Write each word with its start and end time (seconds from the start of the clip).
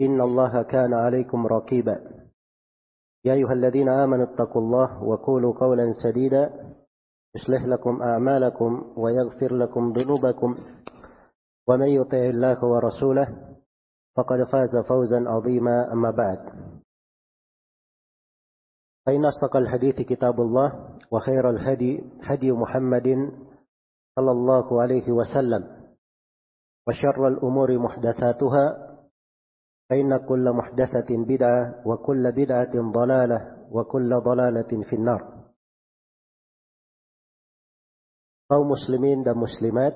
إن 0.00 0.20
الله 0.20 0.62
كان 0.62 0.94
عليكم 0.94 1.46
رقيبا. 1.46 2.24
يا 3.24 3.34
أيها 3.34 3.52
الذين 3.52 3.88
آمنوا 3.88 4.34
اتقوا 4.34 4.62
الله 4.62 5.02
وقولوا 5.02 5.54
قولا 5.54 5.92
سديدا. 6.04 6.74
يصلح 7.36 7.64
لكم 7.64 8.02
أعمالكم 8.02 8.94
ويغفر 8.96 9.54
لكم 9.54 9.92
ذنوبكم. 9.92 10.58
ومن 11.68 11.88
يطع 11.88 12.18
الله 12.18 12.64
ورسوله 12.64 13.56
فقد 14.16 14.44
فاز 14.52 14.76
فوزا 14.88 15.24
عظيما. 15.28 15.92
أما 15.92 16.10
بعد. 16.10 16.38
فإن 19.06 19.24
أصدق 19.24 19.56
الحديث 19.56 19.94
كتاب 20.00 20.40
الله 20.40 20.98
وخير 21.10 21.50
الهدي 21.50 22.04
هدي 22.22 22.52
محمد 22.52 23.08
صلى 24.16 24.30
الله 24.30 24.82
عليه 24.82 25.12
وسلم. 25.12 25.84
وشر 26.88 27.28
الأمور 27.28 27.78
محدثاتها 27.78 28.93
فإن 29.89 30.17
كل 30.27 30.45
محدثة 30.53 31.09
بدعة 31.09 31.81
وكل 31.85 32.23
بدعة 32.31 32.73
ضلالة 32.91 33.39
وكل 33.71 34.09
ضلالة 34.21 34.71
في 34.89 34.95
النار 34.95 35.39
kaum 38.49 38.65
muslimin 38.65 39.21
dan 39.21 39.37
muslimat, 39.37 39.93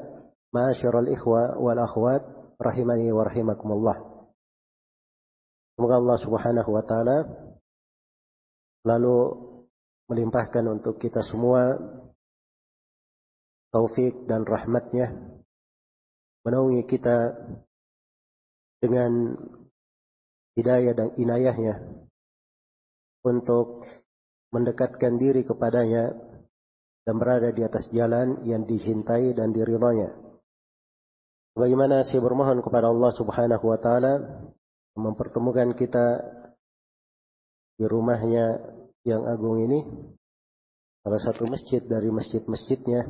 ma'asyiral 0.53 1.09
ikhwa 1.09 1.57
wal 1.57 1.81
akhwat, 1.81 2.21
rahimani 2.61 3.09
wa 3.09 3.25
rahimakumullah. 3.25 3.97
Semoga 5.73 5.97
Allah 5.97 6.17
Subhanahu 6.21 6.69
wa 6.69 6.83
taala 6.85 7.17
lalu 8.85 9.17
melimpahkan 10.05 10.61
untuk 10.69 11.01
kita 11.01 11.25
semua 11.25 11.73
taufik 13.73 14.29
dan 14.29 14.45
rahmatnya 14.45 15.17
menaungi 16.45 16.85
kita 16.85 17.33
dengan 18.77 19.33
hidayah 20.58 20.90
dan 20.98 21.08
inayahnya 21.14 21.78
untuk 23.22 23.86
mendekatkan 24.50 25.14
diri 25.14 25.46
kepadanya 25.46 26.10
dan 27.06 27.14
berada 27.16 27.54
di 27.54 27.62
atas 27.62 27.86
jalan 27.94 28.42
yang 28.42 28.66
dicintai 28.66 29.32
dan 29.38 29.54
diridhonya. 29.54 30.18
Bagaimana 31.54 32.02
saya 32.02 32.18
bermohon 32.22 32.58
kepada 32.58 32.90
Allah 32.90 33.12
Subhanahu 33.14 33.64
wa 33.64 33.78
taala 33.78 34.14
mempertemukan 34.98 35.78
kita 35.78 36.06
di 37.78 37.86
rumahnya 37.86 38.58
yang 39.06 39.22
agung 39.30 39.62
ini 39.62 39.80
salah 41.06 41.22
satu 41.22 41.46
masjid 41.46 41.78
dari 41.80 42.10
masjid-masjidnya 42.10 43.06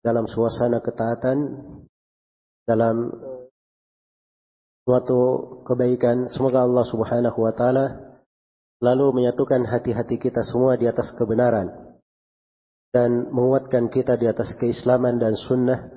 dalam 0.00 0.24
suasana 0.24 0.80
ketaatan 0.80 1.38
dalam 2.64 3.12
suatu 4.88 5.20
kebaikan. 5.68 6.32
Semoga 6.32 6.64
Allah 6.64 6.88
Subhanahu 6.88 7.44
wa 7.44 7.52
taala 7.52 8.16
lalu 8.80 9.20
menyatukan 9.20 9.68
hati-hati 9.68 10.16
kita 10.16 10.40
semua 10.48 10.80
di 10.80 10.88
atas 10.88 11.12
kebenaran 11.12 11.68
dan 12.96 13.28
menguatkan 13.28 13.92
kita 13.92 14.16
di 14.16 14.24
atas 14.24 14.56
keislaman 14.56 15.20
dan 15.20 15.36
sunnah 15.36 15.92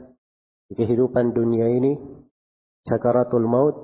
di 0.67 0.75
kehidupan 0.75 1.31
dunia 1.31 1.71
ini. 1.71 1.95
Sakaratul 2.83 3.47
maut 3.47 3.77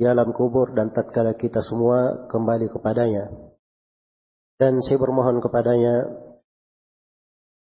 di 0.00 0.08
alam 0.08 0.32
kubur 0.32 0.72
dan 0.72 0.88
tatkala 0.94 1.36
kita 1.36 1.60
semua 1.60 2.24
kembali 2.32 2.72
kepadanya. 2.72 3.28
Dan 4.56 4.80
saya 4.80 4.96
bermohon 5.02 5.42
kepadanya 5.44 6.00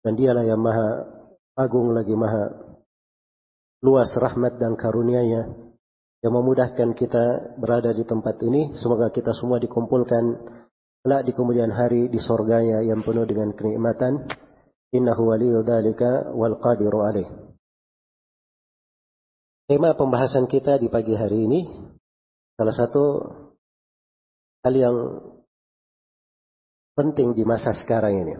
dan 0.04 0.18
dialah 0.18 0.44
yang 0.44 0.60
maha 0.60 1.08
agung 1.56 1.94
lagi 1.94 2.18
maha 2.18 2.50
luas 3.86 4.10
rahmat 4.18 4.58
dan 4.58 4.74
karunia-Nya 4.74 5.69
yang 6.20 6.34
memudahkan 6.36 6.92
kita 7.00 7.56
berada 7.56 7.96
di 7.96 8.04
tempat 8.04 8.36
ini 8.44 8.76
semoga 8.76 9.08
kita 9.08 9.32
semua 9.32 9.56
dikumpulkan 9.60 10.24
kelak 11.00 11.24
di 11.24 11.32
kemudian 11.32 11.72
hari 11.72 12.12
di 12.12 12.20
sorganya 12.20 12.84
yang 12.84 13.00
penuh 13.00 13.24
dengan 13.24 13.56
kenikmatan 13.56 14.28
Innahu 14.90 15.30
waliyu 15.30 15.62
dhalika 15.62 16.34
wal 16.34 16.58
qadiru 16.58 17.06
alaih. 17.06 17.30
Tema 19.70 19.94
pembahasan 19.94 20.50
kita 20.50 20.82
di 20.82 20.90
pagi 20.90 21.14
hari 21.14 21.46
ini 21.46 21.62
salah 22.58 22.74
satu 22.74 23.04
hal 24.66 24.74
yang 24.74 24.98
penting 26.98 27.38
di 27.38 27.46
masa 27.46 27.78
sekarang 27.78 28.18
ini. 28.18 28.34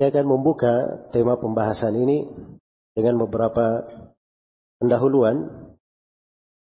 Saya 0.00 0.08
akan 0.08 0.26
membuka 0.26 0.72
tema 1.12 1.36
pembahasan 1.36 1.92
ini 2.00 2.24
dengan 2.96 3.20
beberapa 3.20 3.84
pendahuluan 4.78 5.36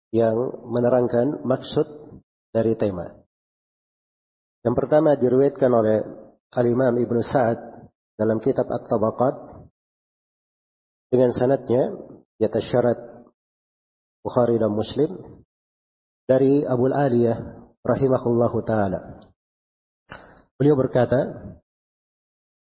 yang 0.09 0.35
menerangkan 0.65 1.45
maksud 1.45 1.85
dari 2.49 2.73
tema. 2.73 3.13
Yang 4.65 4.75
pertama 4.75 5.15
diriwayatkan 5.15 5.71
oleh 5.71 5.97
Al-Imam 6.49 6.97
Ibn 6.97 7.17
Sa'ad 7.21 7.59
dalam 8.17 8.41
kitab 8.41 8.67
At-Tabaqat 8.67 9.35
dengan 11.13 11.31
sanatnya 11.31 11.93
di 12.35 12.43
atas 12.43 12.65
syarat 12.67 12.99
Bukhari 14.19 14.59
dan 14.59 14.73
Muslim 14.75 15.15
dari 16.27 16.65
Abu 16.67 16.91
Aliyah 16.91 17.37
rahimahullahu 17.85 18.57
taala. 18.67 19.23
Beliau 20.59 20.75
berkata, 20.75 21.55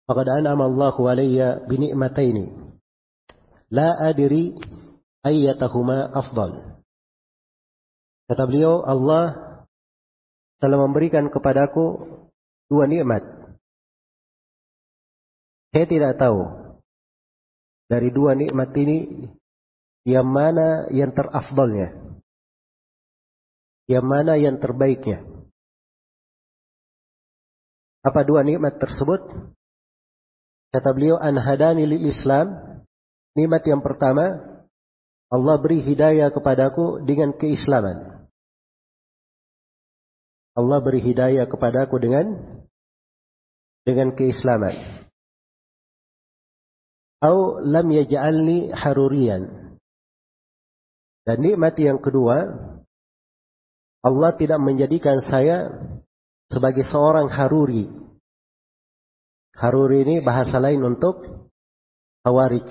"Faqad 0.04 0.28
an'ama 0.28 0.68
Allahu 0.68 1.08
alayya 1.08 1.64
bi 1.64 1.80
ni'mataini 1.80 2.76
la 3.72 3.96
adri 4.04 4.52
ayyatahuma 5.26 6.10
afdal." 6.12 6.80
Kata 8.30 8.42
beliau, 8.46 8.86
Allah 8.86 9.58
telah 10.62 10.78
memberikan 10.86 11.26
kepadaku 11.32 12.06
dua 12.70 12.86
nikmat 12.86 13.40
saya 15.70 15.86
tidak 15.86 16.18
tahu 16.18 16.50
dari 17.86 18.10
dua 18.10 18.34
nikmat 18.34 18.74
ini 18.74 19.30
yang 20.02 20.26
mana 20.26 20.90
yang 20.90 21.14
terafdolnya. 21.14 22.18
Yang 23.86 24.06
mana 24.06 24.34
yang 24.38 24.58
terbaiknya. 24.58 25.22
Apa 28.02 28.22
dua 28.26 28.42
nikmat 28.42 28.78
tersebut? 28.82 29.22
Kata 30.70 30.90
beliau, 30.94 31.18
Anhadani 31.18 31.86
lil 31.86 32.06
Islam. 32.06 32.54
Nikmat 33.34 33.62
yang 33.66 33.82
pertama, 33.82 34.49
Allah 35.30 35.56
beri 35.62 35.78
hidayah 35.86 36.34
kepadaku 36.34 37.06
dengan 37.06 37.30
keislaman. 37.38 38.26
Allah 40.58 40.78
beri 40.82 40.98
hidayah 40.98 41.46
kepadaku 41.46 42.02
dengan 42.02 42.26
dengan 43.86 44.10
keislaman. 44.18 45.06
Au 47.22 47.62
lam 47.62 47.86
yaj'alni 47.94 48.74
harurian. 48.74 49.78
Dan 51.22 51.46
nikmat 51.46 51.78
yang 51.78 52.02
kedua, 52.02 52.50
Allah 54.02 54.30
tidak 54.34 54.58
menjadikan 54.58 55.22
saya 55.22 55.68
sebagai 56.50 56.82
seorang 56.88 57.30
haruri. 57.30 57.86
Haruri 59.54 60.02
ini 60.08 60.16
bahasa 60.24 60.56
lain 60.56 60.80
untuk 60.82 61.20
Hawarij. 62.24 62.68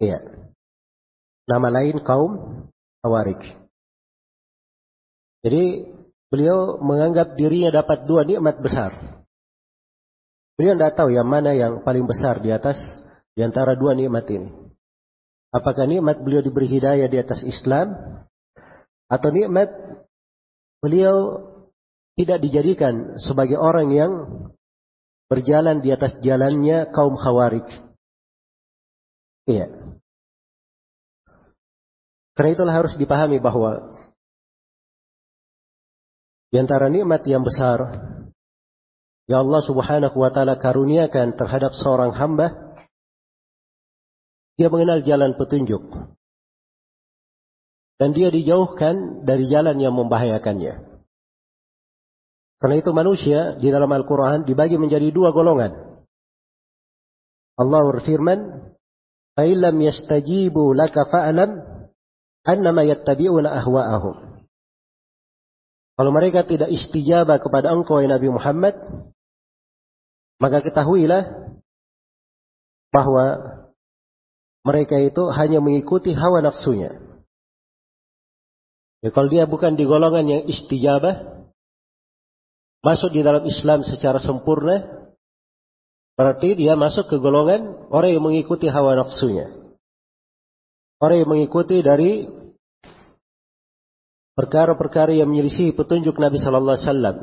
Iya. 0.00 0.49
Nama 1.50 1.68
lain 1.82 1.98
kaum 2.06 2.32
Khawarij. 3.02 3.42
Jadi 5.42 5.90
beliau 6.30 6.78
menganggap 6.78 7.34
dirinya 7.34 7.82
dapat 7.82 8.06
dua 8.06 8.22
nikmat 8.22 8.62
besar. 8.62 8.94
Beliau 10.54 10.78
tidak 10.78 10.94
tahu 10.94 11.10
yang 11.10 11.26
mana 11.26 11.56
yang 11.56 11.82
paling 11.82 12.06
besar 12.06 12.38
di 12.38 12.54
atas 12.54 12.78
di 13.34 13.42
antara 13.42 13.74
dua 13.74 13.98
nikmat 13.98 14.30
ini. 14.30 14.52
Apakah 15.50 15.90
nikmat 15.90 16.22
beliau 16.22 16.44
diberi 16.44 16.70
hidayah 16.70 17.10
di 17.10 17.18
atas 17.18 17.42
Islam 17.42 17.98
atau 19.10 19.28
nikmat 19.34 19.74
beliau 20.78 21.42
tidak 22.14 22.38
dijadikan 22.46 23.18
sebagai 23.18 23.58
orang 23.58 23.90
yang 23.90 24.12
berjalan 25.26 25.82
di 25.82 25.90
atas 25.90 26.14
jalannya 26.22 26.94
kaum 26.94 27.18
khawarij. 27.18 27.66
Iya. 29.50 29.89
Karena 32.34 32.50
itulah 32.54 32.74
harus 32.74 32.94
dipahami 32.96 33.42
bahwa 33.42 33.94
di 36.50 36.56
antara 36.58 36.90
nikmat 36.90 37.22
yang 37.30 37.46
besar 37.46 37.78
ya 39.30 39.38
Allah 39.38 39.62
Subhanahu 39.62 40.16
wa 40.18 40.30
taala 40.34 40.58
karuniakan 40.58 41.38
terhadap 41.38 41.78
seorang 41.78 42.10
hamba 42.10 42.74
dia 44.58 44.66
mengenal 44.66 45.00
jalan 45.06 45.38
petunjuk 45.38 46.10
dan 48.00 48.16
dia 48.16 48.32
dijauhkan 48.32 49.28
dari 49.28 49.44
jalan 49.52 49.76
yang 49.76 49.92
membahayakannya. 49.92 51.04
Karena 52.60 52.76
itu 52.76 52.90
manusia 52.96 53.60
di 53.60 53.68
dalam 53.68 53.88
Al-Quran 53.92 54.44
dibagi 54.48 54.80
menjadi 54.80 55.08
dua 55.12 55.36
golongan. 55.36 56.00
Allah 57.60 57.80
berfirman, 57.92 58.40
"Ailam 59.36 59.76
yastajibu 59.80 60.72
laka 60.72 61.08
fa'alam 61.08 61.79
annama 62.44 62.86
yattabi'una 62.86 63.50
ahwa'ahum. 63.60 64.46
Kalau 66.00 66.10
mereka 66.16 66.48
tidak 66.48 66.72
istijabah 66.72 67.44
kepada 67.44 67.76
engkau 67.76 68.00
ya 68.00 68.08
Nabi 68.08 68.32
Muhammad, 68.32 68.72
maka 70.40 70.64
ketahuilah 70.64 71.52
bahwa 72.88 73.24
mereka 74.64 74.96
itu 74.96 75.28
hanya 75.28 75.60
mengikuti 75.60 76.16
hawa 76.16 76.40
nafsunya. 76.40 76.96
Ya, 79.00 79.08
kalau 79.12 79.28
dia 79.32 79.48
bukan 79.48 79.76
di 79.76 79.84
golongan 79.88 80.28
yang 80.28 80.42
istijabah, 80.48 81.44
masuk 82.84 83.12
di 83.12 83.20
dalam 83.24 83.44
Islam 83.48 83.84
secara 83.84 84.20
sempurna, 84.20 85.08
berarti 86.16 86.56
dia 86.56 86.76
masuk 86.76 87.08
ke 87.08 87.16
golongan 87.16 87.88
orang 87.88 88.12
yang 88.12 88.24
mengikuti 88.24 88.68
hawa 88.68 88.96
nafsunya. 88.96 89.69
Orang 91.00 91.16
yang 91.24 91.30
mengikuti 91.32 91.80
dari 91.80 92.28
perkara-perkara 94.36 95.16
yang 95.16 95.32
menyelisih 95.32 95.72
petunjuk 95.72 96.20
Nabi 96.20 96.36
Sallallahu 96.36 96.76
Alaihi 96.76 96.86
Wasallam 96.88 97.16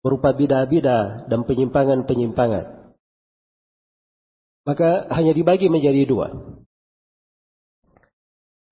berupa 0.00 0.32
bidah-bidah 0.32 1.28
dan 1.28 1.44
penyimpangan-penyimpangan. 1.44 2.96
Maka 4.66 5.12
hanya 5.12 5.36
dibagi 5.36 5.68
menjadi 5.68 6.08
dua. 6.08 6.32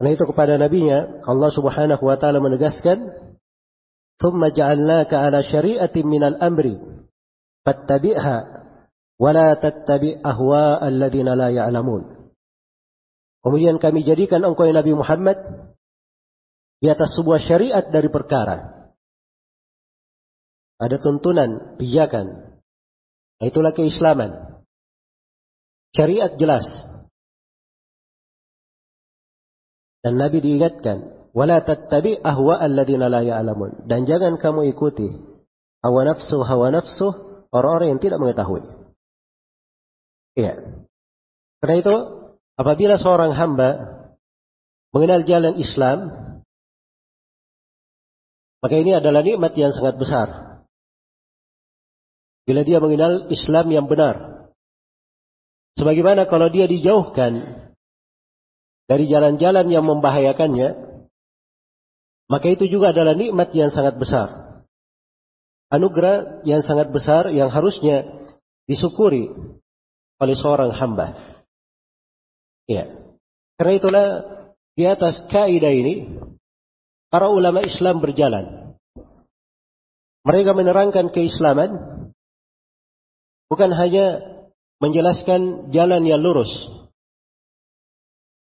Karena 0.00 0.10
itu 0.10 0.24
kepada 0.26 0.58
nabinya 0.58 1.22
Allah 1.22 1.50
Subhanahu 1.54 2.02
wa 2.02 2.16
taala 2.18 2.42
menegaskan, 2.42 3.14
"Tsumma 4.18 4.50
ja'alnaka 4.50 5.20
'ala 5.20 5.44
syari'atin 5.44 6.08
minal 6.08 6.40
amri 6.40 6.80
fattabi'ha 7.62 8.36
wa 9.20 9.30
la 9.30 9.54
tattabi' 9.54 10.18
ahwa'a 10.18 10.82
alladziina 10.82 11.38
la 11.38 11.54
ya'lamun." 11.54 12.13
Kemudian 13.44 13.76
kami 13.76 14.08
jadikan 14.08 14.40
engkau 14.40 14.64
Nabi 14.64 14.96
Muhammad 14.96 15.36
di 16.80 16.88
atas 16.88 17.12
sebuah 17.12 17.44
syariat 17.44 17.84
dari 17.92 18.08
perkara. 18.08 18.88
Ada 20.80 20.96
tuntunan, 20.96 21.76
pijakan. 21.76 22.56
Itulah 23.44 23.76
keislaman. 23.76 24.64
Syariat 25.92 26.32
jelas. 26.40 26.64
Dan 30.00 30.16
Nabi 30.16 30.40
diingatkan, 30.40 31.28
"Wala 31.36 31.60
tattabi 31.60 32.16
ahwa 32.20 32.60
alladziina 32.60 33.12
la 33.12 33.20
ya'lamun." 33.24 33.84
Dan 33.84 34.08
jangan 34.08 34.40
kamu 34.40 34.72
ikuti 34.72 35.08
hawa 35.84 36.00
nafsu 36.08 36.40
hawa 36.40 36.72
nafsu 36.72 37.12
orang-orang 37.52 37.96
yang 37.96 38.00
tidak 38.00 38.20
mengetahui. 38.20 38.64
Iya. 40.34 40.84
Karena 41.60 41.74
itu, 41.80 41.94
apabila 42.58 42.98
seorang 42.98 43.34
hamba 43.34 43.70
mengenal 44.94 45.26
jalan 45.26 45.54
Islam, 45.58 45.98
maka 48.64 48.74
ini 48.80 48.96
adalah 48.96 49.20
nikmat 49.20 49.52
yang 49.58 49.74
sangat 49.76 50.00
besar. 50.00 50.28
Bila 52.44 52.64
dia 52.64 52.80
mengenal 52.80 53.28
Islam 53.32 53.66
yang 53.72 53.86
benar. 53.88 54.46
Sebagaimana 55.74 56.30
kalau 56.30 56.48
dia 56.48 56.70
dijauhkan 56.70 57.44
dari 58.86 59.04
jalan-jalan 59.10 59.66
yang 59.68 59.84
membahayakannya, 59.84 60.68
maka 62.30 62.46
itu 62.48 62.70
juga 62.70 62.94
adalah 62.94 63.12
nikmat 63.12 63.52
yang 63.52 63.68
sangat 63.74 63.98
besar. 64.00 64.28
Anugerah 65.72 66.46
yang 66.46 66.62
sangat 66.62 66.94
besar 66.94 67.32
yang 67.34 67.50
harusnya 67.50 68.06
disyukuri 68.64 69.28
oleh 70.22 70.36
seorang 70.38 70.70
hamba. 70.72 71.16
Ya. 72.64 72.88
Karena 73.60 73.72
itulah 73.76 74.06
di 74.74 74.84
atas 74.88 75.22
kaidah 75.30 75.70
ini 75.70 76.10
para 77.12 77.30
ulama 77.30 77.62
Islam 77.62 78.02
berjalan. 78.02 78.74
Mereka 80.24 80.56
menerangkan 80.56 81.12
keislaman 81.12 81.70
bukan 83.52 83.70
hanya 83.76 84.24
menjelaskan 84.80 85.70
jalan 85.70 86.02
yang 86.08 86.24
lurus. 86.24 86.50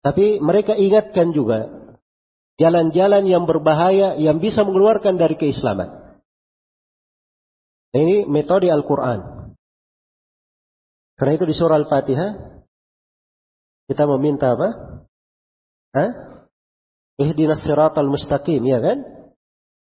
Tapi 0.00 0.38
mereka 0.38 0.78
ingatkan 0.78 1.34
juga 1.34 1.68
jalan-jalan 2.60 3.26
yang 3.26 3.44
berbahaya 3.44 4.14
yang 4.20 4.38
bisa 4.38 4.62
mengeluarkan 4.62 5.18
dari 5.18 5.34
keislaman. 5.34 6.22
Ini 7.94 8.26
metode 8.30 8.70
Al-Quran. 8.70 9.50
Karena 11.14 11.32
itu 11.38 11.46
di 11.46 11.54
surah 11.54 11.78
Al-Fatihah 11.78 12.53
kita 13.90 14.08
meminta 14.08 14.56
apa? 14.56 14.68
Hah? 15.94 16.10
Ihdinas 17.20 17.62
siratal 17.62 18.10
mustaqim, 18.10 18.64
ya 18.66 18.82
kan? 18.82 18.98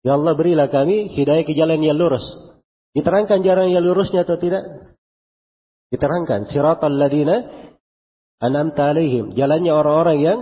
Ya 0.05 0.14
Allah 0.14 0.37
berilah 0.37 0.69
kami 0.69 1.11
hidayah 1.11 1.43
ke 1.43 1.57
jalan 1.57 1.81
yang 1.81 1.97
lurus. 1.97 2.23
Diterangkan 2.93 3.43
jalan 3.43 3.73
yang 3.73 3.83
lurusnya 3.83 4.23
atau 4.23 4.37
tidak? 4.37 4.62
Diterangkan 5.90 6.47
siratal 6.50 6.95
ladina 6.95 7.47
an'amta 8.43 8.93
alaihim, 8.93 9.33
jalannya 9.33 9.73
orang-orang 9.73 10.19
yang 10.21 10.38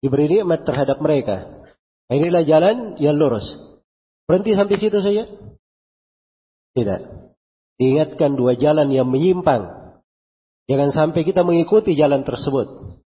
diberi 0.00 0.26
nikmat 0.26 0.64
terhadap 0.64 0.98
mereka. 1.02 1.66
Inilah 2.06 2.42
jalan 2.46 2.76
yang 3.02 3.18
lurus. 3.18 3.46
Berhenti 4.26 4.54
sampai 4.54 4.76
situ 4.78 4.98
saja? 5.02 5.26
Tidak. 6.74 7.00
Diingatkan 7.78 8.34
dua 8.34 8.58
jalan 8.58 8.90
yang 8.90 9.06
menyimpang. 9.06 9.85
Jangan 10.66 10.90
sampai 10.90 11.22
kita 11.22 11.46
mengikuti 11.46 11.94
jalan 11.94 12.26
tersebut. 12.26 12.98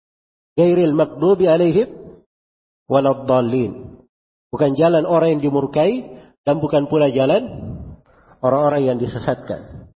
Gairil 0.55 0.95
makdubi 0.95 1.47
alaihim 1.47 1.91
waladdallin. 2.87 3.99
Bukan 4.49 4.73
jalan 4.79 5.03
orang 5.05 5.37
yang 5.37 5.41
dimurkai 5.43 5.91
dan 6.47 6.57
bukan 6.63 6.87
pula 6.87 7.11
jalan 7.11 7.45
orang-orang 8.39 8.81
yang 8.87 8.97
disesatkan. 8.97 9.91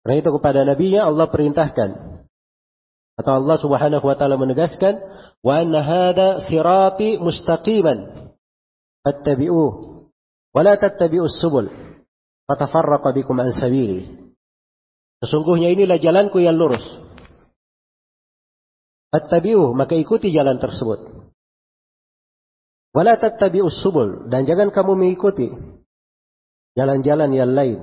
Karena 0.00 0.14
itu 0.20 0.30
kepada 0.36 0.64
nabinya 0.64 1.08
Allah 1.08 1.28
perintahkan 1.28 1.90
atau 3.14 3.32
Allah 3.40 3.56
Subhanahu 3.60 4.04
wa 4.04 4.16
taala 4.18 4.36
menegaskan 4.36 5.00
wa 5.44 5.52
anna 5.60 5.80
hadha 5.80 6.44
sirati 6.44 7.16
mustaqiman 7.20 8.30
fattabi'uh 9.06 9.70
wa 10.52 10.60
la 10.60 10.74
tattabi'us 10.76 11.40
subul 11.40 11.68
fatafarraqa 12.48 13.12
bikum 13.16 13.36
an 13.40 13.52
sabili. 13.52 14.23
Sesungguhnya 15.24 15.72
inilah 15.72 15.96
jalanku 15.96 16.36
yang 16.44 16.60
lurus. 16.60 16.84
Fattabi'uh 19.08 19.72
maka 19.72 19.96
ikuti 19.96 20.28
jalan 20.28 20.60
tersebut. 20.60 21.00
Wala 22.92 23.16
tattabi'us 23.16 23.80
subul 23.80 24.28
dan 24.28 24.44
jangan 24.44 24.68
kamu 24.68 24.92
mengikuti 25.00 25.48
jalan-jalan 26.76 27.32
yang 27.32 27.56
lain. 27.56 27.80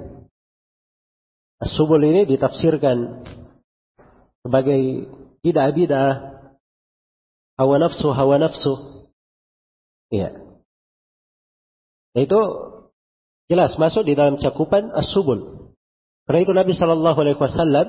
As-subul 1.58 2.02
ini 2.06 2.30
ditafsirkan 2.30 3.26
sebagai 4.46 5.10
bid'ah-bid'ah 5.42 6.14
hawa 7.58 7.76
nafsu 7.82 8.14
hawa 8.14 8.38
nafsu. 8.38 8.78
Iya. 10.14 10.38
Itu 12.14 12.40
jelas 13.50 13.74
masuk 13.82 14.06
di 14.06 14.14
dalam 14.14 14.38
cakupan 14.38 14.94
as-subul. 14.94 15.61
Karena 16.26 16.40
itu 16.46 16.54
Nabi 16.54 16.74
Shallallahu 16.78 17.18
Alaihi 17.18 17.38
Wasallam 17.40 17.88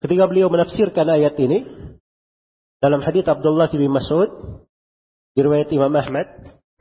ketika 0.00 0.24
beliau 0.30 0.48
menafsirkan 0.48 1.06
ayat 1.06 1.36
ini 1.38 1.66
dalam 2.78 3.02
hadits 3.02 3.26
Abdullah 3.26 3.68
bin 3.70 3.90
Mas'ud 3.90 4.62
di 5.34 5.40
riwayat 5.42 5.70
Imam 5.74 5.90
Ahmad 5.94 6.26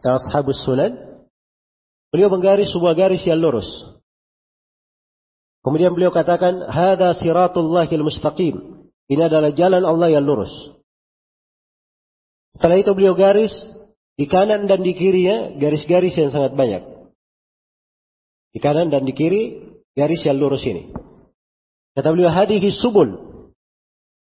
dan 0.01 0.11
Ashabus 0.21 0.61
Sunan, 0.65 0.93
beliau 2.13 2.29
menggaris 2.29 2.69
sebuah 2.69 2.93
garis 2.93 3.25
yang 3.25 3.41
lurus. 3.41 3.67
Kemudian 5.65 5.91
beliau 5.91 6.13
katakan, 6.13 6.63
"Hada 6.69 7.17
siratullahil 7.17 8.05
mustaqim." 8.05 8.55
Ini 9.07 9.21
adalah 9.27 9.51
jalan 9.51 9.83
Allah 9.83 10.15
yang 10.15 10.23
lurus. 10.23 10.51
Setelah 12.55 12.81
itu 12.81 12.91
beliau 12.97 13.13
garis 13.13 13.53
di 14.17 14.25
kanan 14.25 14.65
dan 14.65 14.81
di 14.81 14.97
kirinya 14.97 15.53
garis-garis 15.55 16.17
yang 16.17 16.33
sangat 16.33 16.57
banyak. 16.57 16.83
Di 18.51 18.59
kanan 18.59 18.89
dan 18.89 19.05
di 19.05 19.13
kiri 19.13 19.43
garis 19.97 20.21
yang 20.21 20.37
lurus 20.37 20.61
ini. 20.69 20.93
Kata 21.97 22.13
beliau, 22.13 22.29
"Hadihi 22.29 22.69
subul. 22.69 23.25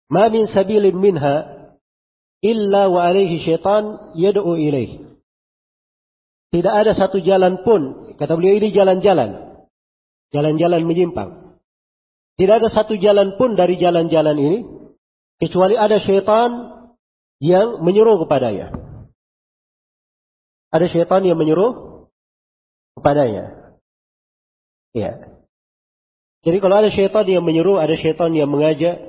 Ma 0.06 0.30
min 0.30 0.46
sabilin 0.46 0.94
minha 0.94 1.56
illa 2.38 2.86
wa 2.86 3.02
alaihi 3.02 3.42
syaitan 3.42 4.14
yad'u 4.14 4.54
ilaih. 4.54 5.02
Tidak 6.54 6.72
ada 6.72 6.94
satu 6.94 7.18
jalan 7.18 7.66
pun, 7.66 8.14
kata 8.14 8.38
beliau 8.38 8.54
ini 8.62 8.70
jalan-jalan. 8.70 9.60
Jalan-jalan 10.30 10.82
menyimpang. 10.86 11.58
Tidak 12.38 12.54
ada 12.62 12.68
satu 12.70 12.94
jalan 13.00 13.34
pun 13.34 13.58
dari 13.58 13.74
jalan-jalan 13.80 14.36
ini, 14.38 14.58
kecuali 15.42 15.74
ada 15.74 15.98
syaitan 15.98 16.50
yang 17.42 17.82
menyuruh 17.82 18.24
kepadanya. 18.24 18.72
Ada 20.70 20.86
syaitan 20.86 21.24
yang 21.26 21.36
menyuruh 21.40 22.06
kepadanya. 23.00 23.76
Ya. 24.96 25.35
Jadi 26.46 26.62
kalau 26.62 26.78
ada 26.78 26.94
syaitan 26.94 27.26
yang 27.26 27.42
menyuruh, 27.42 27.82
ada 27.82 27.98
syaitan 27.98 28.30
yang 28.30 28.46
mengajak, 28.46 29.02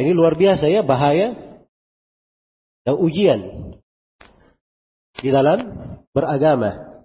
ini 0.00 0.10
luar 0.16 0.40
biasa 0.40 0.72
ya, 0.72 0.80
bahaya 0.80 1.36
dan 2.88 2.96
ujian 2.96 3.40
di 5.20 5.28
dalam 5.28 5.60
beragama. 6.16 7.04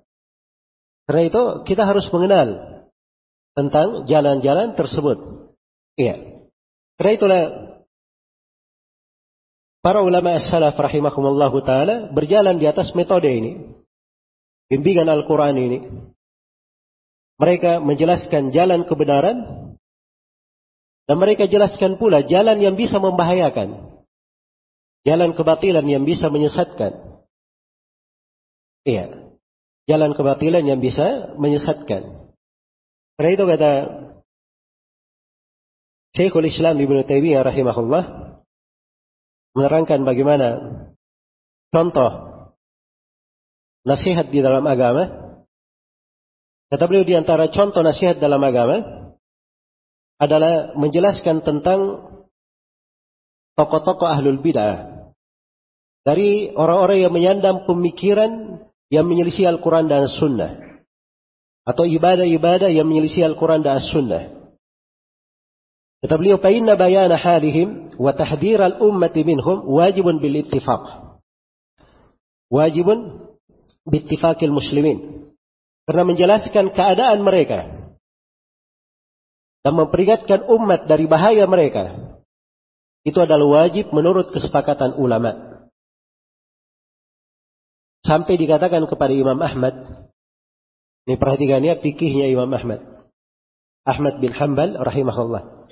Karena 1.04 1.22
itu 1.28 1.42
kita 1.68 1.84
harus 1.84 2.08
mengenal 2.16 2.80
tentang 3.60 4.08
jalan-jalan 4.08 4.74
tersebut. 4.80 5.52
Iya. 6.00 6.48
Karena 6.96 7.12
itulah 7.12 7.42
para 9.84 10.00
ulama 10.00 10.40
as-salaf 10.40 10.80
rahimahumullah 10.80 11.52
taala 11.68 11.96
berjalan 12.16 12.56
di 12.56 12.66
atas 12.72 12.96
metode 12.96 13.28
ini. 13.28 13.52
Bimbingan 14.72 15.12
Al-Qur'an 15.12 15.60
ini. 15.60 15.84
Mereka 17.36 17.84
menjelaskan 17.84 18.56
jalan 18.56 18.88
kebenaran 18.88 19.38
dan 21.06 21.16
mereka 21.20 21.46
jelaskan 21.46 22.00
pula 22.00 22.24
jalan 22.24 22.58
yang 22.64 22.80
bisa 22.80 22.98
membahayakan 22.98 23.96
jalan 25.06 25.38
kebatilan 25.38 25.86
yang 25.86 26.04
bisa 26.04 26.34
menyesatkan. 26.34 27.22
Iya. 28.84 29.38
Jalan 29.86 30.18
kebatilan 30.18 30.66
yang 30.66 30.82
bisa 30.82 31.38
menyesatkan. 31.38 32.34
Karena 33.16 33.30
itu 33.30 33.44
kata 33.46 33.72
Syekhul 36.18 36.50
Islam 36.50 36.82
Ibnu 36.82 37.06
Taimiyah 37.06 37.46
rahimahullah 37.46 38.04
menerangkan 39.56 40.02
bagaimana 40.04 40.48
contoh 41.70 42.12
nasihat 43.86 44.34
di 44.34 44.42
dalam 44.42 44.66
agama. 44.66 45.25
Kata 46.71 46.87
beliau 46.87 47.03
di 47.03 47.19
antara 47.19 47.51
contoh 47.51 47.83
nasihat 47.83 48.23
dalam 48.23 48.39
agama 48.47 49.11
adalah 50.21 50.77
menjelaskan 50.79 51.43
tentang 51.43 52.07
tokoh-tokoh 53.59 54.07
ahlul 54.07 54.39
bid'ah 54.39 55.11
dari 56.07 56.55
orang-orang 56.55 56.99
yang 57.05 57.13
menyandang 57.13 57.69
pemikiran 57.69 58.63
yang 58.91 59.07
menyelisih 59.07 59.47
Al-Quran 59.47 59.87
dan 59.87 60.11
Sunnah. 60.11 60.83
Atau 61.63 61.87
ibadah-ibadah 61.87 62.73
yang 62.73 62.89
menyelisih 62.89 63.31
Al-Quran 63.31 63.63
dan 63.63 63.79
Sunnah. 63.85 64.41
Kata 66.01 66.15
beliau, 66.17 66.41
فَإِنَّ 66.41 66.67
بَيَانَ 66.67 67.13
حَالِهِمْ 67.13 68.01
وَتَحْدِيرَ 68.01 68.61
الْأُمَّةِ 68.67 69.17
مِنْهُمْ 69.21 69.57
واجب 69.69 70.07
بالاتفاق. 70.25 70.85
واجب 72.51 72.89
باتفاق 73.87 74.39
المسلمين. 74.43 74.99
Karena 75.86 76.04
menjelaskan 76.06 76.74
keadaan 76.74 77.22
mereka. 77.22 77.94
Dan 79.66 79.74
memperingatkan 79.78 80.46
umat 80.50 80.86
dari 80.86 81.06
bahaya 81.10 81.46
mereka. 81.50 82.18
Itu 83.06 83.22
adalah 83.22 83.66
wajib 83.66 83.94
menurut 83.94 84.34
kesepakatan 84.34 84.98
ulama. 84.98 85.62
Sampai 88.06 88.38
dikatakan 88.38 88.86
kepada 88.86 89.14
Imam 89.14 89.38
Ahmad. 89.42 89.74
Ini 91.06 91.18
perhatikannya 91.18 91.82
fikihnya 91.82 92.30
Imam 92.34 92.50
Ahmad. 92.50 92.82
Ahmad 93.86 94.18
bin 94.18 94.34
Hanbal 94.34 94.78
rahimahullah. 94.82 95.70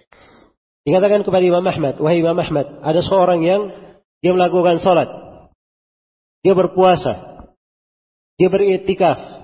Dikatakan 0.86 1.26
kepada 1.26 1.42
Imam 1.42 1.66
Ahmad, 1.66 1.98
wahai 1.98 2.22
Imam 2.22 2.38
Ahmad, 2.38 2.70
ada 2.86 3.02
seorang 3.02 3.42
yang 3.42 3.74
dia 4.22 4.32
melakukan 4.36 4.78
salat. 4.84 5.10
Dia 6.46 6.54
berpuasa. 6.54 7.46
Dia 8.38 8.52
beriktikaf. 8.54 9.43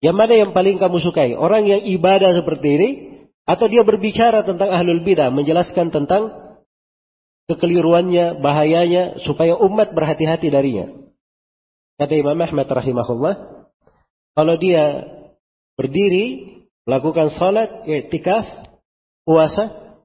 Yang 0.00 0.16
mana 0.16 0.32
yang 0.32 0.50
paling 0.56 0.80
kamu 0.80 0.98
sukai? 1.04 1.36
Orang 1.36 1.68
yang 1.68 1.84
ibadah 1.84 2.32
seperti 2.32 2.68
ini 2.80 2.88
atau 3.44 3.68
dia 3.68 3.84
berbicara 3.84 4.48
tentang 4.48 4.72
ahlul 4.72 5.04
bidah, 5.04 5.28
menjelaskan 5.28 5.92
tentang 5.92 6.56
kekeliruannya, 7.52 8.40
bahayanya 8.40 9.20
supaya 9.26 9.58
umat 9.60 9.92
berhati-hati 9.92 10.48
darinya. 10.48 10.88
Kata 12.00 12.16
Imam 12.16 12.38
Ahmad 12.40 12.64
rahimahullah, 12.64 13.34
kalau 14.32 14.54
dia 14.56 15.04
berdiri, 15.76 16.56
melakukan 16.88 17.34
salat, 17.36 17.84
iktikaf, 17.84 18.46
puasa, 19.26 19.98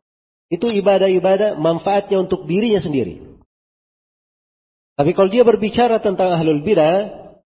itu 0.52 0.68
ibadah-ibadah 0.68 1.56
manfaatnya 1.56 2.20
untuk 2.20 2.44
dirinya 2.50 2.84
sendiri. 2.84 3.40
Tapi 4.96 5.12
kalau 5.16 5.30
dia 5.32 5.48
berbicara 5.48 6.04
tentang 6.04 6.36
ahlul 6.36 6.64
bidah, 6.66 7.40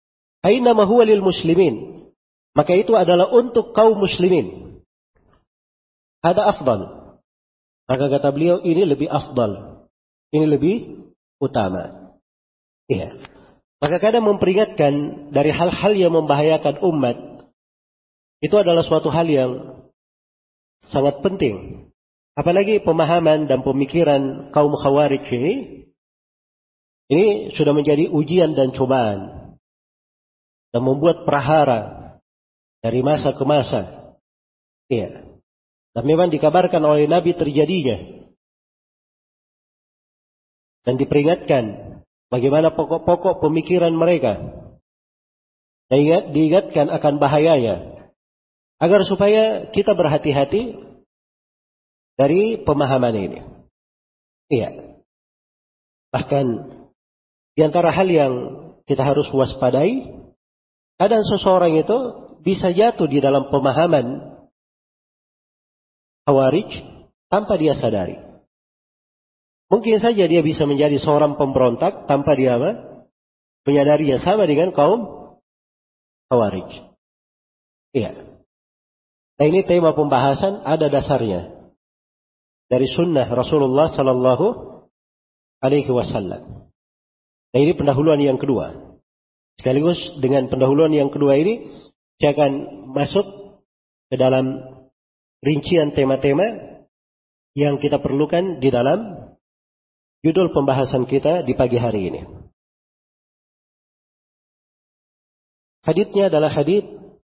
aina 0.46 0.72
huwa 0.72 1.04
lil 1.04 1.20
muslimin. 1.20 1.97
Maka 2.56 2.72
itu 2.74 2.92
adalah 2.96 3.28
untuk 3.32 3.76
kaum 3.76 3.98
muslimin. 3.98 4.80
Ada 6.24 6.54
afdal. 6.56 6.80
Maka 7.88 8.04
kata 8.12 8.28
beliau 8.34 8.60
ini 8.60 8.84
lebih 8.84 9.08
afdal. 9.08 9.84
Ini 10.34 10.44
lebih 10.44 10.76
utama. 11.40 12.14
Iya. 12.88 13.16
Maka 13.78 13.96
kadang 14.02 14.26
memperingatkan 14.26 14.92
dari 15.30 15.54
hal-hal 15.54 15.92
yang 15.94 16.12
membahayakan 16.12 16.82
umat 16.82 17.16
itu 18.42 18.54
adalah 18.54 18.82
suatu 18.82 19.10
hal 19.10 19.26
yang 19.26 19.50
sangat 20.90 21.22
penting. 21.22 21.86
Apalagi 22.38 22.82
pemahaman 22.82 23.50
dan 23.50 23.66
pemikiran 23.66 24.50
kaum 24.54 24.74
khawarij 24.74 25.26
ini 25.30 25.54
ini 27.08 27.26
sudah 27.58 27.74
menjadi 27.74 28.06
ujian 28.12 28.54
dan 28.54 28.70
cobaan 28.70 29.50
dan 30.70 30.80
membuat 30.84 31.26
prahara 31.26 32.07
dari 32.82 33.00
masa 33.02 33.34
ke 33.34 33.44
masa. 33.46 34.14
Iya. 34.88 35.26
Dan 35.96 36.04
memang 36.04 36.30
dikabarkan 36.30 36.80
oleh 36.84 37.10
Nabi 37.10 37.34
terjadinya 37.34 38.28
dan 40.86 40.94
diperingatkan 40.96 41.88
Bagaimana 42.28 42.76
pokok-pokok 42.76 43.40
pemikiran 43.40 43.96
mereka. 43.96 44.36
Dan 45.88 46.32
diingatkan 46.36 46.92
akan 46.92 47.16
bahayanya. 47.16 48.04
Agar 48.76 49.08
supaya 49.08 49.72
kita 49.72 49.96
berhati-hati 49.96 50.76
dari 52.20 52.60
pemahaman 52.60 53.16
ini. 53.16 53.40
Iya. 54.52 55.00
Bahkan 56.12 56.46
di 57.56 57.60
antara 57.64 57.88
hal 57.90 58.08
yang 58.12 58.32
kita 58.84 59.02
harus 59.02 59.32
waspadai, 59.32 60.04
kadang 61.00 61.24
seseorang 61.24 61.80
itu 61.80 61.98
bisa 62.42 62.70
jatuh 62.74 63.06
di 63.06 63.18
dalam 63.22 63.48
pemahaman 63.52 64.36
Khawarij 66.28 66.70
tanpa 67.32 67.56
dia 67.56 67.72
sadari. 67.72 68.20
Mungkin 69.72 70.00
saja 70.00 70.28
dia 70.28 70.40
bisa 70.44 70.64
menjadi 70.64 71.00
seorang 71.00 71.40
pemberontak 71.40 72.04
tanpa 72.04 72.36
dia 72.36 72.60
apa? 72.60 73.04
Menyadarinya 73.64 74.20
sama 74.20 74.44
dengan 74.44 74.72
kaum 74.76 75.32
Khawarij. 76.28 76.88
Iya. 77.96 78.12
Nah 79.38 79.46
ini 79.46 79.64
tema 79.64 79.96
pembahasan 79.96 80.66
ada 80.66 80.92
dasarnya 80.92 81.72
dari 82.68 82.84
sunnah 82.90 83.24
Rasulullah 83.32 83.88
Sallallahu 83.88 84.46
Alaihi 85.64 85.88
Wasallam. 85.88 86.68
Nah 87.56 87.58
ini 87.58 87.72
pendahuluan 87.72 88.20
yang 88.20 88.36
kedua. 88.36 88.98
Sekaligus 89.58 89.98
dengan 90.20 90.52
pendahuluan 90.52 90.92
yang 90.92 91.08
kedua 91.10 91.34
ini 91.40 91.66
saya 92.18 92.34
akan 92.34 92.52
masuk 92.98 93.26
ke 94.10 94.16
dalam 94.18 94.58
rincian 95.38 95.94
tema-tema 95.94 96.82
yang 97.54 97.78
kita 97.78 98.02
perlukan 98.02 98.58
di 98.58 98.74
dalam 98.74 99.30
judul 100.26 100.50
pembahasan 100.50 101.06
kita 101.06 101.46
di 101.46 101.54
pagi 101.54 101.78
hari 101.78 102.10
ini. 102.10 102.20
Haditnya 105.86 106.26
adalah 106.26 106.50
hadit 106.50 106.84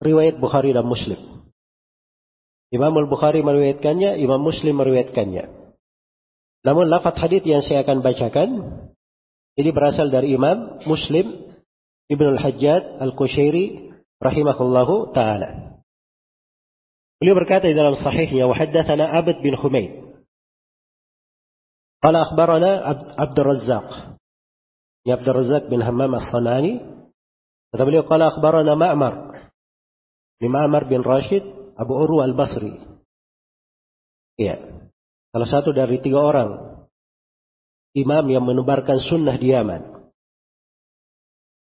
riwayat 0.03 0.43
Bukhari 0.43 0.75
dan 0.75 0.83
Muslim. 0.83 1.47
Imam 2.75 2.91
Al-Bukhari 2.91 3.39
meriwayatkannya, 3.39 4.19
Imam 4.19 4.43
Muslim 4.43 4.83
meriwayatkannya. 4.83 5.47
Namun 6.67 6.91
lafaz 6.91 7.15
hadit 7.23 7.47
yang 7.47 7.63
saya 7.63 7.87
akan 7.87 8.03
bacakan 8.03 8.49
ini 9.55 9.69
berasal 9.71 10.11
dari 10.11 10.35
Imam 10.35 10.83
Muslim 10.83 11.55
Ibn 12.11 12.25
Al-Hajjad 12.35 12.99
Al-Qushairi 12.99 13.92
rahimahullahu 14.21 15.15
taala. 15.15 15.79
Beliau 17.23 17.39
berkata 17.39 17.71
di 17.71 17.75
dalam 17.77 17.95
sahihnya 17.95 18.45
wa 18.45 18.55
haddatsana 18.57 19.07
Abd 19.23 19.39
bin 19.39 19.55
Humaid. 19.55 20.03
Qala 22.03 22.27
akhbarana 22.27 22.71
Abd 23.15 23.37
Razzaq. 23.39 23.89
Ya 25.07 25.15
Abd 25.15 25.27
Razzaq 25.31 25.63
bin 25.71 25.79
Hammam 25.79 26.19
As-Sanani. 26.19 26.83
Kata 27.71 27.83
beliau 27.87 28.03
qala 28.03 28.35
akhbarana 28.35 28.75
Ma'mar. 28.75 29.15
Ini 30.43 30.51
Ma'mar 30.51 30.83
bin 30.91 30.99
Rashid 30.99 31.47
Abu 31.79 31.95
Urwa 31.95 32.27
Al-Basri. 32.27 32.75
Iya. 34.35 34.59
Salah 35.33 35.49
satu 35.49 35.73
dari 35.73 35.97
tiga 36.03 36.21
orang 36.21 36.83
imam 37.97 38.25
yang 38.29 38.45
menebarkan 38.45 39.01
sunnah 39.01 39.37
di 39.37 39.53
Yaman. 39.53 39.81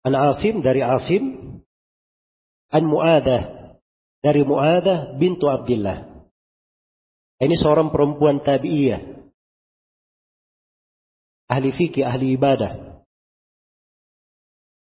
An 0.05 0.14
Asim 0.14 0.62
dari 0.62 0.83
Asim, 0.83 1.54
An 2.75 2.85
Mu'adah 2.90 3.43
dari 4.19 4.43
Mu'adah 4.43 5.14
bintu 5.14 5.47
Abdullah. 5.47 6.26
Ini 7.38 7.54
seorang 7.54 7.95
perempuan 7.95 8.43
tabi'iyah. 8.43 9.31
Ahli 11.47 11.71
fikih, 11.71 12.02
ahli 12.02 12.35
ibadah. 12.35 12.99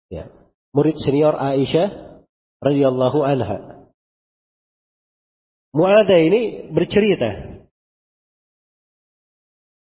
Ya. 0.07 0.31
Murid 0.71 0.95
senior 1.03 1.35
Aisyah 1.35 2.21
radhiyallahu 2.63 3.19
anha. 3.27 3.89
Mu'adah 5.75 6.19
ini 6.23 6.71
bercerita 6.71 7.55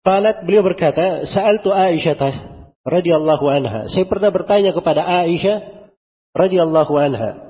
Qalat 0.05 0.45
beliau 0.45 0.61
berkata, 0.61 1.25
"Sa'altu 1.25 1.73
Aisyah 1.73 2.21
radhiyallahu 2.85 3.45
anha." 3.49 3.89
Saya 3.89 4.05
pernah 4.05 4.29
bertanya 4.29 4.77
kepada 4.77 5.01
Aisyah 5.01 5.89
radhiyallahu 6.37 6.93
anha. 7.01 7.44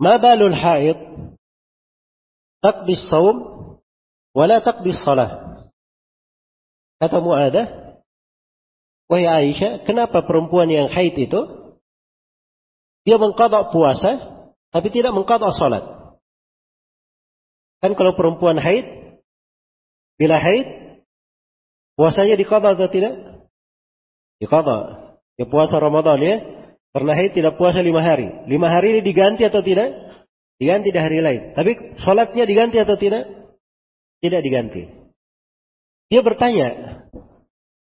"Ma 0.00 0.18
balul 0.18 0.56
haid 0.56 0.98
taqdi 2.58 2.94
shaum 2.98 3.36
wa 4.34 4.44
la 4.50 4.58
taqdi 4.60 4.90
shalah?" 4.92 5.62
Kata 6.98 7.18
Muadah, 7.20 7.66
"Wahai 9.10 9.26
Aisyah, 9.26 9.84
kenapa 9.84 10.24
perempuan 10.24 10.70
yang 10.70 10.88
haid 10.90 11.14
itu 11.14 11.40
dia 13.04 13.20
mengqadha 13.20 13.70
puasa 13.70 14.18
tapi 14.74 14.88
tidak 14.90 15.12
mengqadha 15.14 15.52
salat?" 15.54 15.84
Kan 17.84 17.92
kalau 17.92 18.16
perempuan 18.16 18.56
haid 18.56 19.04
Bila 20.14 20.38
haid, 20.38 20.66
puasanya 21.98 22.38
dikata 22.38 22.78
atau 22.78 22.86
tidak? 22.86 23.14
Dikata. 24.38 24.78
Ya 25.34 25.46
puasa 25.50 25.82
Ramadan 25.82 26.22
ya. 26.22 26.36
Karena 26.94 27.12
haid 27.18 27.34
tidak 27.34 27.58
puasa 27.58 27.82
lima 27.82 28.06
hari. 28.06 28.46
Lima 28.46 28.70
hari 28.70 28.94
ini 28.94 29.00
diganti 29.02 29.42
atau 29.42 29.66
tidak? 29.66 29.90
Diganti 30.62 30.94
di 30.94 31.00
hari 31.02 31.18
lain. 31.18 31.50
Tapi 31.58 31.98
sholatnya 31.98 32.46
diganti 32.46 32.78
atau 32.78 32.94
tidak? 32.94 33.26
Tidak 34.22 34.38
diganti. 34.38 34.86
Dia 36.06 36.22
bertanya, 36.22 37.02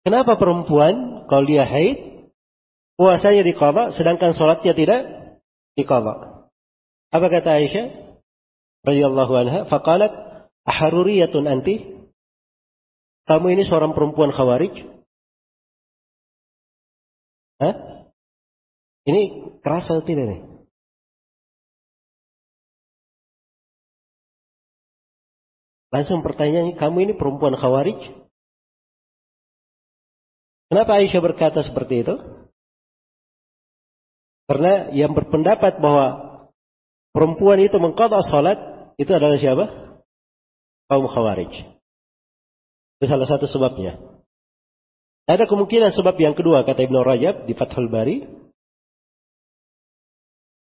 kenapa 0.04 0.36
perempuan 0.36 1.24
kalau 1.32 1.48
dia 1.48 1.64
haid, 1.64 2.28
puasanya 3.00 3.40
dikata, 3.40 3.96
sedangkan 3.96 4.36
sholatnya 4.36 4.76
tidak 4.76 5.00
dikata? 5.80 6.44
Apa 7.08 7.26
kata 7.32 7.56
Aisyah? 7.56 7.86
Radiyallahu 8.84 9.32
anha, 9.32 9.60
faqalat, 9.64 10.12
aharuriyatun 10.68 11.48
anti? 11.48 12.04
Kamu 13.24 13.48
ini 13.48 13.64
seorang 13.64 13.96
perempuan 13.96 14.28
khawarij? 14.28 14.84
Hah? 17.64 17.99
Ini 19.08 19.20
keras 19.64 19.88
atau 19.88 20.04
tidak 20.04 20.26
nih? 20.28 20.40
Langsung 25.90 26.22
pertanyaan, 26.22 26.78
kamu 26.78 27.10
ini 27.10 27.12
perempuan 27.18 27.58
khawarij? 27.58 27.98
Kenapa 30.70 31.02
Aisyah 31.02 31.18
berkata 31.18 31.66
seperti 31.66 32.06
itu? 32.06 32.14
Karena 34.46 34.94
yang 34.94 35.10
berpendapat 35.14 35.82
bahwa 35.82 36.06
perempuan 37.10 37.58
itu 37.58 37.74
mengkota 37.82 38.22
salat 38.22 38.58
itu 38.94 39.10
adalah 39.10 39.34
siapa? 39.34 39.66
Kaum 40.86 41.10
khawarij. 41.10 41.50
Itu 42.98 43.04
salah 43.10 43.26
satu 43.26 43.50
sebabnya. 43.50 43.98
Ada 45.26 45.46
kemungkinan 45.46 45.94
sebab 45.94 46.18
yang 46.18 46.34
kedua, 46.38 46.62
kata 46.62 46.86
Ibn 46.86 46.96
Rajab 47.02 47.46
di 47.50 47.54
Fathul 47.54 47.90
Bari. 47.90 48.39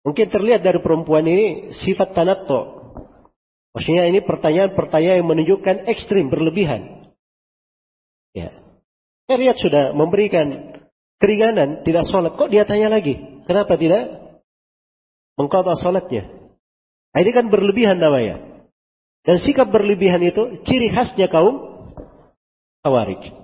Mungkin 0.01 0.33
terlihat 0.33 0.65
dari 0.65 0.81
perempuan 0.81 1.25
ini 1.29 1.73
sifat 1.77 2.17
tanatto. 2.17 2.81
Maksudnya 3.71 4.09
ini 4.09 4.19
pertanyaan-pertanyaan 4.25 5.21
yang 5.21 5.29
menunjukkan 5.29 5.87
ekstrim, 5.87 6.27
berlebihan. 6.27 7.13
Ya. 8.35 8.51
Syariat 9.29 9.55
sudah 9.55 9.83
memberikan 9.95 10.75
keringanan, 11.21 11.85
tidak 11.87 12.09
sholat. 12.09 12.35
Kok 12.35 12.51
dia 12.51 12.65
tanya 12.67 12.91
lagi? 12.91 13.45
Kenapa 13.45 13.77
tidak 13.77 14.35
mengkota 15.37 15.77
sholatnya? 15.79 16.27
Nah, 17.13 17.19
ini 17.21 17.31
kan 17.31 17.47
berlebihan 17.47 18.01
namanya. 18.01 18.65
Dan 19.21 19.37
sikap 19.37 19.69
berlebihan 19.69 20.19
itu 20.25 20.65
ciri 20.65 20.89
khasnya 20.89 21.29
kaum 21.29 21.71
Khawarij. 22.81 23.37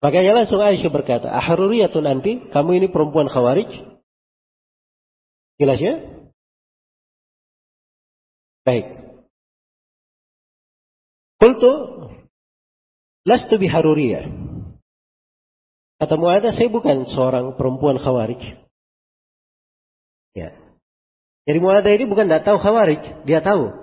Makanya 0.00 0.42
langsung 0.42 0.58
Aisyah 0.58 0.88
berkata, 0.88 1.28
Ahruriyatun 1.28 2.08
nanti, 2.08 2.40
kamu 2.48 2.80
ini 2.80 2.86
perempuan 2.88 3.28
Khawarij? 3.28 3.91
Jelas 5.60 5.78
ya? 5.78 5.94
Baik. 8.62 8.86
Kultu, 11.42 11.72
lastu 13.26 13.58
biharuriyah. 13.58 14.30
Kata 15.98 16.14
Mu'adah, 16.18 16.54
saya 16.54 16.70
bukan 16.70 17.06
seorang 17.10 17.58
perempuan 17.58 17.98
Khawarij. 17.98 18.58
Ya. 20.34 20.54
Jadi 21.46 21.58
Mu'adah 21.58 21.90
ini 21.90 22.06
bukan 22.06 22.30
tidak 22.30 22.46
tahu 22.46 22.58
Khawarij, 22.62 23.26
dia 23.26 23.42
tahu. 23.42 23.82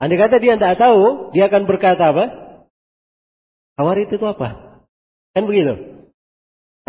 Andai 0.00 0.16
kata 0.16 0.40
dia 0.40 0.56
tidak 0.56 0.80
tahu, 0.80 1.28
dia 1.36 1.52
akan 1.52 1.68
berkata 1.68 2.16
apa? 2.16 2.24
Khawarij 3.76 4.08
itu 4.08 4.24
apa? 4.24 4.80
Kan 5.36 5.44
begitu. 5.44 6.00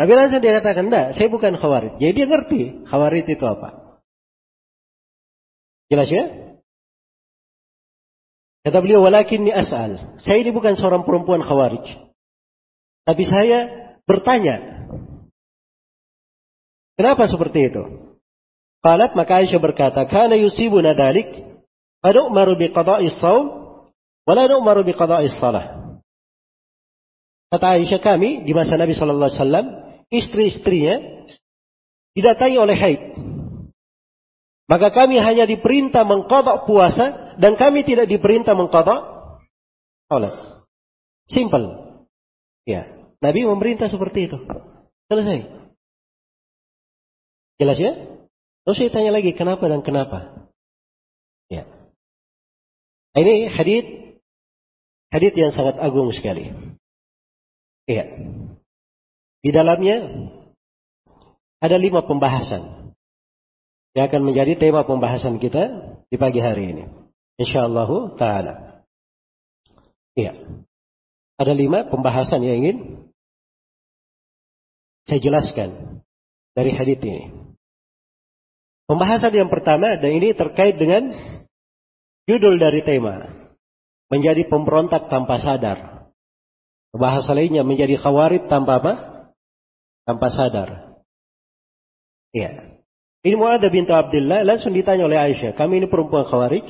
Tapi 0.00 0.12
langsung 0.16 0.40
dia 0.40 0.56
katakan, 0.56 0.88
enggak, 0.88 1.12
saya 1.12 1.28
bukan 1.28 1.60
khawarij. 1.60 2.00
Jadi 2.00 2.12
dia 2.16 2.26
ngerti 2.26 2.60
khawarij 2.88 3.28
itu 3.28 3.44
apa. 3.44 3.81
Jelas 5.92 6.08
ya? 6.08 6.24
Kata 8.64 8.80
beliau, 8.80 9.04
walakin 9.04 9.44
as'al. 9.52 10.16
Saya 10.24 10.40
ini 10.40 10.56
bukan 10.56 10.72
seorang 10.80 11.04
perempuan 11.04 11.44
khawarij. 11.44 11.84
Tapi 13.04 13.24
saya 13.28 13.58
bertanya. 14.08 14.88
Kenapa 16.96 17.28
seperti 17.28 17.68
itu? 17.68 17.82
Qalat 18.80 19.12
maka 19.12 19.44
Aisyah 19.44 19.60
berkata, 19.60 20.00
"Kana 20.08 20.38
yusibuna 20.38 20.96
dalik, 20.96 21.28
fa 22.00 22.10
nu'maru 22.10 22.56
bi 22.56 22.72
qada'is 22.72 23.20
shaum 23.20 23.76
wa 24.24 24.32
la 24.32 24.48
nu'maru 24.48 24.86
bi 24.86 24.96
salah." 25.36 25.98
Kata 27.52 27.76
Aisyah 27.76 28.00
kami 28.00 28.48
di 28.48 28.56
masa 28.56 28.80
Nabi 28.80 28.96
Shallallahu 28.96 29.28
Alaihi 29.28 29.40
Wasallam 29.44 29.66
istri-istrinya 30.08 30.94
didatangi 32.16 32.56
oleh 32.56 32.76
haid. 32.80 33.00
Maka 34.72 34.88
kami 34.88 35.20
hanya 35.20 35.44
diperintah 35.44 36.00
mengkodok 36.08 36.64
puasa 36.64 37.36
dan 37.36 37.60
kami 37.60 37.84
tidak 37.84 38.08
diperintah 38.08 38.56
mengkodok 38.56 39.04
sholat. 40.08 40.64
Simple. 41.28 42.00
Ya. 42.64 42.88
Nabi 43.20 43.44
memerintah 43.44 43.92
seperti 43.92 44.32
itu. 44.32 44.40
Selesai. 45.12 45.44
Jelas 47.60 47.76
ya? 47.76 47.92
Terus 48.64 48.76
saya 48.80 48.88
tanya 48.88 49.12
lagi 49.12 49.36
kenapa 49.36 49.68
dan 49.68 49.84
kenapa? 49.84 50.48
Ya. 51.52 51.68
Ini 53.12 53.52
hadit 53.52 54.16
hadit 55.12 55.36
yang 55.36 55.52
sangat 55.52 55.76
agung 55.84 56.08
sekali. 56.16 56.48
Iya. 57.84 58.08
Di 59.44 59.52
dalamnya 59.52 60.32
ada 61.60 61.76
lima 61.76 62.08
pembahasan 62.08 62.81
yang 63.92 64.08
akan 64.08 64.22
menjadi 64.24 64.56
tema 64.56 64.88
pembahasan 64.88 65.36
kita 65.36 65.96
di 66.08 66.16
pagi 66.16 66.40
hari 66.40 66.72
ini. 66.72 66.84
Insyaallah 67.36 67.90
taala. 68.16 68.54
Iya. 70.16 70.36
Ada 71.36 71.52
lima 71.56 71.88
pembahasan 71.88 72.44
yang 72.44 72.60
ingin 72.64 72.76
saya 75.08 75.20
jelaskan 75.20 76.00
dari 76.52 76.70
hadits 76.72 77.02
ini. 77.02 77.32
Pembahasan 78.86 79.32
yang 79.32 79.48
pertama 79.48 79.96
dan 79.96 80.10
ini 80.12 80.36
terkait 80.36 80.76
dengan 80.76 81.12
judul 82.28 82.60
dari 82.60 82.84
tema 82.84 83.28
menjadi 84.12 84.44
pemberontak 84.52 85.08
tanpa 85.08 85.40
sadar. 85.40 86.08
Bahasa 86.92 87.32
lainnya 87.32 87.64
menjadi 87.64 87.96
khawarid 87.96 88.52
tanpa 88.52 88.76
apa? 88.84 88.92
Tanpa 90.04 90.28
sadar. 90.28 91.00
Iya. 92.36 92.81
Ini 93.22 93.38
Mu'adha 93.38 93.70
bintu 93.70 93.94
Abdullah 93.94 94.42
langsung 94.42 94.74
ditanya 94.74 95.06
oleh 95.06 95.14
Aisyah, 95.14 95.54
kami 95.54 95.78
ini 95.78 95.86
perempuan 95.86 96.26
khawarij? 96.26 96.66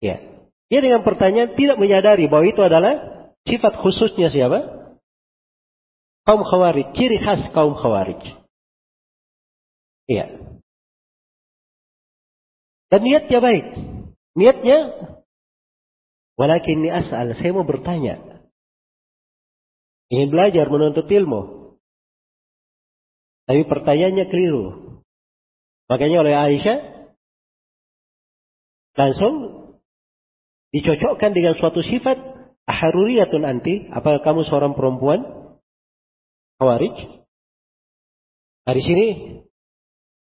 Ya. 0.00 0.24
Dia 0.72 0.80
dengan 0.80 1.04
pertanyaan 1.04 1.52
tidak 1.52 1.76
menyadari 1.76 2.24
bahwa 2.32 2.48
itu 2.48 2.64
adalah 2.64 3.28
sifat 3.44 3.76
khususnya 3.76 4.32
siapa? 4.32 4.96
Kaum 6.24 6.40
khawarij, 6.40 6.96
ciri 6.96 7.20
khas 7.20 7.52
kaum 7.52 7.76
khawarij. 7.76 8.40
Iya. 10.08 10.56
Dan 12.88 13.00
niatnya 13.04 13.38
baik. 13.44 13.66
Niatnya, 14.32 14.78
walakin 16.40 16.88
ini 16.88 16.90
asal, 16.90 17.36
saya 17.36 17.52
mau 17.52 17.68
bertanya. 17.68 18.16
Ingin 20.08 20.32
belajar 20.32 20.66
menuntut 20.72 21.04
ilmu. 21.04 21.59
Tapi 23.50 23.66
pertanyaannya 23.66 24.30
keliru. 24.30 24.94
Makanya 25.90 26.22
oleh 26.22 26.38
Aisyah 26.38 27.10
langsung 28.94 29.34
dicocokkan 30.70 31.34
dengan 31.34 31.58
suatu 31.58 31.82
sifat 31.82 32.14
aharuriyatun 32.70 33.42
anti. 33.42 33.90
Apakah 33.90 34.22
kamu 34.22 34.46
seorang 34.46 34.78
perempuan? 34.78 35.26
Khawarij? 36.62 36.94
Nah, 38.70 38.74
di 38.78 38.82
sini 38.86 39.06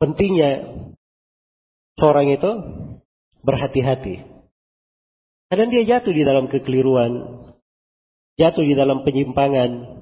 pentingnya 0.01 0.73
seorang 2.01 2.33
itu 2.33 2.51
berhati-hati. 3.45 4.25
Karena 5.53 5.69
dia 5.69 5.83
jatuh 5.85 6.17
di 6.17 6.25
dalam 6.25 6.49
kekeliruan, 6.49 7.13
jatuh 8.41 8.65
di 8.65 8.73
dalam 8.73 9.05
penyimpangan, 9.05 10.01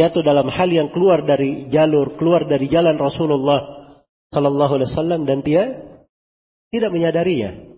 jatuh 0.00 0.24
dalam 0.24 0.48
hal 0.48 0.72
yang 0.72 0.88
keluar 0.88 1.20
dari 1.28 1.68
jalur, 1.68 2.16
keluar 2.16 2.48
dari 2.48 2.72
jalan 2.72 2.96
Rasulullah 2.96 3.92
Sallallahu 4.32 4.80
Alaihi 4.80 4.88
Wasallam 4.88 5.20
dan 5.28 5.44
dia 5.44 5.84
tidak 6.72 6.88
menyadarinya. 6.88 7.76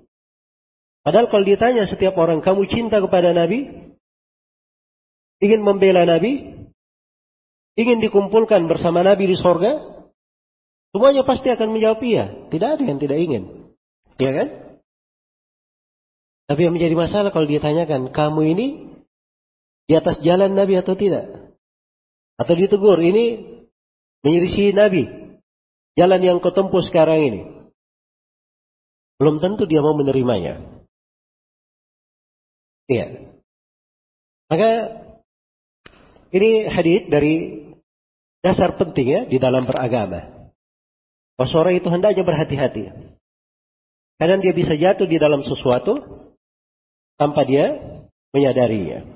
Padahal 1.03 1.27
kalau 1.35 1.43
ditanya 1.43 1.91
setiap 1.91 2.15
orang 2.15 2.39
kamu 2.39 2.71
cinta 2.71 3.03
kepada 3.03 3.35
Nabi, 3.35 3.91
ingin 5.43 5.61
membela 5.67 6.07
Nabi, 6.07 6.63
ingin 7.75 7.99
dikumpulkan 7.99 8.71
bersama 8.71 9.03
Nabi 9.03 9.35
di 9.35 9.37
sorga, 9.41 9.83
semuanya 10.95 11.27
pasti 11.27 11.51
akan 11.51 11.75
menjawab 11.75 11.99
iya. 12.07 12.47
Tidak 12.47 12.69
ada 12.79 12.83
yang 12.87 13.03
tidak 13.03 13.19
ingin, 13.19 13.43
ya 14.23 14.31
kan? 14.31 14.49
Tapi 16.47 16.61
yang 16.71 16.79
menjadi 16.79 16.95
masalah 16.95 17.35
kalau 17.35 17.51
ditanyakan 17.51 18.15
kamu 18.15 18.41
ini 18.55 18.67
di 19.91 19.95
atas 19.99 20.23
jalan 20.23 20.55
Nabi 20.55 20.79
atau 20.79 20.95
tidak? 20.95 21.42
Atau 22.43 22.59
ditegur, 22.59 22.99
ini 22.99 23.39
menyelisih 24.27 24.75
Nabi. 24.75 25.07
Jalan 25.95 26.21
yang 26.27 26.43
kau 26.43 26.83
sekarang 26.83 27.23
ini. 27.23 27.41
Belum 29.23 29.39
tentu 29.39 29.71
dia 29.71 29.79
mau 29.79 29.95
menerimanya. 29.95 30.59
Iya. 32.91 33.31
Maka 34.51 34.71
ini 36.35 36.67
hadis 36.67 37.07
dari 37.07 37.35
dasar 38.43 38.75
penting 38.75 39.07
ya 39.07 39.21
di 39.31 39.39
dalam 39.39 39.63
beragama. 39.63 40.51
Bahwa 41.39 41.71
itu 41.71 41.87
hendaknya 41.87 42.27
berhati-hati. 42.27 42.91
Karena 44.19 44.43
dia 44.43 44.51
bisa 44.51 44.75
jatuh 44.75 45.07
di 45.07 45.23
dalam 45.23 45.47
sesuatu 45.47 46.03
tanpa 47.15 47.47
dia 47.47 47.79
menyadarinya. 48.35 49.07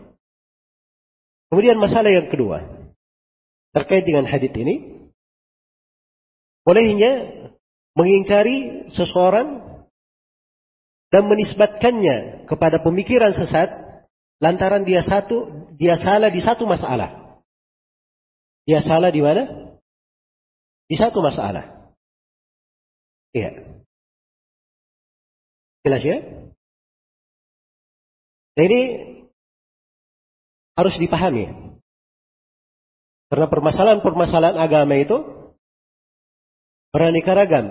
Kemudian 1.51 1.83
masalah 1.83 2.11
yang 2.15 2.31
kedua 2.31 2.76
terkait 3.77 4.09
dengan 4.09 4.25
hadis 4.25 4.49
ini 4.57 5.05
bolehnya 6.65 7.45
mengingkari 7.93 8.89
seseorang 8.89 9.61
dan 11.13 11.23
menisbatkannya 11.29 12.49
kepada 12.49 12.81
pemikiran 12.81 13.37
sesat 13.37 13.69
lantaran 14.41 14.83
dia 14.89 15.05
satu 15.05 15.69
dia 15.77 16.01
salah 16.01 16.33
di 16.33 16.41
satu 16.41 16.65
masalah. 16.65 17.41
Dia 18.67 18.83
salah 18.83 19.13
di 19.13 19.21
mana? 19.21 19.77
Di 20.89 20.97
satu 20.97 21.21
masalah. 21.21 21.93
Iya. 23.31 23.77
Jelas 25.87 26.03
ya? 26.03 26.19
Nah, 28.57 28.65
ini 28.65 28.81
harus 30.75 30.97
dipahami. 30.97 31.66
Karena 33.27 33.47
permasalahan-permasalahan 33.51 34.59
agama 34.59 34.95
itu 34.95 35.19
beraneka 36.95 37.35
ragam, 37.35 37.67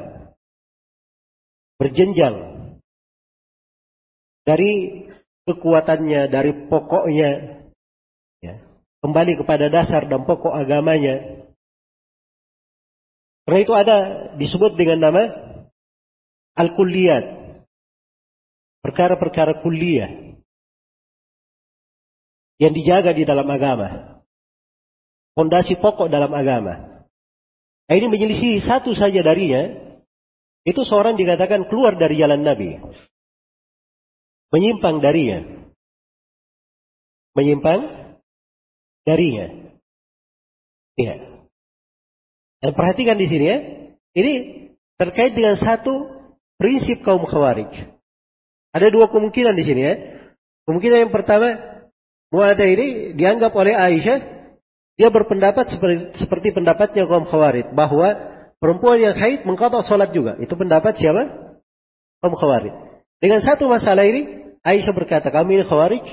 berjenjang 1.79 2.35
dari 4.43 4.71
kekuatannya, 5.47 6.21
dari 6.27 6.51
pokoknya, 6.67 7.31
ya, 8.43 8.55
kembali 8.99 9.33
kepada 9.39 9.71
dasar 9.71 10.11
dan 10.11 10.27
pokok 10.27 10.51
agamanya. 10.51 11.47
Karena 13.47 13.59
itu 13.61 13.73
ada 13.77 13.97
disebut 14.35 14.75
dengan 14.75 15.07
nama 15.07 15.23
al-kulliyat, 16.59 17.25
perkara-perkara 18.83 19.63
kuliah 19.63 20.35
yang 22.59 22.73
dijaga 22.75 23.15
di 23.15 23.23
dalam 23.23 23.47
agama 23.47 24.14
fondasi 25.36 25.78
pokok 25.78 26.08
dalam 26.08 26.32
agama. 26.32 27.06
Nah, 27.86 27.93
ini 27.93 28.08
menyelisih 28.10 28.65
satu 28.65 28.98
saja 28.98 29.21
darinya, 29.21 29.69
itu 30.65 30.82
seorang 30.82 31.13
dikatakan 31.13 31.69
keluar 31.69 31.93
dari 31.93 32.17
jalan 32.17 32.41
Nabi. 32.41 32.82
Menyimpang 34.50 34.98
darinya. 35.04 35.69
Menyimpang 37.38 37.82
darinya. 39.06 39.48
Iya. 40.98 41.45
Dan 42.63 42.71
perhatikan 42.74 43.19
di 43.19 43.28
sini 43.30 43.45
ya. 43.45 43.58
Ini 44.15 44.34
terkait 44.95 45.36
dengan 45.36 45.60
satu 45.60 46.10
prinsip 46.58 47.04
kaum 47.04 47.28
khawarij. 47.28 47.93
Ada 48.74 48.88
dua 48.89 49.12
kemungkinan 49.12 49.54
di 49.54 49.63
sini 49.67 49.82
ya. 49.86 49.95
Kemungkinan 50.65 51.06
yang 51.06 51.13
pertama, 51.13 51.54
Mu'adah 52.34 52.67
ini 52.67 53.13
dianggap 53.13 53.54
oleh 53.54 53.78
Aisyah 53.78 54.35
dia 54.95 55.12
berpendapat 55.12 55.75
seperti, 55.75 56.15
seperti 56.15 56.47
pendapatnya 56.55 57.03
kaum 57.03 57.27
khawarid 57.27 57.75
bahwa 57.75 58.15
perempuan 58.63 58.95
yang 58.99 59.15
haid 59.15 59.43
mengkotok 59.43 59.84
sholat 59.84 60.15
juga. 60.15 60.39
Itu 60.39 60.55
pendapat 60.55 60.95
siapa? 60.95 61.55
Kaum 62.23 62.36
khawarid. 62.36 62.71
Dengan 63.19 63.43
satu 63.43 63.67
masalah 63.67 64.08
ini, 64.08 64.55
Aisyah 64.63 64.95
berkata, 64.95 65.27
kami 65.36 65.60
ini 65.60 65.65
khawarij. 65.67 66.05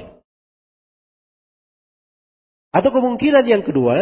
Atau 2.75 2.91
kemungkinan 2.91 3.47
yang 3.47 3.63
kedua, 3.63 3.95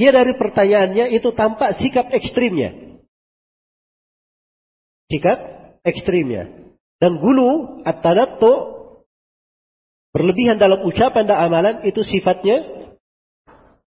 dia 0.00 0.10
dari 0.12 0.32
pertanyaannya 0.40 1.12
itu 1.12 1.32
tampak 1.36 1.76
sikap 1.76 2.08
ekstrimnya. 2.16 3.00
Sikap 5.12 5.38
ekstrimnya. 5.84 6.72
Dan 6.96 7.20
gulu, 7.20 7.84
at-tanattu, 7.84 8.52
berlebihan 10.16 10.56
dalam 10.56 10.80
ucapan 10.80 11.28
dan 11.28 11.38
amalan, 11.44 11.84
itu 11.84 12.00
sifatnya 12.00 12.75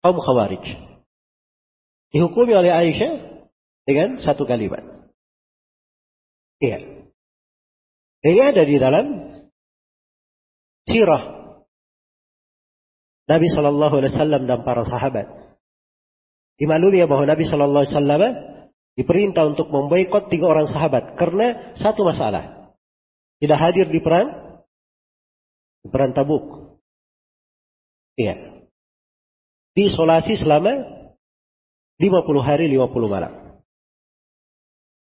kaum 0.02 0.18
khawarij. 0.18 0.64
Dihukumi 2.08 2.56
oleh 2.56 2.72
Aisyah 2.72 3.44
dengan 3.84 4.16
satu 4.22 4.48
kalimat. 4.48 4.80
Iya. 6.58 7.08
Ini 8.18 8.40
ada 8.42 8.62
di 8.64 8.76
dalam 8.80 9.06
sirah 10.88 11.54
Nabi 13.28 13.46
Shallallahu 13.52 13.94
Alaihi 14.00 14.12
Wasallam 14.16 14.42
dan 14.48 14.64
para 14.64 14.82
sahabat. 14.88 15.28
Dimaklumi 16.58 17.04
ya 17.04 17.06
bahwa 17.06 17.28
Nabi 17.28 17.44
Shallallahu 17.46 17.84
Alaihi 17.84 17.94
Wasallam 17.94 18.22
diperintah 18.98 19.44
untuk 19.46 19.70
memboikot 19.70 20.32
tiga 20.32 20.50
orang 20.50 20.66
sahabat 20.66 21.14
karena 21.14 21.76
satu 21.78 22.02
masalah. 22.02 22.74
Tidak 23.38 23.54
hadir 23.54 23.86
di 23.86 24.02
perang 24.02 24.58
di 25.84 25.88
perang 25.92 26.10
Tabuk. 26.10 26.74
Iya 28.18 28.57
diisolasi 29.78 30.42
selama 30.42 30.82
50 32.02 32.42
hari 32.42 32.66
50 32.66 32.90
malam. 33.06 33.62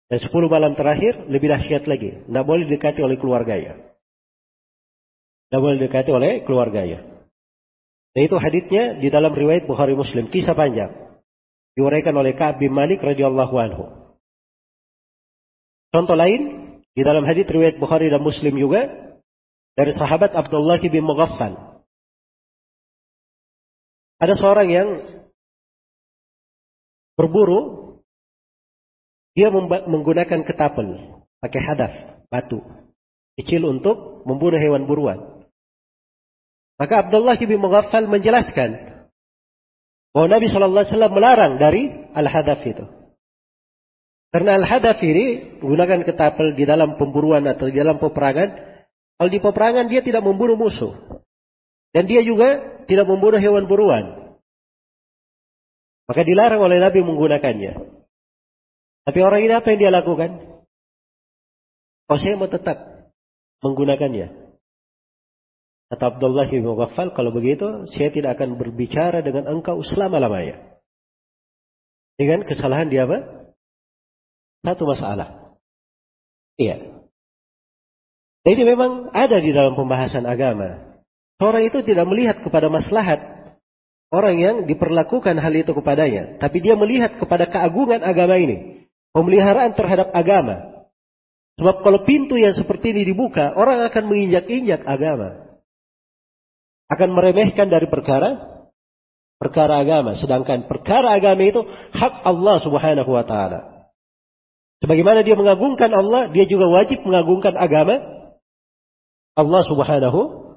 Dan 0.08 0.18
10 0.20 0.28
malam 0.48 0.72
terakhir 0.76 1.28
lebih 1.28 1.48
dahsyat 1.52 1.88
lagi. 1.88 2.20
Tidak 2.24 2.44
boleh 2.44 2.68
dekati 2.68 3.00
oleh 3.00 3.16
keluarganya. 3.16 3.76
Tidak 5.48 5.60
boleh 5.60 5.80
dekati 5.80 6.10
oleh 6.12 6.44
keluarganya. 6.44 7.24
Yaitu 8.12 8.36
haditnya 8.40 9.00
di 9.00 9.08
dalam 9.12 9.32
riwayat 9.32 9.64
Bukhari 9.68 9.96
Muslim. 9.96 10.28
Kisah 10.32 10.56
panjang. 10.56 10.92
Diuraikan 11.76 12.16
oleh 12.16 12.32
Ka'ab 12.32 12.60
bin 12.60 12.72
Malik 12.72 13.04
radhiyallahu 13.04 13.54
anhu. 13.60 13.84
Contoh 15.92 16.16
lain, 16.16 16.40
di 16.92 17.02
dalam 17.04 17.24
hadits 17.24 17.48
riwayat 17.48 17.76
Bukhari 17.80 18.08
dan 18.08 18.20
Muslim 18.20 18.56
juga, 18.56 18.88
dari 19.76 19.92
sahabat 19.92 20.34
Abdullah 20.36 20.80
bin 20.80 21.04
Mughaffal. 21.04 21.77
Ada 24.18 24.34
seorang 24.34 24.68
yang 24.68 24.88
berburu, 27.14 27.94
dia 29.38 29.50
menggunakan 29.54 30.42
ketapel, 30.42 31.22
pakai 31.38 31.60
hadaf, 31.62 31.92
batu, 32.26 32.58
kecil 33.38 33.70
untuk 33.70 34.26
membunuh 34.26 34.58
hewan 34.58 34.90
buruan. 34.90 35.38
Maka 36.78 37.06
Abdullah 37.06 37.38
bin 37.38 37.58
Mughaffal 37.58 38.06
menjelaskan 38.06 39.02
bahwa 40.14 40.26
Nabi 40.30 40.46
Shallallahu 40.50 40.82
Alaihi 40.82 40.94
Wasallam 40.94 41.14
melarang 41.14 41.52
dari 41.58 41.90
al-hadaf 42.14 42.62
itu. 42.66 42.86
Karena 44.30 44.58
al-hadaf 44.58 44.98
ini 45.02 45.58
menggunakan 45.62 46.06
ketapel 46.06 46.54
di 46.54 46.66
dalam 46.66 46.94
pemburuan 46.94 47.46
atau 47.50 47.66
di 47.66 47.78
dalam 47.78 47.98
peperangan. 47.98 48.48
Kalau 49.18 49.30
di 49.30 49.40
peperangan 49.42 49.90
dia 49.90 50.02
tidak 50.02 50.22
membunuh 50.22 50.54
musuh. 50.54 51.17
Dan 51.92 52.04
dia 52.04 52.20
juga 52.20 52.80
tidak 52.84 53.08
membunuh 53.08 53.40
hewan 53.40 53.64
buruan. 53.64 54.04
Maka 56.08 56.24
dilarang 56.24 56.64
oleh 56.64 56.80
Nabi 56.80 57.04
menggunakannya. 57.04 57.72
Tapi 59.04 59.18
orang 59.24 59.40
ini 59.44 59.52
apa 59.52 59.68
yang 59.72 59.80
dia 59.80 59.92
lakukan? 59.92 60.30
Oh 62.08 62.16
saya 62.16 62.40
mau 62.40 62.48
tetap 62.48 63.08
menggunakannya. 63.60 64.48
Kata 65.88 66.04
Abdullah 66.16 66.48
bin 66.48 66.64
Ghaffal, 66.64 67.16
kalau 67.16 67.32
begitu 67.32 67.88
saya 67.92 68.12
tidak 68.12 68.36
akan 68.36 68.60
berbicara 68.60 69.24
dengan 69.24 69.48
engkau 69.48 69.80
selama-lamanya. 69.80 70.80
Dengan 72.20 72.44
kesalahan 72.44 72.92
dia 72.92 73.08
apa? 73.08 73.48
Satu 74.64 74.84
masalah. 74.84 75.56
Iya. 76.60 77.04
Jadi 78.44 78.62
memang 78.64 79.12
ada 79.12 79.38
di 79.40 79.52
dalam 79.52 79.76
pembahasan 79.76 80.24
agama. 80.24 80.87
Orang 81.38 81.62
itu 81.62 81.86
tidak 81.86 82.06
melihat 82.10 82.42
kepada 82.42 82.66
maslahat 82.66 83.22
orang 84.10 84.36
yang 84.42 84.56
diperlakukan 84.66 85.38
hal 85.38 85.54
itu 85.54 85.70
kepadanya. 85.70 86.42
Tapi 86.42 86.58
dia 86.58 86.74
melihat 86.74 87.14
kepada 87.22 87.46
keagungan 87.46 88.02
agama 88.02 88.34
ini. 88.38 88.90
Pemeliharaan 89.14 89.78
terhadap 89.78 90.10
agama. 90.10 90.86
Sebab 91.58 91.82
kalau 91.82 92.02
pintu 92.06 92.38
yang 92.38 92.54
seperti 92.54 92.94
ini 92.94 93.02
dibuka, 93.14 93.54
orang 93.54 93.82
akan 93.86 94.04
menginjak-injak 94.10 94.82
agama. 94.82 95.58
Akan 96.90 97.14
meremehkan 97.14 97.70
dari 97.70 97.86
perkara 97.86 98.62
perkara 99.38 99.78
agama. 99.78 100.18
Sedangkan 100.18 100.66
perkara 100.66 101.14
agama 101.14 101.42
itu 101.46 101.62
hak 101.94 102.26
Allah 102.26 102.56
subhanahu 102.62 103.10
wa 103.14 103.22
ta'ala. 103.22 103.78
Sebagaimana 104.78 105.26
dia 105.26 105.34
mengagungkan 105.34 105.90
Allah, 105.90 106.30
dia 106.30 106.46
juga 106.46 106.70
wajib 106.70 107.02
mengagungkan 107.02 107.58
agama 107.58 107.98
Allah 109.34 109.62
Subhanahu 109.66 110.47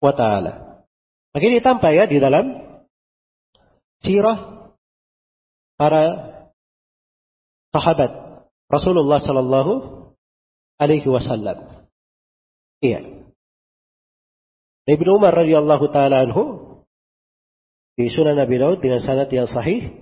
wa 0.00 0.12
taala. 0.12 0.84
Maka 1.32 1.44
ini 1.44 1.60
tampak 1.60 1.92
ya 1.92 2.04
di 2.08 2.16
dalam 2.16 2.64
sirah 4.00 4.72
para 5.76 6.04
sahabat 7.76 8.10
Rasulullah 8.72 9.20
sallallahu 9.20 9.72
alaihi 10.80 11.08
wasallam. 11.08 11.86
Iya. 12.80 13.28
Ibnu 14.86 15.18
Umar 15.18 15.34
radhiyallahu 15.34 15.90
taala 15.90 16.24
anhu 16.24 16.42
di 17.96 18.12
Sunan 18.12 18.36
Nabi 18.36 18.60
Daud 18.60 18.78
dengan 18.84 19.00
sanad 19.00 19.32
yang 19.32 19.48
sahih 19.48 19.92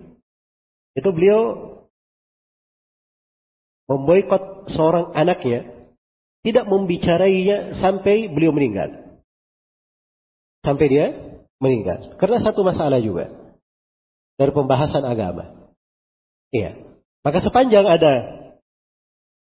itu 0.94 1.08
beliau 1.10 1.74
memboikot 3.90 4.72
seorang 4.72 5.12
anaknya, 5.12 5.90
tidak 6.46 6.64
membicarainya 6.68 7.76
sampai 7.78 8.32
beliau 8.32 8.54
meninggal. 8.54 9.03
Sampai 10.64 10.86
dia 10.88 11.06
meninggal. 11.60 12.16
Karena 12.16 12.40
satu 12.40 12.64
masalah 12.64 12.98
juga. 12.98 13.28
Dari 14.34 14.50
pembahasan 14.50 15.04
agama. 15.04 15.70
Iya. 16.50 16.74
Maka 17.22 17.38
sepanjang 17.44 17.86
ada 17.86 18.12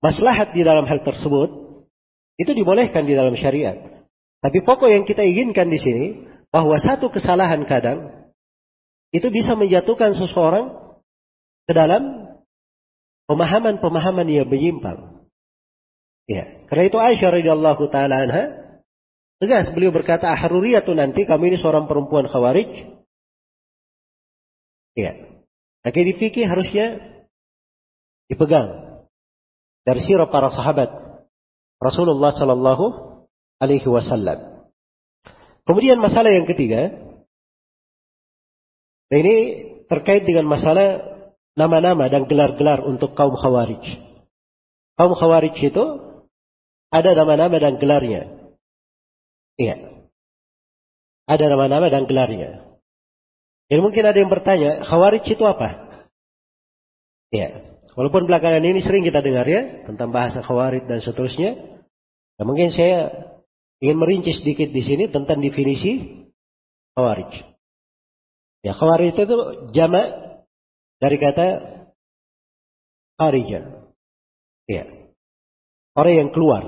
maslahat 0.04 0.52
di 0.52 0.66
dalam 0.66 0.84
hal 0.86 1.02
tersebut, 1.02 1.50
itu 2.36 2.52
dibolehkan 2.52 3.08
di 3.08 3.16
dalam 3.16 3.34
syariat. 3.40 4.06
Tapi 4.44 4.62
pokok 4.62 4.92
yang 4.92 5.08
kita 5.08 5.24
inginkan 5.24 5.72
di 5.72 5.80
sini, 5.80 6.06
bahwa 6.52 6.78
satu 6.78 7.10
kesalahan 7.10 7.64
kadang, 7.66 8.30
itu 9.16 9.32
bisa 9.32 9.56
menjatuhkan 9.56 10.14
seseorang 10.14 10.76
ke 11.66 11.74
dalam 11.74 12.36
pemahaman-pemahaman 13.26 14.28
yang 14.30 14.46
menyimpang. 14.46 15.26
Ya, 16.26 16.66
karena 16.70 16.84
itu 16.90 16.98
Aisyah 16.98 17.30
radhiyallahu 17.42 17.84
taala 17.94 18.26
anha 18.26 18.65
tegas 19.42 19.72
beliau 19.76 19.92
berkata 19.92 20.32
ahruriyatu 20.32 20.96
nanti 20.96 21.28
kami 21.28 21.54
ini 21.54 21.58
seorang 21.60 21.86
perempuan 21.90 22.28
khawarij. 22.30 22.96
Ya. 24.96 25.12
Maka 25.84 26.02
di 26.02 26.14
fikih 26.18 26.50
harusnya 26.50 26.98
dipegang 28.26 29.02
dari 29.86 30.02
sirah 30.02 30.26
para 30.34 30.50
sahabat 30.50 30.90
Rasulullah 31.78 32.34
sallallahu 32.34 32.86
alaihi 33.62 33.86
wasallam. 33.86 34.66
Kemudian 35.66 35.98
masalah 35.98 36.30
yang 36.34 36.46
ketiga, 36.50 36.94
ini 39.14 39.36
terkait 39.90 40.26
dengan 40.26 40.50
masalah 40.50 41.02
nama-nama 41.58 42.10
dan 42.10 42.26
gelar-gelar 42.30 42.86
untuk 42.86 43.14
kaum 43.14 43.34
khawarij. 43.34 43.82
Kaum 44.98 45.14
khawarij 45.14 45.56
itu 45.58 45.86
ada 46.94 47.12
nama-nama 47.18 47.58
dan 47.58 47.78
gelarnya. 47.82 48.45
Iya. 49.56 49.76
Ada 51.26 51.46
nama-nama 51.50 51.90
dan 51.90 52.06
gelarnya. 52.06 52.80
Jadi 53.66 53.82
mungkin 53.82 54.06
ada 54.06 54.18
yang 54.20 54.30
bertanya, 54.30 54.86
khawarij 54.86 55.26
itu 55.26 55.42
apa? 55.42 55.90
Iya. 57.34 57.80
Walaupun 57.96 58.28
belakangan 58.28 58.62
ini 58.62 58.84
sering 58.84 59.08
kita 59.08 59.24
dengar 59.24 59.48
ya 59.48 59.88
tentang 59.88 60.12
bahasa 60.12 60.44
khawarij 60.44 60.86
dan 60.86 61.00
seterusnya. 61.02 61.82
Nah, 62.36 62.44
mungkin 62.44 62.70
saya 62.70 63.10
ingin 63.80 63.98
merinci 63.98 64.36
sedikit 64.36 64.70
di 64.70 64.84
sini 64.84 65.08
tentang 65.08 65.40
definisi 65.40 66.28
khawarij. 66.94 67.32
Ya, 68.62 68.76
khawarij 68.76 69.16
itu 69.16 69.24
jamak 69.72 70.08
dari 71.00 71.18
kata 71.18 71.48
kharija. 73.18 73.90
Ya. 74.68 74.84
Orang 75.96 76.16
yang 76.16 76.30
keluar. 76.36 76.64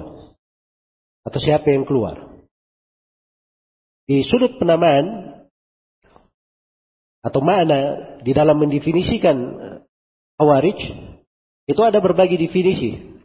Atau 1.27 1.39
siapa 1.43 1.67
yang 1.67 1.83
keluar. 1.83 2.26
Di 4.07 4.23
sudut 4.23 4.55
penamaan 4.55 5.35
atau 7.19 7.43
makna 7.43 7.79
di 8.23 8.31
dalam 8.31 8.55
mendefinisikan 8.55 9.35
khawarij 10.39 10.79
itu 11.67 11.81
ada 11.83 11.99
berbagai 11.99 12.39
definisi. 12.39 13.19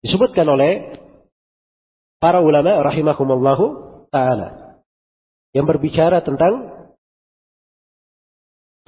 Disebutkan 0.00 0.48
oleh 0.48 0.96
para 2.16 2.40
ulama 2.40 2.80
rahimakumullahu 2.80 3.64
taala 4.08 4.80
yang 5.52 5.68
berbicara 5.68 6.24
tentang 6.24 6.88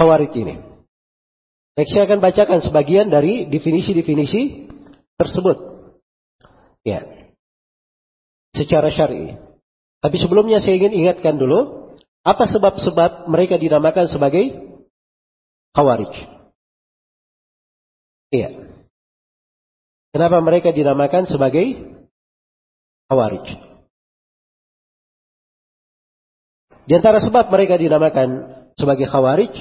khawarij 0.00 0.32
ini. 0.40 0.56
Baik, 1.72 1.88
saya 1.88 2.04
akan 2.04 2.20
bacakan 2.20 2.60
sebagian 2.64 3.08
dari 3.08 3.48
definisi-definisi 3.48 4.68
tersebut. 5.16 5.56
Ya. 6.84 7.32
Secara 8.52 8.92
syar'i. 8.92 9.51
Tapi 10.02 10.16
sebelumnya 10.18 10.58
saya 10.58 10.76
ingin 10.82 10.92
ingatkan 10.98 11.38
dulu, 11.38 11.94
apa 12.26 12.44
sebab-sebab 12.50 13.30
mereka 13.30 13.54
dinamakan 13.56 14.10
sebagai 14.10 14.50
khawarij? 15.78 16.12
Iya. 18.34 18.50
Kenapa 20.10 20.42
mereka 20.42 20.74
dinamakan 20.74 21.30
sebagai 21.30 21.78
khawarij? 23.06 23.46
Di 26.82 26.92
antara 26.98 27.22
sebab 27.22 27.46
mereka 27.46 27.78
dinamakan 27.78 28.28
sebagai 28.74 29.06
khawarij, 29.06 29.54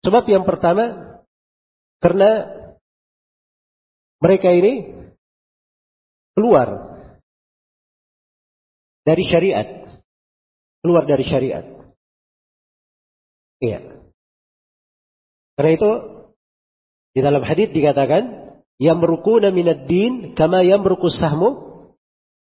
Sebab 0.00 0.24
yang 0.32 0.48
pertama, 0.48 1.16
karena 2.00 2.48
mereka 4.20 4.48
ini 4.48 4.88
keluar 6.32 6.89
dari 9.04 9.24
syariat. 9.26 9.66
Keluar 10.80 11.04
dari 11.04 11.24
syariat. 11.24 11.64
Iya. 13.60 14.00
Karena 15.56 15.70
itu, 15.76 15.90
di 17.12 17.20
dalam 17.20 17.44
hadis 17.44 17.68
dikatakan, 17.68 18.40
yang 18.80 18.96
merukuna 18.96 19.52
minad 19.52 19.84
din 19.84 20.32
kama 20.32 20.64
yang 20.64 20.80
merukus 20.80 21.20
sahmu 21.20 21.68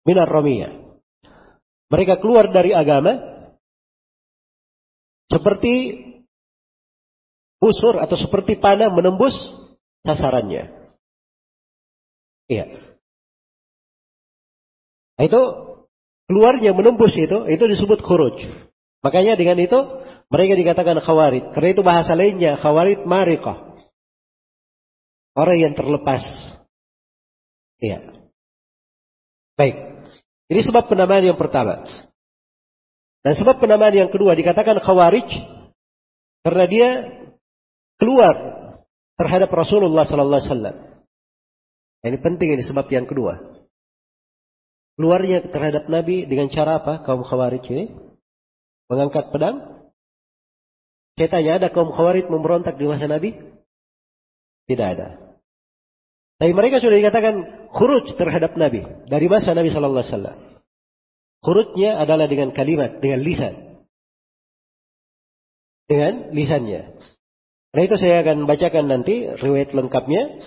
minar 0.08 0.32
romiyah. 0.32 0.72
Mereka 1.92 2.24
keluar 2.24 2.48
dari 2.56 2.72
agama 2.72 3.20
seperti 5.28 6.00
busur 7.60 8.00
atau 8.00 8.16
seperti 8.16 8.56
panah 8.56 8.88
menembus 8.96 9.36
sasarannya. 10.08 10.96
Iya. 12.48 12.66
Nah, 15.20 15.24
itu 15.28 15.42
keluarnya 16.34 16.74
menembus 16.74 17.14
itu, 17.14 17.46
itu 17.46 17.64
disebut 17.70 18.02
khuruj. 18.02 18.42
Makanya 19.06 19.38
dengan 19.38 19.62
itu 19.62 19.78
mereka 20.34 20.58
dikatakan 20.58 20.98
khawarid. 20.98 21.54
Karena 21.54 21.70
itu 21.70 21.86
bahasa 21.86 22.18
lainnya 22.18 22.58
khawarid 22.58 23.06
marikah. 23.06 23.78
Orang 25.38 25.62
yang 25.62 25.74
terlepas. 25.78 26.26
Iya. 27.78 28.02
Baik. 29.54 29.78
Ini 30.50 30.62
sebab 30.66 30.90
penamaan 30.90 31.22
yang 31.22 31.38
pertama. 31.38 31.86
Dan 33.22 33.34
sebab 33.38 33.62
penamaan 33.62 33.94
yang 33.94 34.10
kedua 34.10 34.34
dikatakan 34.34 34.82
khawarij 34.82 35.30
karena 36.42 36.66
dia 36.66 36.90
keluar 38.02 38.36
terhadap 39.22 39.54
Rasulullah 39.54 40.10
sallallahu 40.10 40.42
alaihi 40.42 40.50
wasallam. 40.50 40.78
Ini 42.04 42.18
penting 42.20 42.50
ini 42.58 42.64
sebab 42.66 42.90
yang 42.90 43.06
kedua. 43.06 43.53
Keluarnya 44.94 45.42
terhadap 45.50 45.90
Nabi 45.90 46.30
dengan 46.30 46.54
cara 46.54 46.78
apa 46.78 47.02
kaum 47.02 47.26
khawarij 47.26 47.66
ini? 47.74 47.86
Mengangkat 48.90 49.34
pedang? 49.34 49.90
Saya 51.18 51.30
tanya, 51.30 51.52
ada 51.58 51.68
kaum 51.74 51.90
khawarij 51.90 52.30
memberontak 52.30 52.78
di 52.78 52.86
masa 52.86 53.10
Nabi? 53.10 53.34
Tidak 54.70 54.88
ada. 54.88 55.38
Tapi 56.38 56.52
mereka 56.54 56.82
sudah 56.82 56.98
dikatakan 56.98 57.36
khuruj 57.74 58.14
terhadap 58.20 58.54
Nabi 58.54 58.86
dari 59.10 59.26
masa 59.30 59.58
Nabi 59.58 59.70
Sallallahu 59.74 60.04
Alaihi 60.04 60.14
Wasallam. 60.14 60.38
Khurujnya 61.44 62.00
adalah 62.00 62.28
dengan 62.32 62.56
kalimat, 62.56 63.04
dengan 63.04 63.20
lisan. 63.20 63.54
Dengan 65.90 66.32
lisannya. 66.32 66.96
Karena 67.74 67.84
itu 67.90 67.96
saya 68.00 68.16
akan 68.24 68.46
bacakan 68.46 68.86
nanti 68.88 69.28
riwayat 69.28 69.74
lengkapnya. 69.74 70.40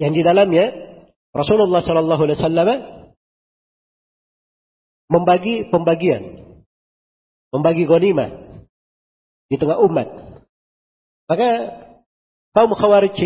Yang 0.00 0.12
di 0.18 0.22
dalamnya 0.24 0.64
Rasulullah 1.30 1.84
Sallallahu 1.84 2.22
Alaihi 2.26 2.38
Wasallam 2.40 2.68
membagi 5.10 5.70
pembagian, 5.70 6.42
membagi 7.54 7.86
ghanimah 7.86 8.30
di 9.48 9.56
tengah 9.56 9.78
umat. 9.82 10.08
Maka 11.30 11.48
kaum 12.52 12.72
khawarij 12.76 13.20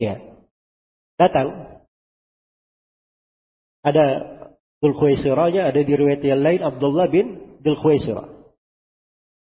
ya, 0.00 0.14
datang. 1.20 1.78
Ada 3.86 4.04
Dul 4.82 4.98
Khuwaisirahnya, 4.98 5.70
ada 5.70 5.78
di 5.78 5.92
riwayat 5.94 6.20
yang 6.26 6.42
lain 6.42 6.60
Abdullah 6.60 7.06
bin 7.06 7.58
Dul 7.62 7.78
Khuwaisirah. 7.78 8.34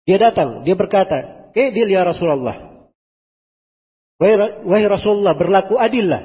Dia 0.04 0.20
datang, 0.20 0.68
dia 0.68 0.76
berkata, 0.76 1.48
eh 1.56 1.72
dia 1.72 1.88
ya 1.88 2.04
Rasulullah. 2.04 2.88
Wahai 4.20 4.86
Rasulullah, 4.86 5.34
berlaku 5.34 5.80
adillah. 5.80 6.22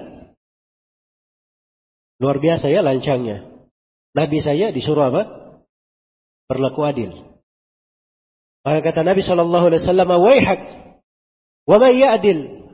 Luar 2.19 2.38
biasa 2.38 2.67
ya 2.67 2.83
lancangnya. 2.83 3.59
Nabi 4.17 4.41
saya 4.41 4.74
disuruh 4.74 5.13
apa? 5.13 5.22
Berlaku 6.50 6.82
adil. 6.82 7.12
Maka 8.65 8.80
kata 8.82 9.02
Nabi 9.06 9.22
Shallallahu 9.24 9.65
Alaihi 9.72 9.82
Wasallam, 9.86 10.10
Waihak, 10.10 10.62
wa 11.69 11.78
ma 11.78 11.89
ya'dil, 11.93 12.69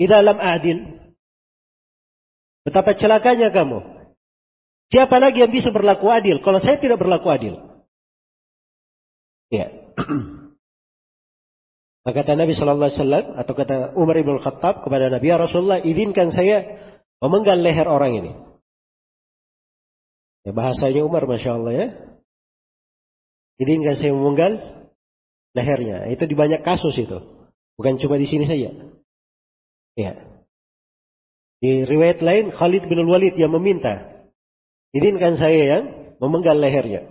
idza 0.00 0.18
lam 0.24 0.38
a'dil. 0.40 0.78
Betapa 2.64 2.96
celakanya 2.96 3.52
kamu. 3.52 3.84
Siapa 4.88 5.16
lagi 5.20 5.44
yang 5.44 5.52
bisa 5.52 5.68
berlaku 5.68 6.08
adil 6.08 6.40
kalau 6.40 6.60
saya 6.60 6.80
tidak 6.80 7.00
berlaku 7.00 7.28
adil? 7.28 7.54
Ya. 9.52 9.68
Maka 12.04 12.20
kata 12.20 12.36
Nabi 12.36 12.52
Shallallahu 12.52 12.88
Alaihi 12.88 13.00
Wasallam 13.00 13.24
atau 13.40 13.54
kata 13.56 13.76
Umar 13.96 14.16
ibn 14.20 14.36
Khattab 14.36 14.84
kepada 14.84 15.08
Nabi 15.08 15.24
ya 15.32 15.40
Rasulullah 15.40 15.80
izinkan 15.80 16.36
saya 16.36 16.64
memenggal 17.24 17.64
leher 17.64 17.88
orang 17.88 18.12
ini. 18.20 18.32
Ya, 20.44 20.52
bahasanya 20.52 21.00
Umar 21.08 21.24
masya 21.24 21.56
Allah 21.56 21.72
ya. 21.72 21.86
Izinkan 23.56 23.96
saya 23.96 24.12
memenggal 24.12 24.60
lehernya. 25.56 26.04
Itu 26.12 26.28
di 26.28 26.36
banyak 26.36 26.60
kasus 26.60 26.92
itu, 27.00 27.48
bukan 27.80 27.96
cuma 27.96 28.20
di 28.20 28.28
sini 28.28 28.44
saja. 28.44 28.70
Ya. 29.96 30.12
Di 31.64 31.88
riwayat 31.88 32.20
lain 32.20 32.52
Khalid 32.52 32.84
bin 32.92 33.00
Walid 33.08 33.40
yang 33.40 33.56
meminta, 33.56 34.04
izinkan 34.92 35.40
saya 35.40 35.62
yang 35.64 35.84
memenggal 36.20 36.60
lehernya. 36.60 37.08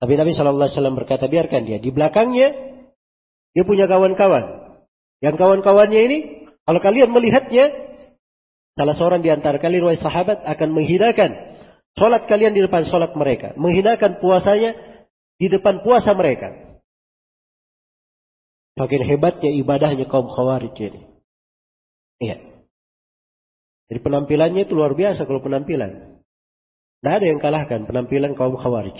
Tapi 0.00 0.16
Nabi 0.16 0.32
Shallallahu 0.32 0.70
Alaihi 0.70 0.98
berkata 1.00 1.28
biarkan 1.28 1.62
dia. 1.68 1.76
Di 1.76 1.92
belakangnya 1.92 2.48
dia 3.52 3.64
punya 3.68 3.84
kawan-kawan. 3.84 4.64
Yang 5.20 5.34
kawan-kawannya 5.36 6.00
ini, 6.08 6.18
kalau 6.64 6.80
kalian 6.80 7.08
melihatnya, 7.12 7.72
salah 8.74 8.96
seorang 8.96 9.20
di 9.20 9.30
antara 9.30 9.60
kalian 9.60 9.86
wahai 9.86 10.00
sahabat 10.00 10.42
akan 10.44 10.68
menghinakan 10.74 11.53
sholat 11.94 12.26
kalian 12.26 12.54
di 12.54 12.62
depan 12.62 12.86
sholat 12.86 13.14
mereka, 13.14 13.54
menghinakan 13.58 14.18
puasanya 14.18 14.74
di 15.38 15.46
depan 15.50 15.82
puasa 15.82 16.14
mereka. 16.14 16.78
Makin 18.74 19.06
hebatnya 19.06 19.54
ibadahnya 19.54 20.10
kaum 20.10 20.26
khawarij 20.26 20.74
ini. 20.74 21.00
Iya. 22.18 22.36
Jadi 23.86 24.00
penampilannya 24.02 24.66
itu 24.66 24.74
luar 24.74 24.98
biasa 24.98 25.30
kalau 25.30 25.38
penampilan. 25.38 26.18
Tidak 26.98 27.12
ada 27.20 27.26
yang 27.26 27.38
kalahkan 27.38 27.86
penampilan 27.86 28.34
kaum 28.34 28.58
khawarij. 28.58 28.98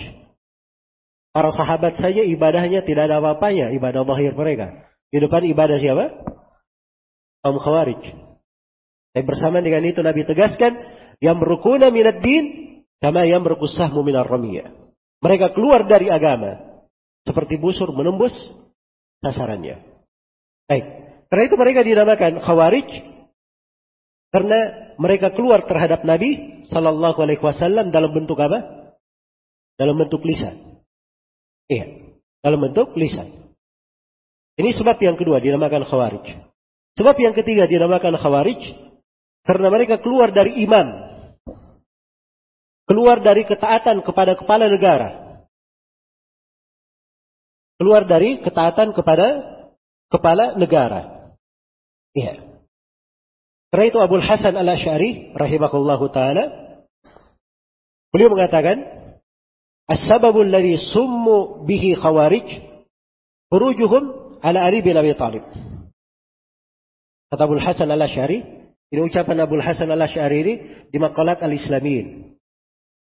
Para 1.35 1.51
sahabat 1.51 1.99
saja 1.99 2.23
ibadahnya 2.23 2.87
tidak 2.87 3.11
ada 3.11 3.19
apa-apanya, 3.19 3.75
ibadah 3.75 4.07
zahir 4.07 4.31
mereka. 4.31 4.87
Di 5.11 5.19
depan 5.19 5.43
ibadah 5.43 5.75
siapa? 5.83 6.23
Kaum 7.43 7.59
khawarij. 7.59 8.15
Dan 9.11 9.23
bersama 9.27 9.59
dengan 9.59 9.83
itu 9.83 9.99
Nabi 9.99 10.23
tegaskan, 10.23 10.75
yang 11.19 11.35
berukuna 11.39 11.91
minad 11.91 12.23
din, 12.23 12.74
kama 13.05 13.29
yang 13.29 13.45
berkusahmu 13.45 14.01
minar 14.01 14.25
ramiyah. 14.25 14.73
Mereka 15.21 15.53
keluar 15.53 15.85
dari 15.85 16.09
agama. 16.09 16.81
Seperti 17.21 17.61
busur 17.61 17.93
menembus 17.93 18.33
sasarannya. 19.21 19.77
Baik. 20.65 20.85
Karena 21.29 21.43
itu 21.45 21.55
mereka 21.57 21.81
dinamakan 21.85 22.41
khawarij 22.41 22.89
karena 24.33 24.59
mereka 24.97 25.37
keluar 25.37 25.61
terhadap 25.69 26.01
Nabi 26.01 26.65
Sallallahu 26.65 27.21
Alaihi 27.21 27.41
Wasallam 27.41 27.93
dalam 27.93 28.09
bentuk 28.09 28.41
apa? 28.41 28.89
Dalam 29.77 30.01
bentuk 30.01 30.25
lisan. 30.25 30.81
Iya, 31.69 32.09
dalam 32.41 32.57
bentuk 32.57 32.97
lisan. 32.97 33.53
Ini 34.57 34.73
sebab 34.73 34.97
yang 34.97 35.13
kedua 35.13 35.37
dinamakan 35.37 35.85
khawarij. 35.85 36.25
Sebab 36.97 37.15
yang 37.21 37.37
ketiga 37.37 37.69
dinamakan 37.69 38.17
khawarij 38.17 38.61
karena 39.45 39.67
mereka 39.69 40.01
keluar 40.01 40.33
dari 40.33 40.63
iman. 40.65 41.04
Keluar 42.85 43.21
dari 43.25 43.43
ketaatan 43.49 44.05
kepada 44.05 44.37
kepala 44.37 44.69
negara 44.69 45.25
keluar 47.75 48.07
dari 48.07 48.39
ketaatan 48.39 48.95
kepada 48.95 49.43
kepala 50.07 50.55
negara. 50.55 51.31
Iya. 52.15 52.39
Karena 53.71 53.85
itu 53.91 53.99
Abu 53.99 54.15
Hasan 54.23 54.55
al 54.55 54.69
Ashari 54.71 55.35
rahimahullahu 55.35 56.07
taala 56.15 56.79
beliau 58.15 58.31
mengatakan 58.31 59.03
As-sababu 59.85 60.41
alladhi 60.41 60.81
summu 60.81 61.67
bihi 61.69 61.93
khawarij 61.93 62.47
furujuhum 63.53 64.39
ala 64.41 64.65
Ali 64.65 64.81
bin 64.81 64.97
Abi 64.97 65.13
Talib. 65.13 65.45
Kata 67.29 67.41
Abu 67.45 67.61
Hasan 67.61 67.93
al 67.93 68.01
Ashari, 68.01 68.41
ini 68.89 69.01
ucapan 69.05 69.45
Abu 69.45 69.61
Hasan 69.61 69.93
al 69.93 70.01
Ashari 70.01 70.41
ini 70.41 70.53
di 70.89 70.97
Maqalat 70.97 71.37
al-Islamin. 71.45 72.24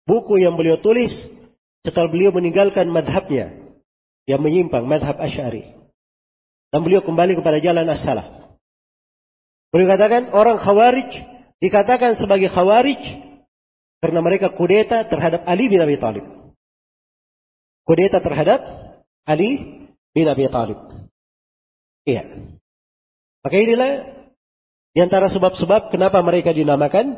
Buku 0.07 0.39
yang 0.41 0.55
beliau 0.59 0.79
tulis 0.79 1.11
setelah 1.83 2.11
beliau 2.11 2.35
meninggalkan 2.35 2.87
madhabnya 2.91 3.75
yang 4.29 4.39
menyimpang 4.43 4.85
madhab 4.85 5.17
Ash'ari. 5.17 5.73
Dan 6.69 6.85
beliau 6.85 7.01
kembali 7.01 7.33
kepada 7.33 7.57
jalan 7.57 7.89
as-salaf. 7.89 8.55
Beliau 9.73 9.89
katakan 9.89 10.33
orang 10.33 10.61
khawarij 10.61 11.09
dikatakan 11.61 12.17
sebagai 12.17 12.49
khawarij 12.49 13.01
karena 13.99 14.19
mereka 14.21 14.53
kudeta 14.53 15.05
terhadap 15.09 15.45
Ali 15.49 15.65
bin 15.65 15.81
Abi 15.81 15.97
Thalib. 15.97 16.25
Kudeta 17.85 18.21
terhadap 18.21 18.61
Ali 19.25 19.81
bin 20.13 20.25
Abi 20.29 20.45
Thalib. 20.45 20.79
Iya. 22.05 22.53
Maka 23.45 23.55
inilah 23.55 23.91
di 24.93 24.99
antara 25.01 25.29
sebab-sebab 25.29 25.93
kenapa 25.93 26.21
mereka 26.25 26.53
dinamakan 26.53 27.13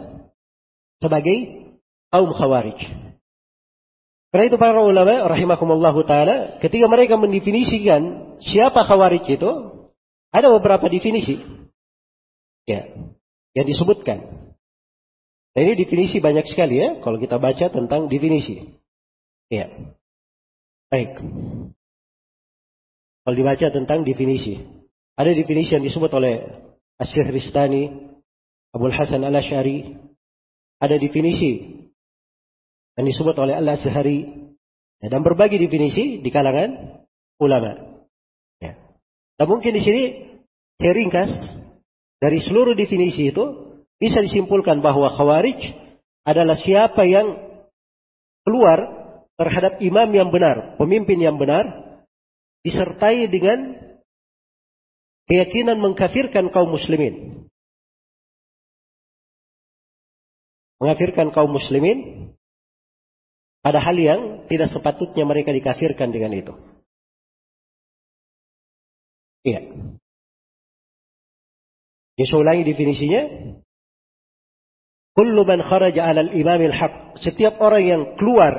sebagai 1.00 1.61
kaum 2.12 2.30
khawarij. 2.36 2.78
Karena 4.32 4.48
itu 4.48 4.56
para 4.56 4.80
ulama 4.80 5.28
rahimahumullah 5.28 5.96
taala 6.08 6.36
ketika 6.64 6.88
mereka 6.88 7.20
mendefinisikan 7.20 8.36
siapa 8.40 8.88
khawarij 8.88 9.28
itu 9.28 9.52
ada 10.32 10.48
beberapa 10.52 10.88
definisi. 10.88 11.40
Ya, 12.64 12.88
yang 13.52 13.68
disebutkan. 13.68 14.52
Nah, 15.52 15.60
ini 15.60 15.76
definisi 15.76 16.24
banyak 16.24 16.48
sekali 16.48 16.80
ya 16.80 17.04
kalau 17.04 17.20
kita 17.20 17.36
baca 17.36 17.68
tentang 17.68 18.08
definisi. 18.08 18.80
Ya. 19.52 19.68
Baik. 20.88 21.20
Kalau 23.28 23.36
dibaca 23.36 23.68
tentang 23.68 24.08
definisi. 24.08 24.64
Ada 25.20 25.36
definisi 25.36 25.76
yang 25.76 25.84
disebut 25.84 26.08
oleh 26.16 26.40
Asyikhristani, 26.96 28.16
Abdul 28.72 28.96
Hasan 28.96 29.28
al-Ash'ari. 29.28 30.00
Ada 30.80 30.96
definisi 30.98 31.81
yang 33.00 33.06
disebut 33.08 33.36
oleh 33.40 33.56
Al-Azhari. 33.56 34.52
Ya, 35.02 35.10
dan 35.10 35.26
berbagi 35.26 35.58
definisi 35.58 36.22
di 36.22 36.30
kalangan 36.30 37.02
ulama. 37.42 38.04
Ya. 38.62 38.78
Dan 39.40 39.46
mungkin 39.50 39.74
di 39.74 39.82
sini 39.82 40.04
saya 40.78 40.94
dari 42.22 42.38
seluruh 42.42 42.78
definisi 42.78 43.34
itu 43.34 43.46
bisa 43.98 44.22
disimpulkan 44.22 44.82
bahwa 44.82 45.10
khawarij 45.14 45.58
adalah 46.22 46.58
siapa 46.58 47.06
yang 47.10 47.38
keluar 48.46 49.02
terhadap 49.38 49.82
imam 49.82 50.10
yang 50.14 50.30
benar, 50.30 50.78
pemimpin 50.78 51.18
yang 51.18 51.42
benar, 51.42 51.66
disertai 52.62 53.26
dengan 53.26 53.74
keyakinan 55.26 55.82
mengkafirkan 55.82 56.54
kaum 56.54 56.70
muslimin. 56.70 57.46
Mengkafirkan 60.82 61.34
kaum 61.34 61.54
muslimin 61.54 62.31
pada 63.62 63.78
hal 63.78 63.98
yang 63.98 64.22
tidak 64.50 64.74
sepatutnya 64.74 65.24
mereka 65.26 65.54
dikafirkan 65.54 66.10
dengan 66.10 66.34
itu. 66.34 66.54
Iya. 69.42 69.62
Ya, 72.18 72.26
saya 72.30 72.42
ulangi 72.42 72.66
definisinya. 72.66 73.22
Kullu 75.18 75.42
man 75.46 75.62
kharaja 75.66 76.10
alal 76.10 76.34
imamil 76.34 76.74
haq. 76.74 77.22
Setiap 77.22 77.58
orang 77.62 77.84
yang 77.86 78.02
keluar 78.18 78.54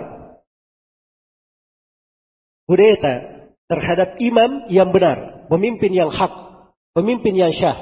kudeta 2.67 3.47
terhadap 3.67 4.21
imam 4.23 4.69
yang 4.69 4.91
benar, 4.91 5.49
pemimpin 5.49 5.95
yang 5.95 6.11
hak, 6.11 6.33
pemimpin 6.95 7.35
yang 7.35 7.53
syah. 7.55 7.79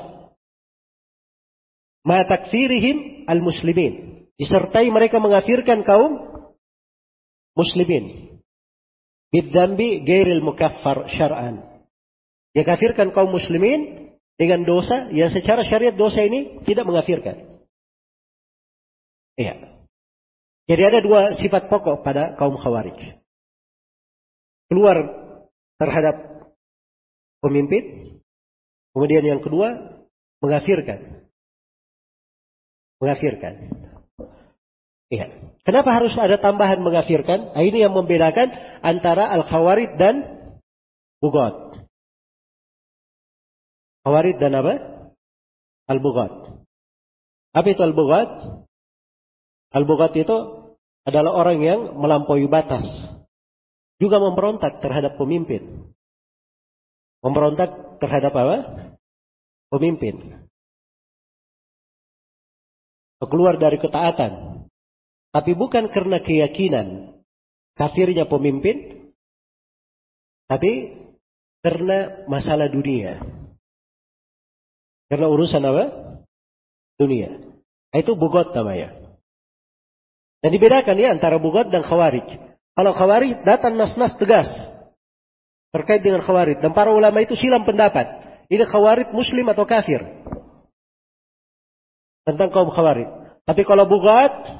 Ma 2.06 2.24
takfirihim 2.24 3.28
al-muslimin. 3.28 4.24
Disertai 4.40 4.88
mereka 4.88 5.20
mengafirkan 5.20 5.84
kaum 5.84 6.29
muslimin. 7.56 8.36
Bidzambi 9.30 10.02
gairil 10.02 10.42
mukaffar 10.42 11.06
syar'an. 11.14 11.62
Dia 12.50 12.66
kafirkan 12.66 13.14
kaum 13.14 13.30
muslimin 13.30 14.10
dengan 14.34 14.66
dosa 14.66 15.06
yang 15.14 15.30
secara 15.30 15.62
syariat 15.62 15.94
dosa 15.94 16.26
ini 16.26 16.64
tidak 16.66 16.88
mengafirkan. 16.88 17.62
Iya. 19.38 19.54
Jadi 20.66 20.82
ada 20.82 20.98
dua 21.02 21.20
sifat 21.38 21.70
pokok 21.70 22.02
pada 22.02 22.34
kaum 22.34 22.58
khawarij. 22.58 23.18
Keluar 24.70 24.98
terhadap 25.78 26.46
pemimpin. 27.42 28.16
Kemudian 28.90 29.22
yang 29.22 29.40
kedua, 29.42 29.98
mengafirkan. 30.42 31.26
Mengafirkan. 32.98 33.54
Iya. 35.10 35.26
Kenapa 35.66 35.90
harus 35.90 36.14
ada 36.14 36.38
tambahan 36.38 36.80
mengafirkan? 36.86 37.52
Nah, 37.52 37.62
ini 37.66 37.82
yang 37.82 37.92
membedakan 37.92 38.48
antara 38.80 39.26
al-khawarid 39.34 39.98
dan 39.98 40.22
bugot. 41.18 41.82
Khawarid 44.06 44.38
dan 44.38 44.54
apa? 44.54 44.74
Al-bugot. 45.90 46.62
Apa 47.50 47.66
itu 47.66 47.82
al-bugot? 47.82 48.30
Al-bugot 49.74 50.12
itu 50.14 50.36
adalah 51.02 51.34
orang 51.34 51.58
yang 51.58 51.80
melampaui 51.98 52.46
batas. 52.46 52.86
Juga 53.98 54.22
memberontak 54.22 54.78
terhadap 54.78 55.18
pemimpin. 55.18 55.90
Memberontak 57.20 57.98
terhadap 57.98 58.32
apa? 58.32 58.56
Pemimpin. 59.74 60.46
Keluar 63.20 63.60
dari 63.60 63.76
ketaatan 63.76 64.49
tapi 65.30 65.54
bukan 65.54 65.90
karena 65.94 66.18
keyakinan 66.18 67.14
kafirnya 67.78 68.26
pemimpin, 68.26 69.08
tapi 70.50 70.98
karena 71.62 72.26
masalah 72.26 72.66
dunia. 72.66 73.22
Karena 75.06 75.26
urusan 75.30 75.62
apa? 75.62 75.84
Dunia. 76.98 77.40
Itu 77.94 78.14
bugot 78.14 78.54
namanya. 78.54 79.16
Dan 80.40 80.50
dibedakan 80.54 80.96
ya 80.98 81.14
antara 81.14 81.36
bugot 81.38 81.70
dan 81.70 81.82
khawarij. 81.82 82.26
Kalau 82.74 82.92
khawarij 82.94 83.42
datang 83.42 83.76
nas-nas 83.76 84.14
tegas 84.16 84.48
terkait 85.74 86.02
dengan 86.02 86.22
khawarij. 86.22 86.62
Dan 86.62 86.74
para 86.74 86.94
ulama 86.94 87.22
itu 87.22 87.34
silam 87.34 87.66
pendapat. 87.66 88.06
Ini 88.50 88.66
khawarij 88.66 89.14
muslim 89.14 89.46
atau 89.50 89.66
kafir. 89.66 90.02
Tentang 92.26 92.50
kaum 92.54 92.70
khawarij. 92.70 93.10
Tapi 93.44 93.62
kalau 93.66 93.90
bugot 93.90 94.59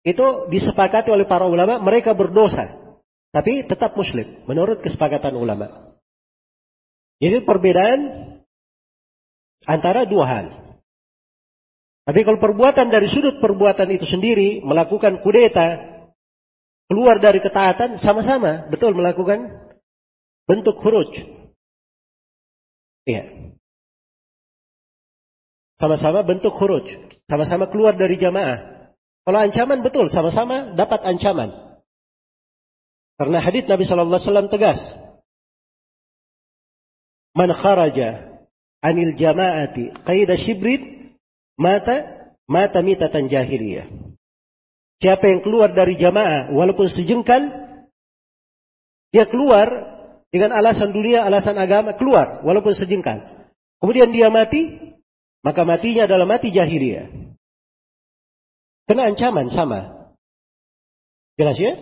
itu 0.00 0.48
disepakati 0.48 1.12
oleh 1.12 1.28
para 1.28 1.44
ulama 1.44 1.76
mereka 1.80 2.16
berdosa 2.16 2.80
tapi 3.30 3.62
tetap 3.62 3.94
muslim 3.94 4.42
menurut 4.50 4.82
kesepakatan 4.82 5.38
ulama. 5.38 5.94
Jadi 7.22 7.46
perbedaan 7.46 8.00
antara 9.68 10.02
dua 10.08 10.24
hal. 10.26 10.46
Tapi 12.10 12.26
kalau 12.26 12.42
perbuatan 12.42 12.90
dari 12.90 13.06
sudut 13.06 13.38
perbuatan 13.38 13.86
itu 13.94 14.02
sendiri 14.08 14.66
melakukan 14.66 15.22
kudeta 15.22 15.78
keluar 16.90 17.22
dari 17.22 17.38
ketaatan 17.38 18.02
sama-sama 18.02 18.66
betul 18.66 18.98
melakukan 18.98 19.46
bentuk 20.48 20.74
huruj. 20.82 21.22
Iya. 23.06 23.54
Sama-sama 25.78 26.26
bentuk 26.26 26.50
huruj, 26.58 26.88
sama-sama 27.30 27.70
keluar 27.70 27.94
dari 27.94 28.18
jamaah. 28.18 28.79
Kalau 29.24 29.38
ancaman 29.38 29.84
betul 29.84 30.08
sama-sama 30.08 30.72
dapat 30.74 31.04
ancaman. 31.04 31.52
Karena 33.20 33.38
hadis 33.44 33.68
Nabi 33.68 33.84
Shallallahu 33.84 34.16
Alaihi 34.16 34.28
Wasallam 34.32 34.48
tegas. 34.48 34.80
Man 37.36 37.52
kharaja 37.52 38.40
anil 38.80 39.12
jama'ati 39.14 39.92
qaida 40.08 40.34
shibrin 40.40 41.12
mata 41.60 42.32
mata 42.48 42.80
mitatan 42.80 43.28
jahiliyah. 43.28 43.86
Siapa 45.00 45.24
yang 45.28 45.40
keluar 45.44 45.72
dari 45.72 46.00
jamaah 46.00 46.52
walaupun 46.52 46.88
sejengkal 46.88 47.48
dia 49.10 49.26
keluar 49.26 49.68
dengan 50.30 50.54
alasan 50.54 50.94
dunia, 50.94 51.26
alasan 51.26 51.58
agama, 51.58 51.98
keluar 51.98 52.40
walaupun 52.46 52.72
sejengkal. 52.72 53.20
Kemudian 53.82 54.14
dia 54.14 54.30
mati, 54.30 54.94
maka 55.42 55.66
matinya 55.66 56.06
adalah 56.06 56.24
mati 56.24 56.54
jahiliyah. 56.54 57.10
Kena 58.90 59.06
ancaman 59.06 59.46
sama. 59.54 60.10
Jelas 61.38 61.54
ya? 61.62 61.78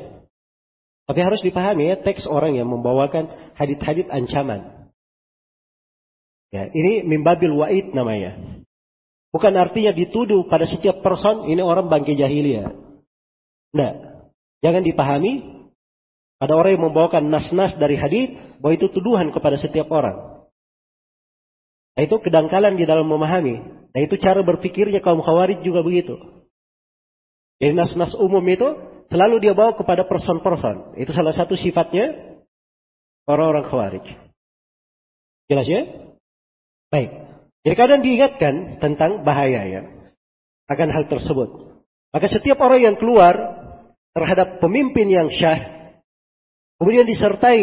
Tapi 1.09 1.21
harus 1.25 1.41
dipahami 1.41 1.89
ya 1.89 1.97
teks 1.97 2.29
orang 2.29 2.61
yang 2.61 2.69
membawakan 2.69 3.33
hadit-hadit 3.57 4.13
ancaman. 4.13 4.93
Ya, 6.53 6.69
ini 6.69 7.09
mimbabil 7.09 7.49
wa'id 7.49 7.97
namanya. 7.97 8.61
Bukan 9.33 9.57
artinya 9.57 9.97
dituduh 9.97 10.53
pada 10.53 10.69
setiap 10.69 11.01
person 11.01 11.49
ini 11.49 11.65
orang 11.65 11.89
bangke 11.89 12.13
jahiliyah. 12.13 12.77
Nah, 13.73 13.91
jangan 14.61 14.85
dipahami 14.85 15.65
ada 16.45 16.53
orang 16.61 16.77
yang 16.77 16.93
membawakan 16.93 17.33
nas-nas 17.33 17.73
dari 17.81 17.97
hadit 17.97 18.37
bahwa 18.61 18.77
itu 18.77 18.93
tuduhan 18.93 19.33
kepada 19.33 19.57
setiap 19.57 19.89
orang. 19.89 20.45
Nah, 21.97 22.03
itu 22.05 22.21
kedangkalan 22.21 22.77
di 22.77 22.85
dalam 22.85 23.09
memahami. 23.09 23.65
Nah, 23.97 24.01
itu 24.05 24.21
cara 24.21 24.45
berpikirnya 24.45 25.01
kaum 25.01 25.25
khawarij 25.25 25.65
juga 25.65 25.81
begitu. 25.81 26.38
Jadi 27.59 27.75
nas-nas 27.75 28.15
umum 28.15 28.43
itu 28.47 28.69
selalu 29.11 29.43
dia 29.43 29.53
bawa 29.55 29.75
kepada 29.75 30.07
person-person. 30.07 30.95
Itu 30.95 31.11
salah 31.11 31.35
satu 31.35 31.59
sifatnya 31.59 32.39
orang-orang 33.27 33.67
khawarij. 33.67 34.07
Jelas 35.51 35.67
ya? 35.67 35.83
Baik. 36.89 37.11
Jadi 37.67 37.75
kadang 37.75 38.01
diingatkan 38.01 38.79
tentang 38.79 39.27
bahaya 39.27 39.63
ya. 39.67 39.83
Akan 40.71 40.93
hal 40.93 41.11
tersebut. 41.11 41.81
Maka 42.15 42.27
setiap 42.31 42.61
orang 42.63 42.81
yang 42.85 42.97
keluar 42.97 43.35
terhadap 44.15 44.63
pemimpin 44.63 45.09
yang 45.11 45.29
syah. 45.29 45.93
Kemudian 46.79 47.05
disertai 47.05 47.61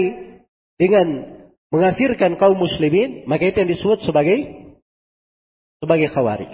dengan 0.75 1.39
mengafirkan 1.71 2.35
kaum 2.35 2.59
muslimin. 2.59 3.23
Maka 3.29 3.47
itu 3.47 3.63
yang 3.63 3.71
disebut 3.71 4.03
sebagai 4.03 4.67
sebagai 5.79 6.11
khawarij. 6.11 6.51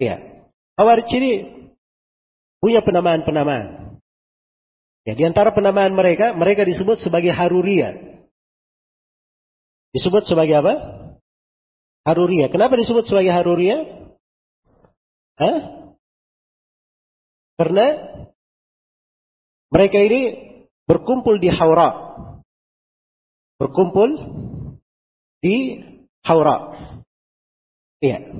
Ya. 0.00 0.44
Khawarij 0.74 1.08
ini 1.12 1.32
punya 2.62 2.78
penamaan-penamaan. 2.86 3.98
Ya, 5.02 5.18
di 5.18 5.26
antara 5.26 5.50
penamaan 5.50 5.98
mereka, 5.98 6.38
mereka 6.38 6.62
disebut 6.62 7.02
sebagai 7.02 7.34
Haruria. 7.34 8.22
Disebut 9.90 10.30
sebagai 10.30 10.62
apa? 10.62 10.74
Haruria. 12.06 12.46
Kenapa 12.54 12.78
disebut 12.78 13.10
sebagai 13.10 13.34
Haruria? 13.34 13.82
Hah? 15.42 15.58
Karena 17.58 17.86
mereka 19.74 19.98
ini 19.98 20.22
berkumpul 20.86 21.42
di 21.42 21.50
Haura. 21.50 22.14
Berkumpul 23.58 24.10
di 25.42 25.82
Haura. 26.22 26.78
Iya. 27.98 28.34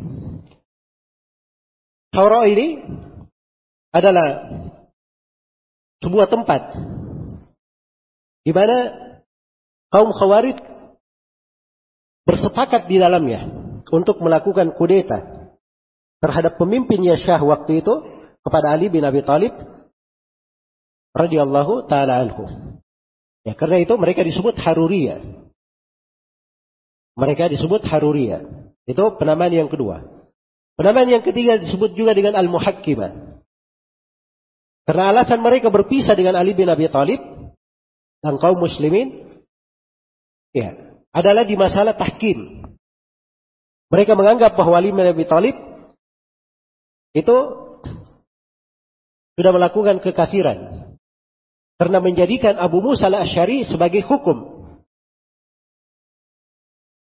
Haura 2.15 2.47
ini 2.47 2.83
adalah 3.93 4.51
sebuah 6.03 6.27
tempat 6.33 6.75
di 8.43 8.51
mana 8.51 8.91
kaum 9.93 10.11
Khawarij 10.11 10.59
bersepakat 12.27 12.91
di 12.91 12.99
dalamnya 12.99 13.47
untuk 13.93 14.19
melakukan 14.19 14.75
kudeta 14.75 15.53
terhadap 16.19 16.57
pemimpinnya 16.59 17.21
Syah 17.21 17.43
waktu 17.45 17.85
itu 17.85 17.95
kepada 18.43 18.75
Ali 18.75 18.91
bin 18.91 19.05
Abi 19.07 19.23
Thalib 19.23 19.55
radhiyallahu 21.15 21.87
taala 21.87 22.25
anhu. 22.25 22.49
Ya, 23.43 23.59
karena 23.59 23.83
itu 23.83 23.95
mereka 23.99 24.23
disebut 24.23 24.55
Haruriyah. 24.55 25.19
Mereka 27.19 27.51
disebut 27.53 27.83
Haruriyah. 27.85 28.73
Itu 28.87 29.19
penamaan 29.19 29.53
yang 29.53 29.69
kedua. 29.69 30.07
Penamaan 30.79 31.11
yang 31.11 31.23
ketiga 31.27 31.59
disebut 31.59 31.93
juga 31.99 32.17
dengan 32.17 32.39
Al-Muhakkimah. 32.39 33.32
Karena 34.83 35.15
alasan 35.15 35.39
mereka 35.39 35.71
berpisah 35.71 36.19
dengan 36.19 36.35
Ali 36.35 36.59
bin 36.59 36.67
Abi 36.67 36.91
Thalib 36.91 37.23
dan 38.23 38.35
kaum 38.39 38.59
muslimin 38.59 39.39
ya, 40.51 40.99
adalah 41.15 41.47
di 41.47 41.55
masalah 41.55 41.95
tahkim. 41.95 42.67
Mereka 43.93 44.19
menganggap 44.19 44.59
bahwa 44.59 44.75
Ali 44.75 44.91
bin 44.91 45.07
Abi 45.07 45.23
Thalib 45.23 45.55
itu 47.15 47.37
sudah 49.39 49.53
melakukan 49.53 50.01
kekafiran 50.03 50.93
karena 51.83 51.99
menjadikan 51.99 52.59
Abu 52.59 52.79
Musa 52.79 53.11
al-Asy'ari 53.11 53.67
sebagai 53.67 54.07
hukum. 54.07 54.71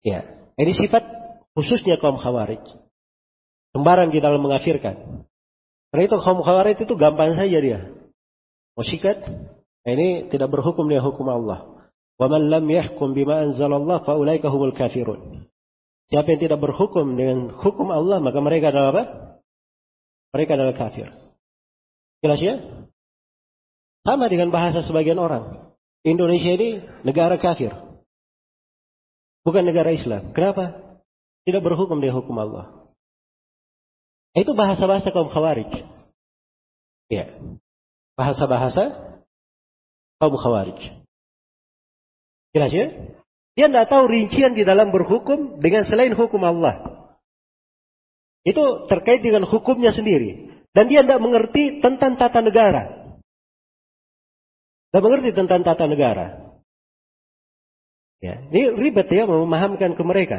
Ya, 0.06 0.24
ini 0.54 0.72
sifat 0.74 1.02
khususnya 1.58 1.98
kaum 1.98 2.14
Khawarij. 2.14 2.62
Sembarang 3.74 4.14
di 4.14 4.22
dalam 4.22 4.38
mengafirkan. 4.38 5.17
Karena 5.88 6.02
itu 6.04 6.16
kaum 6.20 6.44
Khawarij 6.44 6.84
itu 6.84 6.94
gampang 7.00 7.32
saja 7.32 7.58
dia. 7.58 7.78
Mau 8.76 8.84
sikat, 8.84 9.24
nah 9.82 9.92
ini 9.92 10.28
tidak 10.28 10.52
berhukum 10.52 10.84
dengan 10.86 11.08
hukum 11.08 11.26
Allah. 11.32 11.88
Wa 12.20 12.26
man 12.28 12.50
lam 12.52 12.66
yahkum 12.68 13.16
bima 13.16 13.48
anzalallah 13.48 14.04
fa 14.04 14.18
ulaika 14.18 14.52
humul 14.52 14.76
kafirun. 14.76 15.48
Siapa 16.08 16.28
yang 16.34 16.40
tidak 16.40 16.60
berhukum 16.60 17.16
dengan 17.16 17.52
hukum 17.52 17.88
Allah, 17.92 18.20
maka 18.20 18.38
mereka 18.40 18.72
adalah 18.72 18.90
apa? 18.96 19.04
Mereka 20.32 20.50
adalah 20.56 20.74
kafir. 20.76 21.08
Jelas 22.24 22.40
ya? 22.40 22.54
Sama 24.04 24.28
dengan 24.32 24.48
bahasa 24.48 24.80
sebagian 24.84 25.20
orang. 25.20 25.72
Indonesia 26.04 26.52
ini 26.56 26.80
negara 27.04 27.36
kafir. 27.36 27.74
Bukan 29.44 29.64
negara 29.64 29.92
Islam. 29.92 30.32
Kenapa? 30.32 30.76
Tidak 31.44 31.60
berhukum 31.60 32.00
dengan 32.00 32.20
hukum 32.20 32.36
Allah. 32.40 32.77
Itu 34.38 34.54
bahasa-bahasa 34.54 35.10
kaum 35.10 35.26
khawarij. 35.34 35.82
Ya. 37.10 37.34
Bahasa-bahasa 38.14 39.18
kaum 40.22 40.34
khawarij. 40.38 40.78
Jelas 42.54 42.70
ya? 42.70 42.86
Dia 43.58 43.66
tidak 43.66 43.90
tahu 43.90 44.06
rincian 44.06 44.54
di 44.54 44.62
dalam 44.62 44.94
berhukum 44.94 45.58
dengan 45.58 45.82
selain 45.82 46.14
hukum 46.14 46.38
Allah. 46.46 47.02
Itu 48.46 48.86
terkait 48.86 49.18
dengan 49.18 49.42
hukumnya 49.42 49.90
sendiri. 49.90 50.62
Dan 50.70 50.86
dia 50.86 51.02
tidak 51.02 51.18
mengerti 51.18 51.82
tentang 51.82 52.14
tata 52.14 52.38
negara. 52.38 53.10
Tidak 54.88 55.02
mengerti 55.02 55.34
tentang 55.34 55.66
tata 55.66 55.90
negara. 55.90 56.26
Ya, 58.22 58.38
ini 58.50 58.74
ribet 58.74 59.10
ya 59.10 59.26
memahamkan 59.26 59.94
ke 59.98 60.02
mereka. 60.06 60.38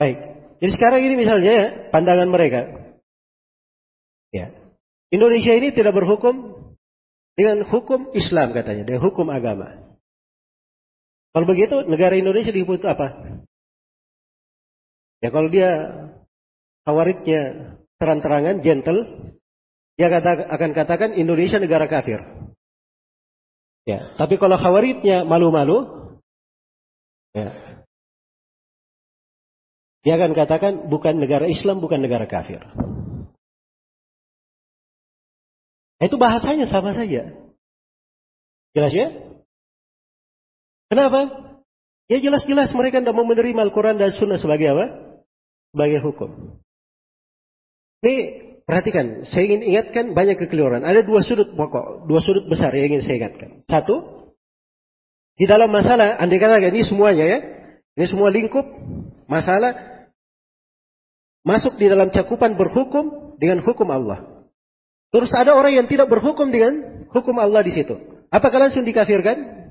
Baik. 0.00 0.43
Jadi 0.64 0.80
sekarang 0.80 1.04
ini 1.04 1.20
misalnya 1.20 1.52
ya, 1.52 1.66
pandangan 1.92 2.24
mereka. 2.32 2.72
Ya. 4.32 4.48
Indonesia 5.12 5.52
ini 5.52 5.76
tidak 5.76 5.92
berhukum 5.92 6.56
dengan 7.36 7.68
hukum 7.68 8.16
Islam 8.16 8.56
katanya, 8.56 8.88
dengan 8.88 9.04
hukum 9.04 9.28
agama. 9.28 9.76
Kalau 11.36 11.44
begitu 11.44 11.84
negara 11.84 12.16
Indonesia 12.16 12.48
disebut 12.48 12.80
apa? 12.88 13.44
Ya 15.20 15.28
kalau 15.28 15.52
dia 15.52 15.68
kawaritnya 16.88 17.76
terang-terangan, 18.00 18.64
gentle, 18.64 19.04
dia 20.00 20.08
kata, 20.08 20.48
akan 20.48 20.70
katakan 20.72 21.12
Indonesia 21.12 21.60
negara 21.60 21.92
kafir. 21.92 22.24
Ya, 23.84 24.16
tapi 24.16 24.40
kalau 24.40 24.56
khawaritnya 24.56 25.28
malu-malu, 25.28 26.08
ya, 27.36 27.52
dia 30.04 30.20
akan 30.20 30.36
katakan 30.36 30.72
bukan 30.92 31.16
negara 31.16 31.48
Islam, 31.48 31.80
bukan 31.80 32.04
negara 32.04 32.28
kafir. 32.28 32.60
Itu 35.98 36.20
bahasanya 36.20 36.68
sama 36.68 36.92
saja. 36.92 37.32
Jelas 38.76 38.92
ya? 38.92 39.08
Kenapa? 40.92 41.32
Ya 42.12 42.20
jelas-jelas 42.20 42.68
mereka 42.76 43.00
tidak 43.00 43.16
mau 43.16 43.24
menerima 43.24 43.64
Al-Quran 43.64 43.96
dan 43.96 44.12
Sunnah 44.12 44.36
sebagai 44.36 44.76
apa? 44.76 44.86
Sebagai 45.72 46.04
hukum. 46.04 46.60
Ini 48.04 48.44
Perhatikan, 48.64 49.28
saya 49.28 49.44
ingin 49.44 49.60
ingatkan 49.60 50.04
banyak 50.16 50.40
kekeliruan. 50.40 50.88
Ada 50.88 51.04
dua 51.04 51.20
sudut 51.20 51.52
pokok, 51.52 52.08
dua 52.08 52.24
sudut 52.24 52.48
besar 52.48 52.72
yang 52.72 52.96
ingin 52.96 53.04
saya 53.04 53.20
ingatkan. 53.20 53.60
Satu, 53.68 54.24
di 55.36 55.44
dalam 55.44 55.68
masalah, 55.68 56.16
andai 56.16 56.40
kata 56.40 56.64
ini 56.72 56.80
semuanya 56.80 57.24
ya, 57.28 57.38
ini 57.92 58.06
semua 58.08 58.32
lingkup 58.32 58.64
masalah 59.28 59.93
masuk 61.44 61.76
di 61.76 61.86
dalam 61.86 62.08
cakupan 62.10 62.56
berhukum 62.56 63.36
dengan 63.36 63.60
hukum 63.62 63.86
Allah. 63.92 64.48
Terus 65.14 65.30
ada 65.30 65.54
orang 65.54 65.78
yang 65.78 65.86
tidak 65.86 66.10
berhukum 66.10 66.50
dengan 66.50 67.06
hukum 67.12 67.38
Allah 67.38 67.62
di 67.62 67.70
situ. 67.70 67.94
Apakah 68.32 68.66
langsung 68.66 68.82
dikafirkan? 68.82 69.70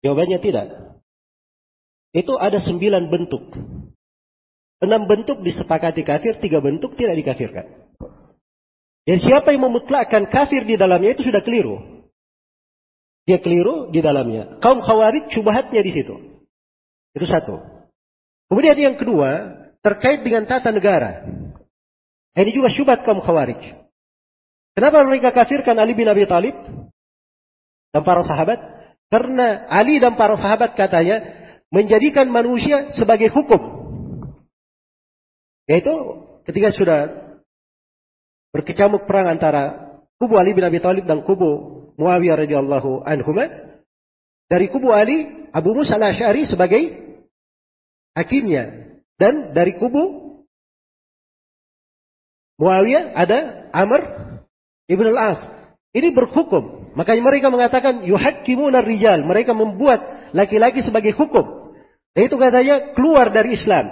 Jawabannya 0.00 0.40
tidak. 0.40 0.66
Itu 2.16 2.40
ada 2.40 2.56
sembilan 2.56 3.12
bentuk. 3.12 3.52
Enam 4.80 5.04
bentuk 5.04 5.44
disepakati 5.44 6.00
kafir, 6.00 6.40
tiga 6.40 6.64
bentuk 6.64 6.96
tidak 6.96 7.20
dikafirkan. 7.20 7.66
Dan 9.04 9.18
siapa 9.20 9.52
yang 9.52 9.68
memutlakkan 9.68 10.32
kafir 10.32 10.64
di 10.64 10.80
dalamnya 10.80 11.12
itu 11.12 11.28
sudah 11.28 11.44
keliru. 11.44 12.08
Dia 13.28 13.44
keliru 13.44 13.92
di 13.92 14.00
dalamnya. 14.00 14.56
Kaum 14.64 14.80
khawarij 14.80 15.28
cubahatnya 15.36 15.84
di 15.84 15.92
situ. 15.92 16.16
Itu 17.12 17.26
satu. 17.28 17.60
Kemudian 18.48 18.74
yang 18.80 18.96
kedua, 18.96 19.59
terkait 19.80 20.20
dengan 20.24 20.44
tata 20.44 20.72
negara. 20.72 21.24
Ini 22.36 22.50
juga 22.54 22.70
syubhat 22.72 23.02
kaum 23.04 23.20
khawarij. 23.20 23.80
Kenapa 24.76 25.02
mereka 25.04 25.34
kafirkan 25.34 25.76
Ali 25.76 25.98
bin 25.98 26.08
Abi 26.08 26.24
Thalib 26.24 26.54
dan 27.90 28.02
para 28.06 28.22
sahabat? 28.22 28.60
Karena 29.10 29.66
Ali 29.66 29.98
dan 29.98 30.14
para 30.14 30.38
sahabat 30.38 30.78
katanya 30.78 31.20
menjadikan 31.74 32.30
manusia 32.30 32.94
sebagai 32.94 33.28
hukum. 33.34 33.58
Yaitu 35.66 35.92
ketika 36.46 36.70
sudah 36.74 37.00
berkecamuk 38.54 39.06
perang 39.06 39.30
antara 39.34 39.94
kubu 40.18 40.38
Ali 40.38 40.54
bin 40.54 40.66
Abi 40.66 40.78
Thalib 40.78 41.06
dan 41.06 41.26
kubu 41.26 41.82
Muawiyah 41.98 42.46
radhiyallahu 42.46 43.04
anhu. 43.04 43.30
Dari 44.50 44.66
kubu 44.66 44.90
Ali, 44.90 45.46
Abu 45.54 45.74
Musa 45.74 45.94
al-Asy'ari 45.94 46.46
sebagai 46.46 46.82
hakimnya 48.18 48.89
dan 49.20 49.52
dari 49.52 49.76
kubu 49.76 50.32
Muawiyah 52.60 53.16
ada 53.16 53.38
Amr 53.72 54.00
ibn 54.84 55.06
al-As. 55.16 55.40
Ini 55.96 56.12
berhukum. 56.12 56.92
Makanya 56.92 57.22
mereka 57.24 57.48
mengatakan 57.48 58.04
yuhakkimuna 58.04 58.84
rijal. 58.84 59.24
Mereka 59.24 59.56
membuat 59.56 60.30
laki-laki 60.36 60.84
sebagai 60.84 61.16
hukum. 61.16 61.72
Dan 62.12 62.28
itu 62.28 62.36
katanya 62.36 62.92
keluar 62.92 63.32
dari 63.32 63.56
Islam. 63.56 63.88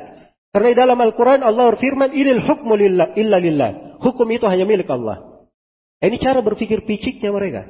Karena 0.52 0.84
dalam 0.84 1.00
Al-Quran 1.00 1.40
Allah 1.40 1.64
berfirman, 1.72 2.12
Inil 2.12 2.44
hukmu 2.44 2.76
lillah, 2.76 3.16
illa 3.16 3.40
lillah. 3.40 3.70
Hukum 4.04 4.28
itu 4.28 4.44
hanya 4.44 4.68
milik 4.68 4.86
Allah. 4.92 5.48
Ini 6.04 6.20
cara 6.20 6.44
berpikir 6.44 6.84
piciknya 6.84 7.32
mereka. 7.32 7.66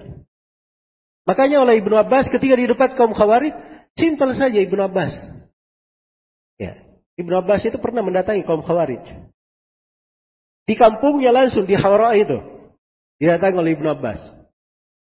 Makanya 1.24 1.62
oleh 1.62 1.78
Ibnu 1.78 1.94
Abbas 1.94 2.26
ketika 2.28 2.58
di 2.58 2.66
depan 2.68 2.98
kaum 2.98 3.14
khawarij, 3.14 3.54
simpel 3.94 4.34
saja 4.34 4.58
Ibnu 4.58 4.82
Abbas. 4.82 5.14
Ibnu 7.18 7.34
Abbas 7.34 7.66
itu 7.66 7.82
pernah 7.82 8.06
mendatangi 8.06 8.46
kaum 8.46 8.62
khawarij. 8.62 9.02
Di 10.68 10.74
kampungnya 10.78 11.34
langsung 11.34 11.66
di 11.66 11.74
Hawara 11.74 12.14
itu. 12.14 12.38
Didatangi 13.18 13.58
oleh 13.58 13.74
Ibnu 13.74 13.88
Abbas. 13.90 14.22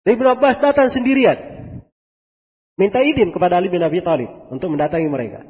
Dan 0.03 0.19
Ibnu 0.19 0.27
Abbas 0.35 0.59
datang 0.59 0.91
sendirian. 0.91 1.39
Minta 2.75 2.99
izin 3.05 3.31
kepada 3.31 3.63
Ali 3.63 3.71
bin 3.71 3.85
Abi 3.85 4.03
Thalib 4.03 4.51
untuk 4.51 4.75
mendatangi 4.75 5.07
mereka. 5.07 5.47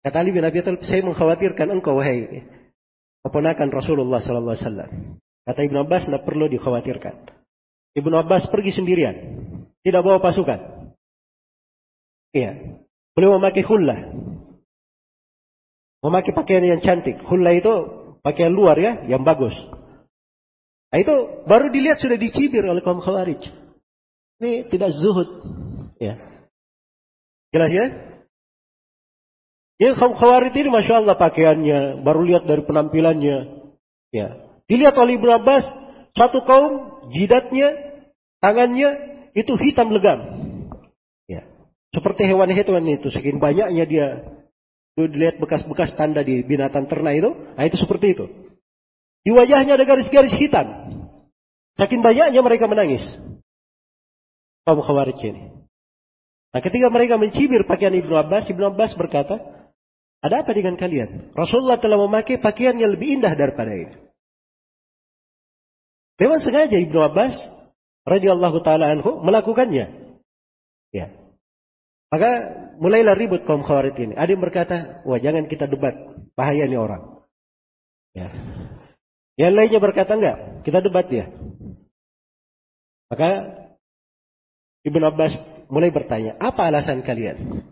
Kata 0.00 0.16
Ali 0.24 0.32
bin 0.32 0.46
Abi 0.46 0.64
Thalib, 0.64 0.80
saya 0.86 1.04
mengkhawatirkan 1.04 1.68
engkau, 1.68 2.00
wahai 2.00 2.48
keponakan 3.22 3.68
Rasulullah 3.70 4.18
sallallahu 4.18 4.56
alaihi 4.56 4.66
wasallam. 4.66 4.90
Kata 5.42 5.60
Ibnu 5.66 5.78
Abbas 5.84 6.02
tidak 6.08 6.22
perlu 6.24 6.46
dikhawatirkan. 6.48 7.14
Ibnu 7.98 8.14
Abbas 8.16 8.48
pergi 8.48 8.72
sendirian, 8.72 9.14
tidak 9.84 10.00
bawa 10.00 10.22
pasukan. 10.22 10.90
Iya. 12.32 12.80
Beliau 13.12 13.36
memakai 13.36 13.60
hulla. 13.66 14.08
Memakai 16.02 16.34
pakaian 16.34 16.66
yang 16.66 16.82
cantik. 16.82 17.22
Hulla 17.22 17.54
itu 17.54 17.70
pakaian 18.26 18.50
luar 18.50 18.74
ya, 18.74 19.06
yang 19.06 19.22
bagus. 19.22 19.54
Nah, 20.92 20.98
itu 20.98 21.14
baru 21.46 21.70
dilihat 21.70 22.02
sudah 22.02 22.18
dicibir 22.18 22.66
oleh 22.66 22.82
kaum 22.82 22.98
khawarij. 22.98 23.40
Ini 24.42 24.66
tidak 24.68 24.92
zuhud. 24.98 25.30
Ya. 26.02 26.18
Jelas 27.54 27.70
ya? 27.70 27.86
Ya 29.78 29.94
kaum 29.94 30.18
khawarij 30.18 30.52
ini 30.52 30.68
Masya 30.68 31.06
Allah 31.06 31.16
pakaiannya. 31.16 32.02
Baru 32.02 32.26
lihat 32.26 32.44
dari 32.50 32.66
penampilannya. 32.66 33.62
Ya. 34.10 34.42
Dilihat 34.66 34.98
oleh 34.98 35.16
Ibn 35.22 35.38
Abbas. 35.38 35.64
Satu 36.12 36.44
kaum 36.44 37.00
jidatnya, 37.08 37.72
tangannya 38.42 38.90
itu 39.32 39.56
hitam 39.56 39.88
legam. 39.94 40.18
Ya. 41.24 41.46
Seperti 41.94 42.28
hewan-hewan 42.28 42.84
itu. 42.90 43.08
Saking 43.08 43.40
banyaknya 43.40 43.84
dia. 43.88 44.08
Dilihat 44.92 45.40
bekas-bekas 45.40 45.96
tanda 45.96 46.20
di 46.20 46.44
binatang 46.44 46.84
ternak 46.84 47.16
itu. 47.16 47.30
Nah 47.32 47.64
itu 47.64 47.80
seperti 47.80 48.12
itu. 48.12 48.26
Di 49.22 49.30
wajahnya 49.32 49.78
ada 49.78 49.84
garis-garis 49.88 50.34
hitam. 50.36 50.66
Saking 51.80 52.04
banyaknya 52.04 52.40
mereka 52.44 52.68
menangis. 52.68 53.00
Kaum 54.68 54.84
khawarij 54.84 55.18
ini. 55.24 55.42
Nah 56.52 56.60
ketika 56.60 56.92
mereka 56.92 57.16
mencibir 57.16 57.64
pakaian 57.64 57.96
Ibnu 57.96 58.12
Abbas, 58.12 58.44
Ibnu 58.52 58.76
Abbas 58.76 58.92
berkata, 58.94 59.40
ada 60.22 60.44
apa 60.44 60.52
dengan 60.54 60.76
kalian? 60.78 61.34
Rasulullah 61.34 61.80
telah 61.80 61.98
memakai 61.98 62.38
pakaian 62.38 62.76
yang 62.78 62.94
lebih 62.94 63.18
indah 63.18 63.32
daripada 63.34 63.74
ini. 63.74 63.96
Memang 66.20 66.38
sengaja 66.38 66.78
Ibnu 66.78 66.98
Abbas 67.02 67.34
radhiyallahu 68.06 68.62
taala 68.62 68.94
anhu 68.94 69.18
melakukannya. 69.24 70.14
Ya. 70.94 71.06
Maka 72.12 72.30
mulailah 72.82 73.14
ribut 73.14 73.46
kaum 73.46 73.62
khawarij 73.62 73.94
ini. 73.94 74.14
Ada 74.18 74.34
yang 74.34 74.42
berkata, 74.42 74.76
wah 75.06 75.22
jangan 75.22 75.46
kita 75.46 75.70
debat, 75.70 75.94
bahaya 76.34 76.66
ini 76.66 76.74
orang. 76.74 77.22
Ya. 78.10 78.34
Yang 79.38 79.52
lainnya 79.54 79.80
berkata 79.80 80.18
enggak, 80.18 80.66
kita 80.66 80.82
debat 80.82 81.06
dia. 81.06 81.30
Maka 83.06 83.30
Ibnu 84.82 85.04
Abbas 85.06 85.38
mulai 85.70 85.94
bertanya, 85.94 86.34
apa 86.42 86.66
alasan 86.66 87.06
kalian? 87.06 87.62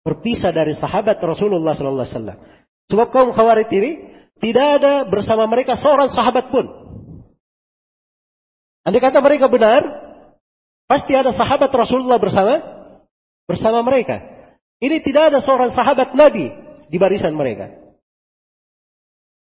Berpisah 0.00 0.48
dari 0.48 0.72
sahabat 0.72 1.20
Rasulullah 1.20 1.76
sallallahu 1.76 2.08
alaihi 2.08 2.16
wasallam. 2.16 2.38
Sebab 2.88 3.06
kaum 3.12 3.36
khawarij 3.36 3.68
ini 3.68 3.92
tidak 4.40 4.80
ada 4.80 5.04
bersama 5.12 5.44
mereka 5.44 5.76
seorang 5.76 6.08
sahabat 6.08 6.48
pun. 6.48 6.64
Andai 8.88 9.04
kata 9.04 9.20
mereka 9.20 9.52
benar, 9.52 9.84
pasti 10.88 11.12
ada 11.12 11.36
sahabat 11.36 11.68
Rasulullah 11.68 12.16
bersama 12.16 12.64
bersama 13.44 13.84
mereka. 13.84 14.37
Ini 14.78 15.02
tidak 15.02 15.34
ada 15.34 15.38
seorang 15.42 15.74
sahabat 15.74 16.14
Nabi 16.14 16.50
di 16.86 16.96
barisan 16.96 17.34
mereka. 17.34 17.74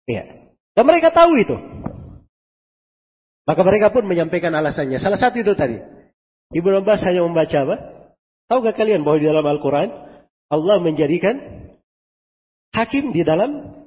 Iya. 0.07 0.51
Dan 0.75 0.83
mereka 0.87 1.11
tahu 1.11 1.35
itu. 1.39 1.55
Maka 3.45 3.61
mereka 3.61 3.93
pun 3.93 4.07
menyampaikan 4.09 4.55
alasannya. 4.55 4.97
Salah 4.97 5.19
satu 5.19 5.43
itu 5.43 5.53
tadi. 5.53 5.77
Ibnu 6.55 6.81
Abbas 6.81 7.03
hanya 7.05 7.21
membaca 7.25 7.57
apa? 7.67 7.75
Tahukah 8.47 8.73
kalian 8.77 9.01
bahwa 9.01 9.17
di 9.21 9.27
dalam 9.27 9.45
Al-Quran 9.45 9.89
Allah 10.49 10.77
menjadikan 10.81 11.35
hakim 12.69 13.11
di 13.11 13.25
dalam 13.25 13.81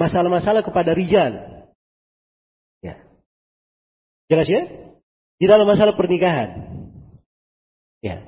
masalah-masalah 0.00 0.64
kepada 0.64 0.96
rijal. 0.96 1.64
Ya. 2.80 3.04
Jelas 4.32 4.48
ya? 4.48 4.62
Di 5.38 5.46
dalam 5.46 5.68
masalah 5.68 5.94
pernikahan. 5.94 6.50
Ya. 8.00 8.24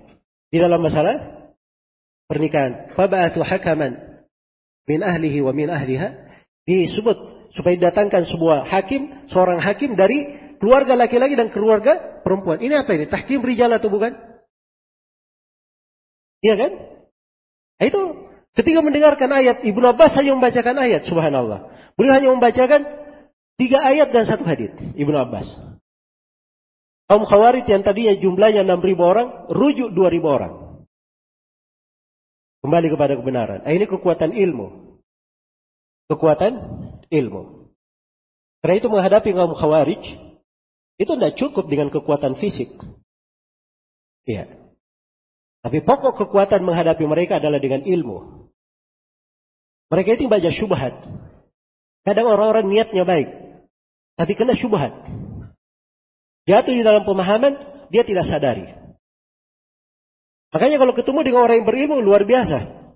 Di 0.53 0.59
dalam 0.61 0.81
masalah 0.81 1.36
pernikahan. 2.27 2.93
Faba'atu 2.95 3.43
hakaman 3.43 4.23
min 4.87 5.01
ahlihi 5.03 5.43
wa 5.43 5.51
min 5.55 5.71
ahliha. 5.71 6.27
Disebut 6.67 7.17
supaya 7.55 7.79
datangkan 7.79 8.27
sebuah 8.27 8.67
hakim, 8.67 9.31
seorang 9.31 9.63
hakim 9.63 9.95
dari 9.95 10.51
keluarga 10.59 10.99
laki-laki 10.99 11.39
dan 11.39 11.49
keluarga 11.55 12.21
perempuan. 12.27 12.59
Ini 12.59 12.83
apa 12.83 12.91
ini? 12.99 13.07
Tahkim 13.07 13.41
rijal 13.41 13.71
atau 13.71 13.89
bukan? 13.89 14.13
Iya 16.43 16.55
kan? 16.59 16.73
Nah, 17.77 17.87
itu 17.87 18.01
ketika 18.59 18.79
mendengarkan 18.83 19.31
ayat, 19.31 19.63
Ibnu 19.63 19.87
Abbas 19.89 20.13
hanya 20.19 20.37
membacakan 20.37 20.77
ayat, 20.77 21.07
subhanallah. 21.07 21.71
Beliau 21.97 22.13
hanya 22.13 22.29
membacakan 22.35 22.83
tiga 23.57 23.79
ayat 23.85 24.13
dan 24.13 24.29
satu 24.29 24.45
hadis, 24.45 24.75
Ibnu 24.99 25.17
Abbas. 25.17 25.49
Kaum 27.07 27.23
Khawarij 27.23 27.71
yang 27.71 27.87
tadinya 27.87 28.19
jumlahnya 28.19 28.67
6 28.67 28.83
ribu 28.83 29.07
orang, 29.07 29.47
rujuk 29.55 29.95
2 29.95 30.11
ribu 30.11 30.27
orang. 30.27 30.66
Kembali 32.67 32.91
kepada 32.91 33.15
kebenaran. 33.15 33.63
Nah, 33.63 33.71
ini 33.71 33.87
kekuatan 33.87 34.35
ilmu. 34.35 34.99
Kekuatan 36.11 36.53
ilmu. 37.15 37.71
Karena 38.59 38.75
itu 38.83 38.91
menghadapi 38.91 39.31
kaum 39.31 39.55
Khawarij, 39.55 40.03
itu 40.99 41.13
tidak 41.15 41.39
cukup 41.39 41.71
dengan 41.71 41.95
kekuatan 41.95 42.35
fisik. 42.35 42.75
Iya. 44.27 44.51
Tapi 45.63 45.79
pokok 45.79 46.27
kekuatan 46.27 46.67
menghadapi 46.67 47.07
mereka 47.07 47.39
adalah 47.39 47.63
dengan 47.63 47.87
ilmu. 47.87 48.51
Mereka 49.87 50.19
itu 50.19 50.27
baca 50.27 50.51
syubhat. 50.51 50.95
Kadang 52.03 52.27
orang-orang 52.27 52.67
niatnya 52.67 53.07
baik. 53.07 53.31
Tapi 54.19 54.33
kena 54.35 54.59
syubhat. 54.59 54.91
Jatuh 56.51 56.75
di 56.75 56.83
dalam 56.83 57.07
pemahaman, 57.07 57.55
dia 57.95 58.03
tidak 58.03 58.27
sadari. 58.27 58.86
Makanya 60.57 60.81
kalau 60.81 60.97
ketemu 60.97 61.21
dengan 61.21 61.45
orang 61.45 61.61
yang 61.61 61.69
berilmu, 61.69 62.01
luar 62.01 62.25
biasa. 62.25 62.89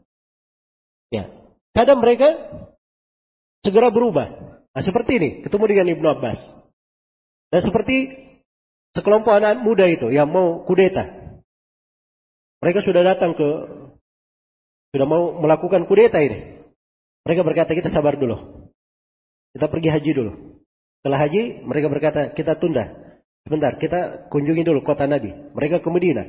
Ya. 1.12 1.28
Kadang 1.76 2.00
mereka 2.00 2.40
segera 3.60 3.92
berubah. 3.92 4.32
Nah 4.72 4.80
seperti 4.80 5.20
ini, 5.20 5.28
ketemu 5.44 5.68
dengan 5.68 5.92
Ibnu 5.92 6.08
Abbas. 6.08 6.40
Dan 7.52 7.60
seperti 7.60 8.16
sekelompok 8.96 9.36
anak 9.36 9.60
muda 9.60 9.84
itu 9.92 10.08
yang 10.08 10.32
mau 10.32 10.64
kudeta. 10.64 11.04
Mereka 12.64 12.80
sudah 12.80 13.04
datang 13.04 13.36
ke, 13.36 13.48
sudah 14.96 15.04
mau 15.04 15.36
melakukan 15.44 15.84
kudeta 15.84 16.16
ini. 16.16 16.64
Mereka 17.28 17.44
berkata, 17.44 17.76
kita 17.76 17.92
sabar 17.92 18.16
dulu. 18.16 18.72
Kita 19.52 19.68
pergi 19.68 19.92
haji 19.92 20.10
dulu. 20.16 20.32
Setelah 21.04 21.28
haji, 21.28 21.60
mereka 21.68 21.92
berkata, 21.92 22.20
kita 22.32 22.56
tunda. 22.56 22.88
Sebentar, 23.44 23.76
kita 23.76 24.32
kunjungi 24.32 24.64
dulu 24.64 24.80
kota 24.80 25.04
Nabi. 25.04 25.52
Mereka 25.52 25.84
ke 25.84 25.88
Medina. 25.92 26.24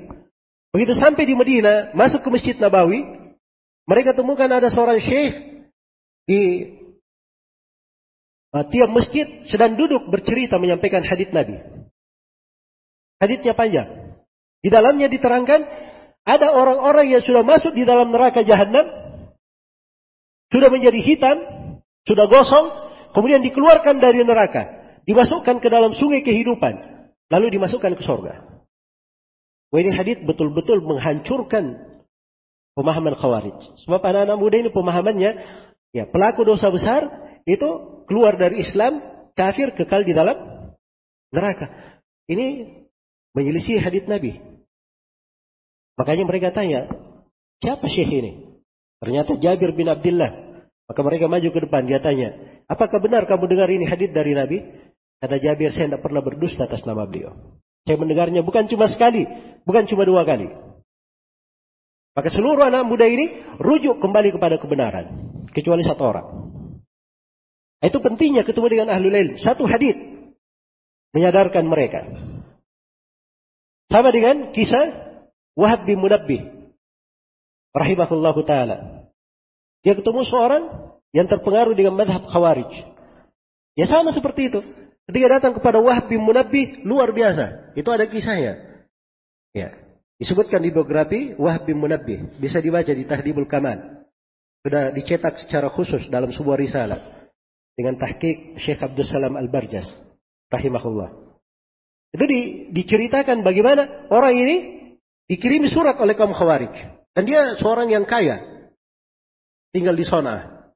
Begitu 0.72 0.96
sampai 0.96 1.28
di 1.28 1.36
Medina, 1.36 1.92
masuk 1.92 2.24
ke 2.24 2.30
Masjid 2.32 2.56
Nabawi, 2.56 3.04
mereka 3.84 4.16
temukan 4.16 4.48
ada 4.48 4.72
seorang 4.72 5.04
syekh 5.04 5.68
di 6.24 6.42
uh, 8.56 8.66
tiap 8.72 8.88
masjid 8.88 9.28
sedang 9.52 9.76
duduk 9.76 10.08
bercerita 10.08 10.56
menyampaikan 10.56 11.04
hadis 11.04 11.28
Nabi. 11.36 11.60
Hadisnya 13.20 13.52
panjang. 13.52 14.16
Di 14.64 14.72
dalamnya 14.72 15.12
diterangkan 15.12 15.62
ada 16.22 16.48
orang-orang 16.54 17.10
yang 17.10 17.24
sudah 17.26 17.42
masuk 17.42 17.74
di 17.74 17.84
dalam 17.84 18.14
neraka 18.14 18.46
jahanam, 18.46 18.86
sudah 20.54 20.70
menjadi 20.70 21.00
hitam, 21.02 21.38
sudah 22.06 22.30
gosong, 22.30 22.68
kemudian 23.12 23.42
dikeluarkan 23.42 23.98
dari 23.98 24.22
neraka, 24.22 24.96
dimasukkan 25.10 25.60
ke 25.60 25.68
dalam 25.68 25.98
sungai 25.98 26.22
kehidupan, 26.22 26.74
lalu 27.28 27.58
dimasukkan 27.58 27.98
ke 27.98 28.04
sorga. 28.06 28.51
Wah 29.72 29.80
ini 29.80 29.92
hadis 29.96 30.20
betul-betul 30.28 30.84
menghancurkan 30.84 31.80
pemahaman 32.76 33.16
khawarij. 33.16 33.56
Sebab 33.88 34.04
anak-anak 34.04 34.38
muda 34.38 34.56
ini 34.60 34.70
pemahamannya, 34.70 35.32
ya 35.96 36.04
pelaku 36.12 36.44
dosa 36.44 36.68
besar 36.68 37.08
itu 37.48 37.70
keluar 38.06 38.36
dari 38.36 38.60
Islam, 38.60 39.00
kafir 39.32 39.72
kekal 39.72 40.04
di 40.04 40.12
dalam 40.12 40.36
neraka. 41.32 41.72
Ini 42.28 42.68
menyelisih 43.32 43.80
hadis 43.80 44.04
Nabi. 44.12 44.40
Makanya 45.96 46.28
mereka 46.28 46.52
tanya, 46.52 46.92
siapa 47.64 47.88
syekh 47.88 48.12
ini? 48.12 48.32
Ternyata 49.00 49.40
Jabir 49.40 49.72
bin 49.72 49.88
Abdullah. 49.88 50.62
Maka 50.92 51.02
mereka 51.08 51.32
maju 51.32 51.48
ke 51.48 51.60
depan, 51.64 51.88
dia 51.88 52.04
tanya, 52.04 52.36
apakah 52.68 53.00
benar 53.00 53.24
kamu 53.24 53.48
dengar 53.48 53.72
ini 53.72 53.88
hadis 53.88 54.12
dari 54.12 54.36
Nabi? 54.36 54.60
Kata 55.24 55.40
Jabir, 55.40 55.72
saya 55.72 55.88
tidak 55.88 56.04
pernah 56.04 56.20
berdusta 56.20 56.68
atas 56.68 56.84
nama 56.84 57.08
beliau. 57.08 57.32
Saya 57.88 57.98
mendengarnya 57.98 58.44
bukan 58.44 58.68
cuma 58.68 58.92
sekali, 58.92 59.24
bukan 59.66 59.84
cuma 59.90 60.04
dua 60.06 60.26
kali. 60.28 60.50
Maka 62.12 62.28
seluruh 62.28 62.68
anak 62.68 62.84
muda 62.84 63.08
ini 63.08 63.56
rujuk 63.56 64.04
kembali 64.04 64.36
kepada 64.36 64.60
kebenaran. 64.60 65.06
Kecuali 65.52 65.84
satu 65.84 66.04
orang. 66.04 66.28
Itu 67.82 67.98
pentingnya 68.04 68.44
ketemu 68.44 68.68
dengan 68.68 68.88
ahlul 68.94 69.16
ilm. 69.16 69.36
Satu 69.40 69.64
hadis 69.66 69.96
menyadarkan 71.16 71.66
mereka. 71.68 72.08
Sama 73.92 74.12
dengan 74.12 74.56
kisah 74.56 75.12
Wahab 75.56 75.84
bin 75.84 76.00
Munabbih. 76.00 76.72
Rahimahullah 77.76 78.36
ta'ala. 78.44 78.78
Dia 79.84 79.96
ketemu 79.96 80.24
seorang 80.28 80.64
yang 81.12 81.28
terpengaruh 81.28 81.76
dengan 81.76 81.96
madhab 81.96 82.24
khawarij. 82.28 82.72
Ya 83.76 83.88
sama 83.88 84.16
seperti 84.16 84.52
itu. 84.52 84.60
Ketika 85.12 85.28
datang 85.40 85.60
kepada 85.60 85.84
Wahab 85.84 86.08
bin 86.08 86.24
Munabbih, 86.24 86.88
luar 86.88 87.12
biasa. 87.12 87.76
Itu 87.76 87.92
ada 87.92 88.08
kisahnya. 88.08 88.71
Ya. 89.52 89.76
Disebutkan 90.22 90.62
di 90.62 90.70
biografi 90.70 91.34
Wahab 91.36 91.66
bin 91.66 91.82
Munabbih. 91.82 92.38
Bisa 92.38 92.62
dibaca 92.62 92.94
di 92.94 93.04
Tahdibul 93.04 93.50
Kamal. 93.50 94.06
Sudah 94.62 94.94
dicetak 94.94 95.42
secara 95.42 95.68
khusus 95.74 96.06
dalam 96.14 96.30
sebuah 96.30 96.58
risalah. 96.62 97.00
Dengan 97.74 97.98
tahqiq 97.98 98.62
Syekh 98.62 98.86
Abdul 98.86 99.08
Salam 99.10 99.34
Al-Barjas. 99.34 99.90
Rahimahullah. 100.54 101.10
Itu 102.12 102.26
di, 102.28 102.40
diceritakan 102.76 103.42
bagaimana 103.42 104.12
orang 104.12 104.36
ini 104.36 104.56
dikirimi 105.32 105.72
surat 105.72 105.98
oleh 105.98 106.14
kaum 106.14 106.36
khawarij. 106.36 106.76
Dan 107.18 107.24
dia 107.26 107.58
seorang 107.58 107.90
yang 107.90 108.06
kaya. 108.06 108.70
Tinggal 109.74 109.98
di 109.98 110.06
sana. 110.06 110.68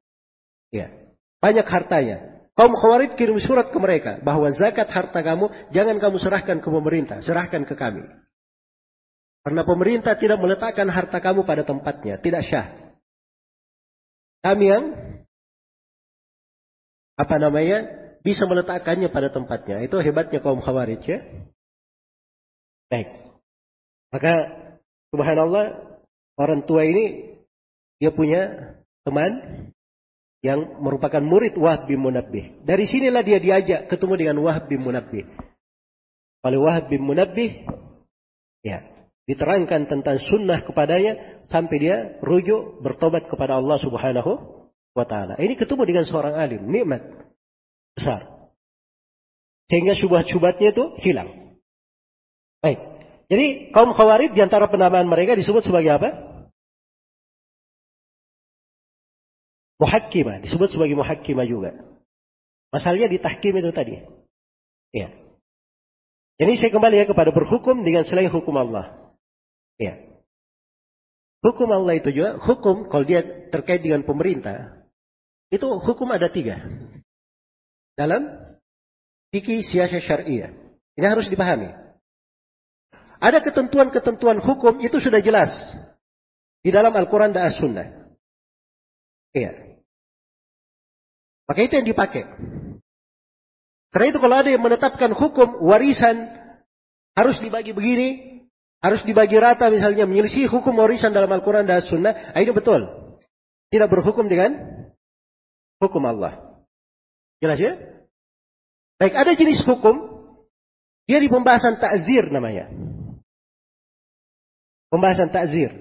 Ya. 0.74 0.90
Banyak 1.38 1.68
hartanya. 1.70 2.50
Kaum 2.56 2.74
khawarij 2.74 3.14
kirim 3.14 3.38
surat 3.38 3.70
ke 3.70 3.78
mereka. 3.78 4.18
Bahwa 4.26 4.50
zakat 4.50 4.90
harta 4.90 5.22
kamu 5.22 5.70
jangan 5.70 6.02
kamu 6.02 6.16
serahkan 6.18 6.58
ke 6.58 6.66
pemerintah. 6.66 7.22
Serahkan 7.22 7.62
ke 7.62 7.78
kami. 7.78 8.02
Karena 9.46 9.62
pemerintah 9.62 10.18
tidak 10.18 10.42
meletakkan 10.42 10.90
harta 10.90 11.22
kamu 11.22 11.46
pada 11.46 11.62
tempatnya, 11.62 12.18
tidak 12.18 12.42
syah. 12.50 12.66
Kami 14.42 14.64
yang 14.66 14.84
apa 17.14 17.36
namanya 17.38 17.86
bisa 18.26 18.42
meletakkannya 18.42 19.06
pada 19.06 19.30
tempatnya. 19.30 19.86
Itu 19.86 20.02
hebatnya 20.02 20.42
kaum 20.42 20.58
khawarij 20.58 20.98
ya. 21.06 21.22
Baik. 22.90 23.06
Maka 24.10 24.32
subhanallah 25.14 25.94
orang 26.42 26.66
tua 26.66 26.82
ini 26.82 27.38
dia 28.02 28.10
punya 28.10 28.74
teman 29.06 29.30
yang 30.42 30.82
merupakan 30.82 31.22
murid 31.22 31.54
Wahab 31.54 31.86
bin 31.86 32.02
Munabbih. 32.02 32.66
Dari 32.66 32.82
sinilah 32.90 33.22
dia 33.22 33.38
diajak 33.38 33.86
ketemu 33.86 34.14
dengan 34.26 34.42
Wahab 34.42 34.66
bin 34.66 34.82
Munabbih. 34.82 35.22
Oleh 36.42 36.58
Wahab 36.58 36.90
bin 36.90 37.06
Munabbih, 37.06 37.62
ya, 38.66 38.95
diterangkan 39.26 39.90
tentang 39.90 40.22
sunnah 40.22 40.62
kepadanya 40.62 41.42
sampai 41.50 41.76
dia 41.82 41.96
rujuk 42.22 42.78
bertobat 42.80 43.26
kepada 43.26 43.58
Allah 43.58 43.78
Subhanahu 43.82 44.32
wa 44.94 45.04
taala. 45.04 45.34
Ini 45.36 45.58
ketemu 45.58 45.82
dengan 45.82 46.04
seorang 46.06 46.38
alim, 46.38 46.62
nikmat 46.70 47.02
besar. 47.98 48.22
Sehingga 49.66 49.98
syubhat-syubhatnya 49.98 50.70
itu 50.70 50.84
hilang. 51.02 51.58
Baik. 52.62 52.78
Jadi 53.26 53.74
kaum 53.74 53.90
khawarij 53.90 54.30
di 54.30 54.38
antara 54.38 54.70
penamaan 54.70 55.10
mereka 55.10 55.34
disebut 55.34 55.66
sebagai 55.66 55.98
apa? 55.98 56.10
Muhakkimah, 59.82 60.40
disebut 60.46 60.72
sebagai 60.72 60.94
muhakkimah 60.96 61.44
juga. 61.44 61.74
Masalahnya 62.70 63.10
di 63.10 63.18
tahkim 63.18 63.58
itu 63.58 63.74
tadi. 63.74 64.00
Ya. 64.94 65.12
Jadi 66.38 66.52
saya 66.62 66.70
kembali 66.70 66.96
ya 67.02 67.06
kepada 67.10 67.34
berhukum 67.34 67.82
dengan 67.82 68.06
selain 68.06 68.30
hukum 68.30 68.54
Allah. 68.56 69.05
Ya. 69.76 70.00
Hukum 71.44 71.68
Allah 71.70 72.00
itu 72.00 72.10
juga, 72.10 72.40
hukum 72.42 72.88
kalau 72.88 73.04
dia 73.04 73.22
terkait 73.52 73.84
dengan 73.84 74.02
pemerintah, 74.02 74.82
itu 75.52 75.62
hukum 75.62 76.10
ada 76.10 76.26
tiga. 76.32 76.58
Dalam 77.94 78.26
fikih 79.30 79.62
siasat 79.62 80.02
syariah. 80.04 80.52
Ini 80.96 81.06
harus 81.06 81.28
dipahami. 81.28 81.68
Ada 83.20 83.44
ketentuan-ketentuan 83.44 84.40
hukum 84.40 84.80
itu 84.80 84.96
sudah 85.00 85.20
jelas 85.20 85.52
di 86.60 86.72
dalam 86.72 86.92
Al-Quran 86.92 87.32
dan 87.32 87.52
As-Sunnah. 87.52 87.88
Iya. 89.36 89.80
Maka 91.46 91.60
itu 91.64 91.72
yang 91.78 91.88
dipakai. 91.88 92.24
Karena 93.92 94.06
itu 94.12 94.18
kalau 94.20 94.36
ada 94.36 94.50
yang 94.52 94.60
menetapkan 94.60 95.12
hukum 95.16 95.64
warisan 95.64 96.28
harus 97.16 97.40
dibagi 97.40 97.72
begini, 97.72 98.35
harus 98.84 99.00
dibagi 99.02 99.36
rata 99.40 99.72
misalnya 99.72 100.04
menyelisih 100.04 100.52
hukum 100.52 100.76
warisan 100.76 101.10
dalam 101.10 101.30
Al-Quran 101.32 101.64
dan 101.64 101.80
Sunnah, 101.80 102.32
ah, 102.36 102.40
ini 102.40 102.52
betul. 102.52 102.84
Tidak 103.72 103.88
berhukum 103.88 104.28
dengan 104.28 104.52
hukum 105.80 106.02
Allah. 106.04 106.62
Jelas 107.40 107.58
ya? 107.58 107.72
Baik, 108.96 109.12
ada 109.12 109.32
jenis 109.36 109.60
hukum, 109.64 110.24
dia 111.04 111.20
di 111.20 111.28
pembahasan 111.28 111.76
takzir 111.76 112.32
namanya. 112.32 112.72
Pembahasan 114.88 115.28
takzir. 115.28 115.74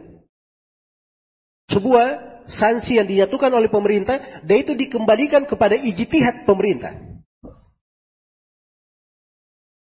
Sebuah 1.72 2.06
sanksi 2.50 3.00
yang 3.00 3.08
dijatuhkan 3.08 3.54
oleh 3.54 3.72
pemerintah, 3.72 4.44
dan 4.44 4.56
itu 4.60 4.76
dikembalikan 4.76 5.48
kepada 5.48 5.80
ijtihad 5.80 6.44
pemerintah. 6.44 7.22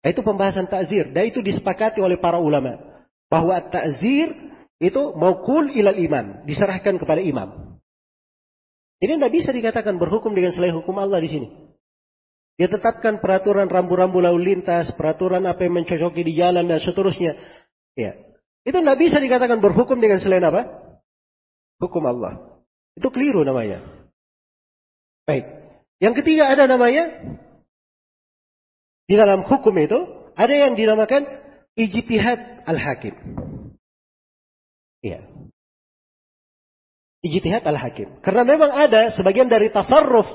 Itu 0.00 0.24
pembahasan 0.24 0.66
takzir, 0.66 1.12
dan 1.12 1.28
itu 1.28 1.44
disepakati 1.44 2.00
oleh 2.00 2.16
para 2.16 2.40
ulama 2.40 2.89
bahwa 3.30 3.62
takzir 3.70 4.34
itu 4.82 5.02
maukul 5.14 5.70
ilal 5.70 5.96
imam, 5.96 6.42
diserahkan 6.44 6.98
kepada 6.98 7.22
imam. 7.22 7.78
Ini 9.00 9.16
tidak 9.16 9.32
bisa 9.32 9.50
dikatakan 9.54 9.96
berhukum 9.96 10.36
dengan 10.36 10.52
selain 10.52 10.76
hukum 10.76 10.92
Allah 11.00 11.22
di 11.24 11.30
sini. 11.30 11.48
Dia 12.60 12.68
tetapkan 12.68 13.24
peraturan 13.24 13.72
rambu-rambu 13.72 14.20
lalu 14.20 14.52
lintas, 14.52 14.92
peraturan 14.92 15.48
apa 15.48 15.64
yang 15.64 15.80
mencocoki 15.80 16.20
di 16.20 16.36
jalan 16.36 16.68
dan 16.68 16.76
seterusnya. 16.76 17.32
Ya. 17.96 18.20
Itu 18.60 18.84
tidak 18.84 19.00
bisa 19.00 19.16
dikatakan 19.16 19.64
berhukum 19.64 19.96
dengan 19.96 20.20
selain 20.20 20.44
apa? 20.44 20.68
Hukum 21.80 22.04
Allah. 22.04 22.60
Itu 22.92 23.08
keliru 23.08 23.40
namanya. 23.48 23.80
Baik. 25.24 25.48
Yang 26.04 26.14
ketiga 26.20 26.52
ada 26.52 26.68
namanya 26.68 27.08
di 29.08 29.14
dalam 29.16 29.48
hukum 29.48 29.72
itu 29.80 29.96
ada 30.36 30.52
yang 30.52 30.76
dinamakan 30.76 31.24
ijtihad 31.80 32.68
al-hakim. 32.68 33.16
Iya. 35.00 35.24
Ijtihad 37.24 37.64
al-hakim. 37.64 38.20
Karena 38.20 38.42
memang 38.44 38.70
ada 38.72 39.16
sebagian 39.16 39.48
dari 39.48 39.72
tasarruf 39.72 40.28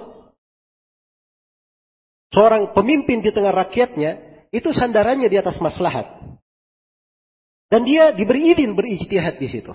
seorang 2.33 2.73
pemimpin 2.73 3.21
di 3.21 3.29
tengah 3.29 3.53
rakyatnya 3.53 4.43
itu 4.49 4.73
sandarannya 4.73 5.29
di 5.29 5.37
atas 5.37 5.61
maslahat. 5.61 6.07
Dan 7.69 7.81
dia 7.85 8.13
diberi 8.13 8.53
izin 8.53 8.77
berijtihad 8.77 9.41
di 9.41 9.49
situ. 9.49 9.73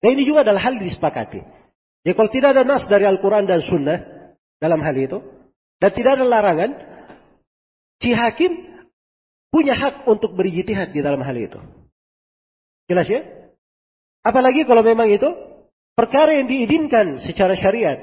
Dan 0.00 0.16
ini 0.16 0.24
juga 0.24 0.42
adalah 0.44 0.64
hal 0.64 0.80
disepakati. 0.80 1.40
Ya 2.00 2.16
kalau 2.16 2.32
tidak 2.32 2.56
ada 2.56 2.64
nas 2.64 2.88
dari 2.88 3.04
Al-Quran 3.04 3.44
dan 3.44 3.60
Sunnah 3.60 3.98
dalam 4.56 4.80
hal 4.80 4.96
itu, 4.96 5.20
dan 5.76 5.90
tidak 5.92 6.16
ada 6.16 6.24
larangan, 6.24 6.70
si 8.00 8.16
hakim 8.16 8.69
punya 9.50 9.74
hak 9.74 10.06
untuk 10.06 10.38
berijtihad 10.38 10.94
di 10.94 11.02
dalam 11.02 11.20
hal 11.20 11.36
itu. 11.36 11.58
Jelas 12.86 13.06
ya? 13.06 13.22
Apalagi 14.22 14.66
kalau 14.66 14.82
memang 14.82 15.10
itu 15.10 15.26
perkara 15.94 16.38
yang 16.38 16.46
diizinkan 16.46 17.22
secara 17.22 17.54
syariat. 17.58 17.98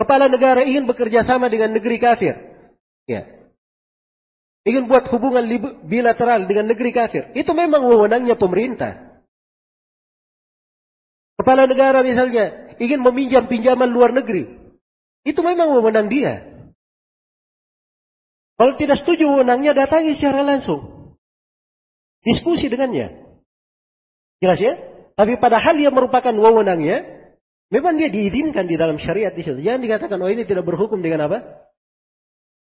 Kepala 0.00 0.32
negara 0.32 0.64
ingin 0.64 0.88
bekerja 0.88 1.28
sama 1.28 1.52
dengan 1.52 1.76
negeri 1.76 2.00
kafir. 2.00 2.32
Ya. 3.04 3.28
Ingin 4.64 4.88
buat 4.88 5.08
hubungan 5.12 5.44
bilateral 5.84 6.44
dengan 6.48 6.72
negeri 6.72 6.92
kafir. 6.92 7.32
Itu 7.36 7.52
memang 7.52 7.84
wewenangnya 7.84 8.36
pemerintah. 8.36 9.20
Kepala 11.40 11.64
negara 11.64 12.04
misalnya 12.04 12.76
ingin 12.76 13.00
meminjam 13.00 13.48
pinjaman 13.48 13.88
luar 13.88 14.12
negeri. 14.12 14.60
Itu 15.24 15.40
memang 15.40 15.72
wewenang 15.76 16.08
dia. 16.12 16.59
Kalau 18.60 18.76
tidak 18.76 19.00
setuju 19.00 19.24
wewenangnya, 19.24 19.72
datangi 19.72 20.12
secara 20.20 20.44
langsung. 20.44 21.16
Diskusi 22.20 22.68
dengannya. 22.68 23.40
Jelas 24.36 24.60
ya? 24.60 24.76
Tapi 25.16 25.40
pada 25.40 25.56
hal 25.56 25.80
yang 25.80 25.96
merupakan 25.96 26.36
wewenangnya, 26.36 27.32
memang 27.72 27.96
dia 27.96 28.12
diizinkan 28.12 28.68
di 28.68 28.76
dalam 28.76 29.00
syariat 29.00 29.32
di 29.32 29.40
situ. 29.40 29.64
Jangan 29.64 29.80
dikatakan, 29.80 30.20
oh 30.20 30.28
ini 30.28 30.44
tidak 30.44 30.68
berhukum 30.68 31.00
dengan 31.00 31.24
apa? 31.24 31.64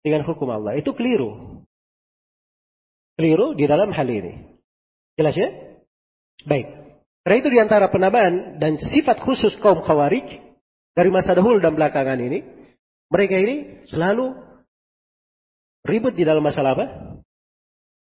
Dengan 0.04 0.28
hukum 0.28 0.52
Allah. 0.52 0.76
Itu 0.76 0.92
keliru. 0.92 1.64
Keliru 3.16 3.56
di 3.56 3.64
dalam 3.64 3.96
hal 3.96 4.12
ini. 4.12 4.60
Jelas 5.16 5.40
ya? 5.40 5.56
Baik. 6.44 6.68
Karena 7.24 7.38
itu 7.40 7.48
di 7.48 7.60
antara 7.64 7.88
penamaan 7.88 8.60
dan 8.60 8.76
sifat 8.76 9.24
khusus 9.24 9.56
kaum 9.64 9.88
khawarij 9.88 10.36
dari 10.92 11.10
masa 11.16 11.32
dahulu 11.32 11.64
dan 11.64 11.80
belakangan 11.80 12.20
ini, 12.20 12.44
mereka 13.08 13.40
ini 13.40 13.88
selalu 13.88 14.47
Ribut 15.88 16.14
di 16.14 16.28
dalam 16.28 16.44
masalah 16.44 16.76
apa? 16.76 16.86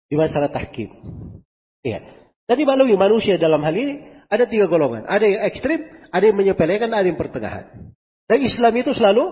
Di 0.06 0.14
masalah 0.14 0.54
tahkim. 0.54 0.94
Iya. 1.82 2.06
Dan 2.46 2.56
dimaklumi 2.62 2.94
manusia 2.94 3.42
dalam 3.42 3.66
hal 3.66 3.74
ini 3.74 4.06
ada 4.30 4.46
tiga 4.46 4.70
golongan. 4.70 5.10
Ada 5.10 5.26
yang 5.26 5.42
ekstrim, 5.50 5.80
ada 6.14 6.24
yang 6.24 6.38
menyepelekan, 6.38 6.94
ada 6.94 7.08
yang 7.08 7.18
pertengahan. 7.18 7.66
Dan 8.30 8.40
Islam 8.46 8.74
itu 8.78 8.94
selalu 8.94 9.26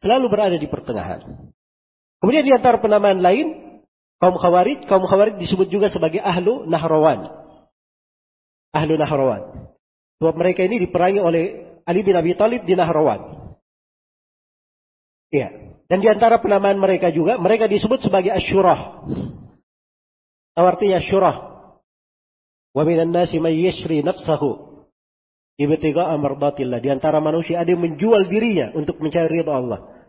selalu 0.00 0.26
berada 0.30 0.56
di 0.56 0.68
pertengahan. 0.70 1.50
Kemudian 2.22 2.46
di 2.46 2.54
antara 2.54 2.78
penamaan 2.78 3.18
lain, 3.18 3.80
kaum 4.22 4.38
khawarij, 4.38 4.86
kaum 4.86 5.02
khawarij 5.02 5.42
disebut 5.42 5.66
juga 5.66 5.90
sebagai 5.90 6.22
ahlu 6.22 6.70
nahrawan. 6.70 7.26
Ahlu 8.70 8.94
nahrawan. 8.94 9.72
Sebab 10.22 10.34
mereka 10.38 10.62
ini 10.62 10.86
diperangi 10.86 11.18
oleh 11.18 11.44
Ali 11.82 12.06
bin 12.06 12.14
Abi 12.14 12.38
Thalib 12.38 12.62
di 12.62 12.78
Nahrawan. 12.78 13.50
Iya. 15.34 15.71
Dan 15.92 16.00
di 16.00 16.08
antara 16.08 16.40
penamaan 16.40 16.80
mereka 16.80 17.12
juga, 17.12 17.36
mereka 17.36 17.68
disebut 17.68 18.00
sebagai 18.00 18.32
asyurah. 18.32 19.04
Atau 20.56 20.64
artinya 20.64 21.04
syurah. 21.04 21.36
Wa 22.72 22.88
minan 22.88 23.12
nasi 23.12 23.36
may 23.36 23.60
yashri 23.60 24.00
nafsahu 24.00 24.72
ibtigha'a 25.60 26.16
mardatillah. 26.16 26.80
Di 26.80 26.88
antara 26.88 27.20
manusia 27.20 27.60
ada 27.60 27.68
yang 27.68 27.84
menjual 27.84 28.24
dirinya 28.32 28.72
untuk 28.72 29.04
mencari 29.04 29.28
ridha 29.28 29.52
Allah. 29.52 30.08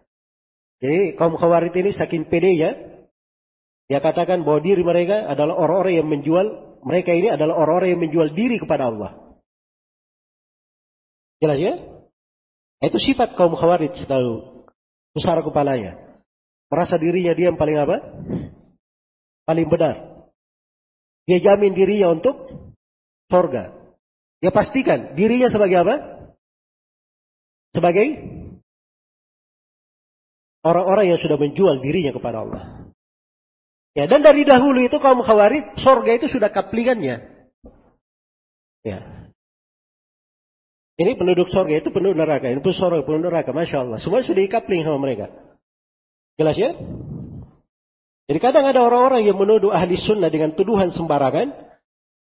Jadi 0.79 1.19
kaum 1.19 1.35
khawarij 1.35 1.75
ini 1.75 1.91
saking 1.91 2.31
pedenya 2.31 2.79
dia 3.91 3.99
katakan 3.99 4.47
bahwa 4.47 4.63
diri 4.63 4.83
mereka 4.87 5.27
adalah 5.27 5.59
orang-orang 5.59 5.99
yang 5.99 6.07
menjual 6.07 6.45
mereka 6.87 7.11
ini 7.11 7.27
adalah 7.27 7.59
orang-orang 7.59 7.95
yang 7.95 8.01
menjual 8.07 8.27
diri 8.31 8.55
kepada 8.55 8.87
Allah. 8.87 9.11
Jelas 11.43 11.59
ya? 11.59 11.73
Itu 12.79 12.99
sifat 13.03 13.35
kaum 13.35 13.55
khawarij 13.55 13.99
tahu. 14.07 14.52
Besar 15.13 15.39
kepalanya. 15.45 15.97
Merasa 16.73 16.97
dirinya 16.97 17.37
dia 17.37 17.53
yang 17.53 17.59
paling 17.59 17.77
apa? 17.77 18.01
Paling 19.45 19.67
benar. 19.69 20.25
Dia 21.29 21.39
jamin 21.39 21.77
dirinya 21.77 22.17
untuk 22.17 22.35
sorga. 23.29 23.71
Dia 24.41 24.51
pastikan 24.51 25.13
dirinya 25.13 25.47
sebagai 25.53 25.85
apa? 25.85 25.95
Sebagai 27.73 28.05
orang-orang 30.65 31.13
yang 31.13 31.19
sudah 31.21 31.37
menjual 31.37 31.79
dirinya 31.79 32.11
kepada 32.11 32.43
Allah. 32.43 32.63
Ya, 33.93 34.09
dan 34.09 34.25
dari 34.25 34.41
dahulu 34.41 34.81
itu 34.81 34.97
kaum 34.97 35.21
khawarij, 35.21 35.77
sorga 35.77 36.17
itu 36.17 36.25
sudah 36.25 36.49
kaplingannya. 36.49 37.29
Ya. 38.81 39.22
Ini 40.93 41.17
penduduk 41.17 41.49
sorga 41.49 41.81
itu 41.81 41.89
penduduk 41.89 42.21
neraka, 42.21 42.53
ini 42.53 42.61
penduduk 42.61 42.77
sorga, 42.77 43.01
penduduk 43.01 43.33
neraka, 43.33 43.49
masya 43.49 43.81
Allah. 43.81 43.97
Semua 43.97 44.21
sudah 44.21 44.45
dikapling 44.45 44.85
sama 44.85 45.01
mereka. 45.01 45.33
Jelas 46.37 46.53
ya? 46.53 46.77
Jadi 48.29 48.39
kadang 48.39 48.65
ada 48.69 48.85
orang-orang 48.85 49.25
yang 49.25 49.35
menuduh 49.35 49.73
ahli 49.73 49.97
sunnah 49.97 50.29
dengan 50.29 50.53
tuduhan 50.53 50.93
sembarangan, 50.93 51.49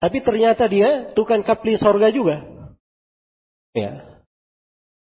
tapi 0.01 0.17
ternyata 0.25 0.65
dia 0.65 1.13
tukang 1.13 1.45
kapling 1.45 1.77
sorga 1.77 2.09
juga. 2.09 2.41
Ya. 3.77 4.21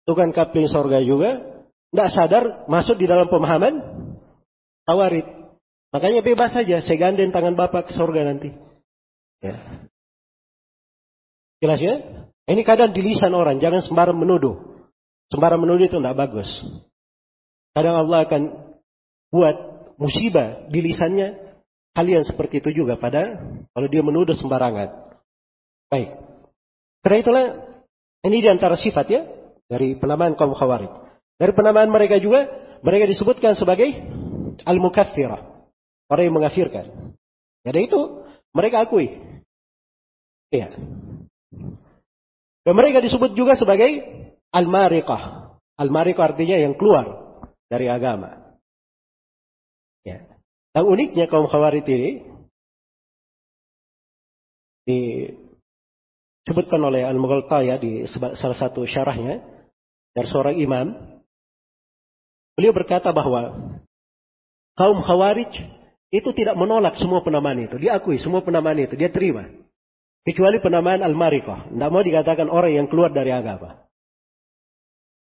Tukang 0.04 0.36
kapling 0.36 0.68
sorga 0.68 1.00
juga, 1.00 1.64
tidak 1.96 2.10
sadar 2.12 2.44
masuk 2.68 3.00
di 3.00 3.08
dalam 3.08 3.32
pemahaman 3.32 3.80
tawarit. 4.84 5.24
Makanya 5.96 6.20
bebas 6.20 6.52
saja, 6.52 6.84
saya 6.84 6.98
gandeng 7.00 7.32
tangan 7.32 7.56
Bapak 7.56 7.90
ke 7.90 7.94
sorga 7.96 8.28
nanti. 8.28 8.52
Ya. 9.40 9.88
Jelas 11.64 11.80
ya? 11.80 11.96
Ini 12.44 12.62
kadang 12.68 12.92
di 12.92 13.00
lisan 13.00 13.32
orang, 13.32 13.64
jangan 13.64 13.80
sembarang 13.80 14.20
menuduh. 14.20 14.60
Sembarang 15.32 15.64
menuduh 15.64 15.88
itu 15.88 15.98
tidak 15.98 16.20
bagus. 16.20 16.50
Kadang 17.72 18.06
Allah 18.06 18.28
akan 18.28 18.42
buat 19.32 19.56
musibah 19.96 20.68
di 20.68 20.84
lisannya, 20.84 21.58
kalian 21.96 22.28
seperti 22.28 22.60
itu 22.60 22.84
juga 22.84 23.00
pada 23.00 23.40
kalau 23.72 23.88
dia 23.88 24.04
menuduh 24.04 24.36
sembarangan. 24.36 25.18
Baik. 25.88 26.10
Karena 27.02 27.18
itulah 27.20 27.46
ini 28.28 28.38
di 28.44 28.50
antara 28.52 28.76
sifat 28.76 29.06
ya 29.10 29.22
dari 29.66 29.96
penamaan 29.98 30.38
kaum 30.38 30.54
khawarij. 30.54 30.92
Dari 31.40 31.52
penamaan 31.56 31.90
mereka 31.90 32.20
juga 32.22 32.46
mereka 32.84 33.08
disebutkan 33.10 33.56
sebagai 33.56 33.90
al-mukaffirah. 34.68 35.42
Orang 36.12 36.24
yang 36.30 36.36
mengafirkan. 36.36 37.16
Jadi 37.64 37.80
itu 37.90 38.00
mereka 38.54 38.86
akui. 38.86 39.18
Iya. 40.54 40.78
Dan 42.64 42.80
mereka 42.80 43.04
disebut 43.04 43.36
juga 43.36 43.60
sebagai 43.60 44.00
al-mariqah. 44.56 45.52
Al-mariqah 45.76 46.24
artinya 46.32 46.56
yang 46.56 46.80
keluar 46.80 47.06
dari 47.68 47.92
agama. 47.92 48.56
Ya. 50.08 50.24
Yang 50.72 50.86
uniknya 50.88 51.26
kaum 51.28 51.52
khawarij 51.52 51.86
ini 51.86 52.12
disebutkan 54.84 56.82
oleh 56.84 57.08
Al-Mughaltaya 57.08 57.80
di 57.80 58.08
salah 58.10 58.58
satu 58.58 58.88
syarahnya 58.88 59.44
dari 60.16 60.28
seorang 60.28 60.56
imam. 60.60 60.88
Beliau 62.54 62.72
berkata 62.72 63.12
bahwa 63.12 63.76
kaum 64.80 65.00
khawarij 65.04 65.52
itu 66.14 66.30
tidak 66.38 66.54
menolak 66.56 66.96
semua 66.96 67.26
penamaan 67.26 67.66
itu. 67.66 67.76
Diakui 67.82 68.22
semua 68.22 68.46
penamaan 68.46 68.78
itu. 68.78 68.94
Dia 68.94 69.10
terima. 69.10 69.50
Kecuali 70.24 70.64
penamaan 70.64 71.04
Al-Mariqah. 71.04 71.76
Tidak 71.76 71.90
mau 71.92 72.00
dikatakan 72.00 72.48
orang 72.48 72.72
yang 72.72 72.88
keluar 72.88 73.12
dari 73.12 73.36
agama. 73.36 73.84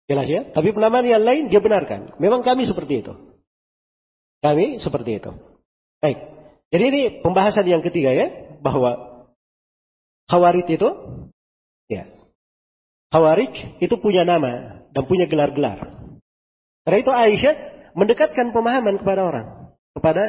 Jelas 0.05 0.27
ya? 0.29 0.41
Tapi 0.53 0.69
penamaan 0.75 1.07
yang 1.09 1.25
lain 1.25 1.49
dia 1.49 1.57
benarkan. 1.57 2.17
Memang 2.21 2.45
kami 2.45 2.69
seperti 2.69 3.01
itu. 3.01 3.13
Kami 4.41 4.77
seperti 4.77 5.21
itu. 5.21 5.31
Baik. 6.01 6.19
Jadi 6.71 6.83
ini 6.87 7.01
pembahasan 7.21 7.65
yang 7.67 7.83
ketiga 7.85 8.13
ya, 8.13 8.57
bahwa 8.61 9.11
Khawarij 10.31 10.67
itu 10.71 10.89
ya. 11.91 12.07
Khawarij 13.11 13.83
itu 13.83 13.95
punya 13.99 14.23
nama 14.23 14.83
dan 14.95 15.03
punya 15.03 15.27
gelar-gelar. 15.27 16.07
Karena 16.87 16.97
itu 16.97 17.11
Aisyah 17.11 17.55
mendekatkan 17.93 18.55
pemahaman 18.55 19.03
kepada 19.03 19.21
orang, 19.27 19.47
kepada 19.93 20.23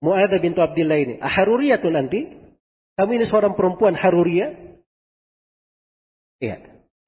Mu'adha 0.00 0.40
bintu 0.40 0.64
Abdullah 0.64 0.96
ini. 0.96 1.14
Aharuriyah 1.20 1.78
tuh 1.84 1.92
nanti, 1.92 2.39
kamu 2.98 3.10
ini 3.20 3.26
seorang 3.28 3.54
perempuan 3.58 3.94
Haruriyah. 3.94 4.80
Iya. 6.40 6.56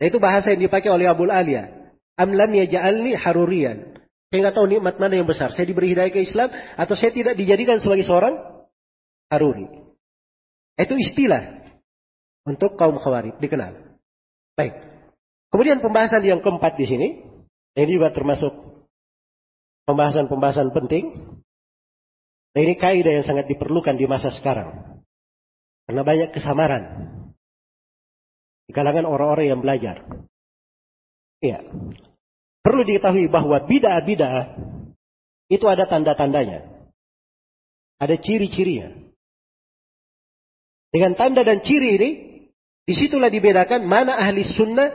Nah, 0.03 0.07
itu 0.11 0.19
bahasa 0.21 0.53
yang 0.53 0.67
dipakai 0.67 0.93
oleh 0.93 1.09
Abu 1.09 1.25
Aliyah. 1.27 1.95
Amlam 2.21 2.53
yaja'alni 2.53 3.17
haruriyan. 3.17 3.97
Saya 4.29 4.39
nggak 4.49 4.57
tahu 4.57 4.67
nikmat 4.69 5.01
mana 5.01 5.17
yang 5.17 5.29
besar. 5.29 5.55
Saya 5.57 5.65
diberi 5.65 5.97
hidayah 5.97 6.13
ke 6.13 6.21
Islam 6.27 6.53
atau 6.53 6.95
saya 6.99 7.15
tidak 7.15 7.39
dijadikan 7.41 7.81
sebagai 7.81 8.05
seorang 8.05 8.37
haruri. 9.33 9.69
Itu 10.77 10.97
istilah 11.01 11.65
untuk 12.45 12.77
kaum 12.77 13.01
khawarij 13.01 13.41
dikenal. 13.41 13.97
Baik. 14.53 14.77
Kemudian 15.53 15.81
pembahasan 15.81 16.25
yang 16.25 16.41
keempat 16.41 16.77
di 16.81 16.85
sini, 16.89 17.09
ini 17.77 17.91
juga 17.93 18.13
termasuk 18.13 18.53
pembahasan-pembahasan 19.89 20.73
penting. 20.77 21.39
Nah, 22.53 22.61
ini 22.61 22.77
kaidah 22.77 23.21
yang 23.21 23.25
sangat 23.25 23.49
diperlukan 23.49 23.97
di 23.97 24.05
masa 24.05 24.29
sekarang. 24.33 24.92
Karena 25.87 26.03
banyak 26.07 26.31
kesamaran 26.31 26.85
di 28.67 28.73
kalangan 28.73 29.05
orang-orang 29.05 29.47
yang 29.51 29.61
belajar. 29.61 30.07
Iya. 31.43 31.67
Perlu 32.63 32.87
diketahui 32.87 33.27
bahwa 33.27 33.59
bid'ah-bid'ah 33.67 34.55
itu 35.51 35.67
ada 35.67 35.91
tanda-tandanya. 35.91 36.71
Ada 37.99 38.15
ciri-cirinya. 38.19 38.95
Dengan 40.93 41.17
tanda 41.19 41.43
dan 41.43 41.65
ciri 41.65 41.99
ini, 41.99 42.11
di 42.85 42.95
situlah 42.95 43.33
dibedakan 43.33 43.89
mana 43.89 44.19
ahli 44.19 44.45
sunnah 44.45 44.91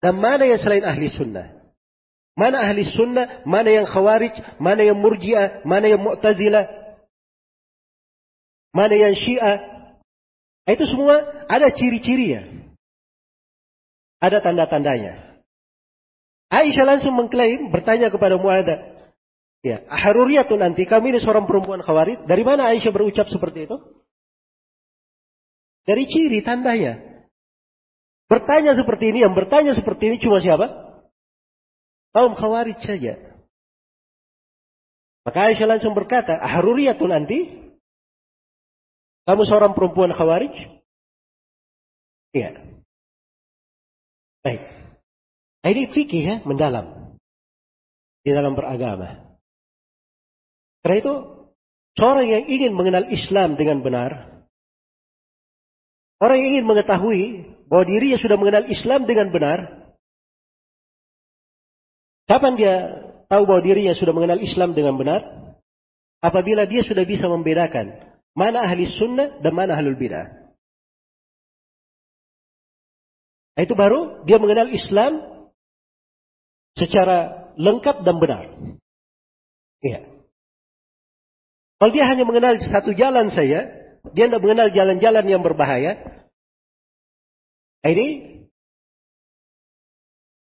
dan 0.00 0.14
mana 0.16 0.48
yang 0.48 0.58
selain 0.58 0.82
ahli 0.82 1.12
sunnah. 1.12 1.52
Mana 2.36 2.64
ahli 2.64 2.84
sunnah, 2.84 3.44
mana 3.48 3.70
yang 3.72 3.86
khawarij, 3.88 4.60
mana 4.60 4.84
yang 4.84 4.98
murjiah, 5.00 5.64
mana 5.64 5.88
yang 5.88 6.00
mu'tazilah, 6.04 6.68
mana 8.76 8.94
yang 8.96 9.14
syiah. 9.16 9.75
Itu 10.66 10.84
semua 10.90 11.46
ada 11.46 11.70
ciri-cirinya. 11.70 12.74
Ada 14.18 14.42
tanda-tandanya. 14.42 15.38
Aisyah 16.50 16.86
langsung 16.86 17.14
mengklaim, 17.14 17.70
bertanya 17.70 18.10
kepada 18.10 18.34
Mu'adha. 18.38 18.98
Ya, 19.62 19.82
Haruriyatun 19.90 20.62
nanti, 20.62 20.86
kami 20.86 21.14
ini 21.14 21.18
seorang 21.22 21.46
perempuan 21.46 21.82
khawarid. 21.82 22.26
Dari 22.26 22.42
mana 22.42 22.70
Aisyah 22.70 22.94
berucap 22.94 23.26
seperti 23.30 23.66
itu? 23.66 23.76
Dari 25.86 26.06
ciri, 26.06 26.42
tandanya. 26.42 26.98
Bertanya 28.26 28.74
seperti 28.74 29.14
ini, 29.14 29.22
yang 29.22 29.34
bertanya 29.34 29.74
seperti 29.74 30.10
ini 30.10 30.16
cuma 30.18 30.42
siapa? 30.42 30.70
Kaum 32.10 32.34
khawarid 32.34 32.78
saja. 32.82 33.18
Maka 35.26 35.50
Aisyah 35.50 35.66
langsung 35.66 35.94
berkata, 35.94 36.38
Haruriyatun 36.38 37.10
nanti, 37.10 37.65
kamu 39.26 39.42
seorang 39.42 39.74
perempuan 39.74 40.14
khawarij? 40.14 40.54
Iya. 42.30 42.62
Baik. 44.46 44.62
Nah, 45.66 45.70
ini 45.74 45.82
fikih 45.90 46.22
ya, 46.22 46.36
mendalam. 46.46 47.18
Di 48.22 48.30
dalam 48.30 48.54
beragama. 48.54 49.34
Karena 50.86 50.96
itu, 51.02 51.14
seorang 51.98 52.26
yang 52.30 52.44
ingin 52.46 52.72
mengenal 52.78 53.10
Islam 53.10 53.58
dengan 53.58 53.82
benar, 53.82 54.10
orang 56.22 56.36
yang 56.38 56.48
ingin 56.54 56.66
mengetahui 56.70 57.22
bahwa 57.66 57.82
dirinya 57.82 58.18
sudah 58.22 58.38
mengenal 58.38 58.64
Islam 58.70 59.10
dengan 59.10 59.34
benar, 59.34 59.58
kapan 62.30 62.54
dia 62.54 62.74
tahu 63.26 63.42
bahwa 63.42 63.58
dirinya 63.66 63.98
sudah 63.98 64.14
mengenal 64.14 64.38
Islam 64.38 64.70
dengan 64.78 64.94
benar? 64.94 65.22
Apabila 66.22 66.62
dia 66.70 66.86
sudah 66.86 67.02
bisa 67.02 67.26
membedakan 67.26 68.05
mana 68.36 68.68
ahli 68.68 68.84
sunnah 68.84 69.40
dan 69.40 69.52
mana 69.56 69.74
ahlul 69.74 69.96
bidah. 69.96 70.46
Nah, 73.56 73.64
itu 73.64 73.72
baru 73.72 74.28
dia 74.28 74.36
mengenal 74.36 74.68
Islam 74.68 75.24
secara 76.76 77.48
lengkap 77.56 78.04
dan 78.04 78.16
benar. 78.20 78.44
Iya. 79.80 80.00
Kalau 81.80 81.92
dia 81.92 82.04
hanya 82.04 82.28
mengenal 82.28 82.60
satu 82.60 82.92
jalan 82.92 83.32
saya, 83.32 83.72
dia 84.12 84.24
tidak 84.28 84.44
mengenal 84.44 84.68
jalan-jalan 84.72 85.24
yang 85.24 85.40
berbahaya, 85.40 86.14
Ini 87.86 88.08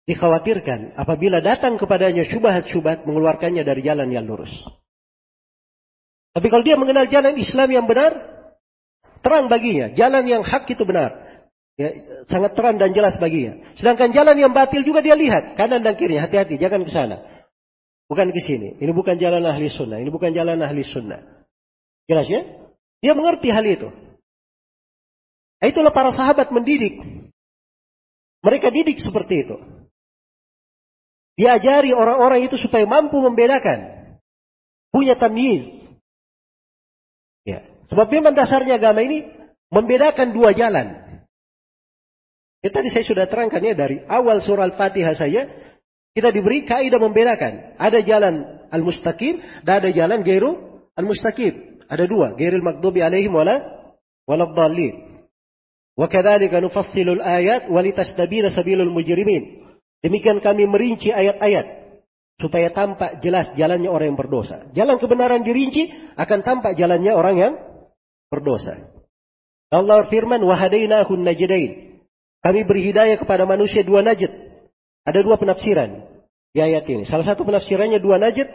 dikhawatirkan 0.07 0.95
apabila 0.95 1.43
datang 1.43 1.75
kepadanya 1.81 2.29
syubhat-syubhat 2.31 3.09
mengeluarkannya 3.09 3.67
dari 3.67 3.83
jalan 3.83 4.07
yang 4.15 4.23
lurus. 4.23 4.53
Tapi 6.35 6.47
kalau 6.51 6.67
dia 6.67 6.75
mengenal 6.75 7.07
jalan 7.07 7.39
Islam 7.39 7.69
yang 7.71 7.87
benar, 7.87 8.11
terang 9.23 9.47
baginya, 9.47 9.95
jalan 9.95 10.27
yang 10.27 10.43
hak 10.43 10.67
itu 10.67 10.83
benar. 10.83 11.23
Ya, 11.75 11.91
sangat 12.27 12.55
terang 12.59 12.79
dan 12.79 12.91
jelas 12.91 13.19
baginya. 13.23 13.59
Sedangkan 13.79 14.11
jalan 14.11 14.35
yang 14.39 14.51
batil 14.51 14.83
juga 14.83 14.99
dia 14.99 15.15
lihat, 15.15 15.55
kanan 15.55 15.83
dan 15.83 15.95
kiri, 15.95 16.19
hati-hati, 16.19 16.59
jangan 16.59 16.83
ke 16.83 16.91
sana. 16.91 17.23
Bukan 18.11 18.31
ke 18.35 18.41
sini. 18.43 18.79
Ini 18.83 18.93
bukan 18.95 19.15
jalan 19.19 19.43
ahli 19.47 19.71
sunnah, 19.71 19.99
ini 20.03 20.11
bukan 20.11 20.35
jalan 20.35 20.59
ahli 20.59 20.83
sunnah. 20.83 21.23
Jelas 22.11 22.27
ya? 22.27 22.43
Dia 22.99 23.15
mengerti 23.15 23.49
hal 23.55 23.65
itu. 23.65 23.89
Itulah 25.65 25.95
para 25.95 26.13
sahabat 26.13 26.53
mendidik. 26.53 27.01
Mereka 28.45 28.69
didik 28.69 29.01
seperti 29.01 29.49
itu. 29.49 29.57
Diajari 31.35 31.91
orang-orang 31.97 32.47
itu 32.47 32.61
supaya 32.61 32.85
mampu 32.87 33.17
membedakan. 33.19 34.11
Punya 34.93 35.17
tamyiz. 35.19 35.84
Sebab 37.89 38.07
memang 38.09 38.33
dasarnya 38.33 38.81
agama 38.81 39.05
ini 39.05 39.29
membedakan 39.69 40.33
dua 40.33 40.57
jalan. 40.57 41.05
Ya, 42.65 42.73
tadi 42.73 42.89
saya 42.89 43.05
sudah 43.05 43.29
terangkan 43.29 43.61
ya 43.61 43.77
dari 43.77 44.01
awal 44.09 44.41
surah 44.41 44.73
Al-Fatihah 44.73 45.13
saja 45.13 45.53
kita 46.17 46.33
diberi 46.33 46.65
kaidah 46.65 46.97
membedakan. 46.97 47.77
Ada 47.77 48.01
jalan 48.01 48.65
al-mustaqim 48.73 49.67
dan 49.67 49.85
ada 49.85 49.91
jalan 49.93 50.25
gairu 50.25 50.81
al-mustaqim. 50.97 51.85
Ada 51.85 52.09
dua, 52.09 52.33
gairil 52.39 52.65
maghdubi 52.65 53.05
alaihim 53.05 53.37
wala 53.37 53.61
wala 54.25 54.49
dhalin. 54.57 55.29
Wa 55.95 56.09
kadzalika 56.09 56.65
nufassilu 56.65 57.21
al-ayat 57.21 57.69
wa 57.69 57.85
litastabina 57.85 58.49
sabilul 58.49 58.89
mujrimin. 58.89 59.61
Demikian 60.01 60.41
kami 60.41 60.65
merinci 60.65 61.13
ayat-ayat 61.13 61.85
supaya 62.41 62.73
tampak 62.73 63.21
jelas 63.21 63.53
jalannya 63.55 63.93
orang 63.93 64.15
yang 64.15 64.19
berdosa. 64.19 64.73
Jalan 64.73 64.97
kebenaran 64.99 65.45
dirinci 65.45 65.93
akan 66.17 66.41
tampak 66.41 66.75
jalannya 66.75 67.13
orang 67.15 67.37
yang 67.37 67.53
berdosa. 68.35 68.91
Allah 69.71 70.07
firman 70.11 70.43
wa 70.43 70.59
hadainahun 70.59 71.23
najdain. 71.23 72.03
Kami 72.43 72.61
beri 72.67 72.93
hidayah 72.93 73.17
kepada 73.17 73.47
manusia 73.47 73.87
dua 73.87 74.03
najat. 74.03 74.31
Ada 75.07 75.23
dua 75.23 75.39
penafsiran 75.39 76.05
di 76.53 76.61
ayat 76.61 76.85
ini. 76.91 77.07
Salah 77.09 77.25
satu 77.25 77.47
penafsirannya 77.47 78.03
dua 78.03 78.19
najat 78.19 78.51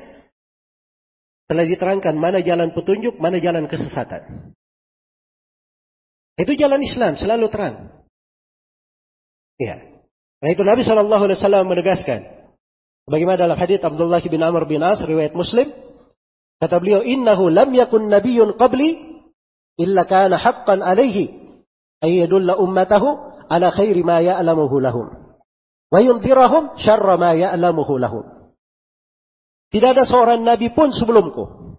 telah 1.49 1.65
diterangkan 1.65 2.13
mana 2.13 2.45
jalan 2.45 2.69
petunjuk, 2.75 3.17
mana 3.17 3.41
jalan 3.41 3.65
kesesatan. 3.65 4.53
Itu 6.37 6.53
jalan 6.55 6.79
Islam 6.85 7.17
selalu 7.17 7.49
terang. 7.49 7.75
Ya. 9.59 9.83
Nah 10.39 10.49
itu 10.53 10.63
Nabi 10.63 10.87
Wasallam 10.87 11.67
menegaskan. 11.67 12.39
Bagaimana 13.09 13.41
dalam 13.41 13.57
hadits 13.57 13.83
Abdullah 13.83 14.21
bin 14.21 14.39
Amr 14.39 14.69
bin 14.69 14.85
As 14.85 15.01
riwayat 15.01 15.33
Muslim 15.33 15.73
kata 16.61 16.77
beliau 16.77 17.01
innahu 17.01 17.49
lam 17.49 17.73
yakun 17.73 18.07
nabiyyun 18.07 18.55
qabli 18.55 19.08
illa 19.79 20.03
kana 20.03 20.35
haqqan 20.35 20.83
alaihi 20.83 21.55
ayyadulla 22.03 22.59
ummatahu 22.59 23.15
ala 23.47 23.71
khairi 23.71 24.03
ma 24.03 24.19
ya'lamuhu 24.19 24.83
lahum. 24.83 25.07
Wa 25.89 25.99
yundirahum 26.03 26.77
syarra 26.77 27.15
ma 27.15 27.31
ya'lamuhu 27.33 27.95
lahum. 27.97 28.25
Tidak 29.71 29.89
ada 29.95 30.03
seorang 30.05 30.43
nabi 30.43 30.69
pun 30.75 30.91
sebelumku. 30.91 31.77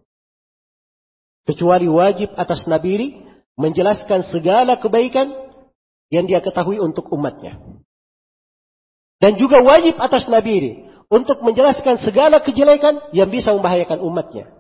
Kecuali 1.45 1.87
wajib 1.91 2.33
atas 2.39 2.65
nabi 2.71 2.91
ini 2.97 3.09
menjelaskan 3.59 4.31
segala 4.31 4.79
kebaikan 4.79 5.31
yang 6.11 6.27
dia 6.27 6.41
ketahui 6.43 6.79
untuk 6.79 7.07
umatnya. 7.13 7.59
Dan 9.21 9.37
juga 9.37 9.61
wajib 9.61 10.01
atas 10.01 10.27
nabi 10.31 10.53
ini 10.59 10.73
untuk 11.11 11.43
menjelaskan 11.43 12.01
segala 12.07 12.41
kejelekan 12.41 13.11
yang 13.11 13.29
bisa 13.29 13.51
membahayakan 13.51 14.01
umatnya. 14.01 14.60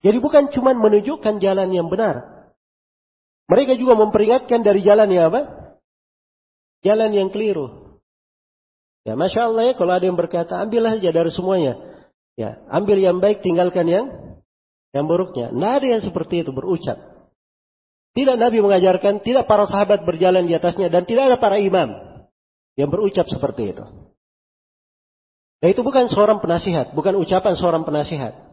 Jadi 0.00 0.16
bukan 0.18 0.48
cuma 0.52 0.72
menunjukkan 0.72 1.40
jalan 1.44 1.68
yang 1.72 1.92
benar. 1.92 2.48
Mereka 3.52 3.76
juga 3.76 3.98
memperingatkan 3.98 4.64
dari 4.64 4.80
jalan 4.80 5.10
yang 5.12 5.28
apa? 5.28 5.60
jalan 6.80 7.12
yang 7.12 7.28
keliru. 7.28 8.00
Ya, 9.04 9.16
masya 9.16 9.48
Allah 9.48 9.72
ya, 9.72 9.74
kalau 9.76 9.92
ada 9.96 10.04
yang 10.04 10.16
berkata, 10.16 10.60
ambillah 10.60 10.96
saja 10.96 11.12
dari 11.12 11.32
semuanya. 11.32 11.76
Ya, 12.36 12.60
ambil 12.68 13.00
yang 13.00 13.20
baik, 13.20 13.40
tinggalkan 13.40 13.88
yang 13.88 14.06
yang 14.92 15.06
buruknya. 15.08 15.52
Nah, 15.52 15.80
ada 15.80 15.86
yang 15.88 16.02
seperti 16.04 16.44
itu 16.44 16.52
berucap. 16.52 16.98
Tidak 18.10 18.36
Nabi 18.36 18.58
mengajarkan, 18.58 19.22
tidak 19.22 19.46
para 19.46 19.64
sahabat 19.70 20.02
berjalan 20.02 20.44
di 20.44 20.56
atasnya, 20.56 20.90
dan 20.90 21.06
tidak 21.06 21.32
ada 21.32 21.36
para 21.38 21.62
imam 21.62 21.94
yang 22.76 22.90
berucap 22.90 23.24
seperti 23.30 23.76
itu. 23.76 23.84
Nah, 25.60 25.68
itu 25.68 25.80
bukan 25.84 26.08
seorang 26.08 26.40
penasihat, 26.40 26.92
bukan 26.96 27.20
ucapan 27.20 27.54
seorang 27.56 27.84
penasihat. 27.84 28.49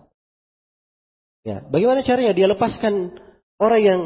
Ya, 1.45 1.63
bagaimana 1.65 2.05
caranya 2.05 2.33
dia 2.33 2.47
lepaskan 2.49 3.17
orang 3.57 3.81
yang 3.81 4.01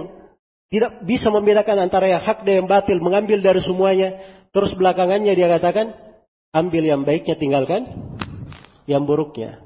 tidak 0.71 1.03
bisa 1.03 1.27
membedakan 1.27 1.84
antara 1.84 2.07
yang 2.07 2.23
hak 2.23 2.47
dan 2.47 2.63
yang 2.63 2.67
batil, 2.71 3.03
mengambil 3.03 3.43
dari 3.43 3.59
semuanya. 3.59 4.23
Terus 4.55 4.71
belakangannya 4.79 5.36
dia 5.36 5.51
katakan, 5.51 5.91
ambil 6.55 6.84
yang 6.88 7.03
baiknya, 7.03 7.36
tinggalkan 7.36 7.91
yang 8.88 9.03
buruknya. 9.03 9.59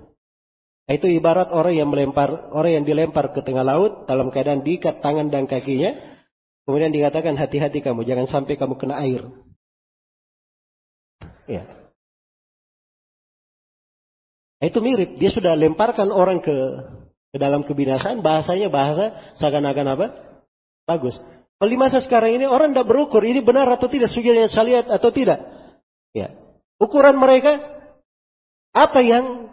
Itu 0.85 1.09
ibarat 1.09 1.49
orang 1.49 1.77
yang 1.77 1.89
melempar, 1.89 2.53
orang 2.53 2.81
yang 2.81 2.85
dilempar 2.85 3.33
ke 3.33 3.41
tengah 3.41 3.65
laut 3.65 4.05
dalam 4.05 4.29
keadaan 4.29 4.61
diikat 4.61 5.01
tangan 5.01 5.33
dan 5.33 5.49
kakinya. 5.49 5.93
Kemudian 6.65 6.89
dikatakan 6.89 7.37
hati-hati 7.37 7.85
kamu, 7.85 8.05
jangan 8.05 8.25
sampai 8.25 8.57
kamu 8.57 8.73
kena 8.77 9.01
air. 9.01 9.21
Ya. 11.45 11.69
Itu 14.61 14.81
mirip, 14.81 15.21
dia 15.21 15.29
sudah 15.29 15.53
lemparkan 15.53 16.09
orang 16.09 16.41
ke 16.41 16.53
ke 17.35 17.37
dalam 17.37 17.67
kebinasaan, 17.67 18.23
bahasanya 18.23 18.71
bahasa 18.71 19.35
seakan-akan 19.35 19.87
apa? 19.99 20.05
Bagus. 20.87 21.19
Di 21.59 21.75
masa 21.75 21.99
sekarang 21.99 22.39
ini 22.39 22.47
orang 22.47 22.71
tidak 22.71 22.87
berukur 22.87 23.19
ini 23.27 23.43
benar 23.43 23.67
atau 23.75 23.91
tidak 23.91 24.07
sujud 24.15 24.31
yang 24.31 24.47
saya 24.47 24.65
lihat 24.71 24.85
atau 24.87 25.11
tidak. 25.11 25.43
Ya. 26.15 26.31
Ukuran 26.79 27.19
mereka 27.19 27.59
apa 28.71 29.03
yang 29.03 29.51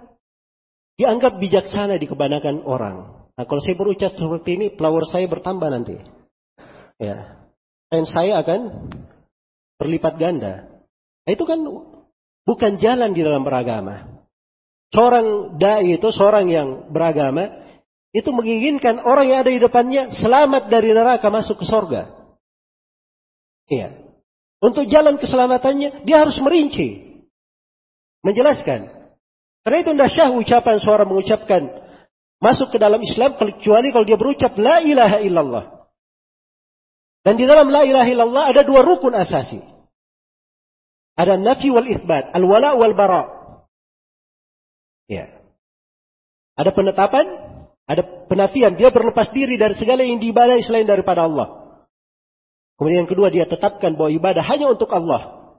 dianggap 0.94 1.42
bijaksana 1.42 1.98
di 1.98 2.06
kebanyakan 2.06 2.62
orang. 2.62 3.26
Nah, 3.34 3.44
kalau 3.48 3.58
saya 3.64 3.74
berucap 3.74 4.14
seperti 4.14 4.60
ini, 4.60 4.66
flower 4.78 5.02
saya 5.08 5.26
bertambah 5.26 5.66
nanti. 5.66 5.98
Ya. 7.02 7.42
Dan 7.90 8.06
saya 8.06 8.44
akan 8.46 8.92
berlipat 9.80 10.22
ganda. 10.22 10.70
Nah, 11.26 11.30
itu 11.34 11.42
kan 11.48 11.58
bukan 12.46 12.72
jalan 12.78 13.10
di 13.10 13.26
dalam 13.26 13.42
beragama. 13.42 14.22
Seorang 14.92 15.56
dai 15.56 15.96
itu, 15.96 16.12
seorang 16.12 16.52
yang 16.52 16.68
beragama, 16.92 17.71
itu 18.12 18.28
menginginkan 18.28 19.00
orang 19.00 19.32
yang 19.32 19.40
ada 19.40 19.50
di 19.52 19.60
depannya 19.60 20.12
selamat 20.12 20.68
dari 20.68 20.92
neraka 20.92 21.32
masuk 21.32 21.64
ke 21.64 21.64
sorga. 21.64 22.12
Iya. 23.72 24.04
Untuk 24.60 24.84
jalan 24.86 25.16
keselamatannya, 25.16 26.04
dia 26.04 26.20
harus 26.20 26.36
merinci. 26.44 27.18
Menjelaskan. 28.20 28.86
Karena 29.64 29.78
itu 29.80 29.92
syah 30.12 30.30
ucapan 30.30 30.76
seorang 30.78 31.08
mengucapkan 31.08 31.62
masuk 32.38 32.74
ke 32.74 32.78
dalam 32.78 33.00
Islam 33.00 33.34
kecuali 33.40 33.88
kalau 33.94 34.06
dia 34.06 34.20
berucap 34.20 34.54
la 34.60 34.84
ilaha 34.84 35.18
illallah. 35.24 35.64
Dan 37.22 37.38
di 37.38 37.46
dalam 37.46 37.70
la 37.70 37.86
ilaha 37.86 38.08
illallah 38.10 38.44
ada 38.50 38.62
dua 38.66 38.84
rukun 38.84 39.14
asasi. 39.14 39.62
Ada 41.16 41.38
nafi 41.38 41.70
wal 41.70 41.86
isbat, 41.86 42.34
al 42.34 42.44
wala 42.44 42.74
wal 42.74 42.94
bara. 42.98 43.24
Ya. 45.06 45.30
Ada 46.58 46.74
penetapan 46.74 47.51
ada 47.86 48.02
penafian, 48.30 48.78
dia 48.78 48.94
berlepas 48.94 49.34
diri 49.34 49.58
dari 49.58 49.74
segala 49.74 50.06
yang 50.06 50.22
diibadahi 50.22 50.62
selain 50.62 50.86
daripada 50.86 51.26
Allah. 51.26 51.78
Kemudian 52.78 53.06
yang 53.06 53.10
kedua, 53.10 53.28
dia 53.30 53.46
tetapkan 53.46 53.94
bahwa 53.98 54.10
ibadah 54.14 54.42
hanya 54.46 54.70
untuk 54.70 54.90
Allah. 54.94 55.54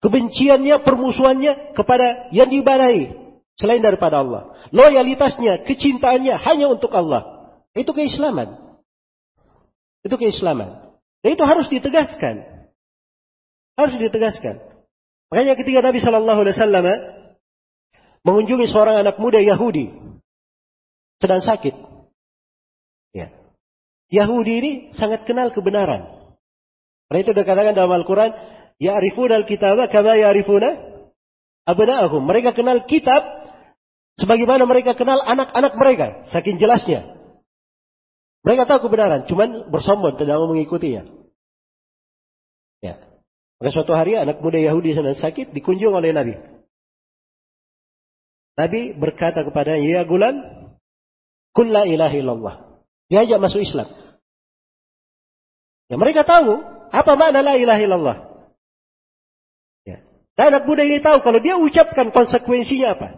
Kebenciannya, 0.00 0.82
permusuhannya 0.82 1.76
kepada 1.76 2.32
yang 2.34 2.48
diibadahi 2.50 3.36
selain 3.60 3.84
daripada 3.84 4.24
Allah. 4.24 4.56
Loyalitasnya, 4.72 5.62
kecintaannya 5.68 6.34
hanya 6.40 6.66
untuk 6.72 6.90
Allah. 6.96 7.52
Itu 7.76 7.92
keislaman. 7.92 8.80
Itu 10.00 10.16
keislaman. 10.16 10.94
Dan 11.20 11.30
itu 11.36 11.44
harus 11.44 11.68
ditegaskan. 11.68 12.66
Harus 13.76 13.96
ditegaskan. 14.00 14.58
Makanya 15.30 15.54
ketika 15.54 15.78
Nabi 15.84 15.98
Shallallahu 16.02 16.40
Alaihi 16.42 16.56
Wasallam 16.58 16.86
mengunjungi 18.26 18.66
seorang 18.72 19.06
anak 19.06 19.16
muda 19.22 19.38
Yahudi 19.38 20.09
sedang 21.20 21.44
sakit. 21.44 21.74
Ya. 23.12 23.28
Yahudi 24.10 24.52
ini 24.58 24.72
sangat 24.96 25.28
kenal 25.28 25.52
kebenaran. 25.52 26.34
Karena 27.06 27.18
itu 27.22 27.32
dikatakan 27.36 27.76
dalam 27.76 27.92
Al-Quran, 27.92 28.32
Ya'rifuna 28.80 29.36
al-kitaba 29.36 29.92
kama 29.92 30.16
ya'rifuna 30.16 30.70
abna'ahum. 31.68 32.24
Mereka 32.24 32.56
kenal 32.56 32.88
kitab 32.88 33.20
sebagaimana 34.16 34.64
mereka 34.64 34.96
kenal 34.96 35.20
anak-anak 35.20 35.76
mereka. 35.76 36.06
Saking 36.32 36.56
jelasnya. 36.56 37.20
Mereka 38.40 38.64
tahu 38.64 38.88
kebenaran, 38.88 39.28
cuman 39.28 39.68
bersombong 39.68 40.16
tidak 40.16 40.40
mau 40.40 40.48
mengikutinya. 40.48 41.04
Ya. 42.80 42.96
Maka 43.60 43.68
suatu 43.68 43.92
hari 43.92 44.16
anak 44.16 44.40
muda 44.40 44.56
Yahudi 44.56 44.96
sedang 44.96 45.12
sakit 45.12 45.52
dikunjung 45.52 45.92
oleh 45.92 46.16
Nabi. 46.16 46.40
Nabi 48.56 48.96
berkata 48.96 49.44
kepada 49.44 49.76
ya 49.76 50.08
gulam, 50.08 50.59
Kul 51.50 51.74
la 51.74 51.82
ilaha 51.86 52.14
illallah. 52.14 52.54
Diajak 53.10 53.42
masuk 53.42 53.62
Islam. 53.66 53.90
Ya, 55.90 55.98
mereka 55.98 56.22
tahu 56.22 56.62
apa 56.94 57.12
makna 57.18 57.42
la 57.42 57.58
ilaha 57.58 57.80
illallah. 57.82 58.16
Ya. 59.82 60.06
Dan 60.38 60.54
anak 60.54 60.70
muda 60.70 60.86
ini 60.86 61.02
tahu 61.02 61.18
kalau 61.26 61.42
dia 61.42 61.58
ucapkan 61.58 62.14
konsekuensinya 62.14 62.94
apa. 62.94 63.08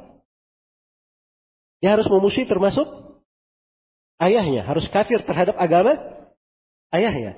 Dia 1.85 1.99
harus 1.99 2.09
memusuhi 2.09 2.49
termasuk 2.49 2.89
ayahnya. 4.17 4.65
Harus 4.65 4.89
kafir 4.89 5.21
terhadap 5.29 5.59
agama 5.61 5.99
ayahnya. 6.95 7.37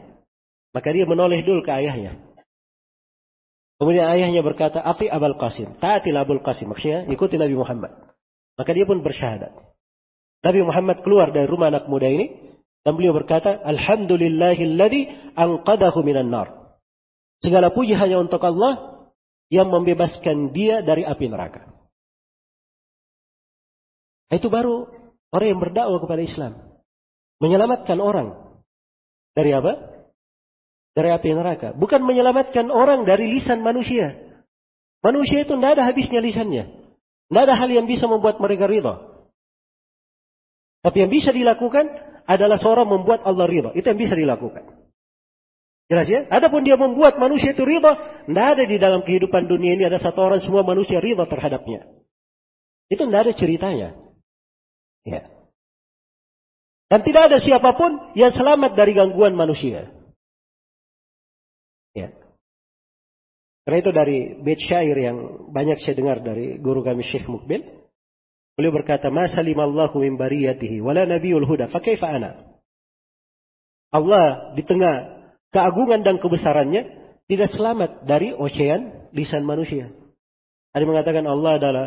Maka 0.70 0.94
dia 0.94 1.06
menoleh 1.06 1.42
dulu 1.42 1.66
ke 1.66 1.70
ayahnya. 1.74 2.18
Kemudian 3.74 4.06
ayahnya 4.06 4.42
berkata, 4.46 4.78
Ati 4.78 5.10
Abul 5.10 5.34
Qasim. 5.34 5.78
Taatilah 5.82 6.22
Abul 6.22 6.42
Qasim. 6.46 6.70
Maksudnya, 6.70 7.10
ikuti 7.10 7.34
Nabi 7.34 7.58
Muhammad. 7.58 7.90
Maka 8.54 8.70
dia 8.70 8.86
pun 8.86 9.02
bersyahadat. 9.02 9.50
Nabi 10.44 10.60
Muhammad 10.60 11.00
keluar 11.00 11.32
dari 11.32 11.48
rumah 11.48 11.72
anak 11.72 11.88
muda 11.88 12.04
ini 12.04 12.60
dan 12.84 13.00
beliau 13.00 13.16
berkata, 13.16 13.64
Alhamdulillahilladzi 13.64 15.32
anqadahu 15.32 16.04
minan 16.04 16.28
nar. 16.28 16.76
Segala 17.40 17.72
puji 17.72 17.96
hanya 17.96 18.20
untuk 18.20 18.44
Allah 18.44 19.08
yang 19.48 19.72
membebaskan 19.72 20.52
dia 20.52 20.84
dari 20.84 21.00
api 21.00 21.32
neraka. 21.32 21.64
Itu 24.28 24.52
baru 24.52 24.84
orang 25.32 25.48
yang 25.48 25.60
berdakwah 25.64 26.00
kepada 26.04 26.22
Islam. 26.24 26.52
Menyelamatkan 27.40 27.98
orang. 28.04 28.60
Dari 29.32 29.50
apa? 29.56 29.72
Dari 30.92 31.08
api 31.08 31.28
neraka. 31.32 31.72
Bukan 31.72 32.04
menyelamatkan 32.04 32.68
orang 32.68 33.08
dari 33.08 33.32
lisan 33.32 33.64
manusia. 33.64 34.12
Manusia 35.00 35.44
itu 35.44 35.56
tidak 35.56 35.80
ada 35.80 35.88
habisnya 35.88 36.20
lisannya. 36.20 36.64
Tidak 37.28 37.42
ada 37.48 37.56
hal 37.56 37.68
yang 37.72 37.88
bisa 37.88 38.04
membuat 38.08 38.40
mereka 38.40 38.68
ridha. 38.68 39.13
Tapi 40.84 40.96
yang 41.00 41.08
bisa 41.08 41.32
dilakukan 41.32 41.88
adalah 42.28 42.60
seorang 42.60 42.84
membuat 42.84 43.24
Allah 43.24 43.48
ridha. 43.48 43.72
Itu 43.72 43.88
yang 43.88 43.96
bisa 43.96 44.12
dilakukan. 44.12 44.84
Jelas 45.88 46.08
ya? 46.08 46.20
Adapun 46.28 46.60
dia 46.64 46.76
membuat 46.76 47.16
manusia 47.16 47.56
itu 47.56 47.64
ridha, 47.64 48.24
tidak 48.28 48.46
ada 48.56 48.64
di 48.68 48.76
dalam 48.76 49.00
kehidupan 49.00 49.48
dunia 49.48 49.76
ini 49.76 49.84
ada 49.88 49.96
satu 50.00 50.20
orang 50.20 50.40
semua 50.44 50.60
manusia 50.60 51.00
ridha 51.00 51.24
terhadapnya. 51.24 51.88
Itu 52.92 53.08
tidak 53.08 53.20
ada 53.28 53.32
ceritanya. 53.32 53.88
Ya. 55.04 55.28
Dan 56.88 57.00
tidak 57.04 57.32
ada 57.32 57.38
siapa 57.40 57.76
pun 57.76 58.12
yang 58.16 58.32
selamat 58.32 58.76
dari 58.76 58.92
gangguan 58.92 59.36
manusia. 59.36 59.88
Ya. 61.96 62.12
Karena 63.64 63.76
itu 63.80 63.90
dari 63.92 64.18
bait 64.44 64.60
syair 64.60 64.96
yang 64.96 65.48
banyak 65.52 65.80
saya 65.80 65.96
dengar 65.96 66.20
dari 66.20 66.60
guru 66.60 66.84
kami 66.84 67.04
Syekh 67.04 67.24
Mukbil. 67.28 67.64
Beliau 68.54 68.70
berkata, 68.70 69.10
"Ma 69.10 69.26
salimallahu 69.26 69.98
min 69.98 70.14
bariyatihi 70.14 70.78
wala 70.78 71.02
nabiyul 71.06 71.46
huda, 71.46 71.66
fa 71.70 71.82
kaifa 71.82 72.06
ana?" 72.06 72.54
Allah 73.90 74.54
di 74.58 74.62
tengah 74.66 75.26
keagungan 75.54 76.02
dan 76.02 76.18
kebesarannya 76.18 76.82
tidak 77.30 77.50
selamat 77.54 78.06
dari 78.06 78.34
ocehan 78.34 79.10
lisan 79.14 79.46
manusia. 79.46 79.90
Ada 80.74 80.82
yang 80.82 80.90
mengatakan 80.90 81.24
Allah 81.30 81.52
adalah 81.58 81.86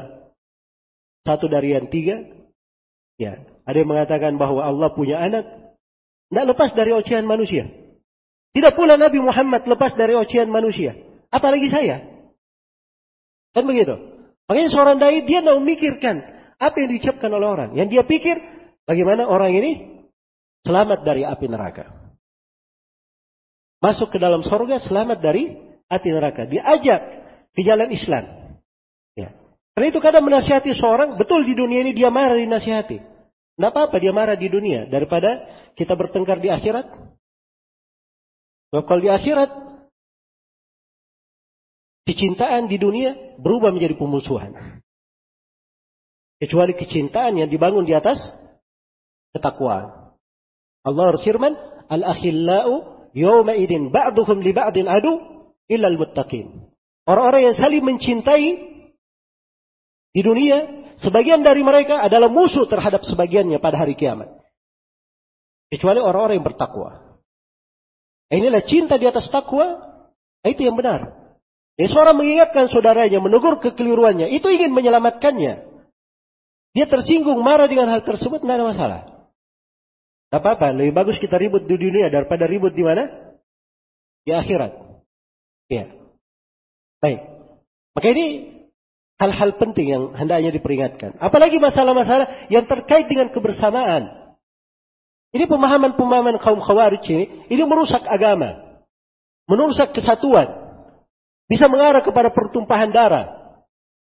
satu 1.27 1.51
dari 1.51 1.75
yang 1.75 1.91
tiga. 1.91 2.23
Ya, 3.19 3.43
ada 3.67 3.75
yang 3.75 3.91
mengatakan 3.91 4.39
bahwa 4.39 4.63
Allah 4.63 4.95
punya 4.95 5.19
anak. 5.19 5.43
Tidak 6.31 6.45
lepas 6.47 6.71
dari 6.75 6.95
ocehan 6.95 7.27
manusia. 7.27 7.67
Tidak 8.55 8.73
pula 8.75 8.95
Nabi 8.95 9.19
Muhammad 9.19 9.67
lepas 9.67 9.95
dari 9.95 10.15
ocehan 10.15 10.47
manusia. 10.47 10.95
Apalagi 11.27 11.67
saya. 11.67 12.03
Kan 13.51 13.67
begitu. 13.67 13.95
Makanya 14.47 14.69
seorang 14.71 14.95
dai 14.95 15.27
dia 15.27 15.43
tidak 15.43 15.59
memikirkan 15.59 16.15
apa 16.57 16.75
yang 16.81 16.89
diucapkan 16.97 17.29
oleh 17.29 17.47
orang. 17.47 17.69
Yang 17.77 17.87
dia 17.97 18.03
pikir, 18.05 18.35
bagaimana 18.85 19.29
orang 19.29 19.53
ini 19.53 19.71
selamat 20.65 21.05
dari 21.05 21.21
api 21.23 21.45
neraka. 21.45 21.85
Masuk 23.77 24.09
ke 24.09 24.17
dalam 24.17 24.41
sorga, 24.41 24.81
selamat 24.81 25.21
dari 25.21 25.53
api 25.85 26.09
neraka. 26.09 26.49
Diajak 26.49 27.01
ke 27.53 27.61
jalan 27.61 27.93
Islam. 27.93 28.25
Ya. 29.13 29.37
Karena 29.77 29.87
itu 29.93 29.99
kadang 30.01 30.25
menasihati 30.25 30.73
seorang, 30.73 31.21
betul 31.21 31.45
di 31.45 31.53
dunia 31.53 31.85
ini 31.85 31.93
dia 31.93 32.09
marah 32.09 32.37
dinasihati. 32.37 32.97
Tidak 33.57 33.69
apa-apa 33.69 34.01
dia 34.01 34.13
marah 34.13 34.37
di 34.37 34.49
dunia. 34.49 34.89
Daripada 34.89 35.45
kita 35.77 35.93
bertengkar 35.93 36.41
di 36.41 36.49
akhirat. 36.49 36.89
Kalau 38.73 39.01
di 39.01 39.09
akhirat, 39.09 39.49
kecintaan 42.09 42.65
di 42.65 42.81
dunia 42.81 43.37
berubah 43.37 43.69
menjadi 43.69 43.93
pemusuhan. 43.93 44.81
Kecuali 46.37 46.77
kecintaan 46.77 47.41
yang 47.41 47.49
dibangun 47.49 47.85
di 47.85 47.97
atas 47.97 48.21
ketakwaan. 49.33 50.13
Allah 50.85 51.05
berfirman, 51.17 51.53
Al-akhillau 51.87 53.09
yawma 53.15 53.57
idin 53.57 53.89
ba'duhum 53.89 54.43
li 54.45 54.51
ba'din 54.53 54.85
adu 54.85 55.17
illa 55.65 55.87
al-muttaqin. 55.89 56.69
Orang-orang 57.07 57.51
yang 57.51 57.55
saling 57.55 57.81
mencintai 57.81 58.47
di 60.11 60.21
dunia, 60.21 60.57
sebagian 60.99 61.41
dari 61.41 61.63
mereka 61.63 62.03
adalah 62.03 62.27
musuh 62.27 62.67
terhadap 62.67 63.05
sebagiannya 63.07 63.61
pada 63.61 63.79
hari 63.79 63.95
kiamat. 63.95 64.27
Kecuali 65.71 65.99
orang-orang 65.99 66.39
yang 66.39 66.47
bertakwa. 66.47 67.21
Inilah 68.27 68.63
cinta 68.67 68.99
di 68.99 69.07
atas 69.07 69.31
takwa, 69.31 69.79
itu 70.43 70.67
yang 70.67 70.75
benar. 70.75 71.15
Jadi 71.79 71.87
seorang 71.93 72.17
mengingatkan 72.17 72.67
saudaranya, 72.67 73.21
menegur 73.21 73.61
kekeliruannya, 73.61 74.33
itu 74.33 74.47
ingin 74.49 74.73
menyelamatkannya. 74.73 75.76
Dia 76.75 76.85
tersinggung, 76.89 77.39
marah 77.43 77.69
dengan 77.69 77.91
hal 77.91 78.03
tersebut, 78.03 78.43
tidak 78.43 78.55
ada 78.59 78.67
masalah. 78.67 78.99
Tidak 80.27 80.39
apa-apa, 80.43 80.75
lebih 80.75 80.91
bagus 80.91 81.15
kita 81.23 81.39
ribut 81.39 81.63
di 81.63 81.75
dunia 81.79 82.11
daripada 82.11 82.43
ribut 82.43 82.75
di 82.75 82.83
mana? 82.83 83.07
Di 84.27 84.35
akhirat. 84.35 84.75
Ya. 85.71 85.87
Baik. 86.99 87.19
Maka 87.95 88.07
ini 88.11 88.25
hal-hal 89.17 89.57
penting 89.57 89.87
yang 89.87 90.03
hendaknya 90.13 90.53
diperingatkan. 90.53 91.17
Apalagi 91.17 91.57
masalah-masalah 91.57 92.47
yang 92.51 92.67
terkait 92.69 93.09
dengan 93.09 93.33
kebersamaan. 93.33 94.35
Ini 95.31 95.43
pemahaman-pemahaman 95.47 96.39
kaum 96.39 96.63
khawarij 96.63 97.03
ini, 97.07 97.25
ini 97.51 97.63
merusak 97.67 98.03
agama. 98.07 98.83
Merusak 99.47 99.91
kesatuan. 99.95 100.47
Bisa 101.47 101.71
mengarah 101.71 102.03
kepada 102.03 102.31
pertumpahan 102.31 102.91
darah. 102.91 103.27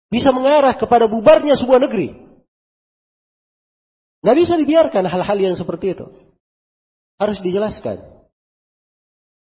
Bisa 0.08 0.32
mengarah 0.32 0.72
kepada 0.72 1.04
bubarnya 1.04 1.56
sebuah 1.60 1.84
negeri. 1.84 2.27
Nggak 4.22 4.36
bisa 4.38 4.54
dibiarkan 4.58 5.04
hal-hal 5.06 5.38
yang 5.38 5.54
seperti 5.54 5.94
itu. 5.94 6.06
Harus 7.18 7.38
dijelaskan. 7.42 8.02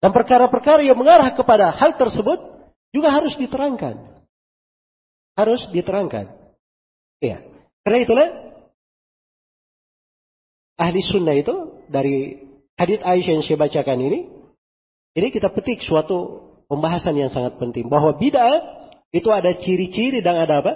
Dan 0.03 0.11
perkara-perkara 0.11 0.83
yang 0.83 0.99
mengarah 0.99 1.31
kepada 1.35 1.71
hal 1.75 1.95
tersebut 1.95 2.39
juga 2.91 3.15
harus 3.15 3.39
diterangkan. 3.39 4.27
Harus 5.39 5.63
diterangkan. 5.71 6.31
Iya. 7.23 7.47
Karena 7.87 7.99
itulah 8.03 8.29
ahli 10.79 11.01
sunnah 11.07 11.39
itu 11.39 11.83
dari 11.87 12.43
hadits 12.75 13.07
Aisyah 13.07 13.33
yang 13.39 13.45
saya 13.47 13.59
bacakan 13.63 13.99
ini, 14.03 14.21
ini 15.15 15.29
kita 15.31 15.55
petik 15.55 15.87
suatu 15.87 16.51
pembahasan 16.67 17.15
yang 17.15 17.31
sangat 17.31 17.59
penting 17.63 17.87
bahwa 17.87 18.19
bid'ah 18.19 18.83
itu 19.15 19.29
ada 19.31 19.55
ciri-ciri 19.61 20.25
dan 20.25 20.41
ada 20.41 20.65
apa? 20.65 20.73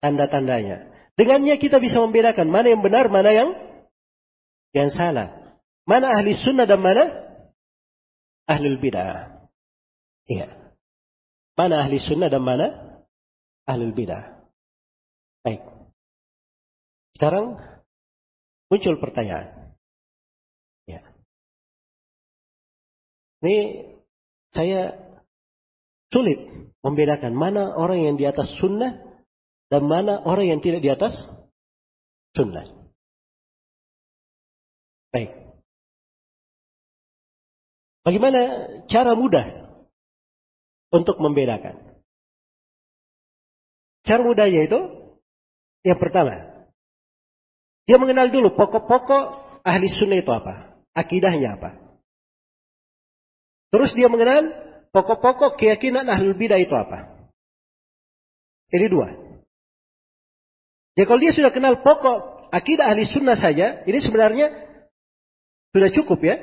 Tanda-tandanya. 0.00 0.97
Dengannya 1.18 1.58
kita 1.58 1.82
bisa 1.82 1.98
membedakan 1.98 2.46
mana 2.46 2.70
yang 2.70 2.78
benar, 2.78 3.10
mana 3.10 3.34
yang 3.34 3.50
yang 4.70 4.94
salah. 4.94 5.58
Mana 5.82 6.14
ahli 6.14 6.38
sunnah 6.38 6.62
dan 6.62 6.78
mana 6.78 7.10
ahli 8.46 8.78
bid'ah. 8.78 9.50
Iya. 10.30 10.46
Mana 11.58 11.82
ahli 11.82 11.98
sunnah 11.98 12.30
dan 12.30 12.38
mana 12.38 12.66
ahli 13.66 13.90
bid'ah. 13.90 14.46
Baik. 15.42 15.66
Sekarang 17.18 17.58
muncul 18.70 18.94
pertanyaan. 19.02 19.74
Ya. 20.86 21.02
Ini 23.42 23.56
saya 24.54 24.94
sulit 26.14 26.46
membedakan 26.86 27.34
mana 27.34 27.74
orang 27.74 28.06
yang 28.06 28.14
di 28.14 28.22
atas 28.22 28.54
sunnah 28.62 29.07
dan 29.68 29.84
mana 29.84 30.24
orang 30.24 30.48
yang 30.56 30.60
tidak 30.64 30.80
di 30.80 30.88
atas 30.88 31.12
sunnah. 32.32 32.64
Baik. 35.12 35.30
Bagaimana 38.04 38.40
cara 38.88 39.12
mudah 39.12 39.46
untuk 40.88 41.20
membedakan? 41.20 42.00
Cara 44.08 44.24
mudah 44.24 44.48
yaitu 44.48 44.80
yang 45.84 46.00
pertama, 46.00 46.68
dia 47.84 48.00
mengenal 48.00 48.32
dulu 48.32 48.56
pokok-pokok 48.56 49.24
ahli 49.64 49.86
sunnah 49.92 50.20
itu 50.20 50.32
apa, 50.32 50.80
akidahnya 50.96 51.60
apa. 51.60 51.70
Terus 53.68 53.92
dia 53.92 54.08
mengenal 54.08 54.48
pokok-pokok 54.96 55.60
keyakinan 55.60 56.08
ahlul 56.08 56.32
bidah 56.32 56.56
itu 56.56 56.72
apa. 56.72 57.28
Ini 58.72 58.88
dua. 58.88 59.27
Jadi 60.98 61.06
kalau 61.06 61.20
dia 61.22 61.30
sudah 61.30 61.54
kenal 61.54 61.78
pokok 61.78 62.50
akidah 62.50 62.90
ahli 62.90 63.06
sunnah 63.06 63.38
saja, 63.38 63.86
ini 63.86 64.02
sebenarnya 64.02 64.50
sudah 65.70 65.94
cukup 65.94 66.18
ya. 66.26 66.36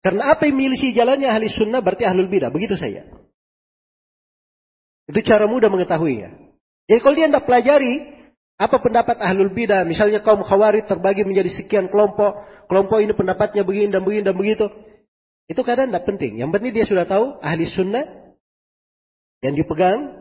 Karena 0.00 0.32
apa 0.32 0.48
yang 0.48 0.56
milisi 0.56 0.96
jalannya 0.96 1.28
ahli 1.28 1.52
sunnah 1.52 1.84
berarti 1.84 2.08
ahlul 2.08 2.32
bidah. 2.32 2.48
Begitu 2.48 2.80
saja. 2.80 3.04
Itu 5.12 5.20
cara 5.20 5.44
mudah 5.44 5.68
mengetahuinya. 5.68 6.56
Jadi 6.88 6.98
kalau 7.04 7.14
dia 7.20 7.28
tidak 7.28 7.44
pelajari 7.44 7.94
apa 8.56 8.76
pendapat 8.80 9.20
ahlul 9.20 9.52
bidah, 9.52 9.84
misalnya 9.84 10.24
kaum 10.24 10.40
khawarij 10.40 10.88
terbagi 10.88 11.28
menjadi 11.28 11.52
sekian 11.52 11.92
kelompok, 11.92 12.40
kelompok 12.64 13.04
ini 13.04 13.12
pendapatnya 13.12 13.60
begini 13.60 13.92
dan 13.92 14.00
begini 14.08 14.24
dan 14.24 14.40
begitu. 14.40 14.72
Itu 15.52 15.60
kadang 15.68 15.92
tidak 15.92 16.08
penting. 16.08 16.40
Yang 16.40 16.50
penting 16.56 16.72
dia 16.72 16.86
sudah 16.88 17.04
tahu 17.04 17.36
ahli 17.44 17.68
sunnah 17.68 18.08
yang 19.44 19.52
dipegang, 19.52 20.19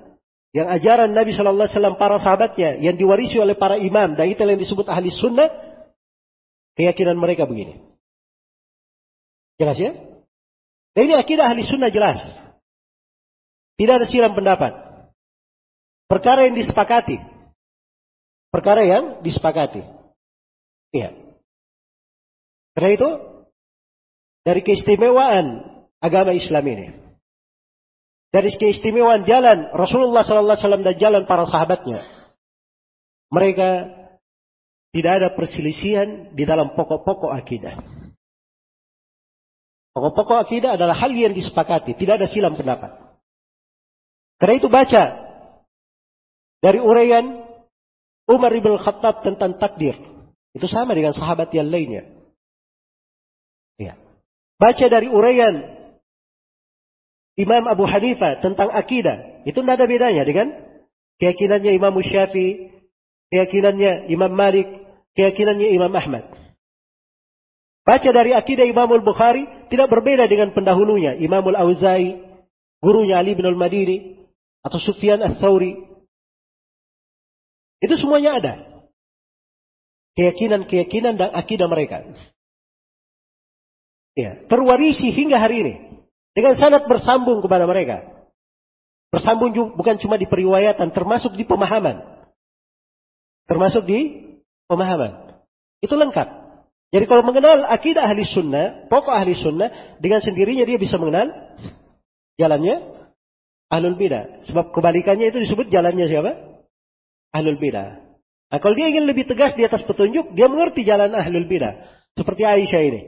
yang 0.50 0.66
ajaran 0.66 1.14
Nabi 1.14 1.30
Shallallahu 1.30 1.70
Alaihi 1.70 1.78
Wasallam 1.78 1.98
para 2.02 2.18
sahabatnya, 2.18 2.82
yang 2.82 2.98
diwarisi 2.98 3.38
oleh 3.38 3.54
para 3.54 3.78
imam, 3.78 4.18
dan 4.18 4.26
itu 4.26 4.42
yang 4.42 4.58
disebut 4.58 4.90
ahli 4.90 5.14
sunnah, 5.14 5.50
keyakinan 6.74 7.22
mereka 7.22 7.46
begini. 7.46 7.78
Jelas 9.62 9.78
ya? 9.78 9.94
Dan 10.98 11.02
ini 11.06 11.14
akidah 11.14 11.46
ahli 11.46 11.62
sunnah 11.62 11.94
jelas. 11.94 12.18
Tidak 13.78 13.94
ada 13.94 14.08
silam 14.10 14.34
pendapat. 14.34 14.74
Perkara 16.10 16.50
yang 16.50 16.58
disepakati. 16.58 17.22
Perkara 18.50 18.82
yang 18.82 19.22
disepakati. 19.22 19.86
Iya. 20.90 21.14
Karena 22.74 22.90
itu, 22.98 23.10
dari 24.42 24.66
keistimewaan 24.66 25.62
agama 26.02 26.34
Islam 26.34 26.66
ini. 26.66 26.88
Dari 28.30 28.54
keistimewaan 28.54 29.26
jalan 29.26 29.74
Rasulullah 29.74 30.22
SAW 30.22 30.86
dan 30.86 30.96
jalan 31.02 31.26
para 31.26 31.50
sahabatnya. 31.50 32.06
Mereka 33.34 33.70
tidak 34.94 35.12
ada 35.22 35.28
perselisihan 35.34 36.34
di 36.34 36.46
dalam 36.46 36.74
pokok-pokok 36.78 37.34
akidah. 37.34 37.78
Pokok-pokok 39.94 40.38
akidah 40.46 40.78
adalah 40.78 40.94
hal 40.98 41.10
yang 41.14 41.34
disepakati, 41.34 41.98
tidak 41.98 42.22
ada 42.22 42.28
silam 42.30 42.54
pendapat. 42.54 42.94
Karena 44.38 44.56
itu 44.56 44.70
baca 44.70 45.04
dari 46.62 46.80
uraian 46.80 47.50
Umar 48.30 48.54
ibn 48.54 48.78
Khattab 48.78 49.26
tentang 49.26 49.58
takdir. 49.58 49.98
Itu 50.54 50.70
sama 50.70 50.94
dengan 50.94 51.18
sahabat 51.18 51.50
yang 51.54 51.70
lainnya. 51.70 52.06
Ya. 53.78 53.98
Baca 54.58 54.86
dari 54.86 55.10
uraian 55.10 55.79
Imam 57.40 57.64
Abu 57.72 57.88
Hanifah 57.88 58.44
tentang 58.44 58.68
akidah. 58.68 59.48
Itu 59.48 59.64
tidak 59.64 59.80
ada 59.80 59.88
bedanya 59.88 60.28
dengan 60.28 60.52
keyakinannya 61.24 61.72
Imam 61.72 61.96
Syafi'i, 61.96 62.84
keyakinannya 63.32 64.12
Imam 64.12 64.36
Malik, 64.36 64.68
keyakinannya 65.16 65.72
Imam 65.72 65.96
Ahmad. 65.96 66.28
Baca 67.88 68.10
dari 68.12 68.36
akidah 68.36 68.68
Imam 68.68 68.92
Al-Bukhari 68.92 69.72
tidak 69.72 69.88
berbeda 69.88 70.28
dengan 70.28 70.52
pendahulunya. 70.52 71.16
Imam 71.16 71.42
Al-Auza'i, 71.56 72.20
gurunya 72.84 73.18
Ali 73.18 73.40
bin 73.40 73.48
Al-Madini, 73.48 74.20
atau 74.60 74.78
Sufyan 74.78 75.24
Al-Thawri. 75.24 75.80
Itu 77.80 77.96
semuanya 77.96 78.36
ada. 78.44 78.54
Keyakinan-keyakinan 80.20 81.16
dan 81.16 81.32
akidah 81.32 81.72
mereka. 81.72 82.04
Ya, 84.20 84.44
terwarisi 84.52 85.16
hingga 85.16 85.40
hari 85.40 85.64
ini. 85.64 85.89
Dengan 86.34 86.56
sangat 86.56 86.86
bersambung 86.86 87.42
kepada 87.42 87.66
mereka. 87.66 88.28
Bersambung 89.10 89.52
juga, 89.58 89.74
bukan 89.74 89.96
cuma 89.98 90.16
di 90.22 90.30
periwayatan, 90.30 90.94
termasuk 90.94 91.34
di 91.34 91.44
pemahaman. 91.44 92.26
Termasuk 93.50 93.90
di 93.90 94.30
pemahaman. 94.70 95.42
Itu 95.82 95.98
lengkap. 95.98 96.28
Jadi 96.90 97.06
kalau 97.06 97.22
mengenal 97.26 97.66
akidah 97.70 98.06
ahli 98.06 98.26
sunnah, 98.26 98.90
pokok 98.90 99.14
ahli 99.14 99.34
sunnah, 99.38 99.98
dengan 99.98 100.22
sendirinya 100.22 100.66
dia 100.66 100.78
bisa 100.78 100.98
mengenal 100.98 101.30
jalannya 102.38 103.00
ahlul 103.70 103.98
bidah. 103.98 104.46
Sebab 104.50 104.74
kebalikannya 104.74 105.30
itu 105.30 105.42
disebut 105.42 105.70
jalannya 105.70 106.06
siapa? 106.10 106.32
Ahlul 107.30 107.62
bidah. 107.62 108.10
Nah, 108.50 108.58
kalau 108.58 108.74
dia 108.74 108.90
ingin 108.90 109.06
lebih 109.06 109.30
tegas 109.30 109.54
di 109.54 109.62
atas 109.62 109.86
petunjuk, 109.86 110.34
dia 110.34 110.50
mengerti 110.50 110.82
jalan 110.82 111.14
ahlul 111.14 111.46
bidah. 111.46 111.78
Seperti 112.18 112.42
Aisyah 112.42 112.82
ini. 112.82 113.02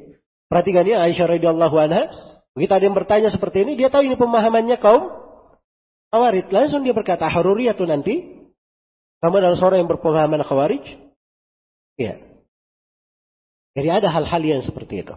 Perhatikan 0.45 0.85
ya 0.85 1.01
Aisyah 1.01 1.25
radhiyallahu 1.37 1.75
anha. 1.81 2.13
Begitu 2.51 2.73
ada 2.75 2.83
yang 2.83 2.97
bertanya 2.97 3.29
seperti 3.31 3.63
ini, 3.63 3.79
dia 3.79 3.87
tahu 3.87 4.03
ini 4.03 4.19
pemahamannya 4.19 4.77
kaum 4.81 5.21
Khawarij. 6.11 6.51
Langsung 6.51 6.83
dia 6.83 6.91
berkata, 6.91 7.31
Haruriyah 7.31 7.79
nanti. 7.87 8.43
Kamu 9.23 9.37
adalah 9.37 9.55
seorang 9.55 9.85
yang 9.85 9.91
berpemahaman 9.91 10.43
Khawarij. 10.43 10.83
Iya. 11.95 12.19
Jadi 13.71 13.87
ada 13.87 14.11
hal-hal 14.11 14.41
yang 14.43 14.59
seperti 14.59 15.07
itu. 15.07 15.15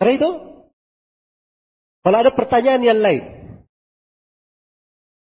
Karena 0.00 0.12
itu, 0.16 0.30
kalau 2.00 2.16
ada 2.16 2.32
pertanyaan 2.32 2.82
yang 2.84 3.00
lain, 3.00 3.22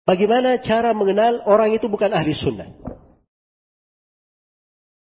bagaimana 0.05 0.61
cara 0.61 0.93
mengenal 0.93 1.41
orang 1.49 1.73
itu 1.73 1.89
bukan 1.89 2.13
ahli 2.13 2.37
sunnah? 2.37 2.69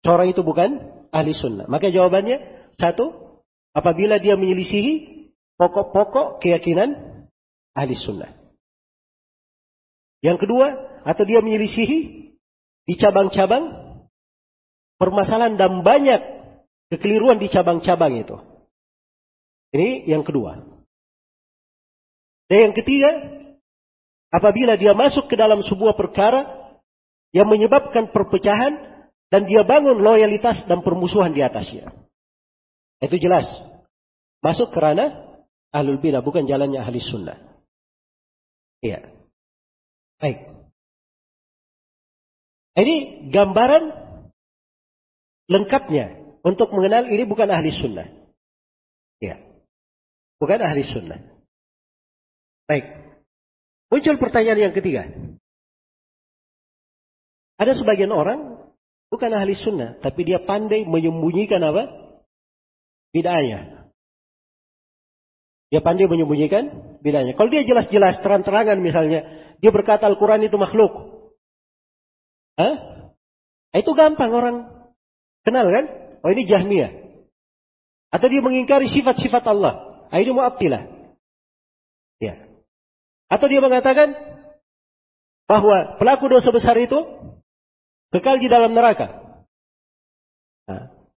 Orang 0.03 0.31
itu 0.31 0.43
bukan 0.43 0.79
ahli 1.11 1.35
sunnah. 1.35 1.67
Maka 1.67 1.91
jawabannya, 1.91 2.69
satu, 2.79 3.22
apabila 3.73 4.21
dia 4.21 4.37
menyelisihi 4.37 5.27
pokok-pokok 5.57 6.41
keyakinan 6.41 6.93
ahli 7.73 7.93
sunnah. 7.97 8.31
Yang 10.23 10.47
kedua, 10.47 10.67
atau 11.03 11.23
dia 11.27 11.43
menyelisihi 11.43 11.99
di 12.87 12.93
cabang-cabang 12.95 13.97
permasalahan 14.95 15.59
dan 15.59 15.83
banyak 15.83 16.21
kekeliruan 16.93 17.41
di 17.41 17.51
cabang-cabang 17.51 18.23
itu. 18.23 18.39
Ini 19.73 20.07
yang 20.07 20.23
kedua. 20.23 20.63
Dan 22.47 22.69
yang 22.69 22.73
ketiga, 22.77 23.09
apabila 24.29 24.77
dia 24.77 24.93
masuk 24.93 25.27
ke 25.27 25.35
dalam 25.35 25.65
sebuah 25.65 25.97
perkara 25.97 26.45
yang 27.33 27.49
menyebabkan 27.49 28.13
perpecahan 28.13 29.09
dan 29.33 29.49
dia 29.49 29.65
bangun 29.65 29.97
loyalitas 29.97 30.63
dan 30.69 30.85
permusuhan 30.85 31.33
di 31.33 31.41
atasnya. 31.41 32.02
Itu 33.03 33.19
jelas. 33.19 33.43
Masuk 34.39 34.71
kerana 34.71 35.35
ahlul 35.75 35.99
bidah 35.99 36.23
bukan 36.23 36.47
jalannya 36.47 36.79
ahli 36.79 37.03
sunnah. 37.03 37.35
Iya. 38.79 39.03
Baik. 40.23 40.39
Ini 42.79 42.95
gambaran 43.31 43.83
lengkapnya 45.51 46.39
untuk 46.47 46.71
mengenal 46.71 47.11
ini 47.11 47.23
bukan 47.27 47.51
ahli 47.51 47.71
sunnah. 47.75 48.07
Ya. 49.19 49.39
Bukan 50.39 50.59
ahli 50.63 50.83
sunnah. 50.87 51.19
Baik. 52.67 52.87
Muncul 53.91 54.15
pertanyaan 54.19 54.71
yang 54.71 54.75
ketiga. 54.75 55.11
Ada 57.59 57.79
sebagian 57.79 58.11
orang 58.11 58.59
bukan 59.07 59.31
ahli 59.31 59.55
sunnah, 59.55 59.95
tapi 60.03 60.27
dia 60.27 60.41
pandai 60.43 60.83
menyembunyikan 60.83 61.61
apa? 61.63 62.02
Bid'ahnya. 63.13 63.89
Dia 65.69 65.81
pandai 65.81 66.09
menyembunyikan 66.09 66.97
bid'ahnya. 67.01 67.37
Kalau 67.37 67.49
dia 67.49 67.65
jelas-jelas 67.65 68.21
terang-terangan 68.25 68.77
misalnya, 68.81 69.25
dia 69.61 69.71
berkata 69.73 70.09
Al-Quran 70.09 70.45
itu 70.45 70.57
makhluk. 70.57 70.91
Hah? 72.57 72.75
Itu 73.73 73.97
gampang 73.97 74.29
orang 74.29 74.57
Kenal 75.43 75.67
kan? 75.67 75.85
Oh 76.23 76.31
ini 76.31 76.47
Jahmiyah. 76.47 76.91
Atau 78.09 78.31
dia 78.31 78.39
mengingkari 78.39 78.87
sifat-sifat 78.87 79.43
Allah. 79.43 80.07
Ah, 80.07 80.23
ini 80.23 80.31
Mu'abtilah. 80.31 80.87
Ya. 82.23 82.47
Atau 83.27 83.51
dia 83.51 83.59
mengatakan 83.59 84.15
bahwa 85.43 85.99
pelaku 85.99 86.31
dosa 86.31 86.47
besar 86.55 86.79
itu 86.79 86.95
kekal 88.15 88.39
di 88.39 88.47
dalam 88.47 88.71
neraka. 88.71 89.22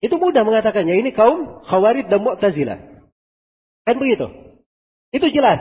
Itu 0.06 0.22
mudah 0.22 0.46
mengatakannya. 0.46 1.02
Ini 1.02 1.10
kaum 1.10 1.66
Khawarid 1.66 2.06
dan 2.06 2.22
Mu'tazilah. 2.22 2.78
Kan 3.82 3.98
begitu? 3.98 4.30
Itu 5.10 5.26
jelas. 5.34 5.58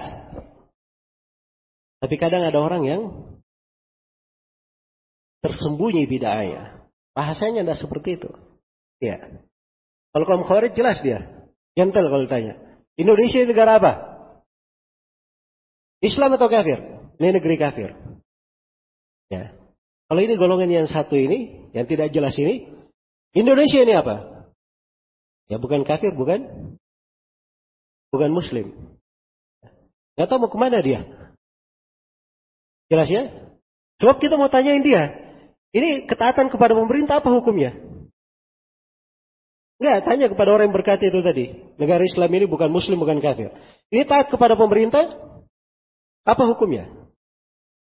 Tapi 1.97 2.21
kadang 2.21 2.45
ada 2.45 2.61
orang 2.61 2.85
yang 2.85 3.01
tersembunyi 5.41 6.05
bid'ahnya. 6.05 6.85
Bahasanya 7.17 7.65
tidak 7.65 7.81
seperti 7.81 8.21
itu. 8.21 8.29
Ya. 9.01 9.41
Kalau 10.13 10.25
kaum 10.29 10.43
khawarij 10.45 10.77
jelas 10.77 11.01
dia. 11.01 11.49
Gentle 11.73 12.09
kalau 12.13 12.29
ditanya. 12.29 12.61
Indonesia 12.93 13.41
negara 13.41 13.81
apa? 13.81 13.93
Islam 16.05 16.37
atau 16.37 16.45
kafir? 16.45 16.77
Ini 17.17 17.29
negeri 17.41 17.55
kafir. 17.57 17.97
Ya. 19.31 19.57
Kalau 20.05 20.21
ini 20.21 20.37
golongan 20.37 20.69
yang 20.69 20.87
satu 20.91 21.17
ini, 21.17 21.71
yang 21.73 21.89
tidak 21.89 22.13
jelas 22.13 22.37
ini, 22.37 22.69
Indonesia 23.33 23.81
ini 23.81 23.93
apa? 23.97 24.34
Ya 25.45 25.61
bukan 25.61 25.85
kafir, 25.85 26.13
bukan 26.17 26.45
bukan 28.09 28.31
muslim. 28.33 28.73
Nggak 30.15 30.27
tahu 30.31 30.39
mau 30.41 30.49
ke 30.49 30.57
mana 30.57 30.81
dia. 30.81 31.05
Jelas 32.89 33.09
ya? 33.09 33.23
Sebab 34.01 34.17
kita 34.21 34.35
mau 34.37 34.49
tanyain 34.51 34.81
dia, 34.81 35.11
ini 35.75 36.07
ketaatan 36.07 36.47
kepada 36.47 36.75
pemerintah 36.75 37.19
apa 37.19 37.29
hukumnya? 37.31 37.75
Enggak, 39.75 40.07
tanya 40.07 40.27
kepada 40.31 40.55
orang 40.55 40.71
yang 40.71 40.75
berkata 40.75 41.03
itu 41.03 41.19
tadi. 41.19 41.45
Negara 41.75 41.99
Islam 42.07 42.31
ini 42.31 42.45
bukan 42.47 42.71
muslim, 42.71 42.95
bukan 42.95 43.19
kafir. 43.19 43.51
Ini 43.91 44.07
taat 44.07 44.31
kepada 44.31 44.55
pemerintah, 44.55 45.11
apa 46.23 46.43
hukumnya? 46.47 46.87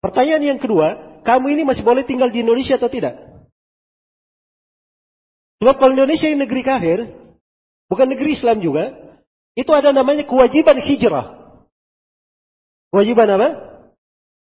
Pertanyaan 0.01 0.57
yang 0.57 0.61
kedua, 0.61 1.21
kamu 1.25 1.57
ini 1.57 1.63
masih 1.69 1.85
boleh 1.85 2.05
tinggal 2.09 2.33
di 2.33 2.41
Indonesia 2.41 2.81
atau 2.81 2.89
tidak? 2.89 3.17
Sebab 5.61 5.77
kalau 5.81 5.93
Indonesia 5.97 6.29
ini 6.29 6.41
negeri 6.41 6.63
kafir, 6.65 6.99
bukan 7.89 8.07
negeri 8.11 8.37
Islam 8.37 8.61
juga, 8.61 8.95
itu 9.55 9.71
ada 9.71 9.95
namanya 9.95 10.27
kewajiban 10.27 10.83
hijrah. 10.83 11.59
Kewajiban 12.91 13.29
apa? 13.39 13.49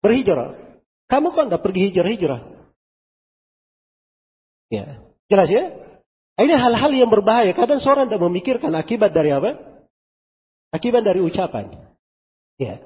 Berhijrah. 0.02 0.80
Kamu 1.06 1.34
kok 1.34 1.46
tidak 1.50 1.62
pergi 1.66 1.82
hijrah-hijrah? 1.90 2.42
Ya, 4.74 5.02
jelas 5.30 5.50
ya? 5.50 5.64
Ini 6.36 6.54
hal-hal 6.58 6.92
yang 6.92 7.08
berbahaya. 7.08 7.56
Kadang 7.56 7.80
seorang 7.80 8.10
tidak 8.12 8.22
memikirkan 8.28 8.74
akibat 8.76 9.16
dari 9.16 9.32
apa? 9.32 9.56
Akibat 10.74 11.06
dari 11.06 11.24
ucapan. 11.24 11.96
Ya. 12.60 12.84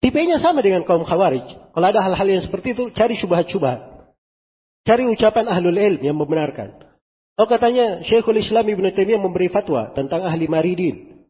Tipenya 0.00 0.40
sama 0.40 0.64
dengan 0.64 0.82
kaum 0.82 1.04
khawarij. 1.04 1.70
Kalau 1.76 1.86
ada 1.86 2.00
hal-hal 2.02 2.26
yang 2.26 2.42
seperti 2.42 2.72
itu, 2.72 2.88
cari 2.96 3.14
syubhat-syubhat. 3.20 4.10
Cari 4.88 5.04
ucapan 5.06 5.44
ahlul 5.46 5.76
ilm 5.76 6.00
yang 6.02 6.16
membenarkan. 6.16 6.89
Oh 7.40 7.48
katanya 7.48 8.04
Syekhul 8.04 8.36
Islam 8.36 8.68
Ibn 8.68 8.92
Taimiyah 8.92 9.16
memberi 9.16 9.48
fatwa 9.48 9.96
tentang 9.96 10.28
ahli 10.28 10.44
maridin. 10.44 11.24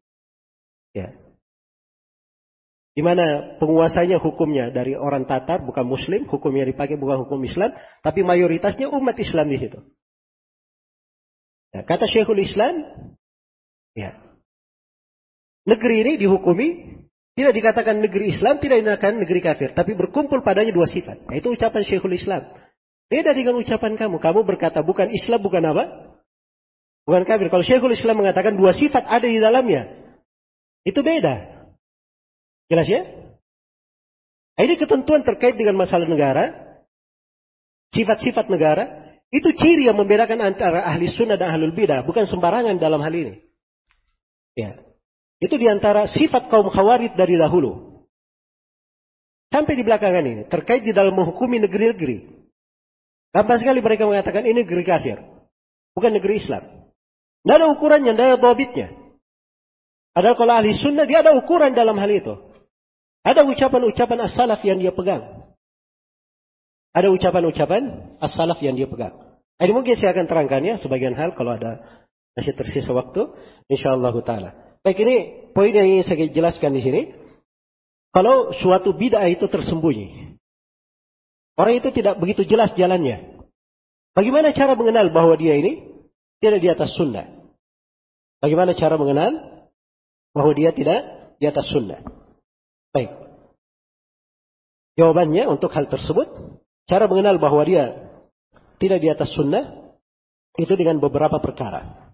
Ya. 0.90 1.14
Di 2.98 3.02
mana 3.06 3.54
penguasanya 3.62 4.18
hukumnya 4.18 4.74
dari 4.74 4.98
orang 4.98 5.22
Tatar 5.30 5.62
bukan 5.62 5.86
Muslim, 5.86 6.26
hukumnya 6.26 6.66
dipakai 6.66 6.98
bukan 6.98 7.22
hukum 7.22 7.38
Islam, 7.46 7.70
tapi 8.02 8.26
mayoritasnya 8.26 8.90
umat 8.90 9.14
Islam 9.22 9.54
di 9.54 9.62
situ. 9.62 9.78
Ya, 11.70 11.86
kata 11.86 12.10
Syekhul 12.10 12.42
Islam, 12.42 12.82
ya, 13.94 14.18
negeri 15.62 16.02
ini 16.02 16.12
dihukumi 16.18 16.68
tidak 17.38 17.54
dikatakan 17.54 18.02
negeri 18.02 18.34
Islam, 18.34 18.58
tidak 18.58 18.82
dikatakan 18.82 19.22
negeri 19.22 19.40
kafir, 19.46 19.70
tapi 19.78 19.94
berkumpul 19.94 20.42
padanya 20.42 20.74
dua 20.74 20.90
sifat. 20.90 21.30
Itu 21.30 21.54
ucapan 21.54 21.86
Syekhul 21.86 22.18
Islam. 22.18 22.50
Beda 23.10 23.34
dengan 23.34 23.58
ucapan 23.58 23.98
kamu. 23.98 24.22
Kamu 24.22 24.40
berkata 24.46 24.86
bukan 24.86 25.10
Islam, 25.10 25.42
bukan 25.42 25.66
apa? 25.66 26.14
Bukan 27.02 27.26
kafir. 27.26 27.50
Kalau 27.50 27.66
Syekhul 27.66 27.98
Islam 27.98 28.22
mengatakan 28.22 28.54
dua 28.54 28.70
sifat 28.70 29.02
ada 29.02 29.26
di 29.26 29.42
dalamnya, 29.42 30.14
itu 30.86 31.02
beda. 31.02 31.66
Jelas 32.70 32.86
ya? 32.86 33.02
Nah, 34.54 34.62
ini 34.62 34.78
ketentuan 34.78 35.26
terkait 35.26 35.58
dengan 35.58 35.74
masalah 35.74 36.06
negara, 36.06 36.54
sifat-sifat 37.90 38.46
negara, 38.46 39.10
itu 39.34 39.50
ciri 39.58 39.90
yang 39.90 39.98
membedakan 39.98 40.38
antara 40.38 40.86
ahli 40.86 41.10
sunnah 41.10 41.34
dan 41.34 41.50
ahlul 41.50 41.74
bidah. 41.74 42.06
Bukan 42.06 42.30
sembarangan 42.30 42.78
dalam 42.78 43.02
hal 43.02 43.10
ini. 43.10 43.42
Ya. 44.54 44.78
Itu 45.42 45.58
di 45.58 45.66
antara 45.66 46.06
sifat 46.06 46.46
kaum 46.46 46.70
khawarid 46.70 47.18
dari 47.18 47.34
dahulu. 47.34 48.06
Sampai 49.50 49.74
di 49.74 49.82
belakangan 49.82 50.22
ini. 50.22 50.42
Terkait 50.46 50.86
di 50.86 50.94
dalam 50.94 51.16
menghukumi 51.16 51.58
negeri-negeri. 51.58 52.39
Gampang 53.30 53.58
sekali 53.62 53.78
mereka 53.78 54.06
mengatakan 54.10 54.42
ini 54.42 54.66
negeri 54.66 54.82
kafir. 54.82 55.18
Bukan 55.94 56.10
negeri 56.14 56.42
Islam. 56.42 56.90
Tidak 57.40 57.56
ada 57.56 57.66
ukurannya, 57.70 58.12
tidak 58.14 58.26
ada 58.26 58.38
dobitnya. 58.38 58.88
Padahal 60.10 60.36
kalau 60.36 60.52
ahli 60.58 60.74
sunnah 60.74 61.06
dia 61.06 61.22
ada 61.22 61.32
ukuran 61.38 61.72
dalam 61.72 61.94
hal 61.96 62.10
itu. 62.10 62.34
Ada 63.22 63.46
ucapan-ucapan 63.46 64.18
as-salaf 64.26 64.60
yang 64.66 64.82
dia 64.82 64.90
pegang. 64.90 65.46
Ada 66.90 67.08
ucapan-ucapan 67.14 68.16
as-salaf 68.18 68.58
yang 68.58 68.74
dia 68.74 68.90
pegang. 68.90 69.14
Ini 69.60 69.72
mungkin 69.76 69.94
saya 69.94 70.16
akan 70.16 70.26
terangkan 70.26 70.60
ya 70.64 70.74
sebagian 70.80 71.14
hal 71.14 71.36
kalau 71.38 71.54
ada 71.54 72.02
masih 72.34 72.56
tersisa 72.56 72.90
waktu. 72.90 73.30
InsyaAllah 73.70 74.14
ta'ala. 74.26 74.50
Baik 74.82 74.98
ini 75.04 75.16
poin 75.54 75.70
yang 75.70 75.86
ingin 75.86 76.04
saya 76.04 76.26
jelaskan 76.32 76.74
di 76.74 76.82
sini. 76.82 77.02
Kalau 78.10 78.50
suatu 78.58 78.96
bid'ah 78.96 79.30
itu 79.30 79.46
tersembunyi. 79.46 80.19
Orang 81.60 81.76
itu 81.76 81.92
tidak 81.92 82.16
begitu 82.16 82.48
jelas 82.48 82.72
jalannya. 82.72 83.44
Bagaimana 84.16 84.56
cara 84.56 84.72
mengenal 84.72 85.12
bahwa 85.12 85.36
dia 85.36 85.60
ini 85.60 85.92
tidak 86.40 86.64
di 86.64 86.68
atas 86.72 86.96
sunnah? 86.96 87.28
Bagaimana 88.40 88.72
cara 88.72 88.96
mengenal 88.96 89.32
bahwa 90.32 90.52
dia 90.56 90.72
tidak 90.72 91.04
di 91.36 91.44
atas 91.44 91.68
sunnah? 91.68 92.00
Baik. 92.96 93.12
Jawabannya 94.96 95.44
untuk 95.52 95.68
hal 95.76 95.92
tersebut 95.92 96.32
Cara 96.90 97.06
mengenal 97.06 97.38
bahwa 97.38 97.62
dia 97.62 98.10
tidak 98.82 98.98
di 98.98 99.06
atas 99.06 99.30
sunnah 99.30 99.94
itu 100.58 100.74
dengan 100.74 100.98
beberapa 100.98 101.38
perkara. 101.38 102.10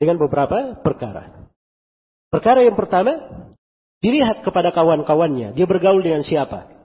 Dengan 0.00 0.16
beberapa 0.16 0.80
perkara. 0.80 1.52
Perkara 2.32 2.64
yang 2.64 2.72
pertama, 2.72 3.20
dilihat 4.00 4.40
kepada 4.40 4.72
kawan-kawannya. 4.72 5.52
Dia 5.52 5.68
bergaul 5.68 6.00
dengan 6.00 6.24
siapa? 6.24 6.79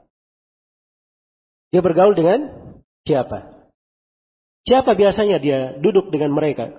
Dia 1.75 1.83
bergaul 1.83 2.15
dengan 2.15 2.71
siapa? 3.03 3.67
Siapa 4.63 4.95
biasanya 4.95 5.43
dia 5.43 5.75
duduk 5.75 6.07
dengan 6.07 6.31
mereka? 6.31 6.71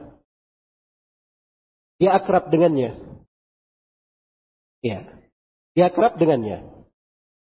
Dia 2.00 2.16
akrab 2.16 2.48
dengannya. 2.48 2.96
Ya. 4.80 5.04
Dia 5.76 5.92
akrab 5.92 6.16
dengannya. 6.16 6.64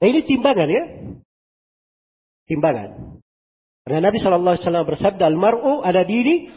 Nah 0.03 0.07
ini 0.11 0.27
timbangan 0.27 0.67
ya 0.67 0.83
timbangan. 2.47 3.19
Karena 3.83 4.11
Nabi 4.11 4.19
Wasallam 4.19 4.87
bersabda, 4.87 5.31
"Al-mar'u 5.31 5.83
ada 5.83 6.03
dini 6.03 6.51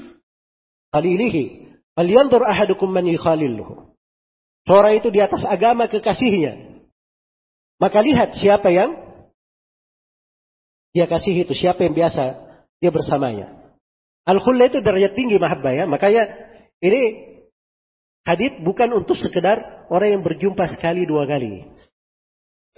falyanzur 0.90 2.42
ahadukum 2.42 2.90
man 2.90 3.06
yukhaliluhu." 3.06 3.94
Seorang 4.66 4.98
itu 4.98 5.14
di 5.14 5.22
atas 5.22 5.46
agama 5.46 5.86
kekasihnya. 5.86 6.82
Maka 7.78 8.02
lihat 8.02 8.34
siapa 8.38 8.74
yang 8.74 9.10
dia 10.90 11.06
kasih 11.06 11.46
itu, 11.46 11.54
siapa 11.54 11.86
yang 11.86 11.94
biasa 11.94 12.22
dia 12.82 12.90
bersamanya. 12.90 13.60
Al-khulla 14.26 14.68
itu 14.70 14.82
derajat 14.82 15.14
tinggi 15.14 15.38
mahabbah 15.38 15.72
ya. 15.74 15.84
Makanya 15.86 16.22
ini 16.82 17.02
hadith 18.26 18.62
bukan 18.62 18.90
untuk 18.94 19.16
sekedar 19.18 19.86
orang 19.88 20.18
yang 20.18 20.22
berjumpa 20.22 20.70
sekali 20.76 21.08
dua 21.08 21.26
kali. 21.26 21.66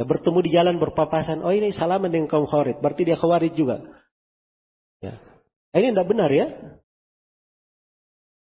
Ya, 0.01 0.05
bertemu 0.09 0.39
di 0.41 0.51
jalan 0.53 0.77
berpapasan. 0.81 1.45
Oh 1.45 1.53
ini 1.53 1.75
salaman 1.77 2.09
dengan 2.09 2.29
kaum 2.29 2.49
khawarid. 2.49 2.81
Berarti 2.81 3.03
dia 3.05 3.17
khawarid 3.19 3.53
juga. 3.53 3.85
Ya. 5.05 5.21
Nah, 5.73 5.79
ini 5.81 5.93
tidak 5.93 6.09
benar 6.09 6.31
ya. 6.33 6.47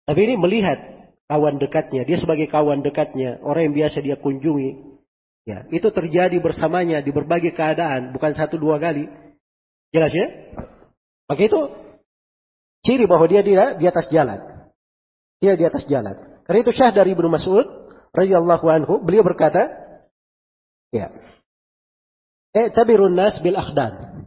Tapi 0.03 0.19
ini 0.25 0.35
melihat 0.35 0.79
kawan 1.29 1.61
dekatnya. 1.61 2.03
Dia 2.03 2.17
sebagai 2.19 2.49
kawan 2.49 2.81
dekatnya. 2.83 3.39
Orang 3.45 3.71
yang 3.71 3.75
biasa 3.75 4.01
dia 4.03 4.17
kunjungi. 4.19 4.99
Ya, 5.47 5.65
itu 5.71 5.87
terjadi 5.89 6.35
bersamanya 6.43 6.99
di 6.99 7.13
berbagai 7.15 7.55
keadaan. 7.55 8.11
Bukan 8.11 8.35
satu 8.35 8.59
dua 8.59 8.81
kali. 8.81 9.07
Jelas 9.89 10.13
ya? 10.13 10.27
Maka 11.29 11.41
itu 11.45 11.59
ciri 12.85 13.05
bahwa 13.09 13.25
dia 13.25 13.41
tidak 13.41 13.77
di 13.81 13.85
atas 13.89 14.05
jalan. 14.13 14.39
Tidak 15.41 15.55
di 15.57 15.65
atas 15.65 15.83
jalan. 15.89 16.43
Karena 16.45 16.59
itu 16.61 16.71
syah 16.73 16.91
dari 16.93 17.13
Ibnu 17.13 17.29
Mas'ud 17.29 17.65
radhiyallahu 18.13 18.65
anhu, 18.69 18.93
beliau 19.05 19.21
berkata, 19.21 19.61
ya, 20.89 21.13
Eh 22.49 22.73
tabirun 22.73 23.13
nas 23.13 23.37
bil 23.45 23.53
akhdan. 23.53 24.25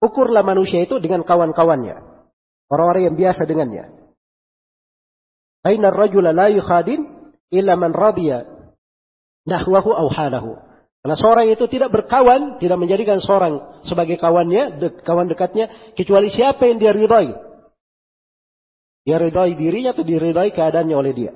Ukurlah 0.00 0.40
manusia 0.40 0.84
itu 0.84 0.96
dengan 1.00 1.24
kawan-kawannya. 1.24 1.96
Orang-orang 2.72 3.12
yang 3.12 3.16
biasa 3.16 3.44
dengannya. 3.44 4.12
Aina 5.64 5.88
rajula 5.92 6.32
la 6.32 6.48
yukhadin 6.52 7.04
illa 7.52 7.76
man 7.76 7.92
radiya 7.92 8.44
nahwahu 9.48 9.92
aw 9.92 10.08
halahu. 10.12 10.56
Karena 11.04 11.20
seorang 11.20 11.52
itu 11.52 11.68
tidak 11.68 11.92
berkawan, 11.92 12.56
tidak 12.56 12.80
menjadikan 12.80 13.20
seorang 13.20 13.84
sebagai 13.84 14.16
kawannya, 14.16 14.80
de, 14.80 14.88
kawan 15.04 15.28
dekatnya, 15.28 15.68
kecuali 15.92 16.32
siapa 16.32 16.64
yang 16.64 16.80
dia 16.80 16.96
ridhai. 16.96 17.36
Dia 19.04 19.20
ridhai 19.20 19.52
dirinya 19.52 19.92
atau 19.92 20.00
diridhai 20.00 20.48
keadaannya 20.56 20.96
oleh 20.96 21.12
dia. 21.12 21.32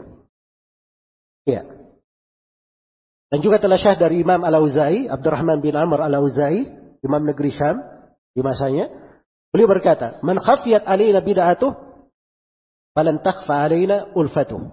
Ya. 1.44 1.68
Dan 3.28 3.44
juga 3.44 3.60
telah 3.60 3.76
syah 3.76 3.92
dari 4.00 4.24
Imam 4.24 4.40
Al-Auza'i, 4.40 5.04
Abdurrahman 5.04 5.60
bin 5.60 5.76
Amr 5.76 6.00
Al-Auza'i, 6.00 6.64
Imam 7.04 7.28
negeri 7.28 7.52
Syam, 7.52 7.76
di 8.32 8.40
masanya. 8.40 8.88
Beliau 9.52 9.68
berkata, 9.68 10.16
Man 10.24 10.40
khafiyat 10.40 10.88
alaina 10.88 11.20
bid'atuh, 11.20 11.76
falan 12.96 13.20
takhfa 13.20 13.68
alaina 13.68 14.16
ulfatuh. 14.16 14.64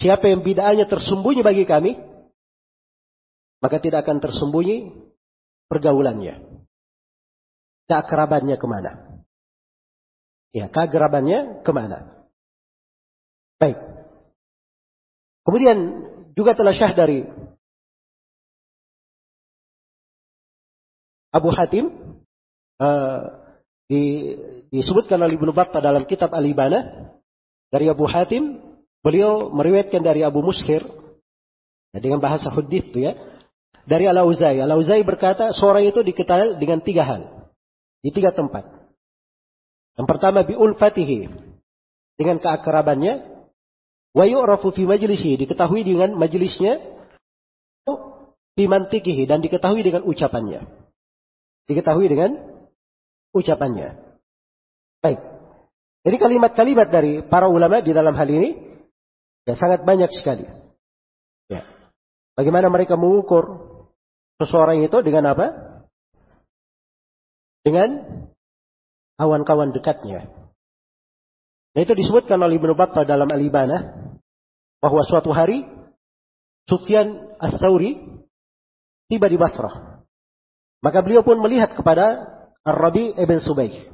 Siapa 0.00 0.32
yang 0.32 0.40
bid'ahnya 0.40 0.88
tersembunyi 0.88 1.44
bagi 1.44 1.68
kami, 1.68 2.15
maka 3.60 3.76
tidak 3.80 4.04
akan 4.04 4.20
tersembunyi 4.20 4.92
pergaulannya. 5.70 6.64
Keakrabannya 7.86 8.56
ke 8.58 8.66
mana. 8.66 8.92
Ya, 10.50 10.66
keakrabannya 10.72 11.62
ke 11.62 11.70
mana. 11.70 12.26
Baik. 13.56 13.78
Kemudian 15.46 15.78
juga 16.34 16.58
telah 16.58 16.74
syah 16.74 16.92
dari 16.92 17.22
Abu 21.30 21.52
Hatim 21.52 21.92
uh, 22.80 23.20
di, 23.86 24.34
disebutkan 24.72 25.20
oleh 25.20 25.36
Ibnu 25.36 25.52
Battah 25.52 25.84
dalam 25.84 26.08
kitab 26.08 26.32
Al-Ibana 26.32 27.12
dari 27.70 27.86
Abu 27.92 28.08
Hatim 28.08 28.58
beliau 29.04 29.52
meriwayatkan 29.52 30.02
dari 30.02 30.24
Abu 30.24 30.42
Mushir 30.42 30.82
ya, 31.92 31.98
dengan 32.00 32.18
bahasa 32.18 32.50
hadis 32.50 32.88
itu 32.88 33.04
ya 33.04 33.14
dari 33.84 34.08
Al-Auzai. 34.08 34.62
Al-Auzai 34.62 35.04
berkata 35.04 35.52
seorang 35.52 35.84
itu 35.84 36.00
diketahui 36.00 36.56
dengan 36.56 36.80
tiga 36.80 37.04
hal 37.04 37.52
di 38.00 38.08
tiga 38.14 38.32
tempat. 38.32 38.64
Yang 40.00 40.06
pertama 40.08 40.46
bi 40.46 40.56
ulfatihi 40.56 41.28
dengan 42.16 42.40
keakrabannya 42.40 43.36
Wa 44.16 44.24
yu'rafu 44.24 44.72
fi 44.72 44.88
majlisihi, 44.88 45.44
diketahui 45.44 45.84
dengan 45.84 46.16
majelisnya, 46.16 46.80
fi 48.56 48.64
mantikihi, 48.64 49.28
dan 49.28 49.44
diketahui 49.44 49.84
dengan 49.84 50.08
ucapannya. 50.08 50.64
Diketahui 51.68 52.08
dengan 52.08 52.40
ucapannya. 53.36 54.00
Baik. 55.04 55.20
Jadi 56.08 56.16
kalimat-kalimat 56.16 56.88
dari 56.88 57.20
para 57.28 57.52
ulama 57.52 57.84
di 57.84 57.92
dalam 57.92 58.16
hal 58.16 58.24
ini, 58.24 58.56
ya 59.44 59.52
sangat 59.52 59.84
banyak 59.84 60.08
sekali. 60.16 60.48
Bagaimana 62.36 62.68
mereka 62.68 63.00
mengukur 63.00 63.44
seseorang 64.36 64.84
itu 64.84 65.00
dengan 65.00 65.32
apa? 65.32 65.46
Dengan 67.64 68.04
kawan-kawan 69.16 69.72
dekatnya. 69.72 70.28
Nah 71.72 71.80
itu 71.80 71.96
disebutkan 71.96 72.36
oleh 72.40 72.60
Ibnu 72.60 72.76
Battah 72.76 73.08
dalam 73.08 73.28
Al-Ibanah 73.28 74.12
bahwa 74.84 75.02
suatu 75.08 75.32
hari 75.32 75.64
Sufyan 76.68 77.36
Ats-Tsauri 77.40 78.20
tiba 79.08 79.26
di 79.32 79.40
Basrah. 79.40 80.04
Maka 80.84 81.00
beliau 81.00 81.24
pun 81.24 81.40
melihat 81.40 81.72
kepada 81.72 82.20
Ar-Rabi 82.62 83.16
ibn 83.16 83.40
Subaih. 83.40 83.88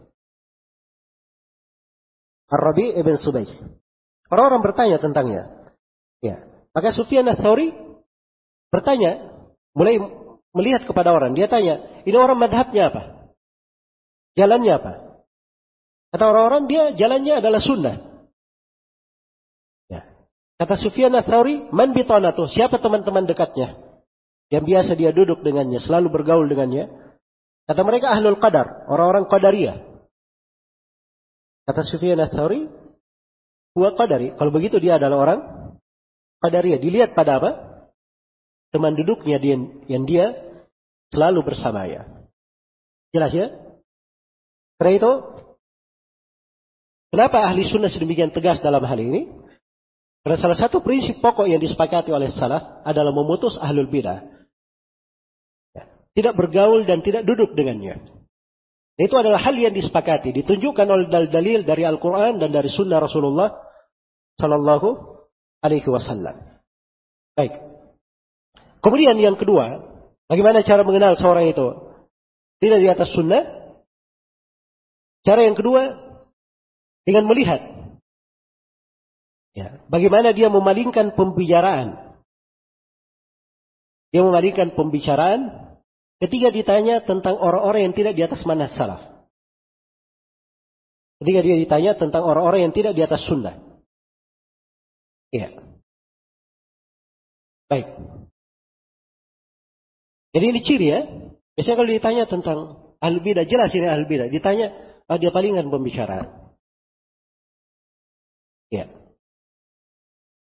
Ar-Rabi 2.51 2.99
ibn 2.99 3.17
Subaih. 3.17 3.49
Orang-orang 4.29 4.63
bertanya 4.65 4.99
tentangnya. 4.99 5.73
Ya. 6.25 6.43
Maka 6.75 6.91
Sufyan 6.97 7.29
Ats-Tsauri 7.31 7.92
bertanya, 8.73 9.31
mulai 9.77 10.01
melihat 10.57 10.89
kepada 10.89 11.13
orang. 11.13 11.37
Dia 11.37 11.47
tanya, 11.47 12.03
ini 12.09 12.17
orang 12.17 12.41
madhabnya 12.41 12.89
apa? 12.89 13.03
Jalannya 14.35 14.73
apa? 14.73 14.93
Kata 16.13 16.25
orang-orang 16.25 16.65
dia 16.67 16.83
jalannya 16.97 17.45
adalah 17.45 17.61
sunnah. 17.61 18.13
Kata 20.63 20.79
Sufyan 20.79 21.11
Ats-Tsauri, 21.11 21.75
"Man 21.75 21.91
bitanatu?" 21.91 22.47
Siapa 22.47 22.79
teman-teman 22.79 23.27
dekatnya? 23.27 23.83
Yang 24.47 24.65
biasa 24.71 24.91
dia 24.95 25.11
duduk 25.11 25.43
dengannya, 25.43 25.83
selalu 25.83 26.15
bergaul 26.15 26.47
dengannya. 26.47 26.87
Kata 27.67 27.83
mereka 27.83 28.15
ahlul 28.15 28.39
qadar, 28.39 28.87
orang-orang 28.87 29.27
qadariyah. 29.27 29.83
Kata 31.67 31.83
Sufyan 31.83 32.23
Ats-Tsauri, 32.23 32.71
"Huwa 33.75 33.99
qadari." 33.99 34.39
Kalau 34.39 34.55
begitu 34.55 34.79
dia 34.79 35.03
adalah 35.03 35.19
orang 35.19 35.41
qadariyah. 36.47 36.79
Dilihat 36.79 37.19
pada 37.19 37.43
apa? 37.43 37.51
Teman 38.73 38.97
duduknya 38.97 39.37
dia, 39.37 39.57
yang 39.87 40.09
dia 40.09 40.33
selalu 41.13 41.45
bersamanya. 41.45 42.09
Jelas 43.13 43.37
ya? 43.37 43.53
Karena 44.81 44.93
itu, 44.97 45.13
kenapa 47.13 47.45
ahli 47.45 47.69
sunnah 47.69 47.93
sedemikian 47.93 48.33
tegas 48.33 48.65
dalam 48.65 48.81
hal 48.81 48.97
ini? 48.97 49.29
Karena 50.25 50.39
salah 50.41 50.57
satu 50.57 50.81
prinsip 50.81 51.21
pokok 51.21 51.51
yang 51.51 51.61
disepakati 51.61 52.09
oleh 52.09 52.33
salaf 52.33 52.81
adalah 52.87 53.13
memutus 53.13 53.61
ahlul 53.61 53.93
bidah. 53.93 54.25
Ya. 55.77 55.85
Tidak 56.17 56.33
bergaul 56.33 56.89
dan 56.89 57.05
tidak 57.05 57.29
duduk 57.29 57.53
dengannya. 57.53 58.01
Itu 58.97 59.19
adalah 59.19 59.43
hal 59.43 59.59
yang 59.59 59.75
disepakati, 59.75 60.31
ditunjukkan 60.31 60.87
oleh 60.87 61.07
dalil 61.11 61.67
dari 61.67 61.83
Al-Quran 61.83 62.39
dan 62.39 62.55
dari 62.55 62.71
Sunnah 62.71 63.03
Rasulullah 63.03 63.51
Sallallahu 64.39 64.89
Alaihi 65.61 65.89
Wasallam. 65.91 66.63
Baik. 67.35 67.72
Kemudian 68.83 69.15
yang 69.23 69.39
kedua, 69.39 69.81
bagaimana 70.27 70.67
cara 70.67 70.83
mengenal 70.83 71.15
seorang 71.15 71.47
itu 71.49 71.67
tidak 72.59 72.79
di 72.83 72.89
atas 72.91 73.09
Sunnah? 73.15 73.47
Cara 75.23 75.47
yang 75.47 75.55
kedua 75.55 75.87
dengan 77.07 77.31
melihat 77.31 77.63
Ya, 79.53 79.85
bagaimana 79.93 80.33
dia 80.33 80.49
memalingkan 80.49 81.13
pembicaraan? 81.13 82.17
Dia 84.13 84.25
memalingkan 84.25 84.73
pembicaraan 84.73 85.77
ketika 86.25 86.49
ditanya 86.49 87.05
tentang 87.05 87.37
orang-orang 87.37 87.93
yang 87.93 87.95
tidak 87.97 88.17
di 88.17 88.25
atas 88.25 88.41
manhaj 88.49 88.73
salaf. 88.73 89.01
Ketika 91.21 91.41
dia 91.45 91.57
ditanya 91.61 91.93
tentang 92.01 92.25
orang-orang 92.25 92.69
yang 92.69 92.75
tidak 92.75 92.97
di 92.97 93.05
atas 93.05 93.21
sunnah. 93.29 93.61
Iya. 95.33 95.53
Baik. 97.69 97.89
Jadi 100.33 100.45
ini 100.49 100.61
ciri 100.65 100.87
ya. 100.89 101.01
Biasanya 101.53 101.77
kalau 101.77 101.91
ditanya 101.93 102.25
tentang 102.25 102.59
ahli 102.97 103.19
bidah, 103.21 103.45
jelas 103.45 103.69
ini 103.77 103.85
ahli 103.85 104.09
bidah. 104.09 104.29
Ditanya, 104.33 104.73
oh, 105.09 105.19
dia 105.21 105.29
palingan 105.29 105.69
pembicaraan. 105.69 106.57
Ya. 108.73 108.89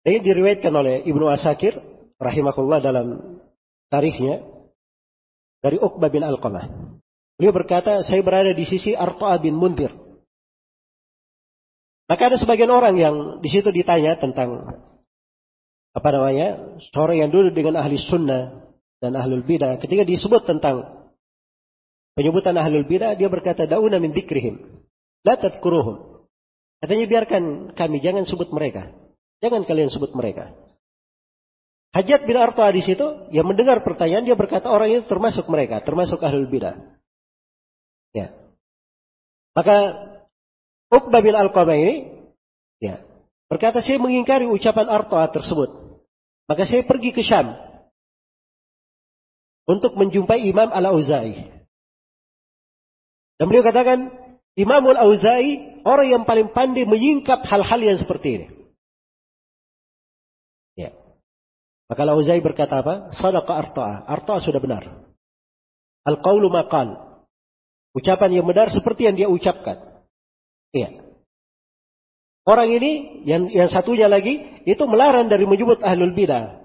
Ini 0.03 0.19
diriwayatkan 0.19 0.73
oleh 0.75 1.07
Ibnu 1.07 1.31
Asakir 1.31 1.79
rahimahullah 2.19 2.83
dalam 2.83 3.39
tarikhnya 3.87 4.43
dari 5.63 5.79
Uqbah 5.79 6.11
bin 6.11 6.27
Alqamah. 6.27 6.67
Beliau 7.39 7.55
berkata, 7.55 8.03
saya 8.03 8.19
berada 8.19 8.51
di 8.51 8.67
sisi 8.67 8.91
Arta'a 8.91 9.39
bin 9.39 9.55
Mundir. 9.55 9.95
Maka 12.11 12.27
ada 12.27 12.37
sebagian 12.41 12.73
orang 12.73 12.99
yang 12.99 13.15
di 13.39 13.47
situ 13.47 13.71
ditanya 13.71 14.19
tentang 14.19 14.67
apa 15.95 16.09
namanya, 16.11 16.75
seorang 16.91 17.23
yang 17.23 17.31
duduk 17.31 17.55
dengan 17.55 17.79
ahli 17.79 17.95
sunnah 17.95 18.68
dan 18.99 19.15
ahlul 19.15 19.43
bidah. 19.43 19.79
Ketika 19.79 20.03
disebut 20.03 20.43
tentang 20.43 21.07
penyebutan 22.13 22.55
ahlul 22.59 22.85
bidah, 22.85 23.15
dia 23.15 23.31
berkata, 23.31 23.65
dauna 23.65 23.97
min 23.97 24.11
dikrihim. 24.11 24.83
La 25.23 25.39
tadkuruhum. 25.39 26.27
Katanya 26.79 27.05
biarkan 27.07 27.43
kami, 27.75 27.99
jangan 27.99 28.23
sebut 28.23 28.51
mereka. 28.55 28.91
Jangan 29.39 29.63
kalian 29.67 29.91
sebut 29.91 30.11
mereka. 30.15 30.55
Hajat 31.89 32.27
bin 32.29 32.37
Arta 32.37 32.69
di 32.69 32.85
situ, 32.85 33.27
yang 33.33 33.47
mendengar 33.49 33.81
pertanyaan, 33.81 34.27
dia 34.27 34.37
berkata 34.37 34.69
orang 34.69 34.93
itu 34.93 35.03
termasuk 35.09 35.49
mereka, 35.49 35.81
termasuk 35.81 36.21
ahlul 36.21 36.47
bidah. 36.47 36.77
Ya. 38.13 38.35
Maka 39.57 39.75
Uqbah 40.93 41.21
bin 41.23 41.33
Al-Qamah 41.33 41.75
ini, 41.75 41.95
ya, 42.79 43.01
berkata 43.49 43.81
saya 43.81 43.97
mengingkari 43.97 44.45
ucapan 44.45 44.87
Arta 44.87 45.27
tersebut. 45.33 46.03
Maka 46.45 46.65
saya 46.65 46.85
pergi 46.85 47.13
ke 47.13 47.21
Syam 47.21 47.68
untuk 49.69 49.93
menjumpai 49.93 50.49
Imam 50.49 50.73
Al-Auza'i. 50.73 51.45
Dan 53.37 53.45
beliau 53.45 53.61
katakan, 53.61 54.09
Imam 54.57 54.81
Al-Auza'i 54.89 55.85
orang 55.85 56.07
yang 56.09 56.23
paling 56.25 56.49
pandai 56.49 56.89
menyingkap 56.89 57.45
hal-hal 57.45 57.79
yang 57.79 58.01
seperti 58.01 58.29
ini. 58.41 58.47
Maka 61.89 62.05
Lauzai 62.05 62.37
berkata 62.45 62.85
apa? 62.85 63.09
Sadaqa 63.17 63.53
arta'a. 63.57 64.05
Arta'a 64.05 64.39
sudah 64.45 64.61
benar. 64.61 65.09
Al-qawlu 66.05 66.53
maqal. 66.53 67.25
Ucapan 67.97 68.29
yang 68.39 68.45
benar 68.45 68.69
seperti 68.69 69.09
yang 69.09 69.17
dia 69.17 69.25
ucapkan. 69.25 70.05
Iya. 70.69 71.01
Orang 72.45 72.69
ini, 72.69 73.25
yang, 73.25 73.49
yang 73.49 73.73
satunya 73.73 74.05
lagi, 74.05 74.37
itu 74.69 74.83
melarang 74.85 75.33
dari 75.33 75.49
menyebut 75.49 75.81
ahlul 75.81 76.13
bidah. 76.13 76.58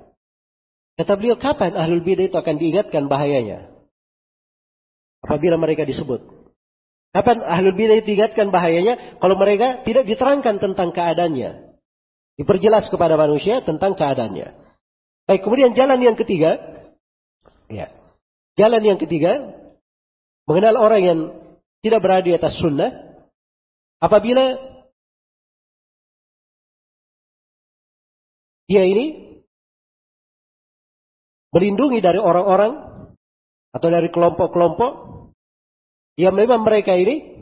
Kata 0.94 1.18
beliau, 1.18 1.34
kapan 1.34 1.74
ahlul 1.74 2.06
bidah 2.06 2.30
itu 2.30 2.36
akan 2.38 2.54
diingatkan 2.54 3.10
bahayanya? 3.10 3.66
Apabila 5.26 5.58
mereka 5.58 5.82
disebut. 5.82 6.22
Kapan 7.10 7.42
ahlul 7.42 7.74
bidah 7.74 7.98
itu 7.98 8.14
diingatkan 8.14 8.54
bahayanya? 8.54 9.18
Kalau 9.18 9.34
mereka 9.34 9.82
tidak 9.82 10.06
diterangkan 10.06 10.62
tentang 10.62 10.94
keadaannya. 10.94 11.74
Diperjelas 12.38 12.90
kepada 12.90 13.18
manusia 13.18 13.62
tentang 13.62 13.98
keadaannya. 13.98 14.54
Baik, 15.24 15.40
kemudian 15.42 15.72
jalan 15.72 15.98
yang 15.98 16.14
ketiga, 16.18 16.58
ya, 17.70 17.90
jalan 18.60 18.82
yang 18.84 18.98
ketiga 19.00 19.56
mengenal 20.44 20.76
orang 20.78 21.02
yang 21.02 21.18
tidak 21.80 22.00
berada 22.04 22.24
di 22.28 22.36
atas 22.36 22.54
sunnah 22.60 22.92
apabila 24.00 24.60
dia 28.68 28.84
ini 28.84 29.23
melindungi 31.54 32.02
dari 32.02 32.18
orang-orang 32.18 32.72
atau 33.70 33.88
dari 33.88 34.10
kelompok-kelompok 34.10 34.92
yang 36.18 36.34
memang 36.34 36.66
mereka 36.66 36.98
ini 36.98 37.38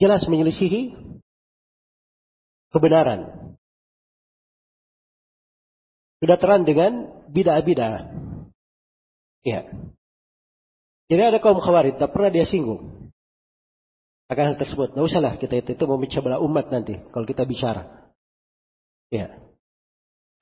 jelas 0.00 0.24
menyelisihi 0.24 0.96
kebenaran. 2.72 3.54
sudah 6.24 6.40
terang 6.40 6.64
dengan 6.64 7.04
bid'ah-bid'ah. 7.28 8.16
Ya. 9.44 9.68
Jadi 11.12 11.20
ada 11.20 11.36
kaum 11.36 11.60
khawarij, 11.60 12.00
tak 12.00 12.16
pernah 12.16 12.32
dia 12.32 12.48
singgung. 12.48 13.12
Akan 14.32 14.48
hal 14.48 14.56
tersebut. 14.56 14.96
Nggak 14.96 15.04
usahlah 15.04 15.36
kita 15.36 15.60
itu, 15.60 15.76
itu 15.76 15.84
memecah 15.84 16.24
belah 16.24 16.40
umat 16.40 16.72
nanti. 16.72 16.96
Kalau 17.12 17.28
kita 17.28 17.44
bicara. 17.44 18.08
Ya. 19.12 19.36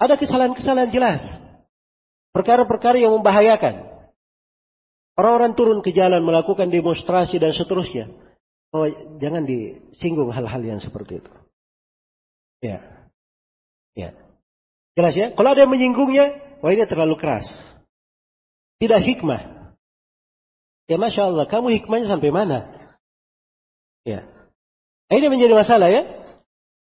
Ada 0.03 0.19
kesalahan-kesalahan 0.19 0.91
jelas. 0.91 1.23
Perkara-perkara 2.35 2.99
yang 2.99 3.15
membahayakan. 3.15 3.87
Orang-orang 5.15 5.55
turun 5.55 5.79
ke 5.85 5.95
jalan 5.95 6.27
melakukan 6.27 6.73
demonstrasi 6.73 7.39
dan 7.39 7.55
seterusnya. 7.55 8.11
Oh, 8.73 8.89
jangan 9.21 9.47
disinggung 9.47 10.33
hal-hal 10.33 10.63
yang 10.65 10.81
seperti 10.83 11.23
itu. 11.23 11.33
Ya. 12.65 12.83
Ya. 13.93 14.17
Jelas 14.97 15.15
ya? 15.15 15.27
Kalau 15.37 15.53
ada 15.53 15.63
yang 15.63 15.71
menyinggungnya, 15.71 16.59
wah 16.65 16.73
ini 16.73 16.83
terlalu 16.89 17.21
keras. 17.21 17.47
Tidak 18.83 18.99
hikmah. 18.99 19.77
Ya 20.91 20.97
Masya 20.99 21.31
Allah, 21.31 21.47
kamu 21.47 21.79
hikmahnya 21.79 22.11
sampai 22.11 22.35
mana? 22.35 22.91
Ya. 24.03 24.27
Ini 25.13 25.29
menjadi 25.31 25.55
masalah 25.55 25.93
ya. 25.93 26.22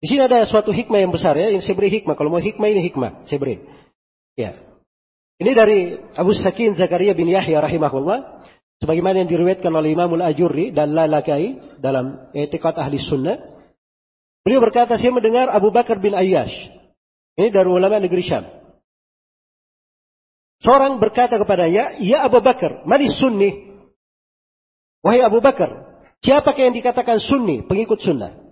Di 0.03 0.11
sini 0.11 0.19
ada 0.19 0.43
suatu 0.43 0.75
hikmah 0.75 0.99
yang 0.99 1.15
besar 1.15 1.31
ya, 1.39 1.47
yang 1.47 1.63
saya 1.63 1.79
beri 1.79 1.87
hikmah. 1.87 2.19
Kalau 2.19 2.27
mau 2.27 2.43
hikmah 2.43 2.67
ini 2.67 2.91
hikmah, 2.91 3.23
saya 3.23 3.39
beri. 3.39 3.63
Ya. 4.35 4.59
Ini 5.39 5.51
dari 5.55 5.95
Abu 6.19 6.35
Sakin 6.35 6.75
Zakaria 6.75 7.15
bin 7.15 7.31
Yahya 7.31 7.63
rahimahullah. 7.63 8.43
Sebagaimana 8.83 9.23
yang 9.23 9.31
diriwayatkan 9.31 9.71
oleh 9.71 9.95
Imamul 9.95 10.19
Ajurri 10.19 10.75
dan 10.75 10.91
Lalakai 10.91 11.79
dalam 11.79 12.19
etikat 12.35 12.75
ahli 12.75 12.99
sunnah. 12.99 13.39
Beliau 14.43 14.59
berkata, 14.59 14.99
saya 14.99 15.15
mendengar 15.15 15.47
Abu 15.47 15.71
Bakar 15.71 16.03
bin 16.03 16.11
Ayyash. 16.11 16.51
Ini 17.39 17.47
dari 17.47 17.71
ulama 17.71 17.95
negeri 18.03 18.27
Syam. 18.27 18.43
Seorang 20.67 20.99
berkata 20.99 21.39
kepadanya, 21.39 21.95
Ya 22.03 22.27
Abu 22.27 22.43
Bakar, 22.43 22.83
manis 22.83 23.15
sunni? 23.23 23.71
Wahai 24.99 25.23
Abu 25.23 25.39
Bakar, 25.39 26.03
siapakah 26.19 26.59
yang 26.59 26.75
dikatakan 26.75 27.23
sunni, 27.23 27.63
pengikut 27.63 28.03
sunnah? 28.03 28.42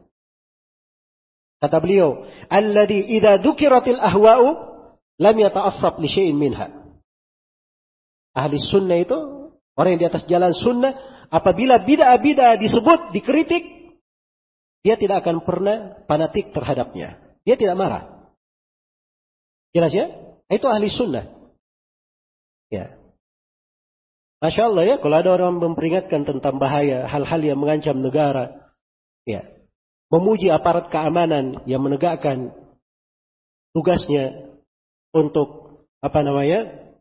Kata 1.62 1.78
beliau, 1.78 2.26
Alladhi 2.50 3.06
idha 3.22 3.38
dukiratil 3.38 4.02
ahwa'u, 4.02 4.48
lam 5.22 5.36
yata'assab 5.38 6.02
li 6.02 6.10
syai'in 6.10 6.34
minha. 6.34 6.74
Ahli 8.34 8.58
sunnah 8.58 8.98
itu 8.98 9.18
orang 9.78 9.90
yang 9.94 10.02
di 10.02 10.10
atas 10.10 10.26
jalan 10.26 10.58
sunnah 10.58 10.98
apabila 11.30 11.86
bid'ah-bid'ah 11.86 12.58
disebut, 12.58 13.14
dikritik, 13.14 13.94
dia 14.82 14.98
tidak 14.98 15.22
akan 15.22 15.46
pernah 15.46 16.02
fanatik 16.10 16.50
terhadapnya. 16.50 17.22
Dia 17.46 17.54
tidak 17.54 17.78
marah. 17.78 18.04
Jelas 19.70 19.94
ya? 19.94 20.10
Itu 20.50 20.66
ahli 20.66 20.90
sunnah. 20.90 21.30
Ya. 22.74 22.98
Masya 24.42 24.74
Allah 24.74 24.84
ya, 24.90 24.96
kalau 24.98 25.22
ada 25.22 25.30
orang 25.38 25.62
memperingatkan 25.62 26.26
tentang 26.26 26.58
bahaya, 26.58 27.06
hal-hal 27.06 27.42
yang 27.46 27.62
mengancam 27.62 28.02
negara, 28.02 28.74
ya, 29.22 29.46
memuji 30.12 30.52
aparat 30.52 30.92
keamanan 30.92 31.64
yang 31.64 31.80
menegakkan 31.80 32.52
tugasnya 33.72 34.52
untuk 35.16 35.82
apa 36.04 36.20
namanya 36.20 36.92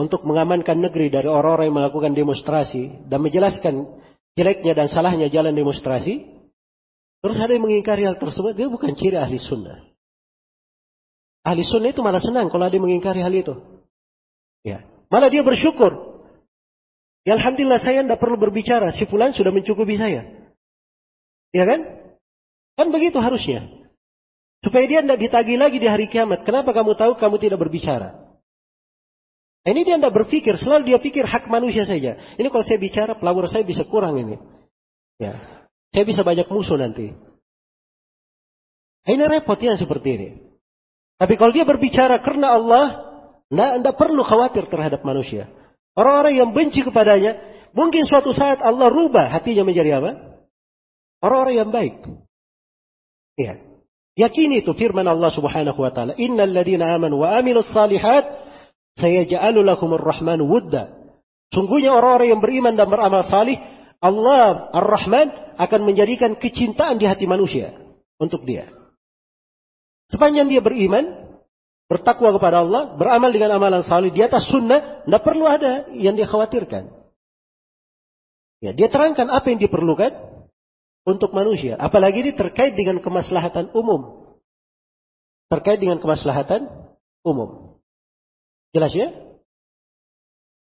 untuk 0.00 0.24
mengamankan 0.24 0.80
negeri 0.80 1.12
dari 1.12 1.28
orang-orang 1.28 1.70
yang 1.70 1.76
melakukan 1.76 2.12
demonstrasi 2.16 3.06
dan 3.06 3.20
menjelaskan 3.20 4.00
jeleknya 4.32 4.72
dan 4.72 4.88
salahnya 4.88 5.28
jalan 5.28 5.52
demonstrasi, 5.52 6.24
terus 7.20 7.36
ada 7.36 7.52
yang 7.52 7.68
mengingkari 7.68 8.08
hal 8.08 8.16
tersebut, 8.16 8.56
dia 8.56 8.72
bukan 8.72 8.96
ciri 8.96 9.20
ahli 9.20 9.36
sunnah. 9.36 9.92
Ahli 11.44 11.68
sunnah 11.68 11.92
itu 11.92 12.00
malah 12.00 12.24
senang 12.24 12.48
kalau 12.48 12.64
ada 12.64 12.72
yang 12.72 12.88
mengingkari 12.88 13.20
hal 13.20 13.32
itu. 13.36 13.60
Ya. 14.64 14.88
Malah 15.12 15.28
dia 15.28 15.44
bersyukur. 15.44 16.24
Ya 17.28 17.36
Alhamdulillah 17.36 17.84
saya 17.84 18.00
tidak 18.00 18.16
perlu 18.16 18.40
berbicara, 18.40 18.96
si 18.96 19.04
fulan 19.04 19.36
sudah 19.36 19.52
mencukupi 19.52 20.00
saya. 20.00 20.48
Ya 21.52 21.68
kan? 21.68 21.99
Kan 22.80 22.88
begitu 22.88 23.20
harusnya. 23.20 23.68
Supaya 24.64 24.88
dia 24.88 25.04
tidak 25.04 25.20
ditagi 25.20 25.60
lagi 25.60 25.76
di 25.76 25.84
hari 25.84 26.08
kiamat. 26.08 26.48
Kenapa 26.48 26.72
kamu 26.72 26.96
tahu 26.96 27.20
kamu 27.20 27.36
tidak 27.36 27.60
berbicara? 27.60 28.16
Ini 29.68 29.84
dia 29.84 30.00
tidak 30.00 30.16
berpikir, 30.16 30.56
selalu 30.56 30.88
dia 30.88 30.96
pikir 30.96 31.28
hak 31.28 31.44
manusia 31.52 31.84
saja. 31.84 32.16
Ini 32.40 32.48
kalau 32.48 32.64
saya 32.64 32.80
bicara, 32.80 33.20
pelawar 33.20 33.52
saya 33.52 33.68
bisa 33.68 33.84
kurang 33.84 34.16
ini. 34.16 34.40
Ya, 35.20 35.36
saya 35.92 36.08
bisa 36.08 36.24
banyak 36.24 36.48
musuh 36.48 36.80
nanti. 36.80 37.12
Ini 39.04 39.24
repot 39.28 39.60
ya 39.60 39.76
seperti 39.76 40.08
ini. 40.16 40.28
Tapi 41.20 41.36
kalau 41.36 41.52
dia 41.52 41.68
berbicara 41.68 42.24
karena 42.24 42.56
Allah, 42.56 42.84
tidak 43.52 44.00
perlu 44.00 44.24
khawatir 44.24 44.72
terhadap 44.72 45.04
manusia. 45.04 45.52
Orang-orang 45.92 46.40
yang 46.40 46.56
benci 46.56 46.80
kepadanya, 46.80 47.36
mungkin 47.76 48.08
suatu 48.08 48.32
saat 48.32 48.64
Allah 48.64 48.88
rubah 48.88 49.28
hatinya 49.28 49.68
menjadi 49.68 50.00
apa? 50.00 50.40
Orang-orang 51.20 51.60
yang 51.60 51.68
baik. 51.68 52.00
Ya. 53.40 53.54
Yakini 54.28 54.60
itu 54.60 54.76
firman 54.76 55.08
Allah 55.08 55.32
Subhanahu 55.32 55.80
wa 55.80 55.88
taala, 55.96 56.12
"Innal 56.20 56.52
ladzina 56.52 56.92
amanu 56.92 57.24
wa 57.24 57.32
amilus 57.40 57.72
salihat 57.72 58.28
saya 59.00 59.24
ja'alu 59.24 59.64
lakumur 59.64 60.02
rahman 60.02 60.44
wudda. 60.44 61.14
Sungguhnya 61.50 61.94
orang-orang 61.94 62.36
yang 62.36 62.42
beriman 62.42 62.74
dan 62.76 62.86
beramal 62.86 63.26
salih, 63.26 63.58
Allah 64.00 64.70
Ar-Rahman 64.70 65.58
akan 65.58 65.80
menjadikan 65.82 66.38
kecintaan 66.38 67.00
di 67.00 67.08
hati 67.08 67.26
manusia 67.26 67.74
untuk 68.20 68.46
dia. 68.46 68.70
Sepanjang 70.12 70.46
dia 70.46 70.62
beriman, 70.62 71.36
bertakwa 71.90 72.34
kepada 72.38 72.62
Allah, 72.62 72.94
beramal 72.94 73.30
dengan 73.34 73.58
amalan 73.58 73.82
salih 73.82 74.14
di 74.14 74.22
atas 74.22 74.46
sunnah, 74.46 75.02
tidak 75.06 75.22
perlu 75.26 75.44
ada 75.46 75.90
yang 75.94 76.14
dia 76.14 76.30
khawatirkan. 76.30 76.90
Ya, 78.60 78.70
dia 78.76 78.92
terangkan 78.92 79.26
apa 79.32 79.50
yang 79.50 79.58
diperlukan 79.58 80.12
untuk 81.04 81.32
manusia. 81.32 81.76
Apalagi 81.80 82.22
ini 82.24 82.32
terkait 82.36 82.76
dengan 82.76 83.00
kemaslahatan 83.00 83.72
umum. 83.72 84.34
Terkait 85.50 85.80
dengan 85.82 85.98
kemaslahatan 85.98 86.68
umum. 87.26 87.80
Jelas 88.70 88.94
ya? 88.94 89.10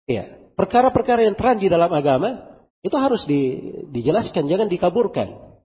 Iya. 0.09 0.25
Perkara-perkara 0.57 1.25
yang 1.25 1.37
terang 1.37 1.61
di 1.61 1.69
dalam 1.69 1.91
agama 1.93 2.53
itu 2.83 2.97
harus 2.99 3.23
di, 3.29 3.73
dijelaskan, 3.95 4.49
jangan 4.49 4.69
dikaburkan. 4.69 5.59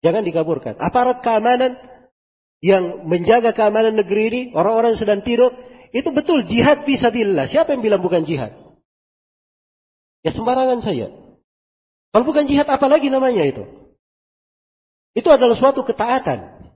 Jangan 0.00 0.22
dikaburkan. 0.24 0.80
Aparat 0.80 1.20
keamanan 1.20 1.76
yang 2.64 3.04
menjaga 3.08 3.52
keamanan 3.52 3.96
negeri 3.96 4.22
ini, 4.32 4.42
orang-orang 4.56 4.96
sedang 4.96 5.20
tidur, 5.20 5.52
itu 5.92 6.08
betul 6.12 6.44
jihad 6.48 6.88
fisabilillah. 6.88 7.48
Siapa 7.48 7.76
yang 7.76 7.82
bilang 7.84 8.00
bukan 8.00 8.24
jihad? 8.24 8.56
Ya 10.24 10.30
sembarangan 10.32 10.80
saja. 10.84 11.12
Kalau 12.10 12.24
bukan 12.26 12.50
jihad 12.50 12.66
apa 12.66 12.86
lagi 12.90 13.06
namanya 13.06 13.46
itu? 13.46 13.64
Itu 15.14 15.30
adalah 15.30 15.58
suatu 15.58 15.82
ketaatan 15.86 16.70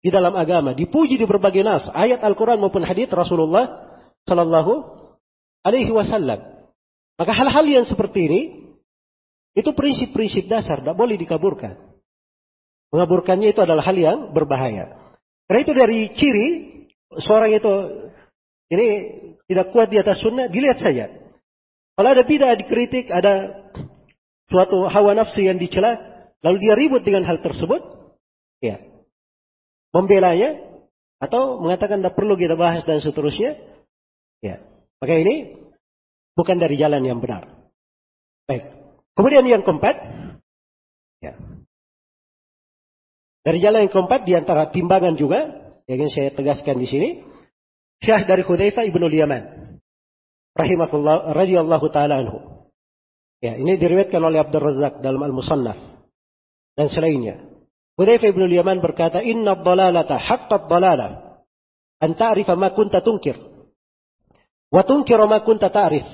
di 0.00 0.08
dalam 0.08 0.32
agama, 0.32 0.72
dipuji 0.72 1.20
di 1.20 1.26
berbagai 1.28 1.60
nas, 1.60 1.86
ayat 1.92 2.24
Al-Quran 2.24 2.58
maupun 2.58 2.82
hadits 2.86 3.12
Rasulullah 3.12 3.92
Sallallahu 4.24 4.72
Alaihi 5.66 5.92
Wasallam. 5.92 6.40
Maka 7.20 7.32
hal-hal 7.36 7.66
yang 7.68 7.84
seperti 7.84 8.18
ini 8.26 8.40
itu 9.52 9.70
prinsip-prinsip 9.76 10.48
dasar, 10.48 10.80
tidak 10.80 10.96
boleh 10.96 11.20
dikaburkan. 11.20 11.76
Mengaburkannya 12.90 13.52
itu 13.52 13.60
adalah 13.60 13.84
hal 13.84 13.94
yang 13.98 14.18
berbahaya. 14.32 15.14
Karena 15.46 15.60
itu 15.62 15.72
dari 15.74 16.00
ciri 16.16 16.48
seorang 17.20 17.50
itu 17.54 17.74
ini 18.70 18.86
tidak 19.50 19.74
kuat 19.74 19.90
di 19.90 19.98
atas 19.98 20.22
sunnah, 20.22 20.46
dilihat 20.46 20.78
saja. 20.78 21.10
Kalau 21.98 22.08
ada 22.08 22.22
bidah 22.24 22.54
dikritik, 22.56 23.10
ada 23.12 23.66
suatu 24.50 24.90
hawa 24.90 25.14
nafsu 25.14 25.40
yang 25.46 25.56
dicela, 25.56 25.96
lalu 26.42 26.56
dia 26.60 26.74
ribut 26.76 27.06
dengan 27.06 27.24
hal 27.24 27.38
tersebut, 27.38 27.80
ya, 28.60 28.82
membelanya 29.94 30.60
atau 31.22 31.62
mengatakan 31.62 32.02
tidak 32.02 32.18
perlu 32.18 32.34
kita 32.34 32.58
bahas 32.58 32.82
dan 32.84 32.98
seterusnya, 32.98 33.70
Ya. 34.40 34.64
Maka 35.00 35.14
ini 35.16 35.56
bukan 36.36 36.56
dari 36.56 36.76
jalan 36.80 37.04
yang 37.04 37.20
benar. 37.20 37.48
Baik. 38.48 38.64
Kemudian 39.16 39.44
yang 39.44 39.62
keempat, 39.64 39.96
ya. 41.20 41.36
Dari 43.40 43.58
jalan 43.60 43.88
yang 43.88 43.92
keempat 43.92 44.20
di 44.28 44.32
antara 44.36 44.68
timbangan 44.68 45.16
juga 45.16 45.72
yang 45.88 46.04
ingin 46.04 46.12
saya 46.12 46.30
tegaskan 46.32 46.76
di 46.76 46.88
sini, 46.88 47.08
Syah 48.00 48.24
dari 48.24 48.44
Hudzaifah 48.44 48.84
ibnu 48.88 49.08
Yaman, 49.08 49.76
rahimahullah 50.56 51.36
radhiyallahu 51.36 51.86
taala 51.92 52.24
anhu. 52.24 52.59
Ya, 53.40 53.56
ini 53.56 53.80
diriwayatkan 53.80 54.20
oleh 54.20 54.44
Abdul 54.44 54.60
Razak 54.60 55.00
dalam 55.00 55.24
Al-Musannaf 55.24 55.76
dan 56.76 56.88
selainnya. 56.92 57.40
Hudzaifah 57.96 58.32
ibnu 58.32 58.48
Yaman 58.52 58.84
berkata, 58.84 59.24
"Inna 59.24 59.56
dhalalata 59.60 60.20
haqqat 60.20 60.68
dhalalah 60.68 61.40
an 62.04 62.10
ta'rifa 62.16 62.52
ma 62.56 62.72
kunta 62.76 63.00
tunkir." 63.00 63.36
Wa 64.70 64.84
tunkiru 64.84 65.24
ma 65.24 65.40
kunta 65.40 65.72
ta'rif. 65.72 66.06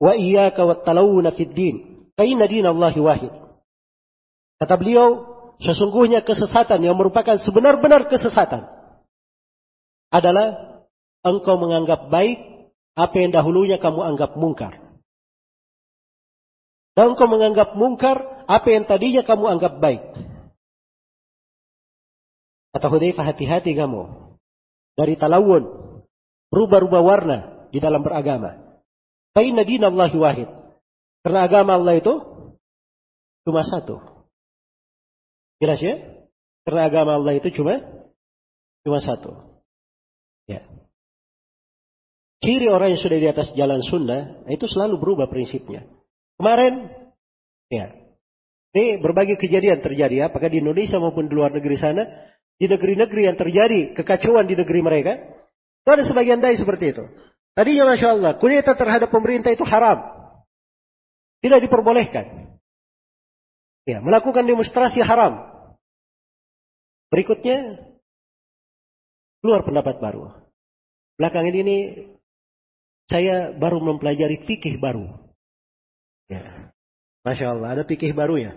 Wa 0.00 0.16
iyyaka 0.16 0.62
wat 0.64 0.82
talawuna 0.86 1.34
fid 1.36 1.52
din. 1.52 2.08
Fa 2.16 2.24
inna 2.24 2.48
dinallahi 2.48 3.00
wahid. 3.02 3.34
Kata 4.56 4.74
beliau, 4.80 5.08
sesungguhnya 5.60 6.24
kesesatan 6.24 6.80
yang 6.80 6.96
merupakan 6.96 7.36
sebenar-benar 7.44 8.08
kesesatan 8.08 8.64
adalah 10.10 10.80
engkau 11.20 11.60
menganggap 11.60 12.08
baik 12.08 12.40
apa 12.96 13.14
yang 13.20 13.30
dahulunya 13.30 13.76
kamu 13.78 14.00
anggap 14.14 14.34
mungkar. 14.40 14.89
Dan 17.00 17.16
engkau 17.16 17.32
menganggap 17.32 17.80
mungkar 17.80 18.44
apa 18.44 18.68
yang 18.68 18.84
tadinya 18.84 19.24
kamu 19.24 19.56
anggap 19.56 19.80
baik. 19.80 20.04
Kata 22.76 22.92
Hudzaifah 22.92 23.24
hati-hati 23.24 23.72
kamu 23.72 24.36
dari 25.00 25.16
talawun, 25.16 25.64
berubah-ubah 26.52 27.00
warna 27.00 27.38
di 27.72 27.80
dalam 27.80 28.04
beragama. 28.04 28.84
Fainna 29.32 29.64
dinallahi 29.64 30.12
wahid. 30.20 30.52
Karena 31.24 31.48
agama 31.48 31.80
Allah 31.80 32.04
itu 32.04 32.20
cuma 33.48 33.64
satu. 33.64 33.96
Jelas 35.56 35.80
ya? 35.80 36.04
Karena 36.68 36.84
agama 36.84 37.16
Allah 37.16 37.32
itu 37.32 37.48
cuma 37.56 37.80
cuma 38.84 39.00
satu. 39.00 39.56
Ya. 40.44 40.68
Ciri 42.44 42.68
orang 42.68 42.92
yang 42.92 43.00
sudah 43.00 43.16
di 43.24 43.28
atas 43.32 43.56
jalan 43.56 43.80
sunnah 43.80 44.44
itu 44.52 44.68
selalu 44.68 45.00
berubah 45.00 45.32
prinsipnya. 45.32 45.88
Kemarin, 46.40 46.88
ya, 47.68 47.92
ini 48.72 48.96
berbagai 49.04 49.36
kejadian 49.36 49.84
terjadi, 49.84 50.32
apakah 50.32 50.48
di 50.48 50.64
Indonesia 50.64 50.96
maupun 50.96 51.28
di 51.28 51.36
luar 51.36 51.52
negeri 51.52 51.76
sana, 51.76 52.08
di 52.56 52.64
negeri-negeri 52.64 53.28
yang 53.28 53.36
terjadi 53.36 53.92
kekacauan 53.92 54.48
di 54.48 54.56
negeri 54.56 54.80
mereka, 54.80 55.20
itu 55.84 55.88
ada 55.92 56.00
sebagian 56.08 56.40
dai 56.40 56.56
seperti 56.56 56.96
itu. 56.96 57.04
Tadinya 57.52 57.92
Masya 57.92 58.08
Allah, 58.16 58.32
kudeta 58.40 58.72
terhadap 58.72 59.12
pemerintah 59.12 59.52
itu 59.52 59.68
haram. 59.68 60.00
Tidak 61.44 61.60
diperbolehkan. 61.60 62.56
Ya, 63.84 64.00
melakukan 64.00 64.48
demonstrasi 64.48 65.04
haram. 65.04 65.44
Berikutnya, 67.12 67.84
keluar 69.44 69.60
pendapat 69.60 70.00
baru. 70.00 70.40
Belakangan 71.20 71.52
ini 71.52 71.76
saya 73.12 73.52
baru 73.52 73.76
mempelajari 73.84 74.40
fikih 74.48 74.80
baru. 74.80 75.29
Ya. 76.30 76.70
Masya 77.26 77.52
Allah, 77.52 77.68
ada 77.74 77.82
fikih 77.82 78.14
baru 78.14 78.38
ya. 78.38 78.52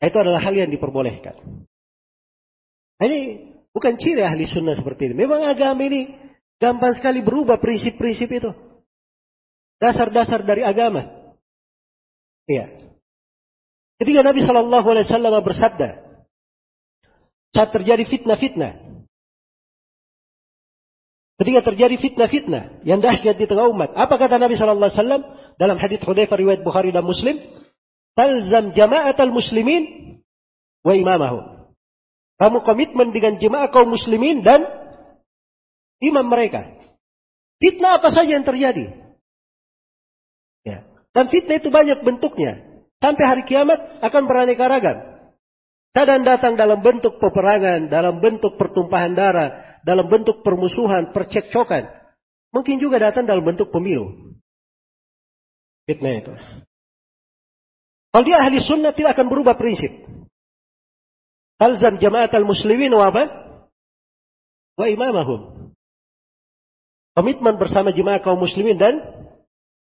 Itu 0.00 0.16
adalah 0.16 0.40
hal 0.40 0.56
yang 0.56 0.72
diperbolehkan. 0.72 1.36
Ini 3.00 3.18
bukan 3.70 4.00
ciri 4.00 4.24
ahli 4.24 4.48
sunnah 4.48 4.72
seperti 4.72 5.12
ini. 5.12 5.14
Memang 5.14 5.44
agama 5.44 5.84
ini 5.84 6.16
gampang 6.56 6.96
sekali 6.96 7.20
berubah 7.20 7.60
prinsip-prinsip 7.60 8.32
itu. 8.32 8.50
Dasar-dasar 9.76 10.42
dari 10.48 10.64
agama. 10.64 11.36
Iya. 12.48 12.96
Ketika 14.00 14.24
Nabi 14.24 14.40
Shallallahu 14.40 14.86
Alaihi 14.88 15.06
Wasallam 15.08 15.44
bersabda, 15.44 15.88
saat 17.52 17.70
terjadi 17.76 18.04
fitnah-fitnah, 18.08 18.90
Ketika 21.40 21.72
terjadi 21.72 21.96
fitnah-fitnah 21.96 22.84
yang 22.84 23.00
dahsyat 23.00 23.40
di 23.40 23.48
tengah 23.48 23.72
umat. 23.72 23.96
Apa 23.96 24.20
kata 24.20 24.36
Nabi 24.36 24.60
Shallallahu 24.60 24.92
Alaihi 24.92 25.00
Wasallam 25.00 25.22
dalam 25.60 25.76
hadits 25.76 26.08
Hudzaifah 26.08 26.40
riwayat 26.40 26.64
Bukhari 26.64 26.88
dan 26.88 27.04
Muslim? 27.04 27.36
Talzam 28.16 28.72
jama'at 28.72 29.20
al-muslimin 29.20 30.16
wa 30.80 30.96
imamahum. 30.96 31.44
Kamu 32.40 32.64
komitmen 32.64 33.12
dengan 33.12 33.36
jemaah 33.36 33.68
kaum 33.68 33.92
muslimin 33.92 34.40
dan 34.40 34.64
imam 36.00 36.24
mereka. 36.24 36.72
Fitnah 37.60 38.00
apa 38.00 38.08
saja 38.08 38.40
yang 38.40 38.48
terjadi. 38.48 38.88
Ya. 40.64 40.88
Dan 41.12 41.28
fitnah 41.28 41.60
itu 41.60 41.68
banyak 41.68 42.00
bentuknya. 42.00 42.64
Sampai 42.96 43.24
hari 43.28 43.42
kiamat 43.44 44.00
akan 44.00 44.22
beraneka 44.24 44.64
ragam. 44.64 44.98
Kadang 45.92 46.24
datang 46.24 46.56
dalam 46.56 46.80
bentuk 46.80 47.20
peperangan, 47.20 47.92
dalam 47.92 48.24
bentuk 48.24 48.56
pertumpahan 48.56 49.12
darah, 49.12 49.80
dalam 49.84 50.08
bentuk 50.08 50.40
permusuhan, 50.40 51.12
percekcokan. 51.12 51.92
Mungkin 52.56 52.80
juga 52.80 53.12
datang 53.12 53.28
dalam 53.28 53.44
bentuk 53.44 53.68
pemilu. 53.68 54.29
Fitnah 55.88 56.14
itu. 56.20 56.32
Kalau 58.10 58.24
dia 58.26 58.42
ahli 58.42 58.58
sunnah 58.58 58.90
tidak 58.90 59.14
akan 59.14 59.30
berubah 59.30 59.54
prinsip. 59.54 59.90
Alzam 61.60 62.00
jamaat 62.00 62.32
al-muslimin 62.34 62.90
wa 62.90 63.12
apa? 63.12 63.24
Wa 64.74 64.86
imamahum. 64.88 65.70
Komitmen 67.14 67.54
bersama 67.60 67.92
jemaah 67.92 68.24
kaum 68.24 68.40
muslimin 68.40 68.80
dan 68.80 68.96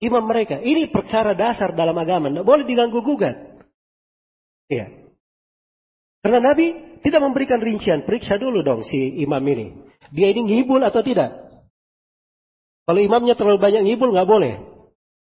imam 0.04 0.28
mereka. 0.28 0.60
Ini 0.60 0.92
perkara 0.92 1.32
dasar 1.32 1.72
dalam 1.72 1.96
agama. 1.96 2.28
Tidak 2.28 2.44
boleh 2.44 2.68
diganggu 2.68 3.00
gugat. 3.00 3.38
Iya. 4.68 4.92
Karena 6.24 6.40
Nabi 6.52 7.00
tidak 7.04 7.20
memberikan 7.24 7.60
rincian, 7.60 8.08
periksa 8.08 8.40
dulu 8.40 8.64
dong 8.64 8.84
si 8.88 9.24
imam 9.24 9.44
ini. 9.44 9.76
Dia 10.12 10.32
ini 10.32 10.48
ngibul 10.48 10.84
atau 10.84 11.04
tidak? 11.04 11.32
Kalau 12.84 13.00
imamnya 13.00 13.40
terlalu 13.40 13.60
banyak 13.60 13.82
ngibul 13.88 14.12
nggak 14.12 14.28
boleh. 14.28 14.73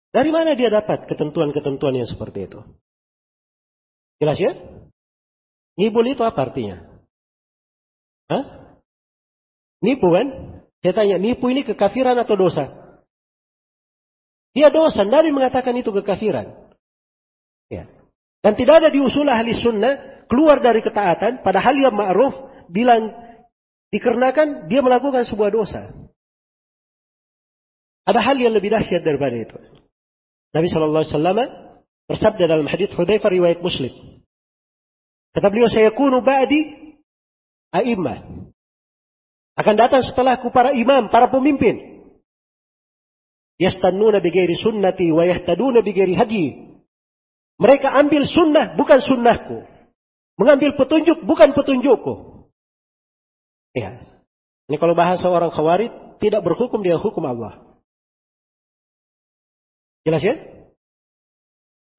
Dari 0.08 0.30
mana 0.32 0.56
dia 0.56 0.72
dapat 0.72 1.04
ketentuan-ketentuan 1.04 1.92
yang 1.92 2.08
seperti 2.08 2.48
itu? 2.48 2.60
Jelas 4.18 4.38
ya? 4.40 4.52
Ngibul 5.78 6.10
itu 6.10 6.24
apa 6.24 6.48
artinya? 6.48 6.82
Hah? 8.32 8.44
Nipu 9.84 10.10
kan? 10.10 10.26
Saya 10.82 10.94
tanya, 10.94 11.16
nipu 11.18 11.50
ini 11.50 11.62
kekafiran 11.62 12.18
atau 12.18 12.34
dosa? 12.34 12.70
Dia 14.56 14.74
dosa, 14.74 15.06
Nabi 15.06 15.30
mengatakan 15.30 15.76
itu 15.78 15.94
kekafiran. 15.94 16.50
Ya. 17.70 17.86
Dan 18.42 18.58
tidak 18.58 18.82
ada 18.82 18.88
di 18.90 18.98
usul 18.98 19.28
ahli 19.28 19.54
sunnah 19.54 20.24
keluar 20.26 20.58
dari 20.58 20.82
ketaatan 20.82 21.46
pada 21.46 21.58
hal 21.62 21.76
yang 21.78 21.94
ma'ruf 21.94 22.34
bilang 22.70 23.12
dikarenakan 23.94 24.66
dia 24.66 24.80
melakukan 24.82 25.28
sebuah 25.28 25.50
dosa. 25.52 25.94
Ada 28.08 28.24
hal 28.24 28.40
yang 28.40 28.56
lebih 28.56 28.72
dahsyat 28.72 29.04
daripada 29.04 29.36
itu. 29.36 29.56
Nabi 30.58 30.66
Shallallahu 30.74 31.02
Alaihi 31.06 31.14
Wasallam 31.14 31.38
bersabda 32.10 32.44
dalam 32.50 32.66
hadits 32.66 32.98
Hudzaifah 32.98 33.30
riwayat 33.30 33.62
Muslim. 33.62 33.94
Kata 35.30 35.54
beliau, 35.54 35.70
saya 35.70 35.94
kunu 35.94 36.18
ba'di 36.18 36.74
a'immah. 37.70 38.50
Akan 39.54 39.78
datang 39.78 40.02
setelahku 40.02 40.50
para 40.50 40.74
imam, 40.74 41.14
para 41.14 41.30
pemimpin. 41.30 42.02
Yastannuna 43.58 44.18
bighairi 44.18 44.58
sunnati 44.58 45.14
wa 45.14 45.22
yahtaduna 45.22 45.82
bighairi 45.86 46.14
hadi. 46.18 46.46
Mereka 47.58 47.90
ambil 47.90 48.26
sunnah 48.26 48.74
bukan 48.74 48.98
sunnahku. 48.98 49.62
Mengambil 50.38 50.74
petunjuk 50.74 51.22
bukan 51.22 51.54
petunjukku. 51.54 52.46
Ya. 53.74 53.98
Ini 54.70 54.78
kalau 54.78 54.94
bahasa 54.98 55.26
orang 55.26 55.54
khawarid 55.54 56.18
tidak 56.18 56.42
berhukum 56.42 56.82
dengan 56.82 57.02
hukum 57.02 57.22
Allah. 57.26 57.67
Jelas 60.08 60.24
ya? 60.24 60.40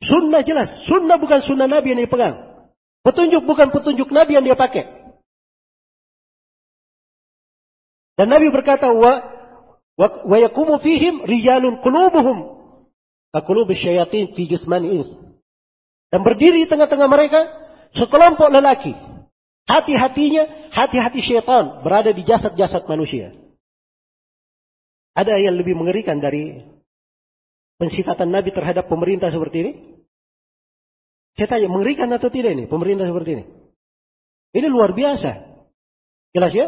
Sunnah 0.01 0.41
jelas. 0.41 0.65
Sunnah 0.89 1.21
bukan 1.21 1.45
sunnah 1.45 1.69
Nabi 1.69 1.93
yang 1.93 2.01
dipegang. 2.01 2.65
Petunjuk 3.05 3.45
bukan 3.45 3.69
petunjuk 3.69 4.09
Nabi 4.09 4.33
yang 4.33 4.45
dia 4.49 4.57
pakai. 4.57 4.89
Dan 8.17 8.33
Nabi 8.33 8.49
berkata, 8.49 8.89
wa, 8.89 9.21
wa, 9.93 10.07
wa 10.25 10.37
yakumu 10.41 10.81
fihim 10.81 11.21
rijalun 11.21 11.85
qulubuhum 11.85 12.57
qulubi 13.45 13.77
syayatin 13.77 14.33
fi 14.33 14.49
jusman 14.49 14.89
ins. 14.89 15.13
Dan 16.09 16.25
berdiri 16.25 16.65
di 16.65 16.67
tengah-tengah 16.67 17.05
mereka 17.05 17.45
sekelompok 17.93 18.49
lelaki. 18.49 18.97
Hati-hatinya, 19.69 20.73
hati-hati 20.73 21.21
syaitan 21.21 21.85
berada 21.85 22.09
di 22.09 22.25
jasad-jasad 22.25 22.89
manusia. 22.89 23.37
Ada 25.13 25.37
yang 25.37 25.61
lebih 25.61 25.77
mengerikan 25.77 26.17
dari 26.17 26.65
pensifatan 27.79 28.29
Nabi 28.29 28.51
terhadap 28.51 28.91
pemerintah 28.91 29.31
seperti 29.31 29.57
ini? 29.63 29.71
Saya 31.39 31.47
tanya, 31.55 31.71
mengerikan 31.71 32.11
atau 32.11 32.27
tidak 32.27 32.51
ini 32.51 32.67
pemerintah 32.67 33.07
seperti 33.07 33.39
ini? 33.39 33.45
Ini 34.51 34.67
luar 34.67 34.91
biasa. 34.91 35.31
Jelas 36.35 36.51
ya? 36.51 36.67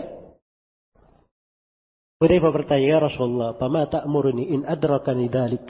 Hudzaifah 2.23 2.53
bertanya, 2.53 2.87
ya 2.87 2.97
Rasulullah, 3.01 3.59
"Pama 3.59 3.89
ta'muruni 3.91 4.55
in 4.55 4.61
adrakani 4.63 5.27
dalik?" 5.27 5.67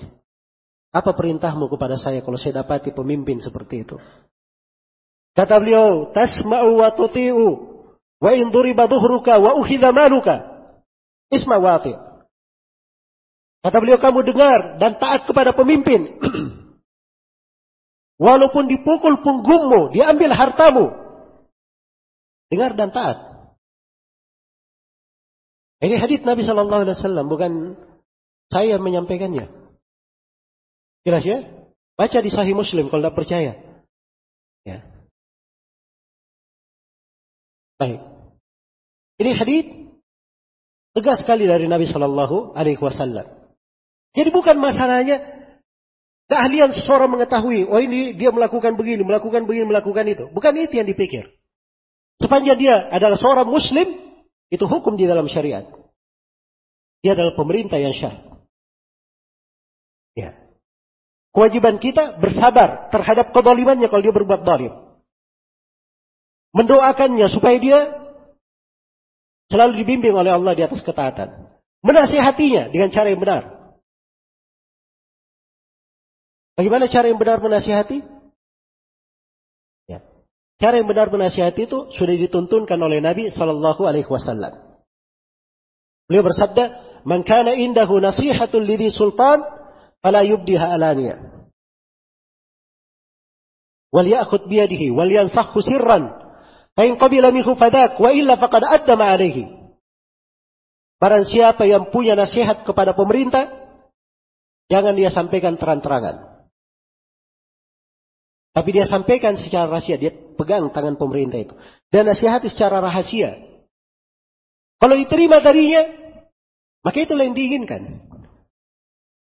Apa 0.92 1.16
perintahmu 1.16 1.72
kepada 1.72 1.96
saya 1.96 2.20
kalau 2.20 2.36
saya 2.36 2.62
dapati 2.62 2.92
pemimpin 2.92 3.40
seperti 3.40 3.88
itu? 3.88 3.96
Kata 5.32 5.56
beliau, 5.64 6.12
tasma'u 6.12 6.84
wa 6.84 6.92
tuti'u 6.92 7.50
wa 8.20 8.32
in 8.36 8.52
duriba 8.52 8.92
dhuhruka 8.92 9.40
wa 9.40 9.56
ukhidha 9.56 9.96
maluka. 9.96 10.68
Isma 11.32 11.64
wati. 11.64 11.96
Kata 13.62 13.78
beliau, 13.78 14.02
kamu 14.02 14.26
dengar 14.26 14.82
dan 14.82 14.98
taat 14.98 15.30
kepada 15.30 15.54
pemimpin. 15.54 16.18
Walaupun 18.26 18.70
dipukul 18.70 19.22
punggungmu, 19.22 19.94
diambil 19.94 20.34
hartamu. 20.34 20.86
Dengar 22.50 22.74
dan 22.74 22.90
taat. 22.90 23.18
Ini 25.82 25.98
hadits 25.98 26.26
Nabi 26.26 26.46
Shallallahu 26.46 26.82
Alaihi 26.86 26.98
Wasallam, 26.98 27.26
bukan 27.26 27.52
saya 28.54 28.78
menyampaikannya. 28.78 29.50
Jelas 31.02 31.26
ya? 31.26 31.40
Baca 31.98 32.18
di 32.22 32.30
Sahih 32.30 32.54
Muslim 32.54 32.90
kalau 32.90 33.10
tidak 33.10 33.18
percaya. 33.18 33.54
Ya. 34.62 34.86
Baik. 37.82 37.98
Ini 39.18 39.32
hadis 39.34 39.66
Tegas 40.92 41.24
sekali 41.24 41.48
dari 41.48 41.72
Nabi 41.72 41.88
Shallallahu 41.88 42.52
Alaihi 42.52 42.84
Wasallam. 42.84 43.41
Jadi 44.12 44.30
bukan 44.32 44.60
masalahnya 44.60 45.24
keahlian 46.28 46.72
seseorang 46.76 47.12
mengetahui, 47.12 47.68
oh 47.68 47.80
ini 47.80 48.16
dia 48.16 48.32
melakukan 48.32 48.76
begini, 48.76 49.04
melakukan 49.04 49.48
begini, 49.48 49.68
melakukan 49.68 50.04
itu. 50.08 50.28
Bukan 50.32 50.52
itu 50.60 50.80
yang 50.80 50.88
dipikir. 50.88 51.32
Sepanjang 52.20 52.60
dia 52.60 52.76
adalah 52.92 53.18
seorang 53.18 53.48
Muslim, 53.48 53.88
itu 54.52 54.66
hukum 54.68 55.00
di 55.00 55.08
dalam 55.08 55.32
syariat. 55.32 55.64
Dia 57.02 57.18
adalah 57.18 57.34
pemerintah 57.34 57.80
yang 57.80 57.96
syah. 57.96 58.20
Ya. 60.14 60.36
Kewajiban 61.32 61.80
kita 61.80 62.20
bersabar 62.20 62.92
terhadap 62.92 63.32
kedolimannya 63.32 63.88
kalau 63.88 64.04
dia 64.04 64.14
berbuat 64.14 64.44
dolim. 64.44 64.76
Mendoakannya 66.52 67.32
supaya 67.32 67.58
dia 67.64 67.80
selalu 69.48 69.84
dibimbing 69.84 70.12
oleh 70.12 70.36
Allah 70.36 70.52
di 70.52 70.64
atas 70.68 70.84
ketaatan. 70.84 71.48
Menasihatinya 71.82 72.70
dengan 72.76 72.92
cara 72.92 73.08
yang 73.08 73.24
benar. 73.24 73.61
Bagaimana 76.56 76.91
cara 76.91 77.07
yang 77.07 77.19
benar 77.19 77.40
menasihati? 77.40 78.03
Ya. 79.88 80.03
Cara 80.60 80.78
yang 80.78 80.88
benar 80.88 81.07
menasihati 81.07 81.65
itu 81.65 81.90
sudah 81.95 82.15
dituntunkan 82.15 82.78
oleh 82.78 82.99
Nabi 82.99 83.32
Sallallahu 83.32 83.88
Alaihi 83.88 84.07
Wasallam. 84.07 84.52
Beliau 86.11 86.28
bersabda, 86.28 86.64
"Man 87.07 87.23
kana 87.23 87.56
indahu 87.56 88.03
nasihatul 88.03 88.68
lidi 88.68 88.91
sultan, 88.91 89.40
fala 90.03 90.28
yubdiha 90.28 90.76
alaniya." 90.76 91.48
Wal 93.91 94.07
ya'khud 94.07 94.48
biyadihi 94.48 94.91
wal 94.91 95.11
yansakhu 95.11 95.60
sirran. 95.64 96.11
Fa 96.76 96.88
in 96.88 96.95
qabila 96.95 97.32
minhu 97.36 97.60
fadak 97.60 97.99
wa 97.99 98.11
illa 98.11 98.40
faqad 98.40 98.64
addama 98.64 99.11
alaihi. 99.11 99.52
Barang 101.02 101.28
siapa 101.28 101.68
yang 101.68 101.91
punya 101.91 102.15
nasihat 102.15 102.64
kepada 102.64 102.95
pemerintah, 102.95 103.52
jangan 104.72 104.95
dia 104.95 105.11
sampaikan 105.11 105.60
terang-terangan. 105.60 106.31
Tapi 108.52 108.69
dia 108.76 108.84
sampaikan 108.84 109.40
secara 109.40 109.72
rahasia, 109.72 109.95
dia 109.95 110.11
pegang 110.11 110.68
tangan 110.76 110.99
pemerintah 110.99 111.40
itu. 111.40 111.56
Dan 111.88 112.07
nasihati 112.07 112.52
secara 112.52 112.84
rahasia. 112.84 113.40
Kalau 114.82 114.95
diterima 114.99 115.40
darinya, 115.40 115.88
maka 116.84 116.98
itulah 116.99 117.23
yang 117.23 117.38
diinginkan. 117.38 118.03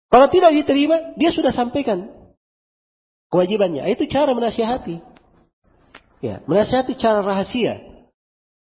Kalau 0.10 0.28
tidak 0.30 0.54
diterima, 0.54 1.18
dia 1.18 1.30
sudah 1.34 1.54
sampaikan 1.54 2.10
kewajibannya. 3.34 3.86
Itu 3.90 4.06
cara 4.10 4.34
menasihati. 4.34 5.02
Ya, 6.22 6.42
menasihati 6.46 6.94
secara 6.94 7.26
rahasia. 7.26 7.82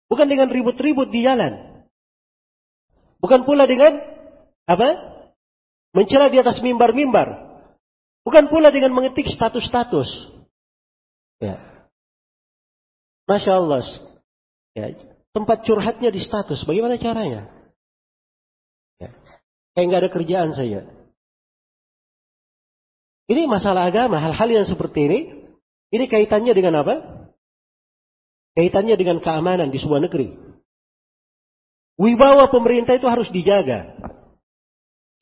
Bukan 0.08 0.28
dengan 0.28 0.48
ribut-ribut 0.48 1.08
di 1.12 1.24
jalan. 1.24 1.84
Bukan 3.20 3.44
pula 3.44 3.68
dengan 3.68 4.00
apa? 4.66 4.88
Mencela 5.92 6.32
di 6.32 6.40
atas 6.40 6.58
mimbar-mimbar. 6.64 7.52
Bukan 8.24 8.48
pula 8.48 8.72
dengan 8.72 8.96
mengetik 8.96 9.28
status-status. 9.28 10.31
Ya. 11.42 11.58
Masya 13.26 13.52
Allah. 13.58 13.82
Ya. 14.78 14.94
Tempat 15.34 15.66
curhatnya 15.66 16.14
di 16.14 16.22
status. 16.22 16.62
Bagaimana 16.62 17.02
caranya? 17.02 17.50
Ya. 19.02 19.10
Kayak 19.74 19.86
nggak 19.90 20.02
ada 20.06 20.10
kerjaan 20.14 20.50
saya. 20.54 20.86
Ini 23.26 23.50
masalah 23.50 23.90
agama. 23.90 24.22
Hal-hal 24.22 24.62
yang 24.62 24.66
seperti 24.70 25.10
ini. 25.10 25.20
Ini 25.90 26.06
kaitannya 26.06 26.54
dengan 26.54 26.86
apa? 26.86 26.94
Kaitannya 28.54 28.94
dengan 28.94 29.18
keamanan 29.18 29.74
di 29.74 29.82
sebuah 29.82 30.06
negeri. 30.06 30.38
Wibawa 31.98 32.48
pemerintah 32.48 32.96
itu 32.96 33.08
harus 33.10 33.28
dijaga. 33.34 33.98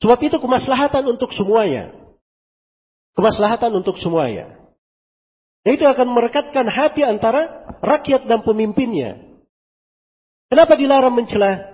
Sebab 0.01 0.19
itu 0.21 0.37
kemaslahatan 0.37 1.03
untuk 1.09 1.33
semuanya. 1.33 1.93
Kemaslahatan 3.17 3.71
untuk 3.81 3.99
semuanya. 3.99 4.60
Itu 5.61 5.85
akan 5.85 6.07
merekatkan 6.17 6.65
hati 6.65 7.05
antara 7.05 7.69
rakyat 7.85 8.25
dan 8.25 8.41
pemimpinnya. 8.41 9.21
Kenapa 10.49 10.73
dilarang 10.73 11.13
mencela? 11.13 11.69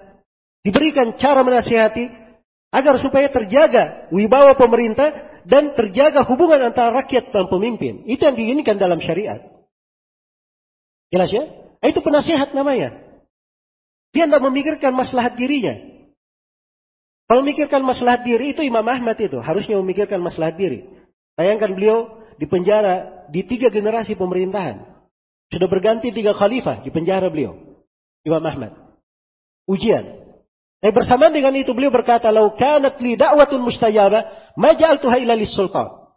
Diberikan 0.61 1.15
cara 1.15 1.41
menasihati 1.47 2.11
agar 2.75 2.99
supaya 2.99 3.31
terjaga 3.31 4.11
wibawa 4.11 4.59
pemerintah 4.59 5.39
dan 5.47 5.71
terjaga 5.79 6.27
hubungan 6.27 6.67
antara 6.67 6.91
rakyat 6.99 7.31
dan 7.31 7.47
pemimpin. 7.47 8.03
Itu 8.03 8.27
yang 8.27 8.35
diinginkan 8.35 8.75
dalam 8.75 8.99
syariat. 8.99 9.39
Jelas 11.07 11.31
ya? 11.31 11.47
Itu 11.87 12.03
penasihat 12.03 12.51
namanya. 12.51 12.99
Dia 14.11 14.27
tidak 14.27 14.43
memikirkan 14.43 14.91
maslahat 14.91 15.39
dirinya. 15.39 15.79
Kalau 17.27 17.43
memikirkan 17.43 17.83
maslahat 17.83 18.27
diri 18.27 18.55
itu 18.55 18.63
Imam 18.63 18.83
Ahmad 18.87 19.19
itu 19.19 19.39
harusnya 19.39 19.79
memikirkan 19.79 20.19
maslahat 20.19 20.59
diri. 20.59 20.87
Bayangkan 21.39 21.75
beliau 21.75 22.26
di 22.37 22.45
penjara 22.45 23.27
di 23.27 23.43
tiga 23.43 23.67
generasi 23.73 24.15
pemerintahan. 24.15 24.85
Sudah 25.51 25.67
berganti 25.67 26.13
tiga 26.13 26.37
khalifah 26.37 26.85
di 26.85 26.89
penjara 26.93 27.27
beliau. 27.27 27.83
Imam 28.23 28.43
Ahmad. 28.43 28.75
Ujian. 29.67 30.27
Eh 30.77 30.93
bersamaan 30.93 31.33
dengan 31.33 31.55
itu 31.57 31.73
beliau 31.73 31.89
berkata, 31.89 32.29
"Lau 32.29 32.53
kanat 32.53 33.01
li 33.01 33.17
da'watun 33.17 33.65
mustajabah, 33.65 34.53
ma 34.55 34.77
ja'altuha 34.77 35.17
illa 35.17 35.33
lis-sultan." 35.33 36.07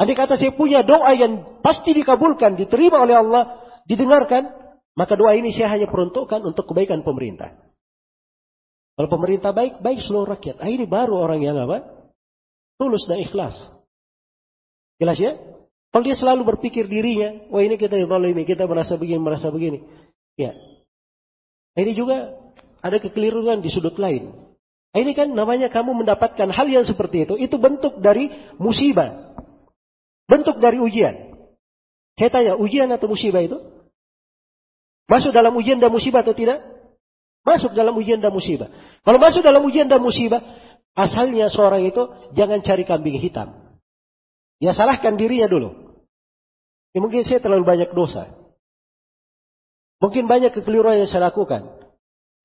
Andai 0.00 0.16
kata 0.16 0.40
saya 0.40 0.56
punya 0.56 0.80
doa 0.82 1.12
yang 1.12 1.60
pasti 1.60 1.92
dikabulkan, 1.92 2.56
diterima 2.56 3.04
oleh 3.04 3.20
Allah, 3.20 3.60
didengarkan, 3.84 4.48
maka 4.96 5.14
doa 5.14 5.36
ini 5.36 5.52
saya 5.52 5.76
hanya 5.76 5.86
peruntukkan 5.92 6.40
untuk 6.42 6.72
kebaikan 6.72 7.04
pemerintah. 7.04 7.54
Kalau 8.96 9.08
pemerintah 9.08 9.52
baik, 9.56 9.80
baik 9.80 10.04
seluruh 10.04 10.36
rakyat. 10.36 10.60
Ini 10.60 10.84
baru 10.88 11.16
orang 11.16 11.40
yang 11.44 11.56
apa? 11.56 12.08
Tulus 12.76 13.04
dan 13.08 13.20
ikhlas. 13.24 13.56
Jelas 15.02 15.18
ya? 15.18 15.34
Kalau 15.90 16.06
dia 16.06 16.14
selalu 16.14 16.46
berpikir 16.54 16.86
dirinya, 16.86 17.50
wah 17.50 17.58
ini 17.58 17.74
kita 17.74 17.98
ini 17.98 18.42
kita 18.46 18.70
merasa 18.70 18.94
begini, 18.94 19.18
merasa 19.18 19.50
begini. 19.50 19.82
Ya. 20.38 20.54
Ini 21.74 21.92
juga 21.98 22.38
ada 22.78 23.02
kekeliruan 23.02 23.58
di 23.66 23.68
sudut 23.74 23.98
lain. 23.98 24.30
Ini 24.94 25.10
kan 25.18 25.34
namanya 25.34 25.74
kamu 25.74 26.06
mendapatkan 26.06 26.54
hal 26.54 26.66
yang 26.70 26.86
seperti 26.86 27.26
itu. 27.26 27.34
Itu 27.34 27.58
bentuk 27.58 27.98
dari 27.98 28.30
musibah. 28.62 29.34
Bentuk 30.30 30.62
dari 30.62 30.78
ujian. 30.78 31.34
Saya 32.14 32.30
tanya, 32.30 32.52
ujian 32.54 32.86
atau 32.92 33.10
musibah 33.10 33.42
itu? 33.42 33.58
Masuk 35.10 35.34
dalam 35.34 35.50
ujian 35.58 35.82
dan 35.82 35.90
musibah 35.90 36.22
atau 36.22 36.36
tidak? 36.36 36.62
Masuk 37.42 37.74
dalam 37.74 37.98
ujian 37.98 38.22
dan 38.22 38.30
musibah. 38.30 38.70
Kalau 39.02 39.18
masuk 39.18 39.42
dalam 39.42 39.66
ujian 39.66 39.90
dan 39.90 39.98
musibah, 39.98 40.40
asalnya 40.94 41.50
seorang 41.50 41.82
itu 41.90 42.06
jangan 42.38 42.62
cari 42.62 42.86
kambing 42.86 43.18
hitam. 43.18 43.61
Ya 44.62 44.70
salahkan 44.70 45.18
dirinya 45.18 45.50
dulu. 45.50 45.98
Ya 46.94 47.02
mungkin 47.02 47.26
saya 47.26 47.42
terlalu 47.42 47.66
banyak 47.66 47.90
dosa. 47.98 48.30
Mungkin 49.98 50.30
banyak 50.30 50.54
kekeliruan 50.54 51.02
yang 51.02 51.10
saya 51.10 51.34
lakukan. 51.34 51.66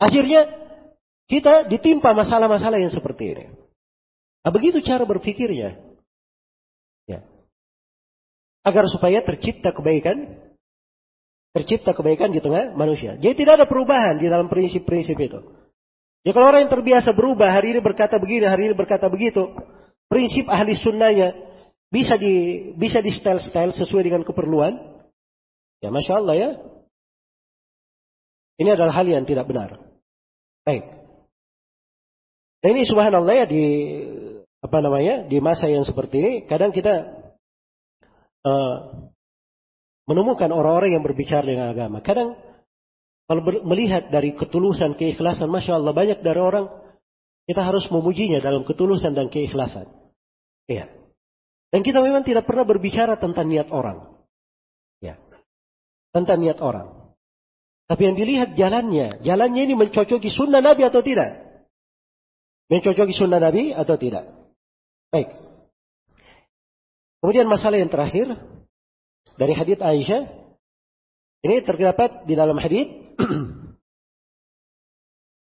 Akhirnya 0.01 0.49
kita 1.29 1.69
ditimpa 1.69 2.17
masalah-masalah 2.17 2.81
yang 2.81 2.89
seperti 2.89 3.37
ini. 3.37 3.45
Nah, 4.41 4.49
begitu 4.49 4.81
cara 4.81 5.05
berpikirnya. 5.05 5.77
Ya. 7.05 7.21
Agar 8.65 8.89
supaya 8.89 9.21
tercipta 9.21 9.73
kebaikan, 9.73 10.41
tercipta 11.53 11.93
kebaikan 11.93 12.33
di 12.33 12.41
tengah 12.41 12.73
manusia. 12.73 13.17
Jadi 13.17 13.45
tidak 13.45 13.61
ada 13.61 13.67
perubahan 13.69 14.17
di 14.17 14.25
dalam 14.25 14.49
prinsip-prinsip 14.49 15.17
itu. 15.21 15.39
Ya 16.25 16.31
kalau 16.33 16.49
orang 16.49 16.65
yang 16.65 16.73
terbiasa 16.73 17.13
berubah, 17.13 17.53
hari 17.53 17.77
ini 17.77 17.79
berkata 17.81 18.17
begini, 18.17 18.45
hari 18.49 18.71
ini 18.71 18.75
berkata 18.77 19.05
begitu. 19.09 19.53
Prinsip 20.07 20.47
ahli 20.47 20.77
sunnahnya 20.77 21.46
bisa 21.87 22.19
di 22.19 22.67
bisa 22.75 22.99
di 22.99 23.11
style 23.15 23.39
style 23.39 23.71
sesuai 23.71 24.03
dengan 24.07 24.23
keperluan. 24.27 24.75
Ya 25.79 25.93
masya 25.93 26.19
Allah 26.19 26.35
ya. 26.35 26.49
Ini 28.57 28.73
adalah 28.73 28.93
hal 28.97 29.05
yang 29.05 29.23
tidak 29.23 29.45
benar. 29.45 29.77
Baik. 30.65 30.83
Nah 32.65 32.69
ini 32.73 32.83
subhanallah 32.89 33.35
ya 33.37 33.45
di 33.45 33.63
apa 34.57 34.77
namanya 34.81 35.29
di 35.29 35.37
masa 35.37 35.69
yang 35.69 35.85
seperti 35.85 36.15
ini 36.17 36.33
kadang 36.49 36.73
kita 36.73 37.05
uh, 38.41 38.75
menemukan 40.09 40.49
orang-orang 40.49 40.97
yang 40.97 41.05
berbicara 41.05 41.45
dengan 41.45 41.69
agama. 41.69 42.01
Kadang 42.01 42.33
kalau 43.27 43.43
melihat 43.43 44.09
dari 44.09 44.33
ketulusan 44.33 44.95
keikhlasan, 44.95 45.51
masya 45.51 45.77
Allah 45.77 45.91
banyak 45.91 46.23
dari 46.23 46.39
orang 46.39 46.71
kita 47.45 47.59
harus 47.63 47.85
memujinya 47.93 48.39
dalam 48.39 48.65
ketulusan 48.65 49.13
dan 49.13 49.27
keikhlasan. 49.27 49.87
Iya. 50.65 50.96
Dan 51.67 51.83
kita 51.83 51.99
memang 51.99 52.23
tidak 52.23 52.47
pernah 52.47 52.63
berbicara 52.63 53.19
tentang 53.19 53.51
niat 53.51 53.67
orang. 53.69 54.07
Ya. 55.03 55.19
Tentang 56.15 56.39
niat 56.39 56.63
orang. 56.63 57.11
Tapi 57.87 58.01
yang 58.03 58.15
dilihat 58.19 58.55
jalannya. 58.55 59.23
Jalannya 59.23 59.61
ini 59.63 59.73
mencocoki 59.75 60.31
sunnah 60.31 60.63
Nabi 60.63 60.87
atau 60.87 60.99
tidak? 61.03 61.43
Mencocoki 62.67 63.15
sunnah 63.15 63.39
Nabi 63.39 63.71
atau 63.71 63.95
tidak? 63.95 64.27
Baik. 65.11 65.31
Kemudian 67.23 67.47
masalah 67.47 67.79
yang 67.79 67.91
terakhir. 67.91 68.35
Dari 69.39 69.53
hadits 69.55 69.83
Aisyah. 69.83 70.23
Ini 71.47 71.63
terdapat 71.63 72.27
di 72.27 72.33
dalam 72.35 72.59
hadits 72.59 72.91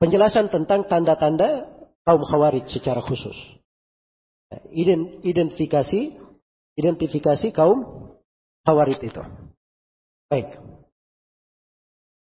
penjelasan 0.02 0.52
tentang 0.52 0.84
tanda-tanda 0.91 1.69
kaum 2.03 2.23
khawarij 2.27 2.68
secara 2.68 2.99
khusus. 2.99 3.35
Identifikasi 5.23 6.01
identifikasi 6.73 7.53
kaum 7.53 8.09
khawarij 8.65 8.99
itu. 9.01 9.21
Baik. 10.30 10.57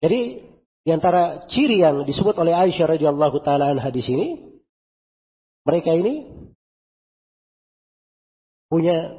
Jadi 0.03 0.19
di 0.84 0.90
antara 0.91 1.48
ciri 1.48 1.80
yang 1.80 2.03
disebut 2.03 2.35
oleh 2.35 2.52
Aisyah 2.52 2.98
radhiyallahu 2.98 3.40
taala 3.45 3.72
anha 3.72 3.88
di 3.88 4.03
sini 4.03 4.27
mereka 5.64 5.95
ini 5.95 6.27
punya 8.68 9.15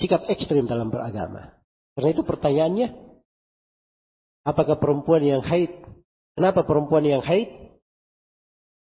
sikap 0.00 0.26
ekstrim 0.26 0.66
dalam 0.66 0.90
beragama. 0.90 1.54
Karena 1.94 2.08
itu 2.10 2.24
pertanyaannya, 2.24 2.88
apakah 4.48 4.80
perempuan 4.80 5.22
yang 5.22 5.44
haid, 5.44 5.70
kenapa 6.34 6.64
perempuan 6.64 7.04
yang 7.04 7.20
haid 7.20 7.69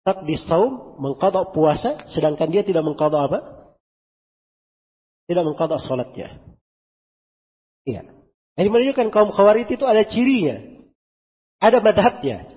tak 0.09 0.25
saum 0.49 0.97
mengkodok 0.97 1.53
puasa, 1.53 2.01
sedangkan 2.17 2.49
dia 2.49 2.65
tidak 2.65 2.81
mengkodok 2.81 3.29
apa? 3.29 3.39
Tidak 5.29 5.45
mengkodok 5.45 5.85
sholatnya. 5.85 6.41
Iya. 7.85 8.09
Ini 8.57 8.69
menunjukkan 8.73 9.13
kaum 9.13 9.29
khawarij 9.29 9.69
itu 9.69 9.85
ada 9.85 10.09
cirinya. 10.09 10.65
Ada 11.61 11.85
madhabnya. 11.85 12.49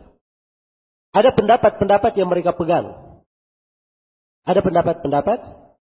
Ada 1.11 1.35
pendapat-pendapat 1.35 2.15
yang 2.15 2.31
mereka 2.31 2.55
pegang. 2.55 3.19
Ada 4.47 4.63
pendapat-pendapat 4.63 5.39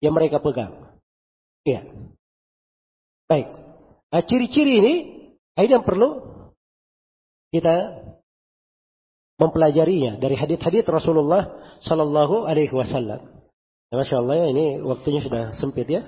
yang 0.01 0.17
mereka 0.17 0.41
pegang. 0.41 0.97
Iya. 1.61 1.85
Baik. 3.29 3.47
Nah, 4.09 4.21
ciri-ciri 4.25 4.81
ini, 4.81 4.93
ini 5.55 5.69
yang 5.69 5.85
perlu 5.85 6.25
kita 7.53 8.01
mempelajarinya 9.41 10.21
dari 10.21 10.37
hadits-hadits 10.37 10.85
Rasulullah 10.85 11.49
Sallallahu 11.81 12.45
Alaihi 12.45 12.69
Wasallam. 12.69 13.41
Ya, 13.89 13.95
Masya 13.97 14.21
Allah 14.21 14.35
ya, 14.37 14.47
ini 14.53 14.65
waktunya 14.85 15.25
sudah 15.25 15.57
sempit 15.57 15.89
ya. 15.89 16.05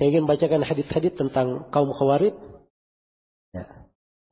Saya 0.00 0.08
ingin 0.08 0.24
bacakan 0.24 0.64
hadits-hadits 0.64 1.20
tentang 1.20 1.68
kaum 1.68 1.92
khawarid. 1.92 2.32
Ya. 3.52 3.68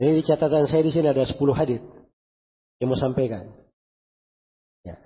Ini 0.01 0.17
di 0.17 0.23
catatan 0.25 0.65
saya 0.65 0.81
di 0.81 0.97
sini 0.97 1.13
ada 1.13 1.29
10 1.29 1.37
hadits 1.53 1.85
yang 2.81 2.89
mau 2.89 2.97
sampaikan. 2.97 3.53
Ya. 4.81 4.97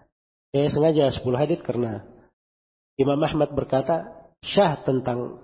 Saya 0.55 0.71
sengaja 0.71 1.05
10 1.19 1.27
hadits 1.35 1.67
karena 1.67 2.07
Imam 2.95 3.19
Ahmad 3.19 3.51
berkata 3.59 4.31
syah 4.47 4.79
tentang 4.87 5.43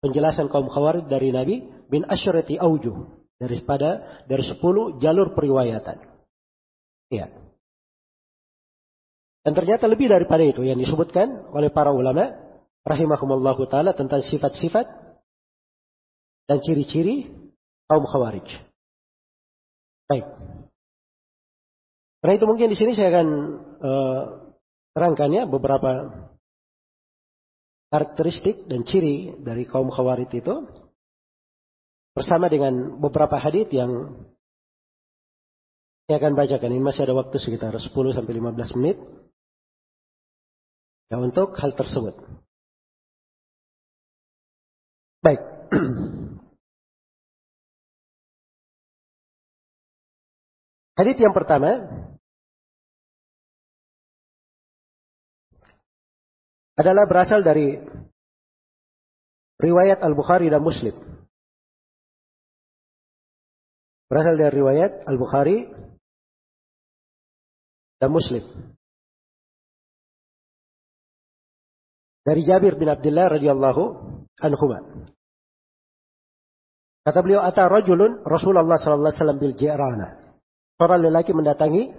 penjelasan 0.00 0.48
kaum 0.48 0.72
khawarij 0.72 1.04
dari 1.04 1.36
Nabi 1.36 1.68
bin 1.92 2.08
asyrati 2.08 2.56
aujuh 2.56 3.12
daripada 3.36 4.24
dari 4.24 4.48
10 4.48 4.56
jalur 5.04 5.36
periwayatan. 5.36 6.07
Ya. 7.08 7.32
Dan 9.44 9.52
ternyata 9.56 9.88
lebih 9.88 10.12
daripada 10.12 10.44
itu 10.44 10.60
yang 10.60 10.76
disebutkan 10.76 11.48
oleh 11.56 11.72
para 11.72 11.88
ulama 11.88 12.36
rahimahumallahu 12.84 13.64
taala 13.72 13.96
tentang 13.96 14.20
sifat-sifat 14.20 14.84
dan 16.48 16.58
ciri-ciri 16.60 17.32
kaum 17.88 18.04
khawarij. 18.04 18.44
Baik. 20.08 20.26
Karena 22.20 22.32
itu 22.34 22.46
mungkin 22.48 22.68
di 22.72 22.76
sini 22.76 22.92
saya 22.92 23.08
akan 23.14 23.28
uh, 23.80 24.22
terangkannya 24.92 25.48
beberapa 25.48 26.12
karakteristik 27.88 28.68
dan 28.68 28.84
ciri 28.84 29.32
dari 29.40 29.64
kaum 29.64 29.88
khawarij 29.88 30.28
itu 30.28 30.68
bersama 32.12 32.52
dengan 32.52 33.00
beberapa 33.00 33.40
hadis 33.40 33.70
yang 33.72 34.24
saya 36.08 36.24
akan 36.24 36.40
bacakan. 36.40 36.72
Ini 36.72 36.80
masih 36.80 37.04
ada 37.04 37.20
waktu 37.20 37.36
sekitar 37.36 37.76
10 37.76 38.16
sampai 38.16 38.32
15 38.32 38.80
menit 38.80 38.96
ya 41.12 41.20
untuk 41.20 41.52
hal 41.60 41.76
tersebut. 41.76 42.16
Baik. 45.20 45.36
Hadis 50.96 51.20
yang 51.20 51.36
pertama 51.36 51.76
adalah 56.72 57.04
berasal 57.04 57.44
dari 57.44 57.84
riwayat 59.60 60.00
Al-Bukhari 60.00 60.48
dan 60.48 60.64
Muslim. 60.64 60.96
Berasal 64.08 64.40
dari 64.40 64.56
riwayat 64.56 65.04
Al-Bukhari 65.04 65.77
dan 67.98 68.10
Muslim. 68.10 68.42
Dari 72.22 72.42
Jabir 72.44 72.76
bin 72.76 72.88
Abdullah 72.90 73.34
radhiyallahu 73.34 73.82
anhu. 74.42 74.66
Kata 77.02 77.18
beliau, 77.24 77.40
"Ata 77.40 77.66
rajulun 77.66 78.20
Rasulullah 78.22 78.76
sallallahu 78.76 79.10
alaihi 79.10 79.20
wasallam 79.20 79.40
bil 79.40 79.56
Ji'rana." 79.56 80.28
Seorang 80.78 81.10
lelaki 81.10 81.34
mendatangi 81.34 81.90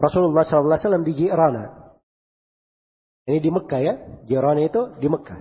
Rasulullah 0.00 0.42
SAW 0.42 1.04
di 1.04 1.12
Jirana. 1.12 1.94
Ini 3.28 3.38
di 3.38 3.50
Mekah 3.52 3.80
ya. 3.84 3.94
Jirana 4.24 4.64
itu 4.64 4.88
di 4.98 5.06
Mekah. 5.06 5.38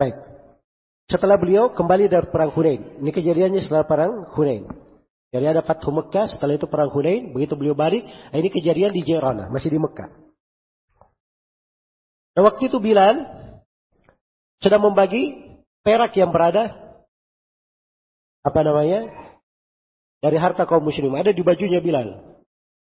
Baik. 0.00 0.16
Setelah 1.06 1.36
beliau 1.36 1.70
kembali 1.76 2.08
dari 2.08 2.26
perang 2.32 2.50
Hunain. 2.56 2.96
Ini 3.04 3.10
kejadiannya 3.12 3.60
setelah 3.60 3.84
perang 3.84 4.12
Hunain. 4.34 4.66
Jadi 5.28 5.44
ada 5.44 5.60
Fathu 5.60 5.92
Mekah, 5.92 6.32
setelah 6.32 6.56
itu 6.56 6.64
perang 6.64 6.88
Hunain. 6.88 7.36
Begitu 7.36 7.52
beliau 7.52 7.76
balik, 7.76 8.08
ini 8.32 8.48
kejadian 8.48 8.96
di 8.96 9.04
Jirana. 9.04 9.52
Masih 9.52 9.68
di 9.68 9.76
Mekah. 9.76 10.08
Dan 12.32 12.42
waktu 12.48 12.72
itu 12.72 12.80
Bilal 12.80 13.28
sedang 14.62 14.88
membagi 14.88 15.52
perak 15.84 16.16
yang 16.16 16.32
berada 16.32 16.72
apa 18.40 18.60
namanya 18.64 19.10
dari 20.24 20.38
harta 20.40 20.64
kaum 20.64 20.86
muslim. 20.86 21.12
Ada 21.12 21.36
di 21.36 21.42
bajunya 21.44 21.84
Bilal. 21.84 22.40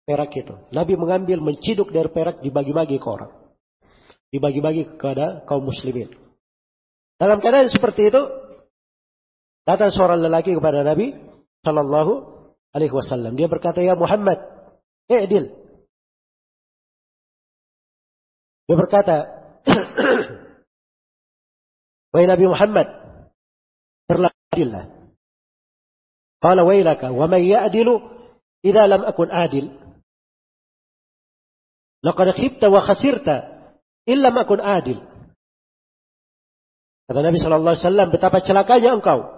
Perak 0.08 0.32
itu. 0.38 0.56
Nabi 0.72 0.94
mengambil, 0.96 1.44
menciduk 1.44 1.92
dari 1.92 2.08
perak, 2.08 2.40
dibagi-bagi 2.40 2.96
ke 2.96 3.08
orang. 3.08 3.34
Dibagi-bagi 4.32 4.96
kepada 4.96 5.44
kaum 5.44 5.68
muslimin. 5.68 6.14
Dalam 7.18 7.42
keadaan 7.42 7.68
seperti 7.74 8.14
itu, 8.14 8.22
datang 9.68 9.90
seorang 9.92 10.22
lelaki 10.22 10.56
kepada 10.56 10.86
Nabi 10.86 11.12
Shallallahu 11.68 12.12
Alaihi 12.72 12.96
Wasallam. 12.96 13.36
Dia 13.36 13.52
berkata, 13.52 13.84
ya 13.84 14.00
Muhammad, 14.00 14.40
i'dil. 15.12 15.52
Dia 18.72 18.76
berkata, 18.80 19.16
Wahai 22.16 22.28
Nabi 22.32 22.46
Muhammad, 22.48 22.88
berlaku 24.08 24.40
adillah. 24.56 25.12
Qala 26.40 26.64
wailaka 26.64 27.12
wa 27.12 27.28
man 27.28 27.44
ya'dilu 27.44 28.00
idza 28.64 28.88
lam 28.88 29.04
akun 29.04 29.28
adil. 29.28 29.76
Laqad 32.00 32.32
khibta 32.40 32.72
wa 32.72 32.80
khasirta 32.80 33.36
illa 34.08 34.32
akun 34.32 34.64
adil. 34.64 35.04
Kata 37.08 37.20
Nabi 37.24 37.40
sallallahu 37.40 37.76
alaihi 37.76 37.84
wasallam, 37.84 38.08
betapa 38.12 38.44
celakanya 38.44 38.96
engkau 38.96 39.37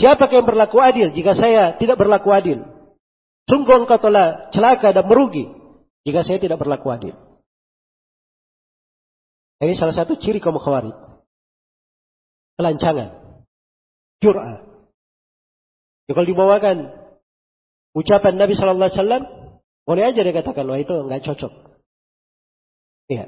Siapa 0.00 0.28
yang 0.32 0.48
berlaku 0.48 0.80
adil 0.80 1.12
jika 1.12 1.36
saya 1.36 1.76
tidak 1.76 2.00
berlaku 2.00 2.32
adil? 2.32 2.64
Sungguh 3.46 3.84
engkau 3.84 3.98
telah 3.98 4.48
celaka 4.54 4.94
dan 4.94 5.04
merugi 5.04 5.50
jika 6.06 6.22
saya 6.22 6.38
tidak 6.38 6.62
berlaku 6.62 6.88
adil. 6.94 7.14
Ini 9.62 9.78
salah 9.78 9.94
satu 9.94 10.18
ciri 10.18 10.42
kaum 10.42 10.58
khawarij. 10.58 10.94
Kelancangan. 12.58 13.38
Jur'ah. 14.18 14.58
Ya, 16.10 16.12
kalau 16.18 16.26
dibawakan 16.26 16.76
ucapan 17.94 18.34
Nabi 18.42 18.58
Shallallahu 18.58 18.90
Alaihi 18.90 18.98
Wasallam, 18.98 19.24
boleh 19.86 20.02
aja 20.02 20.20
dia 20.26 20.34
katakan, 20.34 20.66
wah 20.66 20.78
itu 20.82 20.94
nggak 20.94 21.22
cocok. 21.22 21.52
Iya. 23.06 23.24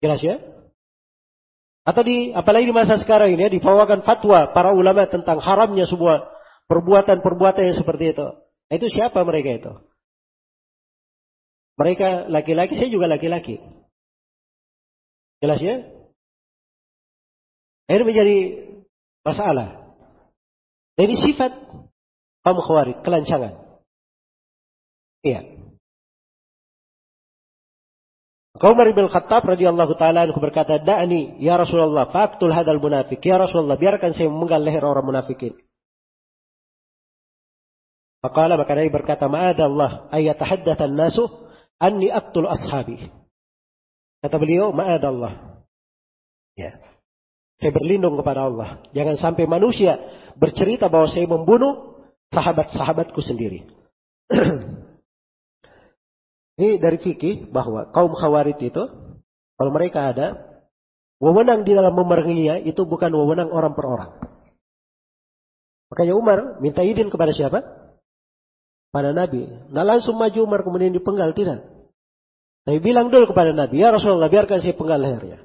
Jelas 0.00 0.20
ya? 0.20 0.36
Atau 1.84 2.00
di 2.00 2.32
apalagi 2.32 2.72
di 2.72 2.74
masa 2.74 2.96
sekarang 2.96 3.36
ini 3.36 3.44
ya, 3.44 3.50
dibawakan 3.52 4.00
fatwa 4.08 4.56
para 4.56 4.72
ulama 4.72 5.04
tentang 5.04 5.36
haramnya 5.36 5.84
sebuah 5.84 6.32
perbuatan-perbuatan 6.64 7.62
yang 7.68 7.76
seperti 7.76 8.16
itu. 8.16 8.26
Nah, 8.72 8.74
itu 8.74 8.88
siapa 8.88 9.20
mereka 9.20 9.50
itu? 9.52 9.72
Mereka 11.76 12.32
laki-laki, 12.32 12.80
saya 12.80 12.88
juga 12.88 13.04
laki-laki. 13.10 13.60
Jelas 15.44 15.60
ya? 15.60 15.84
Ini 17.84 18.00
menjadi 18.00 18.36
masalah. 19.20 19.92
Dari 20.96 21.20
sifat 21.20 21.52
kaum 22.46 22.58
khawarij, 22.64 23.04
kelancangan. 23.04 23.60
Iya. 25.20 25.53
Umar 28.54 28.86
bin 28.94 29.10
Khattab 29.10 29.42
radhiyallahu 29.50 29.98
taala 29.98 30.30
anhu 30.30 30.38
berkata, 30.38 30.78
"Da'ni 30.78 31.42
ya 31.42 31.58
Rasulullah, 31.58 32.06
faqtul 32.14 32.54
hadal 32.54 32.78
munafik." 32.78 33.18
Ya 33.26 33.34
Rasulullah, 33.34 33.74
biarkan 33.74 34.14
saya 34.14 34.30
memenggal 34.30 34.62
leher 34.62 34.86
orang 34.86 35.02
munafikin. 35.02 35.58
Maka 38.24 38.56
maka 38.56 38.72
Nabi 38.72 38.88
berkata, 38.88 39.28
Ma'adallah 39.28 40.08
ayatahaddathan 40.08 40.96
nasu 40.96 41.28
anni 41.76 42.08
aktul 42.08 42.48
ashabi. 42.48 43.12
Kata 44.24 44.40
beliau, 44.40 44.72
Ma'adallah. 44.72 45.60
Ya. 46.56 46.80
Saya 47.60 47.70
berlindung 47.76 48.16
kepada 48.16 48.48
Allah. 48.48 48.80
Jangan 48.96 49.20
sampai 49.20 49.44
manusia 49.44 50.00
bercerita 50.40 50.88
bahwa 50.88 51.12
saya 51.12 51.28
membunuh 51.28 52.00
sahabat-sahabatku 52.32 53.20
sendiri. 53.20 53.68
Ini 56.54 56.78
dari 56.78 56.98
Kiki 57.02 57.50
bahwa 57.50 57.90
kaum 57.90 58.14
khawarid 58.14 58.62
itu, 58.62 58.84
kalau 59.58 59.70
mereka 59.74 60.14
ada, 60.14 60.26
wewenang 61.18 61.66
di 61.66 61.74
dalam 61.74 61.94
memeranginya 61.94 62.62
itu 62.62 62.86
bukan 62.86 63.10
wewenang 63.10 63.50
orang 63.50 63.74
per 63.74 63.86
orang. 63.86 64.10
Makanya 65.90 66.14
Umar 66.14 66.38
minta 66.62 66.82
izin 66.82 67.10
kepada 67.10 67.34
siapa? 67.34 67.62
Pada 68.94 69.10
Nabi. 69.10 69.46
Nggak 69.70 69.86
langsung 69.86 70.14
maju 70.14 70.38
Umar 70.46 70.62
kemudian 70.62 70.94
dipenggal, 70.94 71.34
tidak. 71.34 71.66
Tapi 72.64 72.78
bilang 72.80 73.10
dulu 73.10 73.30
kepada 73.30 73.50
Nabi, 73.50 73.82
ya 73.82 73.90
Rasulullah 73.90 74.30
biarkan 74.30 74.62
saya 74.62 74.74
penggal 74.74 74.98
lehernya. 75.02 75.38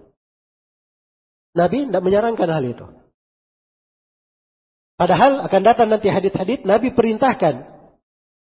Nabi 1.58 1.90
tidak 1.90 2.04
menyarankan 2.06 2.50
hal 2.50 2.64
itu. 2.66 2.86
Padahal 4.96 5.48
akan 5.48 5.62
datang 5.64 5.88
nanti 5.90 6.12
hadit-hadit 6.12 6.68
Nabi 6.68 6.92
perintahkan 6.92 7.66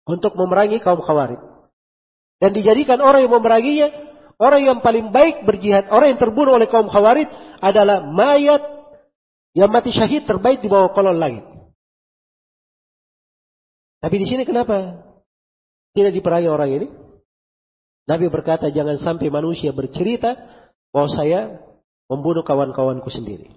untuk 0.10 0.34
memerangi 0.40 0.82
kaum 0.82 1.02
khawarij. 1.04 1.49
Dan 2.40 2.56
dijadikan 2.56 3.04
orang 3.04 3.28
yang 3.28 3.34
memeranginya, 3.36 3.88
orang 4.40 4.62
yang 4.64 4.78
paling 4.80 5.12
baik 5.12 5.44
berjihad, 5.44 5.92
orang 5.92 6.16
yang 6.16 6.20
terbunuh 6.20 6.56
oleh 6.56 6.72
kaum 6.72 6.88
khawarij 6.88 7.28
adalah 7.60 8.08
mayat 8.08 8.64
yang 9.52 9.68
mati 9.68 9.92
syahid 9.92 10.24
terbaik 10.24 10.64
di 10.64 10.72
bawah 10.72 10.96
kolon 10.96 11.20
langit. 11.20 11.44
Tapi 14.00 14.16
di 14.16 14.26
sini 14.32 14.48
kenapa 14.48 15.04
tidak 15.92 16.16
diperangi 16.16 16.48
orang 16.48 16.72
ini? 16.72 16.88
Nabi 18.08 18.32
berkata 18.32 18.72
jangan 18.72 18.96
sampai 18.98 19.28
manusia 19.28 19.76
bercerita 19.76 20.40
bahwa 20.96 21.10
saya 21.12 21.60
membunuh 22.08 22.42
kawan-kawanku 22.42 23.12
sendiri. 23.12 23.54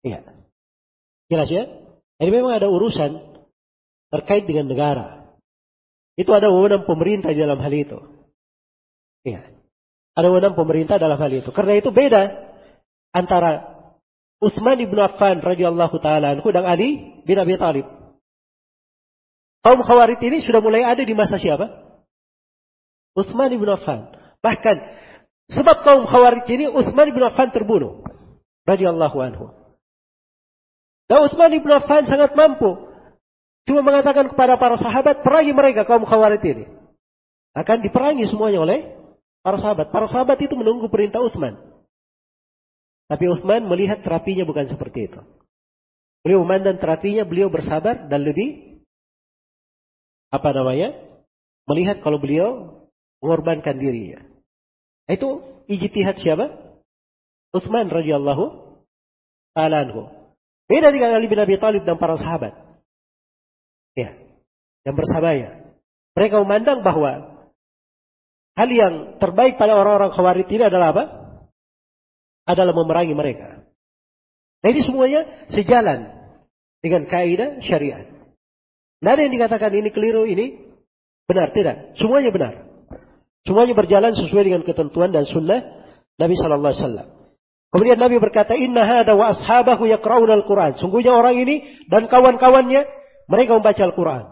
Iya. 0.00 0.24
Jelas 1.30 1.48
ya? 1.52 1.68
Ini 2.18 2.30
memang 2.32 2.56
ada 2.56 2.66
urusan 2.66 3.20
terkait 4.10 4.48
dengan 4.48 4.66
negara. 4.66 5.19
Itu 6.18 6.30
ada 6.34 6.50
wewenang 6.50 6.86
pemerintah 6.88 7.30
di 7.30 7.40
dalam 7.40 7.60
hal 7.62 7.72
itu. 7.72 7.98
Iya. 9.22 9.46
Ada 10.16 10.26
wewenang 10.26 10.58
pemerintah 10.58 10.98
dalam 10.98 11.16
hal 11.20 11.30
itu. 11.30 11.50
Karena 11.54 11.78
itu 11.78 11.94
beda 11.94 12.50
antara 13.14 13.80
Utsman 14.40 14.80
ibn 14.80 14.96
Affan 14.96 15.44
radhiyallahu 15.44 16.00
taala 16.00 16.34
anhu 16.34 16.48
dan 16.48 16.64
Ali 16.64 17.20
bin 17.28 17.36
Abi 17.36 17.60
Thalib. 17.60 17.86
Kaum 19.60 19.84
Khawarij 19.84 20.20
ini 20.24 20.40
sudah 20.40 20.64
mulai 20.64 20.80
ada 20.88 21.04
di 21.04 21.12
masa 21.12 21.36
siapa? 21.36 21.68
Utsman 23.12 23.52
ibn 23.52 23.68
Affan. 23.68 24.08
Bahkan 24.40 24.76
sebab 25.52 25.84
kaum 25.84 26.08
Khawarij 26.08 26.48
ini 26.48 26.66
Utsman 26.72 27.12
ibn 27.12 27.20
Affan 27.20 27.52
terbunuh 27.52 28.00
radhiyallahu 28.64 29.18
anhu. 29.20 29.52
Dan 31.04 31.28
Utsman 31.28 31.52
ibn 31.52 31.68
Affan 31.68 32.08
sangat 32.08 32.32
mampu 32.32 32.89
Cuma 33.70 33.86
mengatakan 33.86 34.26
kepada 34.26 34.58
para 34.58 34.74
sahabat, 34.82 35.22
perangi 35.22 35.54
mereka 35.54 35.86
kaum 35.86 36.02
khawarij 36.02 36.42
ini. 36.42 36.66
Akan 37.54 37.78
diperangi 37.78 38.26
semuanya 38.26 38.66
oleh 38.66 38.98
para 39.46 39.62
sahabat. 39.62 39.94
Para 39.94 40.10
sahabat 40.10 40.42
itu 40.42 40.58
menunggu 40.58 40.90
perintah 40.90 41.22
Utsman. 41.22 41.54
Tapi 43.06 43.30
Utsman 43.30 43.70
melihat 43.70 44.02
terapinya 44.02 44.42
bukan 44.42 44.66
seperti 44.66 45.06
itu. 45.06 45.22
Beliau 46.26 46.42
memandang 46.42 46.82
terapinya, 46.82 47.22
beliau 47.22 47.46
bersabar 47.46 48.10
dan 48.10 48.26
lebih 48.26 48.82
apa 50.34 50.50
namanya? 50.50 50.90
Melihat 51.70 52.02
kalau 52.02 52.18
beliau 52.18 52.74
mengorbankan 53.22 53.78
dirinya. 53.78 54.18
Itu 55.06 55.46
ijtihad 55.70 56.18
siapa? 56.18 56.74
Utsman 57.54 57.86
radhiyallahu 57.86 58.74
taala. 59.54 59.86
Beda 60.66 60.90
dengan 60.90 61.14
Ali 61.14 61.30
bin 61.30 61.38
Abi 61.38 61.54
Thalib 61.54 61.86
dan 61.86 62.02
para 62.02 62.18
sahabat. 62.18 62.59
Ya. 63.98 64.16
Yang 64.86 64.94
bersabarnya. 64.96 65.50
Mereka 66.16 66.34
memandang 66.42 66.82
bahwa 66.82 67.42
hal 68.58 68.70
yang 68.70 68.94
terbaik 69.22 69.56
pada 69.56 69.78
orang-orang 69.78 70.10
khawarij 70.12 70.48
ini 70.50 70.64
adalah 70.66 70.92
apa? 70.96 71.04
Adalah 72.48 72.74
memerangi 72.74 73.14
mereka. 73.14 73.62
Nah 74.60 74.68
ini 74.68 74.80
semuanya 74.84 75.48
sejalan 75.48 76.10
dengan 76.84 77.08
kaidah 77.08 77.62
syariat. 77.64 78.08
Tidak 79.00 79.12
ada 79.16 79.22
yang 79.24 79.32
dikatakan 79.32 79.72
ini 79.72 79.88
keliru, 79.88 80.28
ini 80.28 80.60
benar. 81.24 81.56
Tidak. 81.56 81.96
Semuanya 81.96 82.28
benar. 82.28 82.52
Semuanya 83.48 83.72
berjalan 83.72 84.12
sesuai 84.12 84.44
dengan 84.44 84.62
ketentuan 84.68 85.08
dan 85.08 85.24
sunnah 85.24 85.64
Nabi 86.20 86.36
Sallallahu 86.36 86.72
Alaihi 86.76 86.84
Wasallam. 86.84 87.08
Kemudian 87.70 87.96
Nabi 87.96 88.20
berkata, 88.20 88.58
Inna 88.58 88.82
hada 88.84 89.16
wa 89.16 89.32
ashabahu 89.32 89.88
yakraun 89.88 90.28
al-Quran. 90.28 90.76
Sungguhnya 90.76 91.16
orang 91.16 91.38
ini 91.40 91.80
dan 91.88 92.10
kawan-kawannya 92.10 92.99
mereka 93.30 93.54
membaca 93.54 93.82
Al-Quran. 93.86 94.24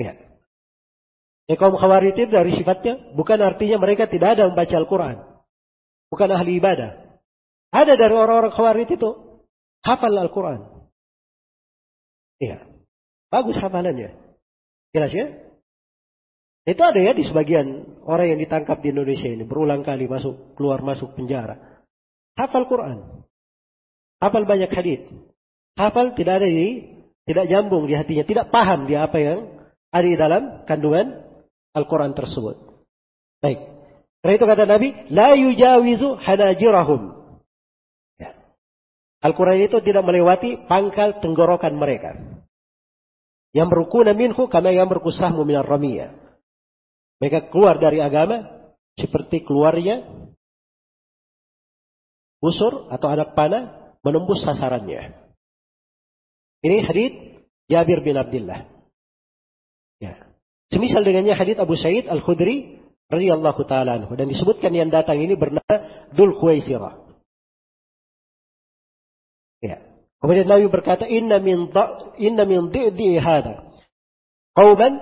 Ya. 0.00 0.12
Ya 1.46 1.54
kaum 1.60 1.76
khawarij 1.76 2.26
dari 2.32 2.52
sifatnya 2.56 3.12
bukan 3.12 3.38
artinya 3.44 3.76
mereka 3.76 4.08
tidak 4.08 4.40
ada 4.40 4.48
membaca 4.48 4.72
Al-Quran. 4.72 5.16
Bukan 6.08 6.28
ahli 6.32 6.56
ibadah. 6.56 7.20
Ada 7.70 7.92
dari 7.94 8.14
orang-orang 8.16 8.56
khawarij 8.56 8.88
itu 8.88 9.10
hafal 9.84 10.16
Al-Quran. 10.16 10.88
Iya. 12.40 12.64
Bagus 13.28 13.60
hafalannya. 13.60 14.16
Jelas 14.96 15.12
ya? 15.12 15.26
Itu 16.66 16.82
ada 16.82 16.98
ya 16.98 17.12
di 17.14 17.22
sebagian 17.22 18.00
orang 18.02 18.34
yang 18.34 18.40
ditangkap 18.42 18.80
di 18.80 18.90
Indonesia 18.90 19.28
ini. 19.28 19.44
Berulang 19.44 19.84
kali 19.84 20.08
masuk, 20.08 20.56
keluar 20.56 20.80
masuk 20.82 21.14
penjara. 21.14 21.84
Hafal 22.34 22.64
Quran. 22.66 23.22
Hafal 24.18 24.48
banyak 24.48 24.72
hadis. 24.72 25.04
Hafal 25.76 26.16
tidak 26.16 26.42
ada 26.42 26.48
di 26.48 26.95
tidak 27.26 27.44
nyambung 27.50 27.90
di 27.90 27.94
hatinya, 27.98 28.22
tidak 28.22 28.54
paham 28.54 28.86
dia 28.86 29.02
apa 29.02 29.18
yang 29.18 29.38
ada 29.90 30.06
di 30.06 30.14
dalam 30.14 30.42
kandungan 30.62 31.26
Al-Quran 31.74 32.14
tersebut. 32.14 32.54
Baik. 33.42 33.60
Karena 34.22 34.34
itu 34.38 34.46
kata 34.46 34.64
Nabi, 34.64 34.88
la 35.10 35.34
yujawizu 35.34 36.22
hanajirahum. 36.22 37.02
Ya. 38.16 38.30
Al-Quran 39.26 39.66
itu 39.66 39.82
tidak 39.82 40.06
melewati 40.06 40.70
pangkal 40.70 41.18
tenggorokan 41.18 41.74
mereka. 41.74 42.14
Yang 43.50 43.68
berukuna 43.74 44.14
minhu 44.14 44.46
karena 44.46 44.70
yang 44.70 44.86
berkusahmu 44.86 45.42
minar 45.42 45.66
ramiyah. 45.66 46.14
Mereka 47.18 47.50
keluar 47.50 47.82
dari 47.82 47.98
agama 47.98 48.70
seperti 48.94 49.42
keluarnya 49.42 50.04
busur 52.38 52.86
atau 52.92 53.08
anak 53.08 53.34
panah 53.34 53.96
menembus 54.04 54.44
sasarannya. 54.44 55.25
Ini 56.64 56.76
hadis 56.86 57.12
Jabir 57.66 58.00
bin 58.06 58.16
Abdullah. 58.16 58.68
Ya. 60.00 60.28
Semisal 60.70 61.02
dengannya 61.02 61.34
hadis 61.34 61.58
Abu 61.58 61.74
Sa'id 61.74 62.06
Al-Khudri 62.06 62.80
radhiyallahu 63.06 63.62
taala 63.70 64.02
anhu 64.02 64.12
dan 64.18 64.26
disebutkan 64.26 64.74
yang 64.74 64.90
datang 64.90 65.18
ini 65.22 65.38
bernama 65.38 65.74
Dzul 66.14 66.34
Khuwaisirah. 66.38 66.94
Ya. 69.62 69.76
Kemudian 70.18 70.48
Nabi 70.50 70.66
berkata, 70.68 71.06
"Inna 71.06 71.38
min 71.38 71.70
inna 72.18 72.44
min 72.44 72.72
dhi'di 72.72 73.18
hada 73.18 73.66
qauman 74.56 74.98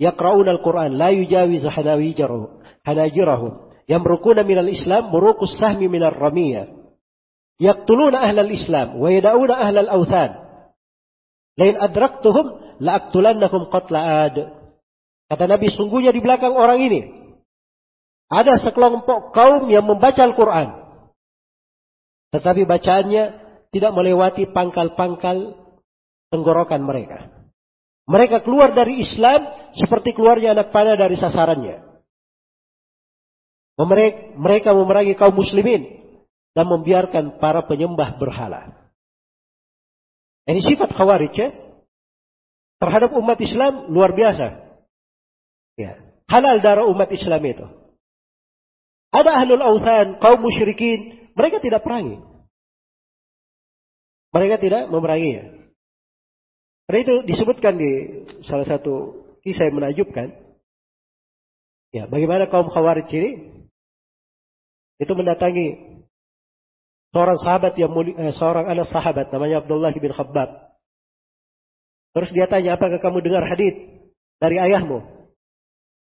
yaqra'una 0.00 0.56
al-Qur'an 0.56 0.96
la 0.96 1.12
yujawizu 1.12 1.68
hanawijirahum 1.68 2.64
hanajirahum 2.84 3.52
yamrukuna 3.88 4.42
min 4.42 4.58
al-Islam 4.58 5.12
muruqus 5.12 5.60
sahmi 5.60 5.88
min 5.88 6.02
ar-ramiyah 6.02 6.66
yaqtuluna 7.60 8.24
ahla 8.24 8.40
al-Islam 8.42 8.98
wa 8.98 9.08
yada'una 9.12 9.54
ahla 9.54 9.80
al-awthan 9.86 10.43
lain 11.54 11.76
adraktuhum 11.78 12.78
la'aktulannakum 12.82 13.70
qatla 13.70 14.26
ad. 14.26 14.36
Kata 15.30 15.44
Nabi, 15.46 15.70
sungguhnya 15.72 16.10
di 16.10 16.20
belakang 16.20 16.54
orang 16.54 16.82
ini 16.82 17.00
ada 18.28 18.58
sekelompok 18.60 19.30
kaum 19.30 19.70
yang 19.70 19.86
membaca 19.86 20.20
Al-Quran. 20.24 20.68
Tetapi 22.34 22.66
bacaannya 22.66 23.24
tidak 23.70 23.92
melewati 23.94 24.50
pangkal-pangkal 24.50 25.54
tenggorokan 26.34 26.82
mereka. 26.82 27.30
Mereka 28.04 28.42
keluar 28.44 28.74
dari 28.74 29.00
Islam 29.00 29.46
seperti 29.78 30.12
keluarnya 30.12 30.52
anak 30.52 30.74
panah 30.74 30.98
dari 30.98 31.14
sasarannya. 31.14 31.82
Mereka 34.38 34.70
memerangi 34.70 35.14
kaum 35.18 35.34
muslimin 35.34 35.82
dan 36.54 36.70
membiarkan 36.70 37.38
para 37.42 37.66
penyembah 37.66 38.18
berhala. 38.18 38.83
Ini 40.44 40.60
sifat 40.60 40.92
khawarij 40.92 41.34
ya. 41.34 41.48
Terhadap 42.80 43.16
umat 43.16 43.38
Islam 43.40 43.88
luar 43.88 44.12
biasa. 44.12 44.60
Ya. 45.80 46.00
Halal 46.28 46.60
darah 46.60 46.84
umat 46.88 47.08
Islam 47.12 47.40
itu. 47.44 47.66
Ada 49.14 49.30
ahlul 49.30 49.62
authan, 49.62 50.18
kaum 50.18 50.42
musyrikin, 50.42 51.30
mereka 51.38 51.62
tidak 51.62 51.86
perangi. 51.86 52.18
Mereka 54.34 54.58
tidak 54.58 54.90
memerangi. 54.90 55.62
Karena 56.90 56.98
itu 57.00 57.14
disebutkan 57.22 57.78
di 57.78 57.92
salah 58.42 58.66
satu 58.66 59.22
kisah 59.46 59.70
yang 59.70 59.78
menakjubkan. 59.78 60.34
Ya, 61.94 62.10
bagaimana 62.10 62.50
kaum 62.50 62.66
Khawarij 62.66 63.06
ini 63.14 63.30
itu 64.98 65.12
mendatangi 65.14 65.93
seorang 67.14 67.38
sahabat 67.38 67.78
yang 67.78 67.94
mulia, 67.94 68.18
eh, 68.18 68.34
seorang 68.34 68.66
anak 68.66 68.90
sahabat 68.90 69.30
namanya 69.30 69.62
Abdullah 69.62 69.94
bin 69.94 70.10
Khabbab. 70.10 70.74
Terus 72.14 72.30
dia 72.34 72.50
tanya, 72.50 72.74
apakah 72.74 72.98
kamu 72.98 73.22
dengar 73.22 73.46
hadis 73.46 73.74
dari 74.42 74.58
ayahmu? 74.58 75.02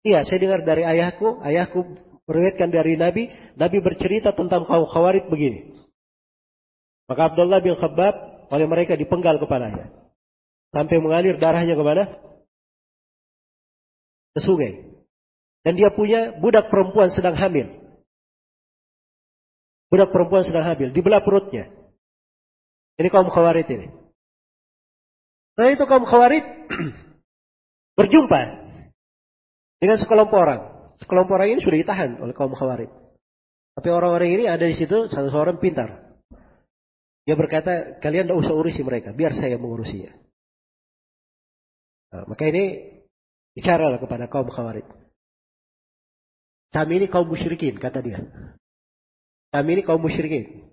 Iya, 0.06 0.22
saya 0.26 0.38
dengar 0.38 0.62
dari 0.62 0.86
ayahku. 0.86 1.42
Ayahku 1.42 1.82
meriwayatkan 2.30 2.70
dari 2.70 2.94
Nabi. 2.94 3.30
Nabi 3.58 3.78
bercerita 3.82 4.32
tentang 4.32 4.64
kaum 4.64 4.86
Khawarij 4.86 5.26
begini. 5.26 5.82
Maka 7.10 7.34
Abdullah 7.34 7.58
bin 7.58 7.74
Khabbab 7.74 8.46
oleh 8.54 8.66
mereka 8.70 8.94
dipenggal 8.94 9.38
kepalanya. 9.42 9.90
Sampai 10.70 11.02
mengalir 11.02 11.34
darahnya 11.38 11.74
ke 11.74 11.82
mana? 11.82 12.04
Ke 14.30 14.40
sungai. 14.42 14.88
Dan 15.66 15.74
dia 15.74 15.90
punya 15.92 16.38
budak 16.38 16.70
perempuan 16.70 17.10
sedang 17.10 17.34
hamil. 17.34 17.79
Budak 19.90 20.14
perempuan 20.14 20.46
sedang 20.46 20.62
hamil. 20.62 20.94
Dibelah 20.94 21.20
perutnya. 21.26 21.68
Ini 22.96 23.08
kaum 23.10 23.26
khawarid 23.26 23.66
ini. 23.66 23.88
Setelah 25.52 25.72
itu 25.74 25.84
kaum 25.90 26.06
khawarid 26.06 26.44
berjumpa 27.98 28.40
dengan 29.82 29.96
sekelompok 29.98 30.38
orang. 30.38 30.62
Sekelompok 31.02 31.34
orang 31.34 31.58
ini 31.58 31.60
sudah 31.64 31.78
ditahan 31.80 32.22
oleh 32.22 32.32
kaum 32.36 32.54
khawarid. 32.54 32.88
Tapi 33.74 33.88
orang-orang 33.90 34.30
ini 34.30 34.44
ada 34.46 34.62
di 34.62 34.76
situ 34.78 35.10
satu 35.10 35.32
seorang 35.32 35.58
pintar. 35.58 36.20
Dia 37.24 37.36
berkata, 37.36 38.00
kalian 38.00 38.28
tidak 38.28 38.40
usah 38.42 38.54
urusi 38.56 38.80
mereka, 38.82 39.14
biar 39.14 39.36
saya 39.36 39.56
mengurusinya. 39.60 40.12
Nah, 42.10 42.24
maka 42.26 42.42
ini 42.50 42.90
bicaralah 43.54 44.02
kepada 44.02 44.26
kaum 44.26 44.50
khawarij. 44.50 44.86
Kami 46.70 46.92
ini 47.02 47.06
kaum 47.06 47.26
musyrikin, 47.26 47.78
kata 47.78 48.02
dia. 48.02 48.18
Kami 49.50 49.68
ini 49.78 49.82
kaum 49.82 50.02
musyrikin. 50.02 50.70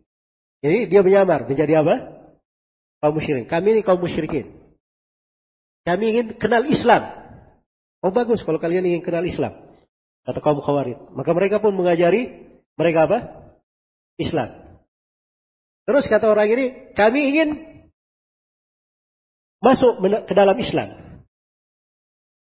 Jadi 0.62 0.90
dia 0.90 1.02
menyamar 1.02 1.50
menjadi 1.50 1.82
apa? 1.82 1.96
Kaum 3.02 3.18
musyrikin. 3.18 3.50
Kami 3.50 3.68
ini 3.78 3.82
kaum 3.82 4.02
musyrikin. 4.02 4.54
Kami 5.86 6.04
ingin 6.14 6.28
kenal 6.38 6.66
Islam. 6.70 7.04
Oh 8.06 8.14
bagus 8.14 8.46
kalau 8.46 8.62
kalian 8.62 8.86
ingin 8.86 9.02
kenal 9.02 9.26
Islam. 9.26 9.54
Kata 10.28 10.40
kaum 10.44 10.62
khawarij. 10.62 11.16
Maka 11.16 11.32
mereka 11.34 11.58
pun 11.58 11.74
mengajari 11.74 12.54
mereka 12.78 13.10
apa? 13.10 13.20
Islam. 14.22 14.82
Terus 15.88 16.06
kata 16.12 16.28
orang 16.28 16.52
ini, 16.52 16.66
kami 17.00 17.20
ingin 17.32 17.50
masuk 19.64 20.04
ke 20.28 20.34
dalam 20.36 20.60
Islam. 20.60 20.90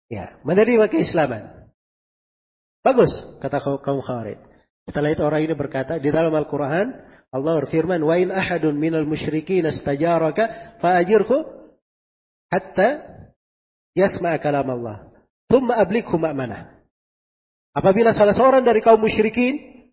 Ya, 0.09 0.39
menerima 0.41 0.89
keislaman. 0.89 1.69
Bagus, 2.81 3.11
kata 3.43 3.59
kaum 3.59 3.99
Khawarij. 3.99 4.39
Setelah 4.87 5.11
itu 5.11 5.21
orang 5.21 5.43
ini 5.43 5.53
berkata, 5.53 5.99
di 5.99 6.07
dalam 6.09 6.31
Al-Quran, 6.31 6.95
Allah 7.27 7.53
berfirman, 7.59 7.99
Wa 7.99 8.15
in 8.15 8.31
ahadun 8.31 8.79
minal 8.79 9.03
musyrikin 9.03 9.67
astajaraka 9.67 10.79
fa'ajirhu 10.79 11.43
hatta 12.47 13.19
yasma'a 13.91 14.39
kalam 14.39 14.71
Allah. 14.71 15.11
Thumma 15.51 15.75
ablikhu 15.75 16.15
ma'manah. 16.15 16.71
Apabila 17.75 18.15
salah 18.15 18.33
seorang 18.33 18.63
dari 18.63 18.79
kaum 18.79 19.03
musyrikin 19.03 19.85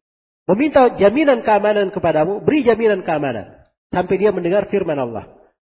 meminta 0.47 0.95
jaminan 0.95 1.43
keamanan 1.43 1.91
kepadamu, 1.91 2.41
beri 2.47 2.63
jaminan 2.63 3.03
keamanan. 3.03 3.67
Sampai 3.91 4.17
dia 4.19 4.31
mendengar 4.31 4.71
firman 4.71 4.97
Allah. 4.97 5.27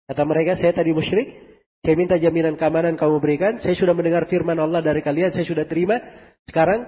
Kata 0.07 0.23
mereka, 0.23 0.55
saya 0.61 0.71
tadi 0.71 0.95
musyrik, 0.95 1.35
saya 1.83 1.95
minta 1.99 2.17
jaminan 2.21 2.55
keamanan 2.55 2.95
kamu 2.99 3.17
berikan. 3.19 3.53
Saya 3.59 3.75
sudah 3.75 3.95
mendengar 3.97 4.29
firman 4.31 4.57
Allah 4.61 4.81
dari 4.81 5.03
kalian. 5.03 5.35
Saya 5.35 5.47
sudah 5.47 5.67
terima. 5.67 5.99
Sekarang 6.47 6.83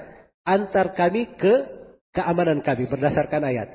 antar 0.46 0.94
kami 0.94 1.38
ke 1.38 1.77
keamanan 2.18 2.58
kami 2.66 2.90
berdasarkan 2.90 3.46
ayat. 3.46 3.68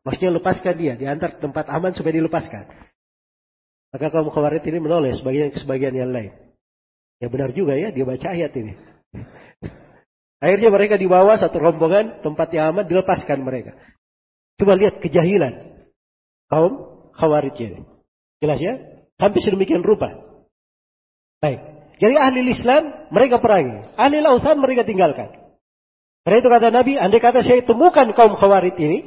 Maksudnya 0.00 0.32
lepaskan 0.40 0.74
dia. 0.80 0.96
Diantar 0.96 1.36
ke 1.36 1.44
tempat 1.44 1.68
aman 1.68 1.92
supaya 1.92 2.16
dilepaskan. 2.16 2.64
Maka 3.92 4.06
kaum 4.08 4.32
khawarit 4.32 4.64
ini 4.64 4.80
menoleh 4.80 5.12
sebagian 5.12 5.52
ke 5.52 5.60
sebagian 5.60 5.92
yang 5.92 6.08
lain. 6.08 6.32
Ya 7.20 7.28
benar 7.28 7.52
juga 7.52 7.76
ya. 7.76 7.92
Dia 7.92 8.08
baca 8.08 8.32
ayat 8.32 8.56
ini. 8.56 8.72
Akhirnya 10.40 10.72
mereka 10.72 10.96
dibawa 10.96 11.36
satu 11.36 11.60
rombongan 11.60 12.24
tempat 12.24 12.48
yang 12.56 12.72
aman 12.72 12.88
dilepaskan 12.88 13.44
mereka. 13.44 13.76
Coba 14.56 14.72
lihat 14.80 15.04
kejahilan 15.04 15.84
kaum 16.48 17.04
khawarij 17.12 17.56
ini. 17.60 17.80
Jelas 18.40 18.56
ya? 18.56 18.80
Sampai 19.20 19.44
sedemikian 19.44 19.84
rupa. 19.84 20.16
Baik. 21.44 21.60
Jadi 22.00 22.16
ahli 22.16 22.40
Islam 22.48 23.12
mereka 23.12 23.36
perangi. 23.36 23.84
Ahli 24.00 24.24
lautan 24.24 24.56
mereka 24.56 24.88
tinggalkan. 24.88 25.39
Karena 26.20 26.36
itu 26.40 26.48
kata 26.52 26.68
Nabi, 26.68 26.92
andai 27.00 27.20
kata 27.20 27.40
saya 27.40 27.64
temukan 27.64 28.12
kaum 28.12 28.36
khawarid 28.36 28.76
ini, 28.76 28.98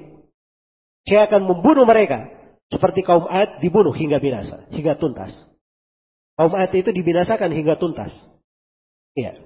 saya 1.05 1.29
akan 1.29 1.45
membunuh 1.45 1.85
mereka. 1.85 2.29
Seperti 2.71 3.05
kaum 3.05 3.29
Ad 3.29 3.61
dibunuh 3.61 3.93
hingga 3.93 4.17
binasa, 4.17 4.65
hingga 4.73 4.97
tuntas. 4.97 5.29
Kaum 6.33 6.57
Ad 6.57 6.73
itu 6.73 6.89
dibinasakan 6.89 7.53
hingga 7.53 7.77
tuntas. 7.77 8.09
Iya. 9.13 9.37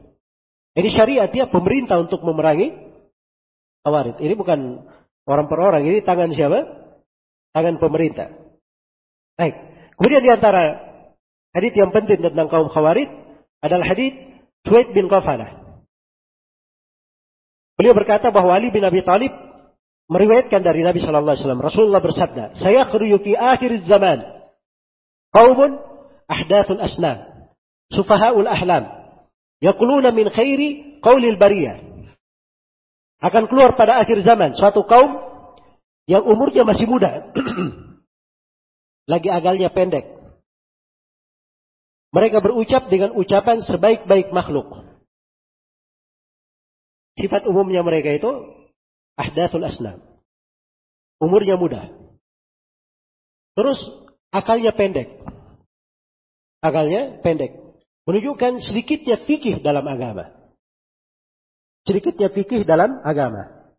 Ini 0.79 0.89
syariat 0.93 1.27
ya 1.27 1.51
pemerintah 1.51 1.99
untuk 1.99 2.23
memerangi 2.23 2.71
khawarid. 3.83 4.23
Ini 4.23 4.33
bukan 4.37 4.87
orang 5.27 5.45
per 5.51 5.59
orang, 5.59 5.83
ini 5.83 5.99
tangan 6.05 6.31
siapa? 6.31 6.63
Tangan 7.51 7.81
pemerintah. 7.83 8.31
Baik. 9.35 9.55
Kemudian 9.97 10.21
di 10.21 10.31
antara 10.31 10.87
yang 11.57 11.89
penting 11.89 12.21
tentang 12.21 12.47
kaum 12.53 12.69
Khawarij 12.69 13.09
adalah 13.65 13.85
hadis 13.89 14.13
Suwaid 14.61 14.93
bin 14.93 15.09
Qafalah. 15.09 15.56
Beliau 17.77 17.93
berkata 17.93 18.33
bahwa 18.33 18.57
Ali 18.57 18.73
bin 18.73 18.81
Abi 18.81 19.05
Thalib 19.05 19.29
meriwayatkan 20.09 20.65
dari 20.65 20.81
Nabi 20.81 20.97
Shallallahu 20.97 21.37
Alaihi 21.37 21.43
Wasallam. 21.45 21.61
Rasulullah 21.61 22.01
bersabda, 22.01 22.57
"Saya 22.57 22.89
fi 22.89 23.31
akhir 23.37 23.85
zaman 23.85 24.25
qaumun 25.29 25.77
ahdathul 26.25 26.81
asnam, 26.81 27.21
sufahaul 27.93 28.49
ahlam, 28.49 28.89
yaquluna 29.61 30.09
min 30.09 30.33
khairi 30.33 30.99
qaulil 31.05 31.37
bariyah." 31.37 31.85
Akan 33.21 33.45
keluar 33.45 33.77
pada 33.77 34.01
akhir 34.01 34.25
zaman 34.25 34.57
suatu 34.57 34.81
kaum 34.89 35.21
yang 36.09 36.25
umurnya 36.25 36.65
masih 36.65 36.89
muda. 36.89 37.29
Lagi 39.11 39.29
agalnya 39.29 39.69
pendek. 39.69 40.17
Mereka 42.09 42.41
berucap 42.41 42.89
dengan 42.89 43.13
ucapan 43.13 43.61
sebaik-baik 43.61 44.33
makhluk. 44.33 44.96
Sifat 47.17 47.49
umumnya 47.49 47.81
mereka 47.81 48.13
itu 48.13 48.29
ahdathul 49.17 49.65
asnam. 49.65 49.99
Umurnya 51.17 51.57
muda. 51.57 51.89
Terus 53.57 53.79
akalnya 54.29 54.71
pendek. 54.77 55.17
Akalnya 56.61 57.17
pendek. 57.25 57.57
Menunjukkan 58.05 58.61
sedikitnya 58.61 59.25
fikih 59.25 59.65
dalam 59.65 59.83
agama. 59.89 60.29
Sedikitnya 61.89 62.29
fikih 62.29 62.63
dalam 62.63 63.01
agama. 63.01 63.73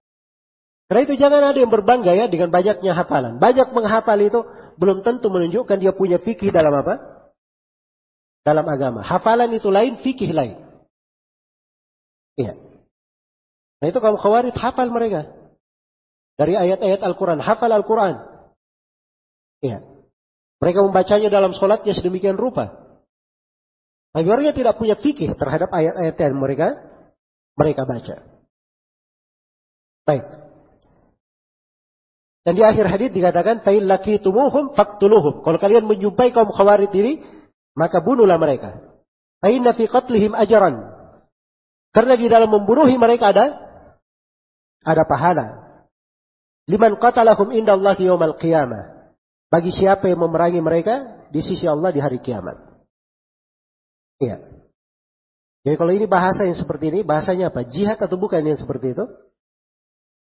Karena 0.90 1.04
itu 1.04 1.14
jangan 1.20 1.42
ada 1.44 1.58
yang 1.60 1.70
berbangga 1.70 2.16
ya 2.16 2.26
dengan 2.26 2.50
banyaknya 2.50 2.96
hafalan. 2.96 3.38
Banyak 3.38 3.70
menghafal 3.70 4.18
itu 4.18 4.40
belum 4.80 5.06
tentu 5.06 5.30
menunjukkan 5.30 5.78
dia 5.78 5.92
punya 5.94 6.18
fikih 6.18 6.50
dalam 6.50 6.74
apa? 6.74 7.18
dalam 8.48 8.64
agama. 8.64 9.04
Hafalan 9.04 9.52
itu 9.52 9.68
lain, 9.68 10.00
fikih 10.00 10.32
lain. 10.32 10.56
Iya. 12.40 12.56
Nah 13.78 13.86
itu 13.86 13.98
kaum 14.02 14.18
khawarid 14.18 14.54
hafal 14.58 14.90
mereka. 14.90 15.30
Dari 16.38 16.54
ayat-ayat 16.54 17.02
Al-Quran. 17.02 17.38
Hafal 17.42 17.70
Al-Quran. 17.70 18.14
Iya. 19.62 19.82
Mereka 20.58 20.82
membacanya 20.82 21.30
dalam 21.30 21.54
sholatnya 21.54 21.94
sedemikian 21.94 22.34
rupa. 22.34 22.88
Tapi 24.10 24.26
mereka 24.26 24.54
tidak 24.54 24.74
punya 24.78 24.98
fikih 24.98 25.34
terhadap 25.38 25.70
ayat-ayat 25.70 26.14
yang 26.18 26.38
mereka 26.38 26.68
mereka 27.54 27.86
baca. 27.86 28.16
Baik. 30.06 30.24
Dan 32.46 32.56
di 32.56 32.64
akhir 32.64 32.86
hadis 32.88 33.10
dikatakan, 33.12 33.60
"Fa'il 33.60 33.84
tumuhum 34.24 34.72
faktuluhum." 34.72 35.44
Kalau 35.44 35.58
kalian 35.60 35.84
menjumpai 35.84 36.32
kaum 36.32 36.48
khawarid 36.48 36.88
ini, 36.96 37.20
maka 37.76 38.00
bunuhlah 38.00 38.40
mereka. 38.40 38.80
Fa'inna 39.44 39.76
fi 39.76 39.84
qatlihim 39.84 40.32
ajaran. 40.32 40.96
Karena 41.92 42.14
di 42.16 42.26
dalam 42.26 42.48
membunuhi 42.48 42.96
mereka 42.96 43.36
ada 43.36 43.67
ada 44.84 45.02
pahala. 45.04 45.46
Liman 46.68 47.00
qatalahum 47.00 47.54
indallahi 47.56 48.06
yaumal 48.06 48.36
qiyamah. 48.36 49.14
Bagi 49.48 49.72
siapa 49.72 50.12
yang 50.12 50.20
memerangi 50.28 50.60
mereka 50.60 51.24
di 51.32 51.40
sisi 51.40 51.64
Allah 51.64 51.88
di 51.88 52.00
hari 52.04 52.20
kiamat. 52.20 52.60
Iya. 54.20 54.44
Jadi 55.64 55.74
kalau 55.76 55.92
ini 55.92 56.04
bahasa 56.04 56.44
yang 56.44 56.56
seperti 56.56 56.92
ini, 56.92 57.00
bahasanya 57.00 57.48
apa? 57.48 57.64
Jihad 57.64 57.96
atau 57.96 58.20
bukan 58.20 58.44
yang 58.44 58.60
seperti 58.60 58.92
itu? 58.92 59.04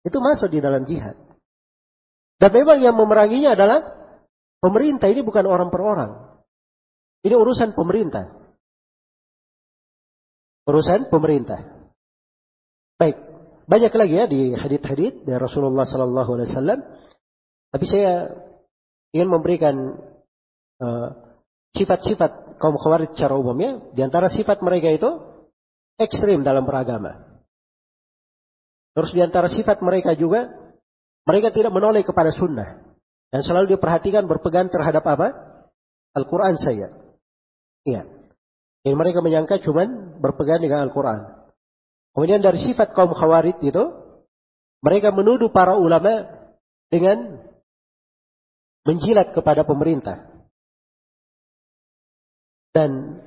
Itu 0.01 0.19
masuk 0.25 0.49
di 0.49 0.65
dalam 0.65 0.89
jihad. 0.89 1.17
Dan 2.41 2.51
memang 2.57 2.81
yang 2.81 2.97
memeranginya 2.97 3.53
adalah 3.53 3.85
pemerintah 4.65 5.13
ini 5.13 5.21
bukan 5.21 5.45
orang 5.45 5.69
per 5.69 5.81
orang. 5.85 6.11
Ini 7.21 7.37
urusan 7.37 7.77
pemerintah. 7.77 8.33
Urusan 10.65 11.13
pemerintah. 11.13 11.93
Baik, 12.97 13.17
banyak 13.71 13.93
lagi 13.95 14.15
ya 14.19 14.27
di 14.27 14.51
hadit-hadit 14.51 15.23
dari 15.23 15.39
Rasulullah 15.39 15.87
Sallallahu 15.87 16.31
Alaihi 16.35 16.51
Wasallam. 16.51 16.81
Tapi 17.71 17.85
saya 17.87 18.35
ingin 19.15 19.31
memberikan 19.31 19.95
eh, 20.83 21.09
sifat-sifat 21.79 22.31
uh, 22.35 22.59
kaum 22.59 22.75
khawarij 22.75 23.15
secara 23.15 23.39
umumnya. 23.39 23.79
Di 23.95 24.03
antara 24.03 24.27
sifat 24.27 24.59
mereka 24.67 24.91
itu 24.91 25.07
ekstrim 26.03 26.43
dalam 26.43 26.67
beragama. 26.67 27.31
Terus 28.91 29.15
di 29.15 29.23
antara 29.23 29.47
sifat 29.47 29.79
mereka 29.87 30.19
juga, 30.19 30.51
mereka 31.23 31.55
tidak 31.55 31.71
menoleh 31.71 32.03
kepada 32.03 32.35
sunnah. 32.35 32.83
Dan 33.31 33.47
selalu 33.47 33.79
diperhatikan 33.79 34.27
berpegang 34.27 34.67
terhadap 34.67 35.07
apa? 35.07 35.31
Al-Quran 36.19 36.59
saya. 36.59 36.91
Iya. 37.87 38.03
Yang 38.83 38.97
mereka 38.99 39.23
menyangka 39.23 39.63
cuman 39.63 40.19
berpegang 40.19 40.59
dengan 40.59 40.91
Al-Quran. 40.91 41.40
Kemudian 42.15 42.43
dari 42.43 42.59
sifat 42.59 42.93
kaum 42.93 43.15
khawarid 43.15 43.63
itu, 43.63 43.85
mereka 44.83 45.15
menuduh 45.15 45.53
para 45.53 45.79
ulama 45.79 46.27
dengan 46.91 47.39
menjilat 48.83 49.31
kepada 49.31 49.63
pemerintah. 49.63 50.27
Dan 52.75 53.21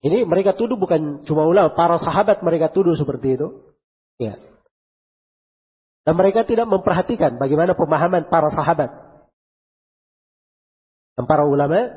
ini 0.00 0.24
mereka 0.24 0.56
tuduh 0.56 0.78
bukan 0.80 1.26
cuma 1.26 1.44
ulama, 1.44 1.74
para 1.74 1.98
sahabat 2.00 2.40
mereka 2.40 2.70
tuduh 2.70 2.94
seperti 2.94 3.36
itu. 3.36 3.48
Ya. 4.20 4.38
Dan 6.06 6.16
mereka 6.16 6.48
tidak 6.48 6.64
memperhatikan 6.70 7.36
bagaimana 7.36 7.76
pemahaman 7.76 8.28
para 8.32 8.48
sahabat. 8.52 8.90
Dan 11.16 11.24
para 11.28 11.44
ulama 11.44 11.92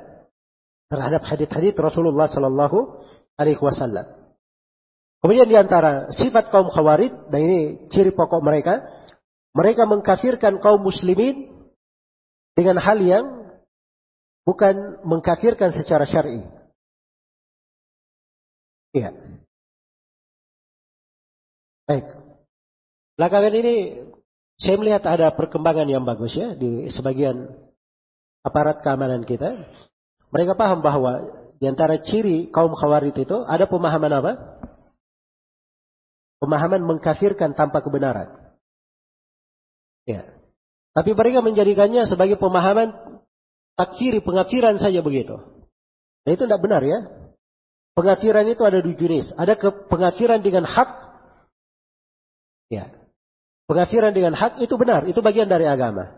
terhadap 0.91 1.23
hadis-hadis 1.23 1.73
Rasulullah 1.79 2.27
Sallallahu 2.27 3.07
Alaihi 3.39 3.61
Wasallam. 3.61 4.22
Kemudian 5.23 5.47
di 5.47 5.55
antara 5.55 6.11
sifat 6.11 6.51
kaum 6.51 6.67
khawarid, 6.67 7.31
dan 7.31 7.39
ini 7.39 7.59
ciri 7.87 8.11
pokok 8.11 8.43
mereka, 8.43 8.83
mereka 9.55 9.87
mengkafirkan 9.87 10.59
kaum 10.59 10.83
muslimin 10.83 11.47
dengan 12.59 12.75
hal 12.75 12.99
yang 12.99 13.55
bukan 14.43 14.99
mengkafirkan 15.07 15.71
secara 15.71 16.03
syar'i. 16.03 16.43
Iya. 18.91 19.15
Baik. 21.87 22.05
Belakangan 23.15 23.53
ini 23.55 23.75
saya 24.59 24.75
melihat 24.75 25.07
ada 25.07 25.31
perkembangan 25.31 25.87
yang 25.87 26.03
bagus 26.03 26.35
ya 26.35 26.51
di 26.51 26.91
sebagian 26.91 27.47
aparat 28.43 28.83
keamanan 28.83 29.23
kita. 29.23 29.71
Mereka 30.35 30.59
paham 30.59 30.83
bahwa 30.83 31.31
di 31.57 31.65
antara 31.71 31.95
ciri 32.03 32.51
kaum 32.51 32.75
khawarid 32.75 33.15
itu 33.15 33.39
ada 33.47 33.63
pemahaman 33.71 34.13
apa? 34.19 34.33
Pemahaman 36.43 36.83
mengkafirkan 36.83 37.55
tanpa 37.55 37.79
kebenaran. 37.79 38.35
Ya. 40.03 40.27
Tapi 40.91 41.15
mereka 41.15 41.39
menjadikannya 41.39 42.03
sebagai 42.03 42.35
pemahaman 42.35 42.91
takfiri, 43.79 44.19
pengafiran 44.19 44.75
saja 44.75 44.99
begitu. 44.99 45.39
Nah 46.27 46.31
itu 46.35 46.43
tidak 46.43 46.59
benar 46.59 46.83
ya. 46.83 46.99
Pengafiran 47.95 48.43
itu 48.51 48.59
ada 48.67 48.83
dua 48.83 48.91
jenis. 48.91 49.31
Ada 49.39 49.55
ke 49.55 49.87
pengafiran 49.87 50.43
dengan 50.43 50.67
hak. 50.67 50.89
Ya. 52.67 52.91
Pengafiran 53.63 54.11
dengan 54.11 54.35
hak 54.35 54.59
itu 54.59 54.75
benar. 54.75 55.07
Itu 55.07 55.23
bagian 55.23 55.47
dari 55.47 55.63
agama. 55.63 56.11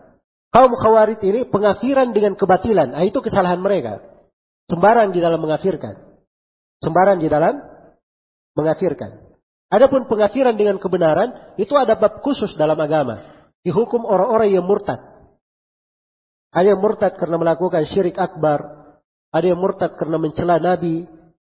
Kaum 0.50 0.74
khawarid 0.74 1.22
ini 1.22 1.46
pengafiran 1.46 2.10
dengan 2.10 2.34
kebatilan. 2.34 2.98
Nah, 2.98 3.04
itu 3.06 3.22
kesalahan 3.22 3.62
mereka. 3.62 4.02
Sembarang 4.66 5.14
di 5.14 5.22
dalam 5.22 5.38
mengafirkan. 5.38 6.18
Sembarang 6.82 7.22
di 7.22 7.28
dalam 7.30 7.62
mengafirkan. 8.58 9.25
Adapun 9.66 10.06
pengafiran 10.06 10.54
dengan 10.54 10.78
kebenaran 10.78 11.58
itu 11.58 11.74
ada 11.74 11.98
bab 11.98 12.22
khusus 12.22 12.54
dalam 12.54 12.78
agama. 12.78 13.18
Dihukum 13.66 14.06
orang-orang 14.06 14.54
yang 14.54 14.62
murtad. 14.62 15.02
Ada 16.54 16.72
yang 16.72 16.80
murtad 16.80 17.18
karena 17.18 17.36
melakukan 17.36 17.82
syirik 17.90 18.14
akbar. 18.14 18.62
Ada 19.34 19.52
yang 19.52 19.58
murtad 19.58 19.98
karena 19.98 20.22
mencela 20.22 20.62
nabi 20.62 21.02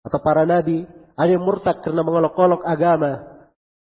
atau 0.01 0.19
para 0.25 0.41
nabi. 0.49 0.89
Ada 1.13 1.37
yang 1.37 1.45
murtad 1.45 1.85
karena 1.85 2.01
mengolok-olok 2.01 2.65
agama. 2.65 3.45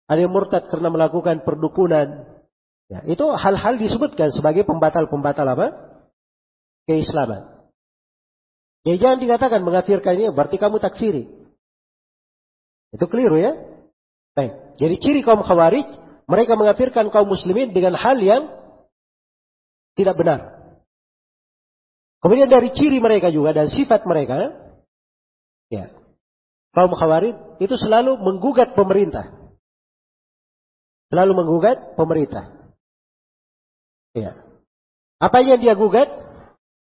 Ada 0.07 0.19
yang 0.23 0.31
murtad 0.31 0.63
karena 0.71 0.87
melakukan 0.87 1.43
perdukunan. 1.43 2.39
Ya, 2.85 3.01
itu 3.09 3.25
hal-hal 3.35 3.81
disebutkan 3.81 4.31
sebagai 4.31 4.63
pembatal-pembatal 4.63 5.47
apa? 5.57 5.67
Keislaman. 6.85 7.55
Ya 8.85 8.95
jangan 9.01 9.17
dikatakan 9.17 9.65
mengafirkan 9.65 10.13
ini 10.13 10.29
berarti 10.29 10.61
kamu 10.61 10.77
takfiri. 10.77 11.25
Itu 12.93 13.09
keliru 13.09 13.41
ya. 13.41 13.57
Baik. 14.35 14.53
Jadi 14.75 14.95
ciri 14.99 15.21
kaum 15.23 15.41
khawarij, 15.41 15.87
mereka 16.27 16.59
mengafirkan 16.59 17.07
kaum 17.07 17.31
muslimin 17.31 17.71
dengan 17.71 17.95
hal 17.95 18.19
yang 18.19 18.51
tidak 19.95 20.19
benar. 20.19 20.39
Kemudian 22.19 22.51
dari 22.51 22.75
ciri 22.75 22.99
mereka 22.99 23.31
juga 23.31 23.55
dan 23.55 23.71
sifat 23.71 24.03
mereka, 24.03 24.51
ya, 25.71 25.95
kaum 26.75 26.91
khawarij 26.91 27.63
itu 27.63 27.79
selalu 27.79 28.19
menggugat 28.19 28.75
pemerintah. 28.75 29.31
Selalu 31.07 31.31
menggugat 31.31 31.95
pemerintah. 31.95 32.51
Ya. 34.11 34.35
Apa 35.21 35.39
yang 35.47 35.63
dia 35.63 35.79
gugat? 35.79 36.11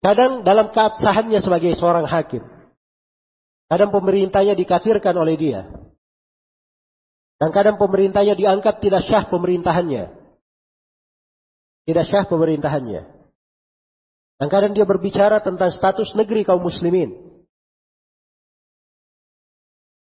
Kadang 0.01 0.41
dalam 0.41 0.73
keabsahannya 0.73 1.41
sebagai 1.41 1.73
seorang 1.77 2.05
hakim. 2.09 2.41
Kadang 3.67 3.91
pemerintahnya 3.91 4.55
dikafirkan 4.55 5.13
oleh 5.17 5.35
dia. 5.35 5.67
Dan 7.37 7.53
kadang 7.53 7.77
pemerintahnya 7.77 8.33
dianggap 8.33 8.81
tidak 8.81 9.05
syah 9.05 9.29
pemerintahannya. 9.29 10.09
Tidak 11.85 12.05
syah 12.09 12.25
pemerintahannya. 12.25 13.01
Dan 14.37 14.47
kadang 14.49 14.73
dia 14.73 14.85
berbicara 14.85 15.41
tentang 15.41 15.69
status 15.73 16.13
negeri 16.17 16.45
kaum 16.45 16.61
muslimin. 16.61 17.41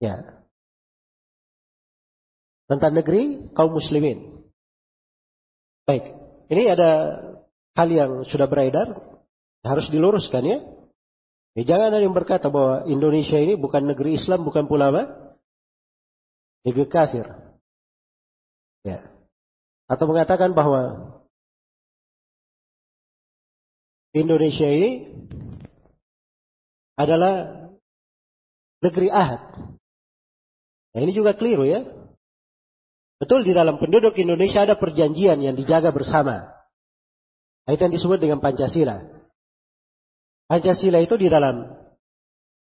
Ya. 0.01 0.45
Tentang 2.69 2.93
negeri 2.97 3.53
kaum 3.57 3.77
muslimin. 3.77 4.45
Baik. 5.89 6.17
Ini 6.53 6.77
ada 6.77 6.91
hal 7.77 7.89
yang 7.89 8.13
sudah 8.29 8.49
beredar. 8.49 8.93
Harus 9.63 9.89
diluruskan 9.95 10.43
ya. 10.43 10.59
ya 11.55 11.63
jangan 11.63 11.95
ada 11.95 12.03
yang 12.03 12.17
berkata 12.17 12.51
bahwa 12.51 12.83
Indonesia 12.91 13.39
ini 13.39 13.55
bukan 13.55 13.87
negeri 13.89 14.19
Islam, 14.19 14.43
bukan 14.43 14.67
pula 14.67 14.91
apa? 14.91 15.22
Negeri 16.67 16.87
kafir. 16.87 17.27
Ya. 18.83 19.07
Atau 19.87 20.11
mengatakan 20.11 20.55
bahwa 20.55 21.15
Indonesia 24.13 24.69
ini 24.69 25.09
adalah 26.99 27.67
negeri 28.85 29.09
ahad. 29.09 29.43
Nah 30.93 31.01
ini 31.01 31.13
juga 31.17 31.33
keliru 31.33 31.65
ya. 31.65 31.87
Betul 33.17 33.47
di 33.47 33.55
dalam 33.55 33.79
penduduk 33.79 34.19
Indonesia 34.19 34.67
ada 34.67 34.77
perjanjian 34.77 35.39
yang 35.39 35.55
dijaga 35.55 35.95
bersama. 35.95 36.51
Nah, 37.63 37.71
itu 37.71 37.83
yang 37.87 37.95
disebut 37.95 38.19
dengan 38.19 38.43
Pancasila. 38.43 38.99
Pancasila 40.51 40.99
itu 40.99 41.15
di 41.15 41.31
dalam 41.31 41.71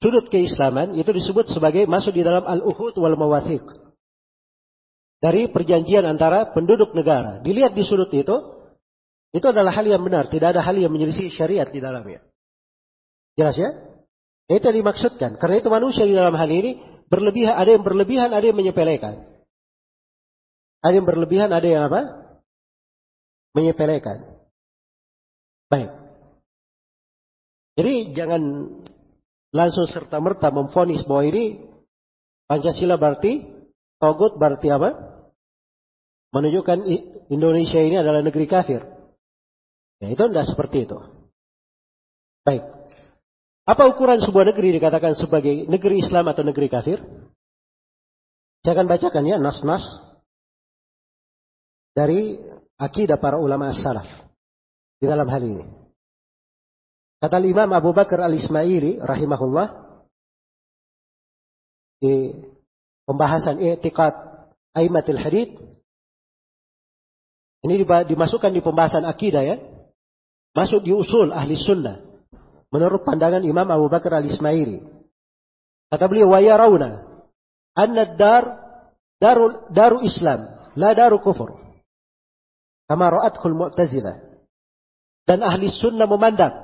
sudut 0.03 0.27
keislaman 0.27 0.99
itu 0.99 1.15
disebut 1.15 1.55
sebagai 1.55 1.87
masuk 1.87 2.11
di 2.11 2.27
dalam 2.27 2.43
al-uhud 2.43 2.99
wal 2.99 3.15
mawathiq 3.15 3.88
dari 5.19 5.51
perjanjian 5.51 6.07
antara 6.07 6.55
penduduk 6.55 6.95
negara. 6.95 7.43
Dilihat 7.43 7.75
di 7.75 7.83
sudut 7.83 8.11
itu, 8.15 8.37
itu 9.35 9.47
adalah 9.47 9.75
hal 9.75 9.87
yang 9.87 10.03
benar. 10.03 10.31
Tidak 10.31 10.55
ada 10.55 10.63
hal 10.63 10.79
yang 10.79 10.95
menyelisih 10.95 11.35
syariat 11.35 11.67
di 11.69 11.83
dalamnya. 11.83 12.23
Jelas 13.35 13.59
ya? 13.59 13.71
Itu 14.49 14.65
yang 14.65 14.79
dimaksudkan. 14.81 15.37
Karena 15.37 15.61
itu 15.61 15.69
manusia 15.69 16.09
di 16.09 16.15
dalam 16.17 16.33
hal 16.33 16.49
ini 16.49 16.81
berlebihan, 17.11 17.55
ada 17.59 17.71
yang 17.75 17.85
berlebihan, 17.85 18.31
ada 18.33 18.45
yang 18.47 18.57
menyepelekan. 18.57 19.15
Ada 20.79 20.95
yang 20.95 21.07
berlebihan, 21.07 21.51
ada 21.51 21.67
yang 21.67 21.83
apa? 21.91 22.01
Menyepelekan. 23.59 24.39
Baik. 25.69 25.91
Jadi 27.79 27.95
jangan 28.17 28.43
langsung 29.53 29.87
serta-merta 29.87 30.51
memfonis 30.51 31.05
bahwa 31.07 31.29
ini 31.29 31.45
Pancasila 32.49 32.97
berarti 32.97 33.58
Togut 33.99 34.39
berarti 34.39 34.71
apa? 34.71 34.95
Menunjukkan 36.31 36.87
Indonesia 37.31 37.81
ini 37.83 37.99
adalah 37.99 38.23
negeri 38.23 38.47
kafir. 38.47 38.83
Ya, 39.99 40.15
itu 40.15 40.23
tidak 40.31 40.47
seperti 40.47 40.87
itu. 40.87 40.99
Baik. 42.47 42.63
Apa 43.69 43.83
ukuran 43.91 44.23
sebuah 44.23 44.55
negeri 44.55 44.79
dikatakan 44.79 45.19
sebagai 45.19 45.67
negeri 45.67 46.01
Islam 46.01 46.31
atau 46.31 46.47
negeri 46.47 46.71
kafir? 46.71 47.03
Saya 48.63 48.73
akan 48.79 48.89
bacakan 48.89 49.25
ya 49.29 49.37
nas-nas 49.37 49.85
dari 51.93 52.39
akidah 52.79 53.19
para 53.19 53.37
ulama 53.37 53.75
as-salaf 53.75 54.07
di 55.03 55.07
dalam 55.11 55.27
hal 55.27 55.43
ini. 55.43 55.67
Kata 57.19 57.43
Imam 57.43 57.75
Abu 57.75 57.91
Bakar 57.91 58.23
Al-Ismaili 58.23 59.03
rahimahullah 59.03 59.69
di 61.99 62.31
pembahasan 63.09 63.57
i'tiqad 63.57 64.13
aimatil 64.77 65.17
hadith 65.17 65.57
ini 67.67 67.83
dimasukkan 67.83 68.55
di 68.55 68.63
pembahasan 68.63 69.03
akidah 69.03 69.43
ya. 69.43 69.57
Masuk 70.55 70.87
di 70.87 70.95
usul 70.95 71.35
ahli 71.35 71.59
sunnah. 71.59 71.99
Menurut 72.71 73.03
pandangan 73.03 73.43
Imam 73.43 73.67
Abu 73.67 73.91
Bakar 73.91 74.23
Al-Ismaili. 74.23 74.85
Kata 75.89 76.05
beliau, 76.07 76.37
wa 76.37 76.41
yarawna 76.45 77.09
anna 77.73 78.05
dar 78.15 78.45
daru, 79.17 79.71
daru 79.73 80.05
Islam, 80.05 80.61
la 80.77 80.93
daru 80.93 81.19
kufur. 81.23 81.57
Kama 82.87 83.07
ra'athul 83.09 83.57
mu'tazilah. 83.57 84.17
Dan 85.29 85.45
ahli 85.45 85.69
sunnah 85.69 86.09
memandang 86.09 86.55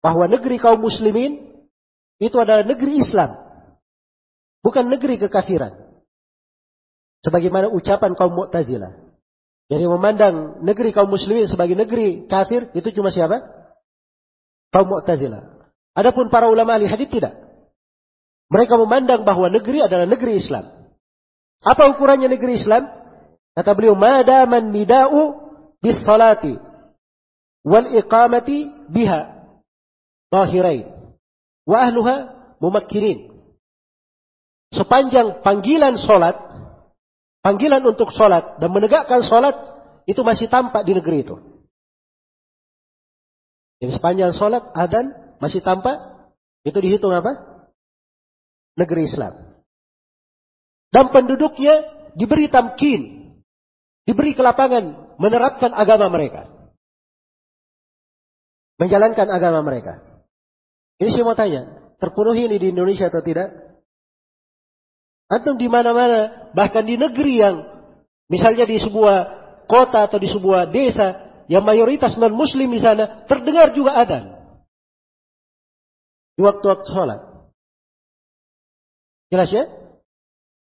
bahwa 0.00 0.24
negeri 0.30 0.56
kaum 0.56 0.80
muslimin 0.80 1.50
itu 2.22 2.36
adalah 2.38 2.62
negeri 2.62 3.02
Islam. 3.02 3.49
Bukan 4.60 4.92
negeri 4.92 5.16
kekafiran. 5.16 5.72
Sebagaimana 7.24 7.68
ucapan 7.72 8.16
kaum 8.16 8.32
Mu'tazilah. 8.32 9.12
Jadi 9.70 9.84
memandang 9.86 10.64
negeri 10.64 10.90
kaum 10.90 11.08
muslimin 11.12 11.46
sebagai 11.46 11.76
negeri 11.76 12.26
kafir 12.26 12.72
itu 12.72 12.90
cuma 12.96 13.12
siapa? 13.12 13.44
Kaum 14.72 14.88
Mu'tazilah. 14.88 15.60
Adapun 15.96 16.32
para 16.32 16.48
ulama 16.48 16.76
ahli 16.76 16.88
hadis 16.88 17.08
tidak. 17.12 17.36
Mereka 18.50 18.74
memandang 18.80 19.22
bahwa 19.22 19.46
negeri 19.52 19.84
adalah 19.84 20.10
negeri 20.10 20.42
Islam. 20.42 20.90
Apa 21.62 21.92
ukurannya 21.92 22.26
negeri 22.26 22.58
Islam? 22.58 22.88
Kata 23.54 23.76
beliau, 23.76 23.94
"Madaman 23.94 24.72
nida'u 24.74 25.38
bis 25.78 26.00
salati 26.02 26.56
wal 27.62 27.88
iqamati 27.94 28.88
biha 28.88 29.54
zahirain 30.32 30.88
wa 31.68 31.76
ahluha 31.78 32.16
mumakkirin. 32.58 33.29
Sepanjang 34.70 35.42
panggilan 35.42 35.98
solat, 35.98 36.38
panggilan 37.42 37.82
untuk 37.82 38.14
solat 38.14 38.62
dan 38.62 38.70
menegakkan 38.70 39.26
solat 39.26 39.54
itu 40.06 40.22
masih 40.22 40.46
tampak 40.46 40.86
di 40.86 40.94
negeri 40.94 41.26
itu. 41.26 41.36
Jadi 43.82 43.90
sepanjang 43.96 44.30
solat 44.36 44.62
adan 44.76 45.36
masih 45.42 45.64
tampak, 45.64 45.98
itu 46.62 46.78
dihitung 46.78 47.10
apa? 47.10 47.64
Negeri 48.76 49.08
Islam. 49.08 49.34
Dan 50.92 51.10
penduduknya 51.10 51.86
diberi 52.14 52.46
tamkin, 52.52 53.32
diberi 54.04 54.36
kelapangan 54.36 55.16
menerapkan 55.16 55.72
agama 55.72 56.12
mereka. 56.12 56.46
Menjalankan 58.78 59.28
agama 59.28 59.60
mereka. 59.64 60.02
Ini 61.00 61.08
saya 61.10 61.24
mau 61.24 61.36
tanya, 61.36 61.94
terpenuhi 61.96 62.48
ini 62.48 62.56
di 62.60 62.66
Indonesia 62.72 63.08
atau 63.08 63.24
tidak? 63.24 63.69
Atau 65.30 65.54
di 65.54 65.70
mana-mana, 65.70 66.50
bahkan 66.50 66.82
di 66.82 66.98
negeri 66.98 67.38
yang 67.38 67.62
misalnya 68.26 68.66
di 68.66 68.82
sebuah 68.82 69.18
kota 69.70 70.10
atau 70.10 70.18
di 70.18 70.26
sebuah 70.26 70.74
desa 70.74 71.30
yang 71.46 71.62
mayoritas 71.62 72.18
non 72.18 72.34
muslim 72.34 72.66
di 72.74 72.82
sana 72.82 73.22
terdengar 73.30 73.70
juga 73.70 73.94
adzan. 73.94 74.26
Di 76.34 76.42
waktu-waktu 76.42 76.88
sholat. 76.90 77.20
Jelas 79.30 79.50
ya? 79.54 79.70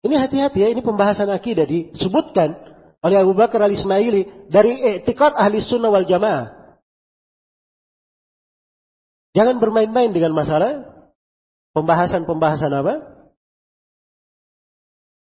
Ini 0.02 0.14
hati-hati 0.14 0.58
ya, 0.62 0.68
ini 0.74 0.82
pembahasan 0.82 1.30
akidah 1.30 1.66
disebutkan 1.66 2.54
oleh 3.02 3.16
Abu 3.18 3.34
Bakar 3.34 3.62
al-Ismaili 3.62 4.50
dari 4.50 4.78
etikat 4.98 5.34
ahli 5.38 5.62
sunnah 5.62 5.90
wal 5.90 6.06
jamaah. 6.06 6.58
Jangan 9.38 9.62
bermain-main 9.62 10.10
dengan 10.10 10.34
masalah 10.34 10.82
pembahasan-pembahasan 11.74 12.74
apa? 12.74 13.17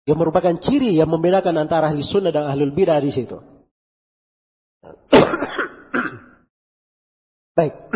Yang 0.03 0.19
merupakan 0.19 0.59
ciri 0.59 0.99
yang 0.99 1.07
membedakan 1.11 1.55
antara 1.63 1.95
ahli 1.95 2.03
sunnah 2.03 2.35
dan 2.35 2.51
ahlul 2.51 2.75
bidah 2.75 2.99
di 2.99 3.15
situ. 3.15 3.39
Baik. 7.59 7.75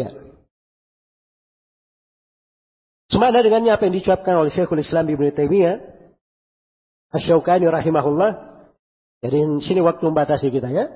ya. 0.00 0.08
Semakna 3.12 3.44
dengannya 3.44 3.76
apa 3.76 3.84
yang 3.86 3.94
diucapkan 4.00 4.34
oleh 4.40 4.50
Syekhul 4.50 4.80
Islam 4.80 5.12
Ibn 5.12 5.28
Taimiyah 5.30 5.96
Asy-Syaukani 7.12 7.70
rahimahullah. 7.70 8.32
Jadi 9.22 9.38
sini 9.62 9.80
waktu 9.80 10.04
membatasi 10.04 10.50
kita 10.50 10.70
ya. 10.70 10.90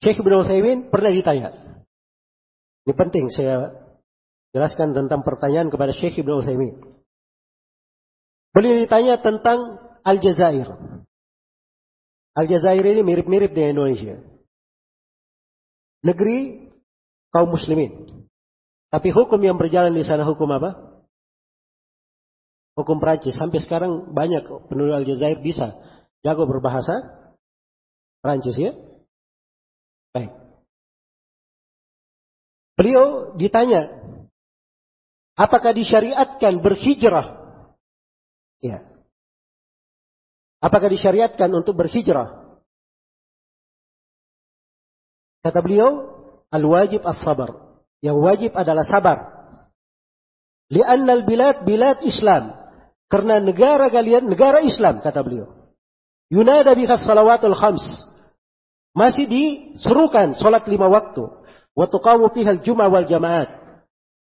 Syekh 0.00 0.24
Ibn 0.24 0.32
Utsaimin 0.44 0.88
pernah 0.88 1.12
ditanya. 1.12 1.52
Ini 2.88 2.94
penting 2.96 3.28
saya 3.28 3.68
jelaskan 4.56 4.96
tentang 4.96 5.20
pertanyaan 5.20 5.68
kepada 5.68 5.92
Syekh 5.92 6.24
Ibn 6.24 6.40
Utsaimin. 6.40 6.89
Beliau 8.50 8.82
ditanya 8.82 9.22
tentang 9.22 9.78
Aljazair. 10.02 10.74
Aljazair 12.34 12.82
ini 12.82 13.02
mirip-mirip 13.06 13.54
dengan 13.54 13.78
Indonesia. 13.78 14.18
Negeri 16.02 16.70
kaum 17.30 17.54
muslimin. 17.54 18.24
Tapi 18.90 19.14
hukum 19.14 19.38
yang 19.38 19.54
berjalan 19.54 19.94
di 19.94 20.02
sana 20.02 20.26
hukum 20.26 20.50
apa? 20.50 21.02
Hukum 22.74 22.98
Prancis. 22.98 23.38
Sampai 23.38 23.62
sekarang 23.62 24.10
banyak 24.10 24.46
penduduk 24.66 24.98
Aljazair 24.98 25.38
bisa 25.38 25.78
jago 26.26 26.48
berbahasa 26.50 27.22
Prancis 28.18 28.58
ya. 28.58 28.74
Baik. 30.10 30.34
Beliau 32.74 33.36
ditanya, 33.36 33.92
apakah 35.36 35.76
disyariatkan 35.76 36.64
berhijrah? 36.64 37.39
Ya. 38.60 38.84
Apakah 40.60 40.92
disyariatkan 40.92 41.48
untuk 41.56 41.80
berhijrah? 41.80 42.60
Kata 45.40 45.64
beliau, 45.64 46.20
al-wajib 46.52 47.00
as-sabar. 47.00 47.80
Yang 48.04 48.16
wajib 48.20 48.50
adalah 48.52 48.84
sabar. 48.84 49.18
Li'anna 50.68 51.16
al-bilad 51.16 51.64
bilad 51.64 52.04
Islam. 52.04 52.52
Karena 53.10 53.40
negara 53.40 53.90
kalian 53.90 54.30
negara 54.30 54.62
Islam 54.62 55.02
kata 55.02 55.24
beliau. 55.24 55.72
Yunada 56.30 56.76
biha 56.78 56.94
salawatul 57.02 57.58
khams. 57.58 57.82
Masih 58.94 59.26
diserukan 59.26 60.38
sholat 60.38 60.62
lima 60.70 60.86
waktu. 60.86 61.26
Waktu 61.74 61.98
kamu 61.98 62.24
pihal 62.36 62.60
jum'ah 62.62 62.86
wal 62.86 63.08
jamaat. 63.08 63.50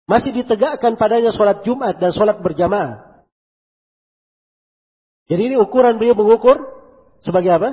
Masih 0.10 0.34
ditegakkan 0.34 0.98
padanya 0.98 1.30
sholat 1.30 1.62
Jumat 1.62 2.02
dan 2.02 2.10
sholat 2.10 2.42
berjamaah. 2.42 3.11
Jadi 5.32 5.42
ini 5.48 5.56
ukuran 5.56 5.96
beliau 5.96 6.20
mengukur 6.20 6.60
sebagai 7.24 7.56
apa? 7.56 7.70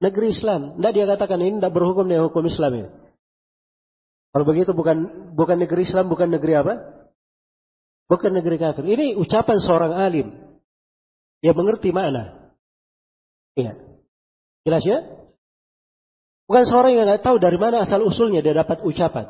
Negeri 0.00 0.32
Islam. 0.32 0.80
Tidak 0.80 0.92
dia 0.96 1.04
katakan 1.04 1.36
ini 1.44 1.60
tidak 1.60 1.76
berhukum 1.76 2.08
dengan 2.08 2.32
hukum 2.32 2.48
Islam 2.48 2.72
ini. 2.80 2.90
Kalau 4.32 4.44
begitu 4.48 4.72
bukan 4.72 5.28
bukan 5.36 5.60
negeri 5.60 5.84
Islam, 5.84 6.08
bukan 6.08 6.32
negeri 6.32 6.56
apa? 6.56 6.74
Bukan 8.08 8.32
negeri 8.32 8.56
kafir. 8.56 8.88
Ini 8.88 9.20
ucapan 9.20 9.60
seorang 9.60 9.92
alim. 9.92 10.32
Dia 11.44 11.52
mengerti 11.52 11.92
makna. 11.92 12.56
Iya. 13.52 13.76
Jelas 14.64 14.84
ya? 14.88 15.04
Bukan 16.48 16.64
seorang 16.64 16.96
yang 16.96 17.04
nggak 17.04 17.20
tahu 17.20 17.36
dari 17.36 17.60
mana 17.60 17.84
asal 17.84 18.00
usulnya 18.00 18.40
dia 18.40 18.56
dapat 18.56 18.80
ucapan. 18.80 19.28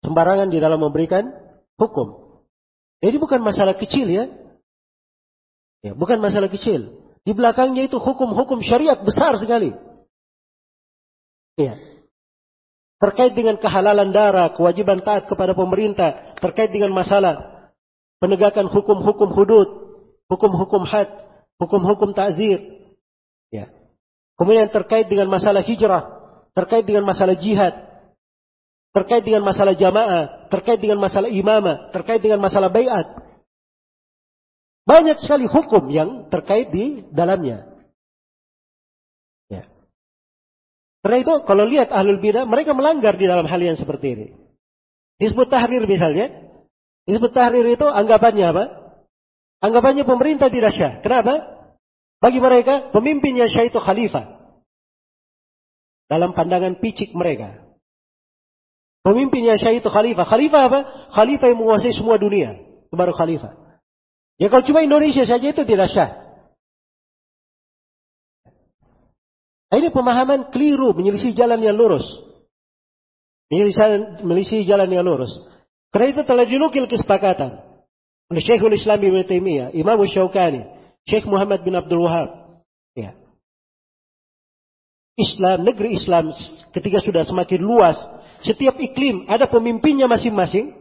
Sembarangan 0.00 0.48
di 0.48 0.58
dalam 0.64 0.80
memberikan 0.80 1.28
hukum. 1.76 2.40
Jadi 3.04 3.16
bukan 3.20 3.44
masalah 3.44 3.76
kecil 3.76 4.08
ya. 4.08 4.47
Ya, 5.82 5.94
bukan 5.94 6.18
masalah 6.18 6.50
kecil. 6.50 6.98
Di 7.22 7.32
belakangnya 7.36 7.86
itu 7.86 8.00
hukum-hukum 8.00 8.64
syariat 8.64 8.98
besar 8.98 9.36
sekali. 9.38 9.74
Ya. 11.58 11.78
Terkait 12.98 13.34
dengan 13.34 13.60
kehalalan 13.62 14.10
darah, 14.10 14.50
kewajiban 14.58 14.98
taat 15.06 15.30
kepada 15.30 15.54
pemerintah, 15.54 16.34
terkait 16.42 16.74
dengan 16.74 16.90
masalah 16.90 17.68
penegakan 18.18 18.66
hukum-hukum 18.66 19.30
hudud, 19.30 19.68
hukum-hukum 20.26 20.82
had, 20.82 21.06
hukum-hukum 21.62 22.10
takzir. 22.10 22.58
Ya. 23.54 23.70
Kemudian 24.34 24.70
terkait 24.70 25.06
dengan 25.06 25.30
masalah 25.30 25.62
hijrah, 25.62 26.10
terkait 26.54 26.86
dengan 26.86 27.06
masalah 27.06 27.38
jihad, 27.38 27.74
terkait 28.94 29.22
dengan 29.22 29.46
masalah 29.46 29.78
jamaah, 29.78 30.50
terkait 30.50 30.78
dengan 30.82 30.98
masalah 30.98 31.30
imamah, 31.30 31.90
terkait 31.94 32.18
dengan 32.18 32.42
masalah 32.42 32.70
bayat. 32.70 33.27
Banyak 34.88 35.20
sekali 35.20 35.44
hukum 35.44 35.92
yang 35.92 36.32
terkait 36.32 36.72
di 36.72 37.04
dalamnya. 37.12 37.68
Ya. 39.52 39.68
Karena 41.04 41.16
itu 41.20 41.34
kalau 41.44 41.68
lihat 41.68 41.92
ahlul 41.92 42.24
bidah, 42.24 42.48
mereka 42.48 42.72
melanggar 42.72 43.20
di 43.20 43.28
dalam 43.28 43.44
hal 43.44 43.60
yang 43.60 43.76
seperti 43.76 44.16
ini. 44.16 44.26
Disebut 45.20 45.52
tahrir 45.52 45.84
misalnya. 45.84 46.48
Disebut 47.04 47.36
tahrir 47.36 47.68
itu 47.68 47.84
anggapannya 47.84 48.46
apa? 48.48 48.64
Anggapannya 49.60 50.08
pemerintah 50.08 50.48
tidak 50.48 50.72
syah. 50.72 51.04
Kenapa? 51.04 51.58
Bagi 52.18 52.40
mereka, 52.40 52.88
pemimpinnya 52.90 53.46
Syah 53.46 53.68
itu 53.68 53.78
khalifah. 53.78 54.40
dalam 56.08 56.32
pandangan 56.32 56.80
picik 56.80 57.12
mereka. 57.12 57.60
Pemimpin 59.04 59.44
yang 59.44 59.60
syah 59.60 59.76
itu 59.76 59.92
khalifah. 59.92 60.24
Khalifah 60.24 60.62
apa? 60.72 60.80
Khalifah 61.12 61.46
yang 61.52 61.60
menguasai 61.60 61.92
semua 61.92 62.16
dunia. 62.16 62.56
Baru 62.88 63.12
khalifah. 63.12 63.67
Ya 64.38 64.46
kalau 64.48 64.62
cuma 64.62 64.86
Indonesia 64.86 65.26
saja 65.26 65.50
itu 65.50 65.62
tidak 65.66 65.90
syah. 65.90 66.10
Nah, 69.68 69.76
ini 69.76 69.92
pemahaman 69.92 70.48
keliru, 70.48 70.96
menyelisih 70.96 71.36
jalan 71.36 71.60
yang 71.60 71.76
lurus. 71.76 72.06
Menyelisih 73.52 74.64
jalan 74.64 74.88
yang 74.88 75.04
lurus. 75.04 75.34
Karena 75.92 76.16
itu 76.16 76.22
telah 76.24 76.44
dinukil 76.48 76.88
kesepakatan 76.88 77.68
oleh 78.28 78.42
Syekhul 78.44 78.76
Islam 78.76 79.00
Ibn 79.00 79.24
Taimiyah, 79.24 79.68
Imam 79.72 80.00
Syaukani, 80.04 80.64
Syekh 81.08 81.24
Muhammad 81.24 81.64
bin 81.64 81.76
Abdul 81.76 82.04
Wahab. 82.04 82.60
Ya. 82.92 83.16
Islam, 85.16 85.64
negeri 85.64 85.96
Islam 85.96 86.30
ketika 86.76 87.00
sudah 87.00 87.24
semakin 87.24 87.60
luas, 87.60 87.96
setiap 88.44 88.76
iklim 88.78 89.26
ada 89.26 89.48
pemimpinnya 89.48 90.06
masing-masing, 90.06 90.76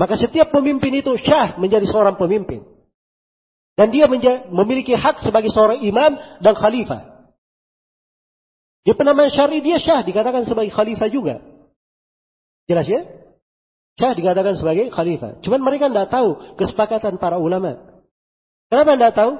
maka 0.00 0.16
setiap 0.16 0.48
pemimpin 0.48 0.96
itu 0.96 1.12
syah 1.20 1.60
menjadi 1.60 1.84
seorang 1.84 2.16
pemimpin. 2.16 2.64
Dan 3.76 3.92
dia 3.92 4.08
memiliki 4.48 4.96
hak 4.96 5.20
sebagai 5.20 5.52
seorang 5.52 5.84
imam 5.84 6.16
dan 6.40 6.56
khalifah. 6.56 7.28
Di 8.80 8.96
penamaan 8.96 9.28
syari 9.28 9.60
dia 9.60 9.76
syah 9.76 10.00
dikatakan 10.00 10.48
sebagai 10.48 10.72
khalifah 10.72 11.08
juga. 11.12 11.44
Jelas 12.64 12.88
ya? 12.88 13.04
Syah 14.00 14.16
dikatakan 14.16 14.56
sebagai 14.56 14.88
khalifah. 14.88 15.44
Cuman 15.44 15.60
mereka 15.60 15.92
tidak 15.92 16.08
tahu 16.08 16.56
kesepakatan 16.56 17.20
para 17.20 17.36
ulama. 17.36 18.00
Kenapa 18.72 18.96
tidak 18.96 19.12
tahu? 19.12 19.32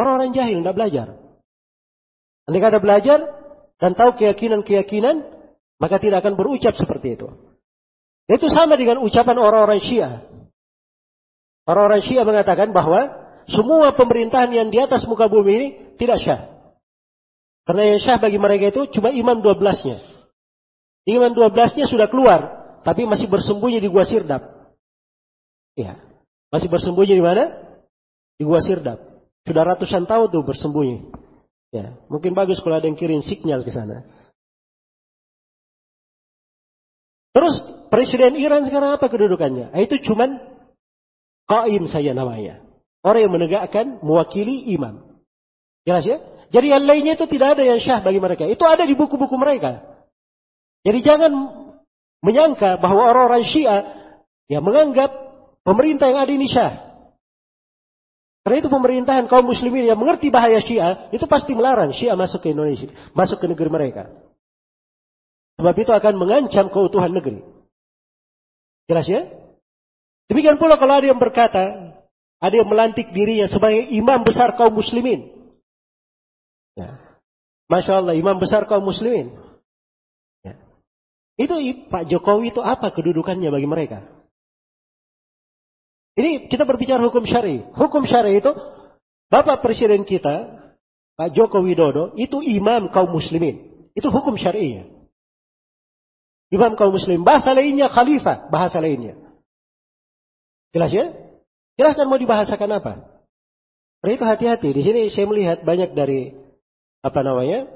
Orang-orang 0.00 0.32
jahil 0.32 0.64
tidak 0.64 0.76
belajar. 0.76 1.06
Nanti 2.48 2.64
ada 2.64 2.80
belajar 2.80 3.18
dan 3.76 3.92
tahu 3.92 4.16
keyakinan-keyakinan, 4.16 5.16
maka 5.76 6.00
tidak 6.00 6.24
akan 6.24 6.40
berucap 6.40 6.72
seperti 6.80 7.20
itu. 7.20 7.28
Itu 8.26 8.50
sama 8.50 8.74
dengan 8.74 8.98
ucapan 9.02 9.38
orang-orang 9.38 9.80
Syiah. 9.82 10.26
Orang-orang 11.66 12.02
Syiah 12.02 12.26
mengatakan 12.26 12.74
bahwa 12.74 13.26
semua 13.46 13.94
pemerintahan 13.94 14.50
yang 14.50 14.68
di 14.70 14.78
atas 14.82 15.06
muka 15.06 15.30
bumi 15.30 15.52
ini 15.54 15.68
tidak 15.98 16.18
syah. 16.22 16.50
Karena 17.66 17.94
yang 17.94 17.98
syah 18.02 18.18
bagi 18.18 18.38
mereka 18.38 18.74
itu 18.74 18.90
cuma 18.98 19.14
imam 19.14 19.38
dua 19.42 19.54
belasnya. 19.58 20.02
Imam 21.06 21.34
dua 21.34 21.50
belasnya 21.50 21.86
sudah 21.86 22.10
keluar 22.10 22.66
tapi 22.82 23.06
masih 23.06 23.26
bersembunyi 23.30 23.82
di 23.82 23.90
gua 23.90 24.06
Sirdap. 24.06 24.42
Ya, 25.78 25.98
masih 26.50 26.70
bersembunyi 26.70 27.18
di 27.18 27.22
mana? 27.22 27.50
Di 28.38 28.46
gua 28.46 28.62
Sirdap. 28.62 29.02
Sudah 29.46 29.62
ratusan 29.62 30.06
tahun 30.06 30.30
tuh 30.30 30.42
bersembunyi. 30.42 31.10
Ya, 31.74 31.98
mungkin 32.06 32.34
bagus 32.34 32.62
kalau 32.62 32.78
ada 32.78 32.86
yang 32.86 32.98
kirim 32.98 33.22
sinyal 33.22 33.66
ke 33.66 33.74
sana. 33.74 34.06
Terus 37.34 37.54
presiden 37.88 38.38
Iran 38.38 38.66
sekarang 38.66 38.96
apa 38.96 39.06
kedudukannya? 39.06 39.72
Ah, 39.72 39.80
itu 39.82 39.98
cuman 40.02 40.38
qaim 41.46 41.86
saja 41.90 42.12
namanya. 42.12 42.62
Orang 43.06 43.22
yang 43.22 43.32
menegakkan 43.34 44.02
mewakili 44.02 44.66
imam. 44.74 45.22
Jelas 45.86 46.02
ya? 46.02 46.18
Jadi 46.50 46.66
yang 46.74 46.82
lainnya 46.86 47.14
itu 47.14 47.26
tidak 47.30 47.58
ada 47.58 47.62
yang 47.62 47.78
syah 47.78 48.02
bagi 48.02 48.18
mereka. 48.18 48.46
Itu 48.46 48.66
ada 48.66 48.82
di 48.82 48.98
buku-buku 48.98 49.34
mereka. 49.38 49.82
Jadi 50.86 51.02
jangan 51.02 51.32
menyangka 52.22 52.78
bahwa 52.78 53.10
orang-orang 53.10 53.46
Syiah 53.46 53.82
yang 54.46 54.62
menganggap 54.62 55.10
pemerintah 55.66 56.10
yang 56.10 56.20
ada 56.22 56.32
ini 56.34 56.46
Syah. 56.46 56.74
Karena 58.46 58.62
itu 58.62 58.70
pemerintahan 58.70 59.26
kaum 59.26 59.42
muslimin 59.42 59.90
yang 59.90 59.98
mengerti 59.98 60.30
bahaya 60.30 60.62
Syiah 60.62 61.10
itu 61.10 61.26
pasti 61.26 61.50
melarang 61.58 61.90
Syiah 61.90 62.14
masuk 62.14 62.46
ke 62.46 62.54
Indonesia, 62.54 62.90
masuk 63.10 63.42
ke 63.42 63.46
negeri 63.50 63.70
mereka. 63.70 64.02
Sebab 65.58 65.74
itu 65.74 65.90
akan 65.90 66.14
mengancam 66.14 66.70
keutuhan 66.70 67.10
negeri. 67.10 67.42
Jelas 68.86 69.06
ya? 69.06 69.26
Demikian 70.30 70.58
pula 70.58 70.78
kalau 70.78 70.98
ada 70.98 71.06
yang 71.06 71.18
berkata, 71.18 71.94
ada 72.42 72.54
yang 72.54 72.70
melantik 72.70 73.10
dirinya 73.14 73.46
sebagai 73.50 73.86
imam 73.94 74.22
besar 74.26 74.54
kaum 74.58 74.74
muslimin. 74.74 75.30
Ya. 76.74 76.98
Masya 77.66 78.02
Allah, 78.02 78.14
imam 78.14 78.38
besar 78.38 78.66
kaum 78.70 78.86
muslimin. 78.86 79.34
Itu 81.36 81.60
Pak 81.92 82.08
Jokowi 82.08 82.48
itu 82.48 82.64
apa 82.64 82.96
kedudukannya 82.96 83.52
bagi 83.52 83.68
mereka? 83.68 84.08
Ini 86.16 86.48
kita 86.48 86.64
berbicara 86.64 87.04
hukum 87.04 87.28
syari. 87.28 87.60
Hukum 87.76 88.08
syari 88.08 88.40
itu 88.40 88.56
Bapak 89.28 89.60
Presiden 89.60 90.08
kita, 90.08 90.48
Pak 91.12 91.36
Joko 91.36 91.60
Widodo, 91.60 92.16
itu 92.16 92.40
imam 92.40 92.88
kaum 92.88 93.12
muslimin. 93.12 93.88
Itu 93.92 94.08
hukum 94.08 94.40
syari'nya. 94.40 94.95
Imam 96.50 96.78
kaum 96.78 96.94
muslim. 96.94 97.26
Bahasa 97.26 97.50
lainnya 97.52 97.90
khalifah, 97.90 98.46
bahasa 98.48 98.78
lainnya. 98.78 99.18
Jelas 100.70 100.90
ya? 100.94 101.10
Jelas 101.76 101.98
kan 101.98 102.06
mau 102.06 102.20
dibahasakan 102.20 102.70
apa? 102.78 102.92
Karena 104.00 104.12
itu 104.14 104.24
hati-hati. 104.24 104.68
Di 104.70 104.82
sini 104.86 105.00
saya 105.10 105.26
melihat 105.26 105.66
banyak 105.66 105.92
dari 105.92 106.30
apa 107.02 107.20
namanya? 107.26 107.66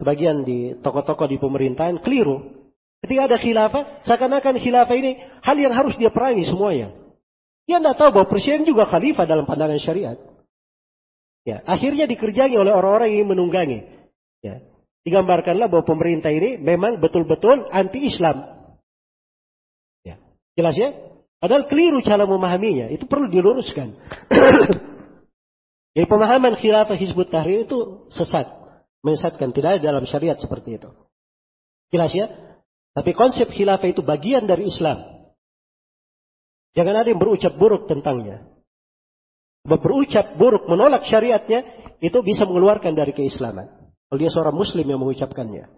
Sebagian 0.00 0.48
di 0.48 0.72
tokoh-tokoh 0.80 1.28
di 1.28 1.36
pemerintahan 1.36 2.00
keliru. 2.00 2.56
Ketika 3.04 3.28
ada 3.28 3.36
khilafah, 3.36 3.84
seakan-akan 4.04 4.56
khilafah 4.60 4.96
ini 4.96 5.20
hal 5.44 5.56
yang 5.56 5.72
harus 5.76 5.96
dia 6.00 6.08
perangi 6.08 6.48
semuanya. 6.48 6.96
Dia 7.68 7.80
tidak 7.80 7.96
tahu 8.00 8.10
bahwa 8.16 8.26
presiden 8.32 8.64
juga 8.64 8.88
khalifah 8.88 9.28
dalam 9.28 9.44
pandangan 9.44 9.80
syariat. 9.80 10.16
Ya, 11.44 11.64
akhirnya 11.64 12.04
dikerjai 12.04 12.52
oleh 12.52 12.72
orang-orang 12.72 13.16
yang 13.16 13.28
menunggangi. 13.28 13.99
Digambarkanlah 15.00 15.72
bahwa 15.72 15.84
pemerintah 15.88 16.28
ini 16.28 16.60
memang 16.60 17.00
betul-betul 17.00 17.72
anti-Islam. 17.72 18.44
Ya, 20.04 20.20
jelas 20.56 20.76
ya? 20.76 20.92
Padahal 21.40 21.72
keliru 21.72 22.04
cara 22.04 22.28
memahaminya. 22.28 22.92
Itu 22.92 23.08
perlu 23.08 23.32
diluruskan. 23.32 23.96
Jadi 25.96 26.06
pemahaman 26.06 26.60
khilafah 26.60 27.00
Hizbut 27.00 27.32
Tahrir 27.32 27.64
itu 27.64 28.06
sesat. 28.12 28.44
Menyesatkan. 29.00 29.56
Tidak 29.56 29.70
ada 29.76 29.80
dalam 29.80 30.04
syariat 30.04 30.36
seperti 30.36 30.76
itu. 30.76 30.92
Jelas 31.88 32.12
ya? 32.12 32.28
Tapi 32.92 33.16
konsep 33.16 33.48
khilafah 33.48 33.88
itu 33.88 34.04
bagian 34.04 34.44
dari 34.44 34.68
Islam. 34.68 35.00
Jangan 36.76 36.94
ada 37.02 37.08
yang 37.08 37.18
berucap 37.18 37.56
buruk 37.56 37.88
tentangnya. 37.88 38.46
Berucap 39.64 40.36
buruk, 40.36 40.68
menolak 40.68 41.08
syariatnya, 41.08 41.64
itu 42.04 42.20
bisa 42.20 42.44
mengeluarkan 42.44 42.92
dari 42.92 43.16
keislaman. 43.16 43.79
Kalau 44.10 44.18
dia 44.18 44.30
seorang 44.34 44.58
muslim 44.58 44.82
yang 44.82 44.98
mengucapkannya. 44.98 45.70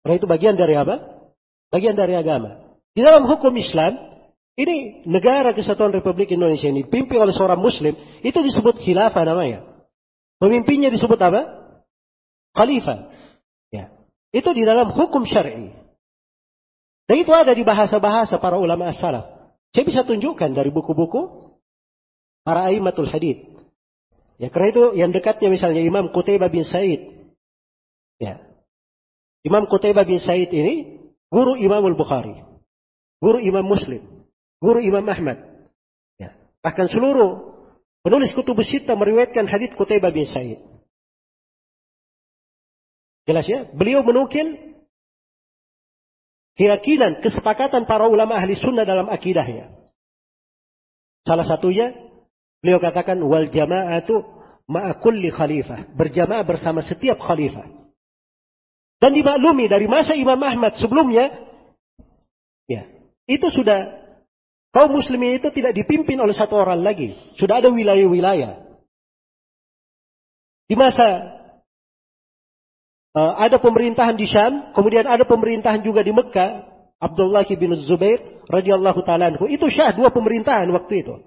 Karena 0.00 0.14
itu 0.16 0.24
bagian 0.24 0.56
dari 0.56 0.80
apa? 0.80 1.28
Bagian 1.68 1.92
dari 1.92 2.16
agama. 2.16 2.64
Di 2.96 3.04
dalam 3.04 3.28
hukum 3.28 3.52
Islam, 3.60 4.00
ini 4.56 5.04
negara 5.04 5.52
kesatuan 5.52 5.92
Republik 5.92 6.32
Indonesia 6.32 6.72
ini 6.72 6.88
dipimpin 6.88 7.20
oleh 7.20 7.36
seorang 7.36 7.60
muslim, 7.60 7.92
itu 8.24 8.38
disebut 8.40 8.80
khilafah 8.80 9.28
namanya. 9.28 9.66
Pemimpinnya 10.40 10.88
disebut 10.88 11.20
apa? 11.20 11.40
Khalifah. 12.56 13.12
Ya. 13.68 13.92
Itu 14.32 14.56
di 14.56 14.64
dalam 14.64 14.94
hukum 14.94 15.28
syar'i. 15.28 15.74
Dan 17.04 17.16
itu 17.20 17.32
ada 17.36 17.52
di 17.52 17.60
bahasa-bahasa 17.60 18.40
para 18.40 18.56
ulama 18.56 18.88
as-salaf. 18.88 19.52
Saya 19.74 19.84
bisa 19.84 20.06
tunjukkan 20.06 20.56
dari 20.56 20.72
buku-buku 20.72 21.52
para 22.46 22.72
aimatul 22.72 23.10
hadith. 23.10 23.52
Ya, 24.38 24.50
karena 24.50 24.68
itu 24.70 24.82
yang 24.98 25.10
dekatnya 25.10 25.50
misalnya 25.50 25.82
Imam 25.82 26.10
Qutaibah 26.10 26.50
bin 26.50 26.62
Said. 26.62 27.13
Ya. 28.22 28.40
Imam 29.44 29.68
Qutaibah 29.68 30.06
bin 30.08 30.22
Said 30.22 30.48
ini 30.50 31.00
guru 31.28 31.58
Imam 31.58 31.84
Al-Bukhari. 31.84 32.40
Guru 33.20 33.38
Imam 33.42 33.66
Muslim. 33.66 34.02
Guru 34.62 34.80
Imam 34.80 35.04
Ahmad. 35.04 35.68
Ya. 36.16 36.32
Bahkan 36.64 36.88
seluruh 36.88 37.54
penulis 38.00 38.32
kutub 38.32 38.56
sita 38.64 38.96
meriwayatkan 38.96 39.44
hadith 39.48 39.76
Qutaibah 39.76 40.14
bin 40.14 40.24
Said. 40.24 40.62
Jelas 43.24 43.48
ya? 43.48 43.68
Beliau 43.72 44.04
menukil 44.04 44.76
keyakinan, 46.60 47.24
kesepakatan 47.24 47.88
para 47.88 48.06
ulama 48.06 48.36
ahli 48.36 48.52
sunnah 48.56 48.84
dalam 48.84 49.08
akidahnya. 49.08 49.72
Salah 51.24 51.48
satunya, 51.48 51.96
beliau 52.60 52.78
katakan, 52.84 53.16
wal 53.24 53.48
jama'atu 53.48 54.20
ma'akulli 54.68 55.32
khalifah. 55.32 55.96
Berjamaah 55.96 56.44
bersama 56.44 56.84
setiap 56.84 57.16
khalifah. 57.16 57.83
Dan 59.04 59.12
dimaklumi 59.12 59.68
dari 59.68 59.84
masa 59.84 60.16
Imam 60.16 60.40
Ahmad 60.40 60.80
sebelumnya, 60.80 61.28
ya, 62.64 62.88
itu 63.28 63.52
sudah 63.52 64.00
kaum 64.72 64.96
muslimin 64.96 65.36
itu 65.36 65.52
tidak 65.52 65.76
dipimpin 65.76 66.16
oleh 66.16 66.32
satu 66.32 66.56
orang 66.56 66.80
lagi. 66.80 67.12
Sudah 67.36 67.60
ada 67.60 67.68
wilayah-wilayah. 67.68 68.64
Di 70.64 70.72
masa 70.72 71.36
Uh, 73.14 73.30
ada 73.38 73.62
pemerintahan 73.62 74.18
di 74.18 74.26
Syam, 74.26 74.74
kemudian 74.74 75.06
ada 75.06 75.22
pemerintahan 75.22 75.86
juga 75.86 76.02
di 76.02 76.10
Mekah. 76.10 76.66
Abdullah 76.98 77.46
bin 77.46 77.70
Zubair 77.86 78.42
radhiyallahu 78.50 79.06
taala 79.06 79.30
Itu 79.46 79.70
syah 79.70 79.94
dua 79.94 80.10
pemerintahan 80.10 80.66
waktu 80.74 81.06
itu. 81.06 81.22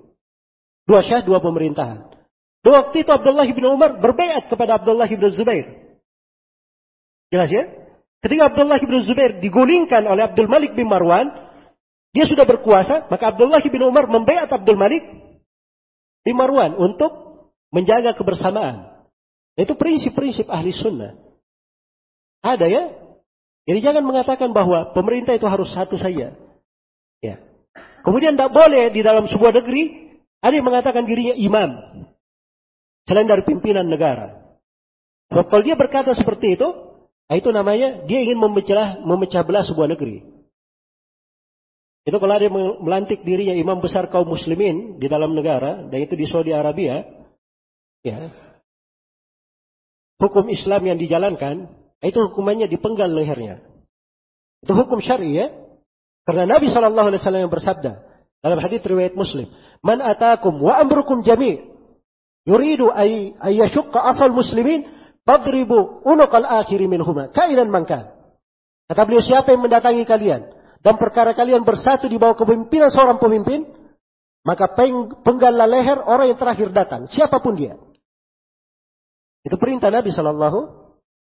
Dua 0.83 0.99
syah 0.99 1.23
dua 1.23 1.39
pemerintahan. 1.39 2.11
Dan 2.59 2.71
waktu 2.75 3.07
itu 3.07 3.11
Abdullah 3.15 3.47
bin 3.47 3.63
Umar 3.71 4.03
berbaiat 4.03 4.51
kepada 4.51 4.83
Abdullah 4.83 5.07
bin 5.07 5.31
Zubair. 5.31 5.86
Jelas 7.27 7.49
ya? 7.51 7.63
Ketika 8.23 8.49
Abdullah 8.49 8.81
bin 8.81 9.03
Zubair 9.05 9.37
digulingkan 9.37 10.07
oleh 10.07 10.25
Abdul 10.25 10.49
Malik 10.49 10.73
bin 10.73 10.89
Marwan, 10.89 11.29
dia 12.15 12.25
sudah 12.25 12.47
berkuasa, 12.49 13.11
maka 13.11 13.35
Abdullah 13.35 13.61
bin 13.61 13.83
Umar 13.83 14.09
membaiat 14.09 14.49
Abdul 14.49 14.79
Malik 14.79 15.03
bin 16.25 16.35
Marwan 16.35 16.73
untuk 16.73 17.43
menjaga 17.69 18.15
kebersamaan. 18.17 19.05
Itu 19.57 19.77
prinsip-prinsip 19.77 20.49
ahli 20.49 20.73
sunnah. 20.73 21.17
Ada 22.41 22.65
ya? 22.69 22.83
Jadi 23.67 23.79
jangan 23.83 24.05
mengatakan 24.07 24.55
bahwa 24.55 24.95
pemerintah 24.95 25.35
itu 25.35 25.43
harus 25.43 25.67
satu 25.75 25.99
saja. 25.99 26.31
Ya. 27.19 27.35
Kemudian 28.07 28.39
tidak 28.39 28.55
boleh 28.55 28.87
di 28.95 29.03
dalam 29.03 29.27
sebuah 29.27 29.51
negeri 29.51 30.15
ada 30.39 30.53
yang 30.55 30.63
mengatakan 30.63 31.03
dirinya 31.03 31.35
imam. 31.35 31.69
Selain 33.03 33.27
dari 33.27 33.43
pimpinan 33.43 33.87
negara. 33.91 34.57
Kalau 35.27 35.63
dia 35.63 35.75
berkata 35.75 36.15
seperti 36.15 36.55
itu, 36.55 36.86
nah 37.27 37.35
itu 37.35 37.49
namanya 37.51 38.07
dia 38.07 38.23
ingin 38.23 38.39
memecah, 38.39 39.03
memecah 39.03 39.43
belah 39.43 39.67
sebuah 39.67 39.91
negeri. 39.95 40.23
Itu 42.07 42.23
kalau 42.23 42.39
yang 42.39 42.55
melantik 42.79 43.27
dirinya 43.27 43.51
imam 43.51 43.83
besar 43.83 44.07
kaum 44.07 44.31
muslimin 44.31 44.95
di 44.95 45.11
dalam 45.11 45.35
negara, 45.35 45.83
dan 45.91 45.99
itu 45.99 46.15
di 46.15 46.23
Saudi 46.23 46.55
Arabia, 46.55 47.03
ya, 47.99 48.31
hukum 50.23 50.47
Islam 50.47 50.87
yang 50.87 50.95
dijalankan, 50.95 51.67
itu 51.99 52.15
hukumannya 52.31 52.71
dipenggal 52.71 53.11
lehernya. 53.11 53.59
Itu 54.63 54.71
hukum 54.71 55.03
syari 55.03 55.35
ya. 55.35 55.51
Karena 56.23 56.47
Nabi 56.47 56.67
Wasallam 56.67 57.43
yang 57.47 57.51
bersabda 57.51 58.03
dalam 58.43 58.59
hadis 58.59 58.83
riwayat 58.83 59.15
Muslim, 59.15 59.47
"Man 59.79 60.03
atakum 60.03 60.59
wa 60.59 60.75
amrukum 60.79 61.23
jami' 61.23 61.59
yuridu 62.47 62.91
ay 62.91 63.35
ayyashqa 63.39 63.99
asal 64.15 64.31
muslimin 64.31 64.87
Fadribu 65.27 66.07
unukal 66.07 66.47
akhiri 66.47 66.87
minhuma. 66.87 67.27
Kainan 67.35 67.67
mangkan. 67.67 68.15
Kata 68.87 69.03
beliau, 69.03 69.19
siapa 69.19 69.51
yang 69.51 69.67
mendatangi 69.67 70.07
kalian. 70.07 70.55
Dan 70.79 70.95
perkara 70.95 71.35
kalian 71.35 71.67
bersatu 71.67 72.07
di 72.07 72.15
bawah 72.15 72.39
kepemimpinan 72.39 72.87
seorang 72.87 73.19
pemimpin. 73.19 73.67
Maka 74.47 74.71
penggallah 75.27 75.67
leher 75.67 75.99
orang 75.99 76.31
yang 76.31 76.39
terakhir 76.39 76.71
datang. 76.71 77.11
Siapa 77.11 77.43
pun 77.43 77.59
dia. 77.59 77.75
Itu 79.43 79.59
perintah 79.59 79.91
Nabi 79.91 80.15
Shallallahu 80.15 80.59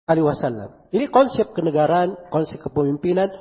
Alaihi 0.05 0.26
Wasallam. 0.28 0.93
Ini 0.93 1.09
konsep 1.09 1.56
kenegaraan, 1.56 2.28
konsep 2.28 2.60
kepemimpinan, 2.60 3.32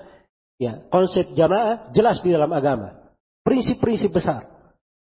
ya, 0.55 0.87
konsep 0.87 1.35
jamaah 1.35 1.91
jelas 1.91 2.23
di 2.23 2.31
dalam 2.31 2.47
agama. 2.55 3.11
Prinsip-prinsip 3.43 4.15
besar. 4.15 4.47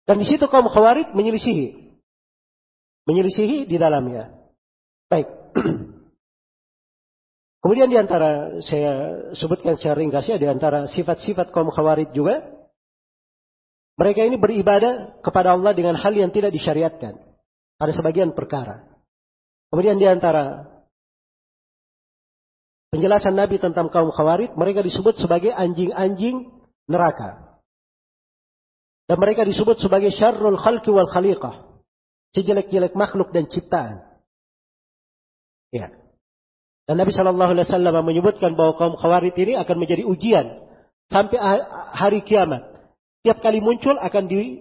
Dan 0.03 0.19
di 0.19 0.27
situ 0.27 0.51
kaum 0.51 0.67
khawarij 0.67 1.15
menyelisihi. 1.15 1.95
Menyelisihi 3.07 3.71
di 3.71 3.79
dalamnya. 3.79 4.35
Baik. 5.07 5.42
Kemudian 7.63 7.89
di 7.89 7.97
antara 7.97 8.59
saya 8.67 8.93
sebutkan 9.39 9.79
secara 9.79 10.03
ringkasnya 10.03 10.37
di 10.37 10.51
antara 10.51 10.91
sifat-sifat 10.91 11.55
kaum 11.55 11.71
khawarij 11.71 12.11
juga 12.11 12.43
mereka 13.95 14.27
ini 14.27 14.35
beribadah 14.35 15.23
kepada 15.23 15.55
Allah 15.55 15.71
dengan 15.71 15.95
hal 15.95 16.11
yang 16.11 16.35
tidak 16.35 16.51
disyariatkan 16.51 17.23
pada 17.79 17.93
sebagian 17.95 18.35
perkara. 18.35 18.83
Kemudian 19.71 19.97
di 19.97 20.11
antara 20.11 20.69
penjelasan 22.93 23.39
Nabi 23.39 23.63
tentang 23.63 23.89
kaum 23.89 24.11
khawarij 24.13 24.53
mereka 24.59 24.83
disebut 24.83 25.23
sebagai 25.23 25.55
anjing-anjing 25.55 26.51
neraka. 26.91 27.63
Dan 29.09 29.17
mereka 29.23 29.49
disebut 29.49 29.81
sebagai 29.81 30.13
syarrul 30.13 30.61
khalqi 30.61 30.91
wal 30.93 31.09
khaliqah. 31.09 31.79
Sejelek-jelek 32.33 32.97
makhluk 32.97 33.31
dan 33.31 33.47
ciptaan. 33.49 34.12
Ya. 35.73 35.89
Dan 36.85 37.01
Nabi 37.01 37.17
Shallallahu 37.17 37.57
Alaihi 37.57 37.67
Wasallam 37.67 37.97
menyebutkan 38.05 38.53
bahwa 38.53 38.77
kaum 38.77 38.95
khawarid 39.01 39.33
ini 39.41 39.57
akan 39.57 39.77
menjadi 39.81 40.05
ujian 40.05 40.47
sampai 41.09 41.41
hari 41.97 42.21
kiamat. 42.21 42.69
Tiap 43.25 43.41
kali 43.41 43.63
muncul 43.63 43.97
akan 43.97 44.25
di, 44.29 44.61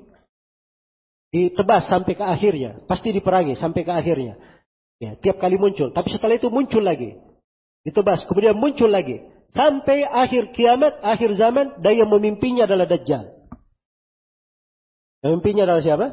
ditebas 1.33 1.91
sampai 1.91 2.13
ke 2.15 2.23
akhirnya. 2.23 2.79
Pasti 2.85 3.11
diperangi 3.11 3.57
sampai 3.59 3.81
ke 3.83 3.91
akhirnya. 3.91 4.37
Ya, 5.01 5.17
tiap 5.17 5.41
kali 5.41 5.57
muncul. 5.57 5.89
Tapi 5.91 6.13
setelah 6.13 6.37
itu 6.37 6.47
muncul 6.53 6.85
lagi. 6.85 7.17
Ditebas. 7.81 8.29
Kemudian 8.29 8.53
muncul 8.53 8.93
lagi. 8.93 9.25
Sampai 9.51 10.05
akhir 10.05 10.53
kiamat, 10.53 11.01
akhir 11.01 11.35
zaman, 11.35 11.81
dan 11.81 11.93
yang 11.97 12.07
memimpinnya 12.07 12.69
adalah 12.69 12.85
Dajjal. 12.85 13.33
Memimpinnya 15.25 15.65
adalah 15.65 15.81
siapa? 15.81 16.07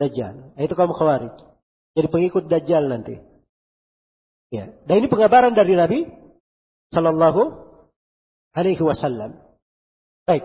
Dajjal. 0.00 0.56
Itu 0.56 0.74
kaum 0.74 0.96
khawarij. 0.96 1.36
Jadi 1.92 2.08
pengikut 2.08 2.48
Dajjal 2.48 2.88
nanti. 2.88 3.27
Ya. 4.48 4.72
Dan 4.88 5.04
ini 5.04 5.08
pengabaran 5.12 5.52
dari 5.52 5.76
Nabi 5.76 6.08
Sallallahu 6.92 7.42
Alaihi 8.56 8.80
Wasallam. 8.80 9.36
Baik. 10.24 10.44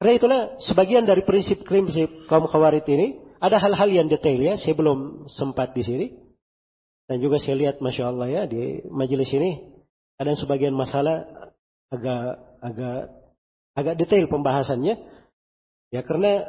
Karena 0.00 0.12
itulah 0.16 0.40
sebagian 0.64 1.04
dari 1.04 1.22
prinsip-prinsip 1.22 2.26
kaum 2.26 2.48
khawarid 2.48 2.88
ini 2.88 3.20
ada 3.38 3.60
hal-hal 3.60 3.88
yang 3.92 4.08
detail 4.08 4.40
ya. 4.40 4.56
Saya 4.58 4.74
belum 4.74 5.30
sempat 5.36 5.76
di 5.76 5.82
sini. 5.84 6.06
Dan 7.10 7.18
juga 7.18 7.42
saya 7.42 7.58
lihat 7.58 7.82
Masya 7.82 8.06
Allah 8.06 8.28
ya 8.30 8.42
di 8.46 8.86
majelis 8.86 9.26
ini 9.34 9.66
ada 10.14 10.30
sebagian 10.38 10.70
masalah 10.70 11.26
agak 11.90 12.38
agak 12.62 13.00
agak 13.74 13.94
detail 13.98 14.30
pembahasannya. 14.30 14.94
Ya 15.90 16.06
karena 16.06 16.46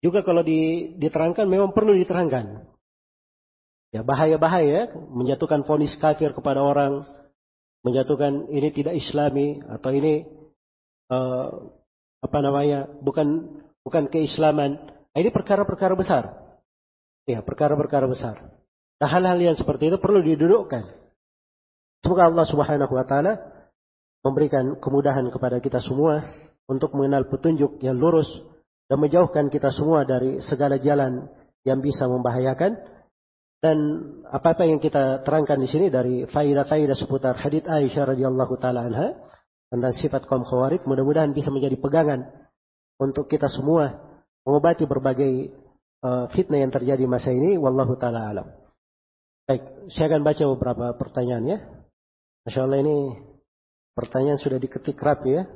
juga 0.00 0.24
kalau 0.24 0.40
diterangkan 0.44 1.44
memang 1.44 1.76
perlu 1.76 1.92
diterangkan. 1.96 2.73
Ya 3.94 4.02
bahaya-bahaya 4.02 4.90
menjatuhkan 5.14 5.62
vonis 5.62 5.94
kafir 6.02 6.34
kepada 6.34 6.58
orang, 6.58 7.06
menjatuhkan 7.86 8.50
ini 8.50 8.74
tidak 8.74 8.98
islami 8.98 9.62
atau 9.70 9.94
ini 9.94 10.26
uh, 11.14 11.70
apa 12.18 12.38
namanya 12.42 12.90
bukan 12.98 13.54
bukan 13.86 14.10
keislaman. 14.10 14.82
Nah, 15.14 15.18
ini 15.22 15.30
perkara-perkara 15.30 15.94
besar. 15.94 16.34
Ya, 17.22 17.38
perkara-perkara 17.38 18.10
besar. 18.10 18.50
Nah, 18.98 19.06
hal-hal 19.06 19.38
yang 19.38 19.54
seperti 19.54 19.94
itu 19.94 20.02
perlu 20.02 20.26
didudukkan. 20.26 20.90
Semoga 22.02 22.34
Allah 22.34 22.46
Subhanahu 22.50 22.92
wa 22.98 23.06
taala 23.06 23.38
memberikan 24.26 24.74
kemudahan 24.82 25.30
kepada 25.30 25.62
kita 25.62 25.78
semua 25.78 26.26
untuk 26.66 26.98
mengenal 26.98 27.30
petunjuk 27.30 27.78
yang 27.78 27.94
lurus 27.94 28.26
dan 28.90 28.98
menjauhkan 28.98 29.54
kita 29.54 29.70
semua 29.70 30.02
dari 30.02 30.42
segala 30.42 30.82
jalan 30.82 31.30
yang 31.62 31.78
bisa 31.78 32.10
membahayakan 32.10 32.93
dan 33.64 33.78
apa-apa 34.28 34.68
yang 34.68 34.76
kita 34.76 35.24
terangkan 35.24 35.56
di 35.56 35.64
sini 35.64 35.88
dari 35.88 36.28
faidah-faidah 36.28 36.92
seputar 36.92 37.40
hadits 37.40 37.64
Aisyah 37.64 38.12
radhiyallahu 38.12 38.60
taala 38.60 38.84
anha 38.84 39.16
tentang 39.72 39.96
sifat 39.96 40.28
kaum 40.28 40.44
khawarij 40.44 40.84
mudah-mudahan 40.84 41.32
bisa 41.32 41.48
menjadi 41.48 41.80
pegangan 41.80 42.28
untuk 43.00 43.24
kita 43.24 43.48
semua 43.48 44.20
mengobati 44.44 44.84
berbagai 44.84 45.56
uh, 46.04 46.28
fitnah 46.36 46.60
yang 46.60 46.68
terjadi 46.68 47.08
masa 47.08 47.32
ini 47.32 47.56
wallahu 47.56 47.96
taala 47.96 48.28
alam. 48.28 48.48
Baik, 49.48 49.88
saya 49.88 50.12
akan 50.12 50.22
baca 50.28 50.44
beberapa 50.44 50.86
pertanyaan 51.00 51.44
ya. 51.48 51.58
Masya 52.44 52.68
Allah 52.68 52.84
ini 52.84 53.16
pertanyaan 53.96 54.36
sudah 54.36 54.60
diketik 54.60 55.00
rapi 55.00 55.40
ya. 55.40 55.48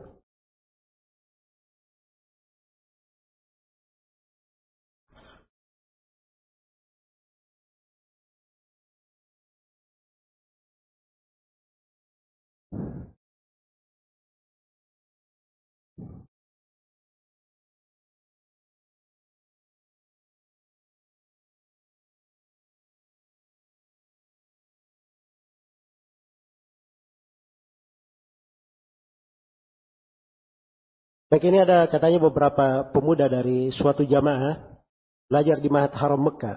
Baik 31.28 31.44
ini 31.44 31.60
ada 31.60 31.84
katanya 31.92 32.24
beberapa 32.24 32.88
pemuda 32.88 33.28
dari 33.28 33.68
suatu 33.68 34.00
jamaah 34.00 34.80
belajar 35.28 35.60
di 35.60 35.68
Mahat 35.68 35.92
Haram 35.92 36.24
Mekah. 36.24 36.56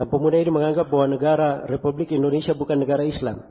Dan 0.00 0.06
pemuda 0.08 0.40
ini 0.40 0.48
menganggap 0.48 0.88
bahwa 0.88 1.12
negara 1.12 1.68
Republik 1.68 2.16
Indonesia 2.16 2.56
bukan 2.56 2.80
negara 2.80 3.04
Islam. 3.04 3.44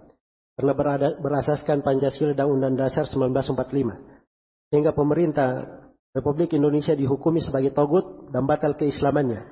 Karena 0.58 0.74
berada, 0.74 1.08
berasaskan 1.22 1.86
Pancasila 1.86 2.34
dan 2.34 2.50
Undang 2.50 2.82
Dasar 2.82 3.06
1945. 3.06 4.74
Sehingga 4.74 4.90
pemerintah 4.98 5.70
Republik 6.18 6.58
Indonesia 6.58 6.98
dihukumi 6.98 7.46
sebagai 7.46 7.70
togut 7.78 8.34
dan 8.34 8.50
batal 8.50 8.74
keislamannya. 8.74 9.46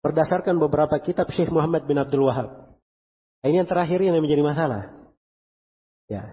Berdasarkan 0.00 0.56
beberapa 0.56 0.96
kitab 1.04 1.28
Syekh 1.36 1.52
Muhammad 1.52 1.84
bin 1.84 2.00
Abdul 2.00 2.24
Wahab. 2.24 2.80
Ini 3.44 3.60
yang 3.60 3.68
terakhir 3.68 4.00
yang 4.00 4.16
menjadi 4.24 4.40
masalah. 4.40 5.12
Ya. 6.08 6.32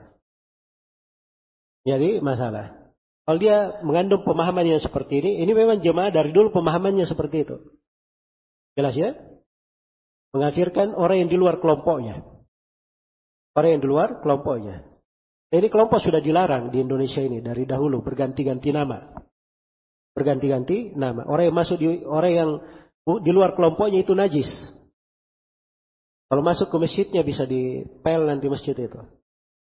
Jadi 1.83 2.23
masalah. 2.23 2.80
Kalau 3.21 3.37
dia 3.37 3.79
mengandung 3.85 4.25
pemahaman 4.25 4.65
yang 4.65 4.81
seperti 4.81 5.21
ini, 5.21 5.31
ini 5.45 5.51
memang 5.53 5.79
jemaah 5.79 6.09
dari 6.09 6.33
dulu 6.33 6.49
pemahamannya 6.49 7.05
seperti 7.05 7.45
itu. 7.45 7.57
Jelas 8.73 8.97
ya? 8.97 9.13
Mengakhirkan 10.31 10.95
orang 10.95 11.27
yang 11.27 11.29
di 11.29 11.37
luar 11.37 11.59
kelompoknya. 11.61 12.23
Orang 13.53 13.69
yang 13.77 13.81
di 13.83 13.89
luar 13.91 14.23
kelompoknya. 14.23 14.87
Ini 15.51 15.67
kelompok 15.67 15.99
sudah 15.99 16.23
dilarang 16.23 16.71
di 16.71 16.79
Indonesia 16.79 17.19
ini 17.19 17.43
dari 17.43 17.67
dahulu 17.67 17.99
berganti-ganti 17.99 18.71
nama. 18.71 19.11
Berganti-ganti 20.15 20.95
nama. 20.95 21.27
Orang 21.27 21.51
yang 21.51 21.57
masuk 21.59 21.77
di 21.77 22.07
orang 22.07 22.31
yang 22.31 22.49
di 23.03 23.31
luar 23.35 23.51
kelompoknya 23.59 24.07
itu 24.07 24.15
najis. 24.15 24.47
Kalau 26.31 26.47
masuk 26.47 26.71
ke 26.71 26.77
masjidnya 26.79 27.27
bisa 27.27 27.43
dipel 27.43 28.23
nanti 28.23 28.47
masjid 28.47 28.71
itu. 28.71 29.03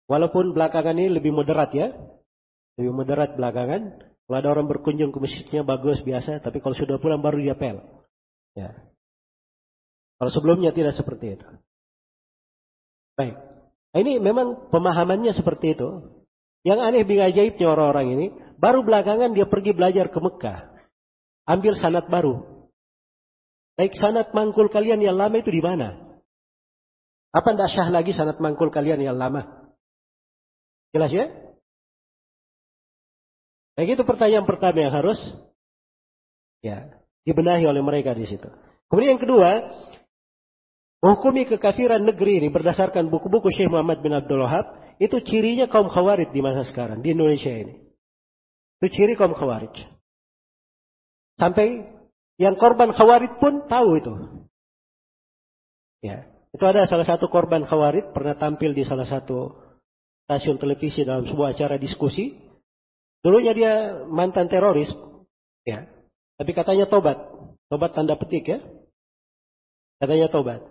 Walaupun 0.09 0.56
belakangan 0.56 0.97
ini 0.97 1.12
lebih 1.12 1.36
moderat 1.36 1.68
ya. 1.77 1.93
Lebih 2.77 2.93
moderat 2.93 3.35
belakangan. 3.36 4.01
Kalau 4.27 4.36
ada 4.43 4.48
orang 4.53 4.66
berkunjung 4.66 5.15
ke 5.15 5.19
masjidnya 5.23 5.62
bagus 5.62 6.03
biasa, 6.03 6.43
tapi 6.43 6.59
kalau 6.59 6.74
sudah 6.74 6.98
pulang 6.98 7.23
baru 7.23 7.39
dia 7.39 7.55
pel. 7.55 7.78
Ya. 8.59 8.74
Kalau 10.16 10.31
sebelumnya 10.32 10.74
tidak 10.74 10.97
seperti 10.97 11.39
itu. 11.39 11.47
Baik. 13.15 13.36
Nah, 13.94 13.98
ini 14.03 14.20
memang 14.20 14.69
pemahamannya 14.69 15.32
seperti 15.32 15.78
itu. 15.78 15.89
Yang 16.66 16.81
aneh 16.82 17.03
bingung 17.07 17.31
ajaibnya 17.31 17.66
orang-orang 17.70 18.07
ini, 18.19 18.27
baru 18.59 18.82
belakangan 18.82 19.32
dia 19.32 19.47
pergi 19.47 19.73
belajar 19.73 20.11
ke 20.11 20.19
Mekah. 20.19 20.74
Ambil 21.47 21.78
sanat 21.78 22.11
baru. 22.11 22.43
Baik 23.78 23.94
sanat 23.94 24.35
mangkul 24.35 24.66
kalian 24.73 24.98
yang 24.98 25.15
lama 25.15 25.36
itu 25.39 25.53
di 25.53 25.62
mana? 25.62 25.94
Apa 27.31 27.55
tidak 27.55 27.70
syah 27.70 27.89
lagi 27.93 28.16
sanat 28.16 28.43
mangkul 28.43 28.73
kalian 28.73 28.98
yang 28.98 29.15
lama? 29.15 29.70
Jelas 30.90 31.12
ya? 31.12 31.45
Baik 33.77 34.01
itu 34.01 34.03
pertanyaan 34.09 34.48
pertama 34.48 34.81
yang 34.81 34.94
harus 34.97 35.20
ya 36.65 36.97
dibenahi 37.28 37.69
oleh 37.69 37.85
mereka 37.85 38.16
di 38.16 38.24
situ. 38.24 38.48
Kemudian 38.89 39.19
yang 39.19 39.23
kedua, 39.23 39.51
Menghukumi 41.07 41.44
kekafiran 41.44 42.03
negeri 42.09 42.40
ini 42.40 42.48
berdasarkan 42.48 43.12
buku-buku 43.12 43.53
Syekh 43.53 43.69
Muhammad 43.69 44.01
bin 44.01 44.16
Abdul 44.16 44.43
Wahab, 44.43 44.97
itu 44.97 45.20
cirinya 45.23 45.69
kaum 45.69 45.93
khawarij 45.93 46.32
di 46.32 46.40
masa 46.40 46.65
sekarang, 46.65 47.05
di 47.05 47.12
Indonesia 47.12 47.53
ini. 47.53 47.78
Itu 48.81 48.86
ciri 48.90 49.12
kaum 49.12 49.36
khawarij. 49.36 49.77
Sampai 51.36 51.85
yang 52.40 52.57
korban 52.57 52.97
khawarij 52.97 53.36
pun 53.36 53.69
tahu 53.69 53.89
itu. 54.01 54.12
Ya, 56.01 56.27
itu 56.51 56.65
ada 56.65 56.89
salah 56.89 57.05
satu 57.05 57.28
korban 57.28 57.69
khawarij 57.69 58.16
pernah 58.16 58.35
tampil 58.40 58.73
di 58.73 58.82
salah 58.82 59.05
satu 59.05 59.53
stasiun 60.24 60.57
televisi 60.57 61.05
dalam 61.05 61.28
sebuah 61.28 61.53
acara 61.53 61.77
diskusi. 61.77 62.35
Dulunya 63.27 63.59
dia 63.59 63.73
mantan 64.07 64.47
teroris, 64.47 64.86
ya. 65.66 65.90
Tapi 66.39 66.55
katanya 66.55 66.86
tobat, 66.86 67.19
tobat 67.66 67.90
tanda 67.90 68.15
petik 68.15 68.47
ya. 68.47 68.62
Katanya 69.98 70.31
tobat. 70.31 70.62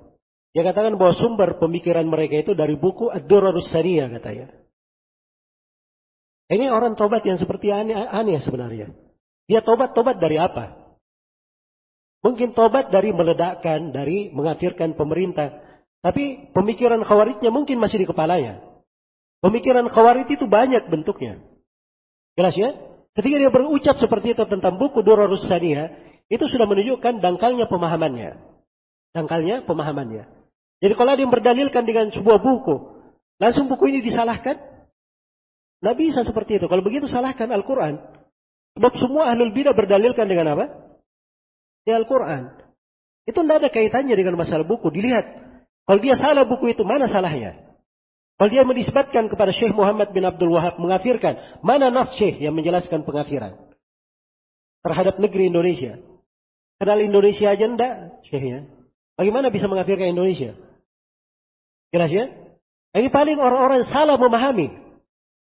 Dia 0.55 0.63
katakan 0.63 0.95
bahwa 0.95 1.11
sumber 1.19 1.59
pemikiran 1.59 2.07
mereka 2.07 2.47
itu 2.47 2.55
dari 2.55 2.79
buku 2.79 3.11
Ad-Durarus 3.11 3.67
Sariyah 3.75 4.07
katanya. 4.07 4.55
Ini 6.47 6.71
orang 6.71 6.95
tobat 6.95 7.27
yang 7.27 7.35
seperti 7.35 7.75
aneh, 7.75 7.91
aneh 7.91 8.39
sebenarnya. 8.39 8.87
Dia 9.51 9.59
tobat-tobat 9.59 10.23
dari 10.23 10.39
apa? 10.39 10.95
Mungkin 12.23 12.55
tobat 12.55 12.87
dari 12.87 13.11
meledakkan, 13.11 13.91
dari 13.91 14.31
mengafirkan 14.31 14.95
pemerintah. 14.95 15.59
Tapi 15.99 16.55
pemikiran 16.55 17.03
khawaridnya 17.03 17.51
mungkin 17.51 17.83
masih 17.83 17.99
di 17.99 18.07
kepalanya. 18.07 18.63
Pemikiran 19.43 19.91
khawarid 19.91 20.31
itu 20.31 20.47
banyak 20.47 20.87
bentuknya. 20.87 21.43
Jelas 22.35 22.55
ya? 22.55 22.75
Ketika 23.15 23.35
dia 23.39 23.51
berucap 23.51 23.95
seperti 23.95 24.35
itu 24.35 24.43
tentang 24.47 24.75
buku 24.75 24.99
Durarus 24.99 25.47
Sariyah, 25.47 25.95
itu 26.27 26.45
sudah 26.51 26.67
menunjukkan 26.67 27.23
dangkalnya 27.23 27.71
pemahamannya. 27.71 28.35
Dangkalnya 29.15 29.63
pemahamannya. 29.63 30.27
Jadi 30.83 30.93
kalau 30.99 31.15
yang 31.15 31.31
berdalilkan 31.31 31.87
dengan 31.87 32.11
sebuah 32.11 32.43
buku, 32.43 32.75
langsung 33.39 33.71
buku 33.71 33.87
ini 33.87 34.03
disalahkan? 34.03 34.59
Tidak 35.79 35.95
bisa 35.95 36.27
seperti 36.27 36.59
itu. 36.59 36.67
Kalau 36.67 36.83
begitu 36.83 37.07
salahkan 37.07 37.47
Al-Quran. 37.55 38.03
Sebab 38.75 38.91
semua 38.99 39.31
ahlul 39.31 39.55
bidah 39.55 39.71
berdalilkan 39.71 40.27
dengan 40.27 40.51
apa? 40.57 40.65
Di 41.87 41.95
Al-Quran. 41.95 42.51
Itu 43.23 43.41
tidak 43.41 43.57
ada 43.63 43.69
kaitannya 43.71 44.15
dengan 44.19 44.35
masalah 44.35 44.67
buku. 44.67 44.91
Dilihat. 44.91 45.25
Kalau 45.85 45.99
dia 46.01 46.17
salah 46.19 46.43
buku 46.43 46.73
itu, 46.73 46.81
mana 46.83 47.07
salahnya? 47.07 47.64
Kalau 48.35 48.49
dia 48.51 48.67
menisbatkan 48.67 49.31
kepada 49.31 49.55
Syekh 49.55 49.71
Muhammad 49.71 50.11
bin 50.11 50.27
Abdul 50.27 50.51
Wahab 50.51 50.75
mengafirkan, 50.75 51.39
mana 51.63 51.87
nas 51.87 52.11
Syekh 52.19 52.43
yang 52.43 52.51
menjelaskan 52.51 53.07
pengafiran? 53.07 53.55
Terhadap 54.83 55.17
negeri 55.23 55.47
Indonesia. 55.47 56.03
Kenal 56.75 56.99
Indonesia 56.99 57.47
aja 57.47 57.65
enggak, 57.65 58.19
Syekhnya. 58.27 58.67
Bagaimana 59.15 59.47
bisa 59.47 59.71
mengafirkan 59.71 60.11
Indonesia? 60.11 60.59
Jelas 61.95 62.11
ya? 62.11 62.27
Ini 62.95 63.07
paling 63.07 63.39
orang-orang 63.39 63.87
salah 63.87 64.19
memahami. 64.19 64.67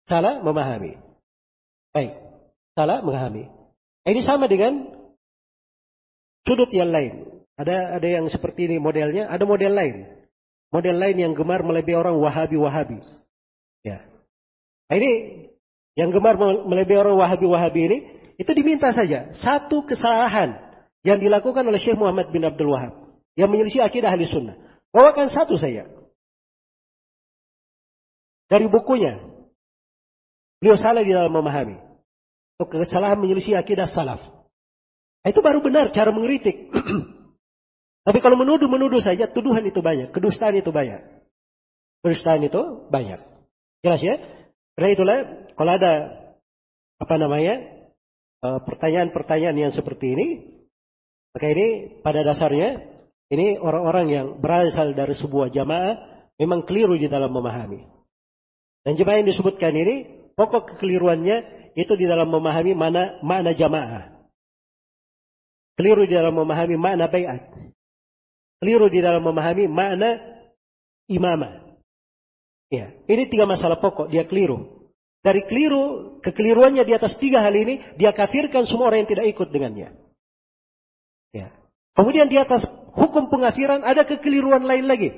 Salah 0.05 0.45
memahami. 0.45 1.01
Baik. 1.97 2.13
Salah 2.77 3.01
memahami. 3.01 3.49
Ini 4.05 4.21
sama 4.21 4.45
dengan 4.45 4.93
sudut 6.45 6.69
yang 6.69 6.93
lain. 6.93 7.45
Ada 7.57 7.97
ada 7.97 8.09
yang 8.09 8.29
seperti 8.29 8.69
ini 8.69 8.77
modelnya, 8.77 9.33
ada 9.33 9.49
model 9.49 9.73
lain. 9.73 9.97
Model 10.75 10.99
lain 10.99 11.17
yang 11.23 11.33
gemar 11.39 11.63
melebihi 11.63 11.95
orang 11.95 12.19
Wahabi-Wahabi. 12.19 12.99
Ya. 13.87 14.03
Ini 14.91 15.47
yang 15.95 16.11
gemar 16.11 16.35
melebihi 16.67 16.99
orang 16.99 17.15
Wahabi-Wahabi 17.15 17.81
ini, 17.87 17.99
itu 18.43 18.51
diminta 18.51 18.91
saja. 18.91 19.31
Satu 19.39 19.87
kesalahan 19.87 20.59
yang 21.07 21.23
dilakukan 21.23 21.63
oleh 21.63 21.79
Syekh 21.79 21.95
Muhammad 21.95 22.35
bin 22.35 22.43
Abdul 22.43 22.75
Wahab. 22.75 23.23
Yang 23.39 23.49
menyelisih 23.55 23.87
akidah 23.87 24.11
ahli 24.11 24.27
sunnah. 24.27 24.59
Bawakan 24.91 25.31
satu 25.31 25.55
saja. 25.55 25.87
Dari 28.51 28.67
bukunya. 28.67 29.23
Beliau 30.59 30.75
salah 30.75 31.07
di 31.07 31.15
dalam 31.15 31.31
memahami. 31.31 31.79
Kesalahan 32.59 33.23
menyelisih 33.23 33.55
akidah 33.55 33.87
salaf. 33.87 34.23
Nah, 35.23 35.29
itu 35.31 35.39
baru 35.39 35.63
benar 35.63 35.95
cara 35.95 36.11
mengkritik. 36.11 36.67
Tapi 38.05 38.19
kalau 38.21 38.37
menuduh-menuduh 38.37 39.01
saja, 39.01 39.33
tuduhan 39.33 39.65
itu 39.65 39.81
banyak. 39.81 40.13
Kedustaan 40.13 40.61
itu 40.61 40.69
banyak. 40.69 41.01
Kedustaan 42.05 42.45
itu 42.45 42.85
banyak. 42.93 43.21
Jelas 43.81 44.01
ya? 44.05 44.21
Karena 44.77 44.89
itulah, 44.93 45.19
kalau 45.57 45.73
ada, 45.73 45.93
apa 47.01 47.15
namanya, 47.17 47.65
eh, 48.45 48.59
pertanyaan-pertanyaan 48.69 49.57
yang 49.57 49.73
seperti 49.73 50.13
ini, 50.13 50.27
maka 51.33 51.49
ini 51.49 51.99
pada 52.05 52.21
dasarnya 52.23 52.95
ini 53.33 53.57
orang-orang 53.57 54.07
yang 54.13 54.27
berasal 54.39 54.93
dari 54.93 55.17
sebuah 55.17 55.51
jamaah 55.51 56.29
memang 56.39 56.63
keliru 56.69 57.01
di 57.01 57.09
dalam 57.09 57.33
memahami. 57.33 57.83
Dan 58.85 59.01
jemaah 59.01 59.25
yang 59.25 59.29
disebutkan 59.33 59.73
ini 59.73 60.29
pokok 60.37 60.77
kekeliruannya 60.77 61.37
itu 61.75 61.93
di 61.97 62.05
dalam 62.05 62.29
memahami 62.29 62.77
mana 62.77 63.19
mana 63.25 63.57
jamaah. 63.57 64.29
Keliru 65.75 66.07
di 66.07 66.15
dalam 66.15 66.37
memahami 66.37 66.77
makna 66.79 67.11
bayat. 67.11 67.51
Keliru 68.65 68.89
di 68.89 69.05
dalam 69.05 69.21
memahami 69.21 69.69
makna 69.69 70.17
imamah. 71.05 71.77
Ya, 72.73 72.97
ini 73.05 73.29
tiga 73.29 73.45
masalah 73.45 73.77
pokok 73.77 74.09
dia 74.09 74.25
keliru. 74.25 74.89
Dari 75.21 75.45
keliru, 75.45 76.17
kekeliruannya 76.25 76.81
di 76.81 76.97
atas 76.97 77.21
tiga 77.21 77.45
hal 77.45 77.53
ini, 77.53 77.85
dia 78.01 78.17
kafirkan 78.17 78.65
semua 78.65 78.89
orang 78.89 79.05
yang 79.05 79.11
tidak 79.13 79.37
ikut 79.37 79.49
dengannya. 79.53 79.93
Ya. 81.37 81.53
Kemudian 81.93 82.33
di 82.33 82.41
atas 82.41 82.65
hukum 82.97 83.29
pengafiran 83.29 83.85
ada 83.85 84.09
kekeliruan 84.09 84.65
lain 84.65 84.89
lagi. 84.89 85.13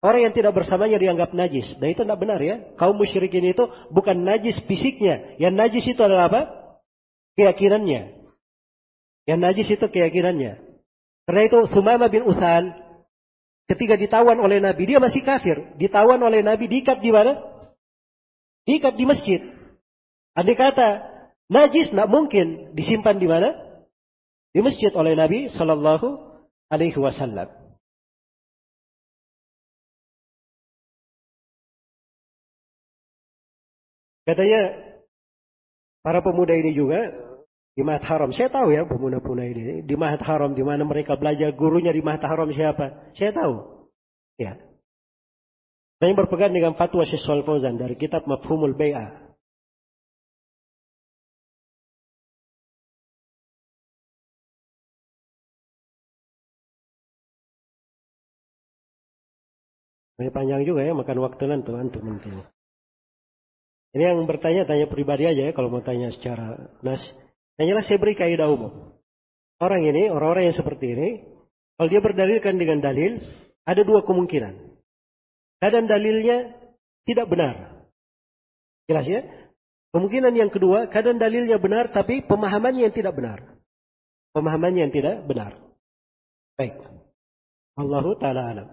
Orang 0.00 0.24
yang 0.24 0.32
tidak 0.32 0.56
bersamanya 0.56 0.96
dianggap 0.96 1.36
najis. 1.36 1.68
Dan 1.76 1.92
itu 1.92 2.00
tidak 2.00 2.16
benar 2.16 2.40
ya. 2.40 2.64
Kaum 2.80 2.96
musyrikin 2.96 3.44
itu 3.44 3.68
bukan 3.92 4.24
najis 4.24 4.56
fisiknya. 4.64 5.36
Yang 5.36 5.54
najis 5.60 5.84
itu 5.84 6.00
adalah 6.00 6.32
apa? 6.32 6.40
Keyakinannya. 7.36 8.32
Yang 9.28 9.38
najis 9.44 9.68
itu 9.68 9.84
keyakinannya. 9.84 10.67
Karena 11.28 11.44
itu 11.44 11.60
Sumama 11.76 12.08
bin 12.08 12.24
Uthal 12.24 12.72
ketika 13.68 14.00
ditawan 14.00 14.40
oleh 14.40 14.64
Nabi, 14.64 14.88
dia 14.88 14.96
masih 14.96 15.20
kafir. 15.20 15.76
Ditawan 15.76 16.16
oleh 16.24 16.40
Nabi, 16.40 16.72
diikat 16.72 17.04
di 17.04 17.12
mana? 17.12 17.36
Diikat 18.64 18.96
di 18.96 19.04
masjid. 19.04 19.40
Andai 20.32 20.56
kata 20.56 20.88
najis 21.52 21.92
tidak 21.92 22.08
mungkin 22.08 22.72
disimpan 22.72 23.20
di 23.20 23.28
mana? 23.28 23.52
Di 24.56 24.64
masjid 24.64 24.88
oleh 24.96 25.12
Nabi 25.12 25.52
Sallallahu 25.52 26.16
alaihi 26.72 26.96
wasallam. 26.96 27.52
Katanya 34.24 34.60
para 36.00 36.24
pemuda 36.24 36.56
ini 36.56 36.72
juga 36.72 37.27
di 37.78 37.86
Mahat 37.86 38.02
Haram. 38.10 38.34
Saya 38.34 38.50
tahu 38.50 38.74
ya 38.74 38.82
pemuda-pemuda 38.90 39.44
ini 39.54 39.86
di 39.86 39.94
Mahat 39.94 40.18
Haram 40.26 40.50
di 40.50 40.66
mana 40.66 40.82
mereka 40.82 41.14
belajar 41.14 41.54
gurunya 41.54 41.94
di 41.94 42.02
Mahat 42.02 42.26
Haram 42.26 42.50
siapa? 42.50 43.14
Saya 43.14 43.30
tahu. 43.30 43.86
Ya. 44.34 44.58
Saya 46.02 46.10
berpegang 46.18 46.50
dengan 46.50 46.74
fatwa 46.74 47.06
Syekh 47.06 47.22
Fauzan 47.22 47.78
dari 47.78 47.94
kitab 47.94 48.26
Mafhumul 48.26 48.74
Bai'ah. 48.74 49.30
Ini 60.18 60.34
panjang 60.34 60.66
juga 60.66 60.82
ya, 60.82 60.98
makan 60.98 61.22
waktu 61.22 61.46
nanti 61.46 61.70
antum 61.70 62.02
nanti. 62.02 62.26
Ini 63.94 64.02
yang 64.02 64.26
bertanya 64.26 64.66
tanya 64.66 64.90
pribadi 64.90 65.30
aja 65.30 65.46
ya 65.46 65.52
kalau 65.54 65.70
mau 65.70 65.78
tanya 65.78 66.10
secara 66.10 66.74
nas. 66.82 67.27
Yang 67.58 67.66
jelas 67.74 67.84
saya 67.90 67.98
beri 67.98 68.14
kaidah 68.14 68.48
umum. 68.48 68.94
Orang 69.58 69.82
ini, 69.82 70.06
orang-orang 70.06 70.50
yang 70.50 70.56
seperti 70.56 70.94
ini, 70.94 71.08
kalau 71.74 71.88
dia 71.90 71.98
berdalilkan 71.98 72.54
dengan 72.54 72.78
dalil, 72.78 73.18
ada 73.66 73.82
dua 73.82 74.06
kemungkinan. 74.06 74.54
Kadang 75.58 75.90
dalilnya 75.90 76.54
tidak 77.02 77.26
benar. 77.26 77.86
Jelas 78.86 79.06
ya? 79.10 79.20
Kemungkinan 79.90 80.32
yang 80.38 80.54
kedua, 80.54 80.86
kadang 80.88 81.18
dalilnya 81.18 81.58
benar 81.58 81.90
tapi 81.90 82.22
pemahamannya 82.22 82.86
yang 82.86 82.94
tidak 82.94 83.18
benar. 83.18 83.58
Pemahamannya 84.30 84.80
yang 84.86 84.94
tidak 84.94 85.26
benar. 85.26 85.58
Baik. 86.54 86.78
Allahu 87.74 88.14
taala 88.22 88.42
alam. 88.54 88.68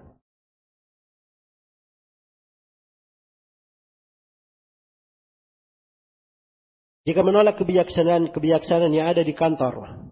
Jika 7.05 7.21
menolak 7.21 7.61
kebijaksanaan-kebijaksanaan 7.61 8.89
yang 8.89 9.13
ada 9.13 9.21
di 9.21 9.37
kantor, 9.37 10.09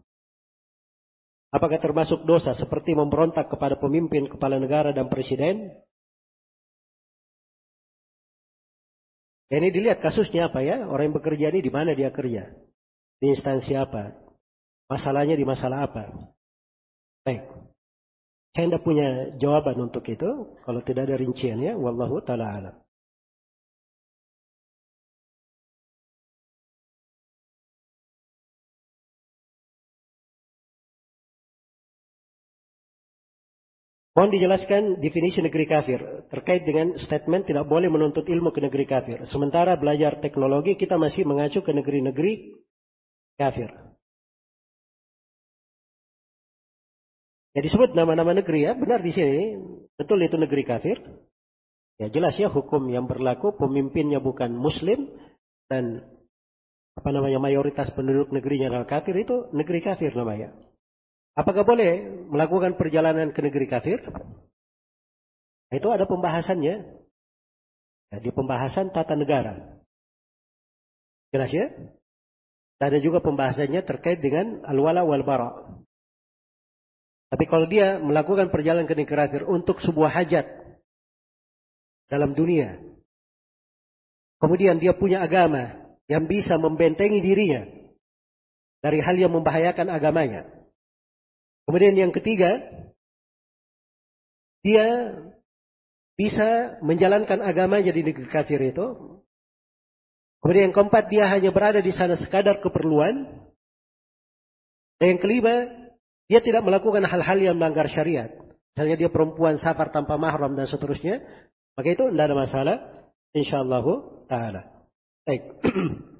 apakah 1.49 1.81
termasuk 1.81 2.21
dosa 2.29 2.53
seperti 2.53 2.93
memberontak 2.93 3.49
kepada 3.49 3.81
pemimpin, 3.81 4.29
kepala 4.29 4.61
negara, 4.61 4.93
dan 4.93 5.09
presiden? 5.09 5.73
Ini 9.49 9.69
dilihat 9.73 10.01
kasusnya 10.05 10.53
apa 10.53 10.61
ya? 10.61 10.85
Orang 10.85 11.13
yang 11.13 11.17
bekerja 11.17 11.49
ini 11.53 11.65
di 11.65 11.69
mana 11.73 11.97
dia 11.97 12.13
kerja? 12.13 12.53
Di 13.21 13.33
instansi 13.33 13.73
apa? 13.73 14.13
Masalahnya 14.89 15.33
di 15.33 15.45
masalah 15.45 15.89
apa? 15.89 16.09
Baik. 17.25 17.41
Saya 18.53 18.69
tidak 18.69 18.85
punya 18.85 19.33
jawaban 19.41 19.89
untuk 19.89 20.05
itu. 20.05 20.57
Kalau 20.61 20.81
tidak 20.85 21.09
ada 21.09 21.17
rinciannya, 21.17 21.73
wallahu 21.73 22.21
ta'ala 22.21 22.45
alam. 22.53 22.75
Mohon 34.13 34.31
dijelaskan 34.37 34.81
definisi 35.01 35.41
negeri 35.41 35.65
kafir 35.65 35.97
terkait 36.29 36.61
dengan 36.61 36.93
statement 37.01 37.49
tidak 37.49 37.65
boleh 37.65 37.89
menuntut 37.89 38.29
ilmu 38.29 38.53
ke 38.53 38.61
negeri 38.61 38.85
kafir. 38.85 39.25
Sementara 39.25 39.73
belajar 39.73 40.21
teknologi 40.21 40.77
kita 40.77 41.01
masih 41.01 41.25
mengacu 41.25 41.65
ke 41.65 41.73
negeri-negeri 41.73 42.53
kafir. 43.41 43.73
Ya 47.57 47.61
disebut 47.65 47.97
nama-nama 47.97 48.37
negeri 48.37 48.69
ya, 48.69 48.77
benar 48.77 49.01
di 49.01 49.13
sini. 49.13 49.57
Betul 49.97 50.25
itu 50.25 50.37
negeri 50.37 50.61
kafir. 50.61 51.01
Ya 51.97 52.09
jelas 52.09 52.37
ya 52.37 52.53
hukum 52.53 52.89
yang 52.93 53.09
berlaku 53.09 53.57
pemimpinnya 53.57 54.21
bukan 54.21 54.53
muslim 54.53 55.09
dan 55.69 56.05
apa 56.93 57.09
namanya 57.09 57.41
mayoritas 57.41 57.89
penduduk 57.97 58.29
negerinya 58.29 58.69
adalah 58.69 58.89
kafir 58.89 59.17
itu 59.17 59.49
negeri 59.53 59.81
kafir 59.81 60.13
namanya. 60.13 60.53
Apakah 61.33 61.65
boleh 61.65 62.05
melakukan 62.29 62.77
perjalanan 62.77 63.33
ke 63.33 63.41
negeri 63.41 63.65
kafir? 63.65 63.99
Itu 65.73 65.89
ada 65.89 66.05
pembahasannya. 66.05 66.75
Ya, 68.13 68.17
di 68.21 68.29
pembahasan 68.29 68.93
tata 68.93 69.17
negara. 69.17 69.81
Jelas 71.33 71.49
ya? 71.49 71.73
Ada 72.77 73.01
juga 73.01 73.23
pembahasannya 73.25 73.81
terkait 73.81 74.21
dengan 74.21 74.61
al-wala 74.69 75.01
wal 75.01 75.25
bara. 75.25 75.49
Tapi 77.33 77.49
kalau 77.49 77.65
dia 77.65 77.97
melakukan 77.97 78.53
perjalanan 78.53 78.85
ke 78.85 78.93
negeri 78.93 79.17
kafir 79.17 79.41
untuk 79.49 79.81
sebuah 79.81 80.13
hajat 80.13 80.45
dalam 82.05 82.37
dunia, 82.37 82.77
kemudian 84.37 84.77
dia 84.77 84.93
punya 84.93 85.25
agama 85.25 85.97
yang 86.05 86.29
bisa 86.29 86.53
membentengi 86.61 87.25
dirinya 87.25 87.65
dari 88.85 89.01
hal 89.01 89.17
yang 89.17 89.33
membahayakan 89.33 89.89
agamanya, 89.89 90.45
Kemudian 91.63 91.95
yang 91.95 92.11
ketiga, 92.11 92.59
dia 94.63 94.87
bisa 96.19 96.79
menjalankan 96.83 97.39
agama 97.39 97.79
jadi 97.79 98.03
negeri 98.03 98.27
kafir 98.27 98.59
itu. 98.63 99.19
Kemudian 100.43 100.71
yang 100.71 100.75
keempat, 100.75 101.07
dia 101.07 101.25
hanya 101.31 101.55
berada 101.55 101.79
di 101.79 101.95
sana 101.95 102.19
sekadar 102.19 102.59
keperluan. 102.59 103.47
Dan 104.99 105.15
yang 105.15 105.21
kelima, 105.23 105.71
dia 106.27 106.43
tidak 106.43 106.67
melakukan 106.67 107.07
hal-hal 107.07 107.39
yang 107.39 107.55
melanggar 107.55 107.87
syariat. 107.87 108.31
Misalnya 108.75 109.07
dia 109.07 109.09
perempuan 109.11 109.55
safar 109.61 109.93
tanpa 109.95 110.19
mahram 110.19 110.51
dan 110.57 110.67
seterusnya. 110.67 111.23
Maka 111.79 111.87
itu 111.95 112.11
tidak 112.11 112.25
ada 112.27 112.35
masalah. 112.35 112.77
InsyaAllah 113.33 113.85
ta'ala. 114.27 114.61
Baik. 115.23 115.43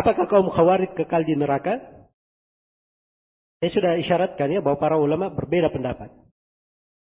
Apakah 0.00 0.24
kaum 0.24 0.48
khawarid 0.48 0.96
kekal 0.96 1.20
di 1.28 1.36
neraka? 1.36 1.91
Saya 3.62 3.70
sudah 3.70 3.92
isyaratkan 3.94 4.50
ya 4.50 4.58
bahwa 4.58 4.82
para 4.82 4.98
ulama 4.98 5.30
berbeda 5.30 5.70
pendapat. 5.70 6.10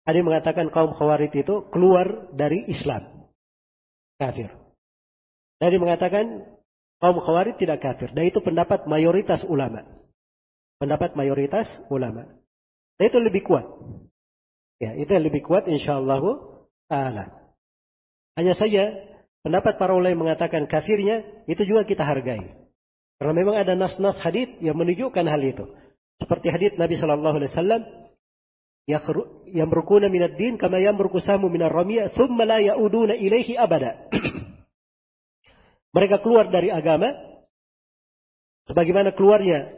Ada 0.07 0.23
yang 0.23 0.31
mengatakan 0.31 0.71
kaum 0.71 0.95
khawarij 0.95 1.35
itu 1.35 1.67
keluar 1.75 2.31
dari 2.31 2.63
Islam. 2.71 3.27
Kafir. 4.15 4.55
Ada 5.59 5.75
yang 5.75 5.83
mengatakan 5.83 6.47
kaum 7.03 7.19
khawarij 7.19 7.59
tidak 7.59 7.83
kafir. 7.83 8.15
Dan 8.15 8.31
itu 8.31 8.39
pendapat 8.39 8.87
mayoritas 8.87 9.43
ulama. 9.43 9.83
Pendapat 10.79 11.19
mayoritas 11.19 11.67
ulama. 11.91 12.31
Dan 12.95 13.05
itu 13.11 13.19
lebih 13.19 13.43
kuat. 13.43 13.67
Ya, 14.79 14.95
itu 14.95 15.11
yang 15.11 15.27
lebih 15.27 15.43
kuat 15.43 15.67
insyaallah 15.67 16.23
taala. 16.87 17.59
Hanya 18.39 18.55
saja 18.55 18.95
pendapat 19.43 19.83
para 19.83 19.99
ulama 19.99 20.31
mengatakan 20.31 20.71
kafirnya 20.71 21.27
itu 21.51 21.67
juga 21.67 21.83
kita 21.83 22.07
hargai. 22.07 22.55
Karena 23.19 23.35
memang 23.35 23.59
ada 23.59 23.75
nas-nas 23.75 24.23
hadis 24.23 24.55
yang 24.63 24.79
menunjukkan 24.79 25.27
hal 25.27 25.43
itu. 25.43 25.67
Seperti 26.17 26.49
hadis 26.49 26.73
Nabi 26.81 26.97
Shallallahu 26.97 27.37
Alaihi 27.37 27.53
Wasallam, 27.53 27.83
yang 29.51 29.69
berkuna 29.69 30.07
minat 30.07 30.39
din 30.39 30.55
kama 30.55 30.79
yang 30.79 30.95
berkusamu 30.95 31.51
minar 31.51 31.75
ramia, 31.75 32.09
thumma 32.15 32.47
la 32.47 32.63
yauduna 32.63 33.19
ilaihi 33.19 33.59
abada. 33.59 34.07
Mereka 35.97 36.23
keluar 36.23 36.49
dari 36.49 36.71
agama, 36.71 37.11
sebagaimana 38.71 39.11
keluarnya 39.13 39.75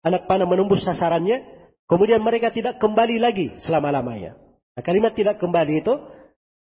anak 0.00 0.24
panah 0.24 0.48
menembus 0.48 0.80
sasarannya, 0.82 1.44
kemudian 1.84 2.24
mereka 2.24 2.48
tidak 2.54 2.80
kembali 2.80 3.20
lagi 3.20 3.52
selama-lamanya. 3.66 4.38
Nah, 4.72 4.82
kalimat 4.86 5.12
tidak 5.12 5.36
kembali 5.42 5.84
itu, 5.84 5.94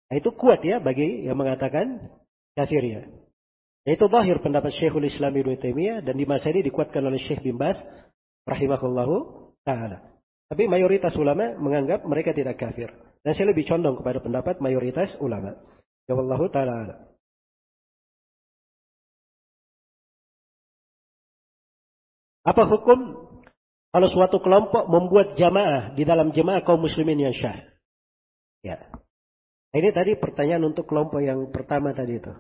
nah 0.10 0.16
itu 0.18 0.30
kuat 0.36 0.60
ya 0.66 0.82
bagi 0.82 1.24
yang 1.24 1.38
mengatakan 1.40 2.12
kafir 2.58 2.84
ya. 2.84 3.02
Itu 3.88 4.12
zahir 4.12 4.44
pendapat 4.44 4.76
Syekhul 4.76 5.08
Islam 5.08 5.32
Ibnu 5.32 5.56
Taimiyah 5.56 6.04
dan 6.04 6.20
di 6.20 6.28
masa 6.28 6.52
ini 6.52 6.68
dikuatkan 6.68 7.00
oleh 7.00 7.18
Syekh 7.24 7.46
bin 7.46 7.56
Bas 7.56 7.80
rahimahullahu 8.48 9.16
taala. 9.66 10.20
Tapi 10.50 10.66
mayoritas 10.66 11.14
ulama 11.16 11.54
menganggap 11.58 12.06
mereka 12.06 12.34
tidak 12.34 12.58
kafir. 12.58 12.90
Dan 13.22 13.36
saya 13.36 13.52
lebih 13.52 13.68
condong 13.68 14.00
kepada 14.00 14.24
pendapat 14.24 14.64
mayoritas 14.64 15.14
ulama. 15.20 15.56
Ya 16.10 16.16
Allah 16.18 16.42
taala. 16.50 16.78
Apa 22.48 22.66
hukum 22.66 23.30
kalau 23.90 24.08
suatu 24.10 24.38
kelompok 24.42 24.86
membuat 24.90 25.38
jamaah 25.38 25.94
di 25.94 26.06
dalam 26.06 26.34
jamaah 26.34 26.62
kaum 26.66 26.82
muslimin 26.82 27.30
yang 27.30 27.36
syah? 27.36 27.62
Ya. 28.66 28.90
Ini 29.70 29.94
tadi 29.94 30.18
pertanyaan 30.18 30.74
untuk 30.74 30.90
kelompok 30.90 31.22
yang 31.22 31.54
pertama 31.54 31.94
tadi 31.94 32.18
itu. 32.18 32.34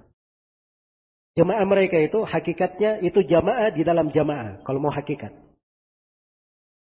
Jamaah 1.37 1.65
mereka 1.69 2.01
itu 2.01 2.25
hakikatnya 2.25 3.05
itu 3.05 3.21
jamaah 3.21 3.69
di 3.69 3.85
dalam 3.85 4.09
jamaah. 4.09 4.65
Kalau 4.65 4.81
mau 4.81 4.89
hakikat. 4.89 5.48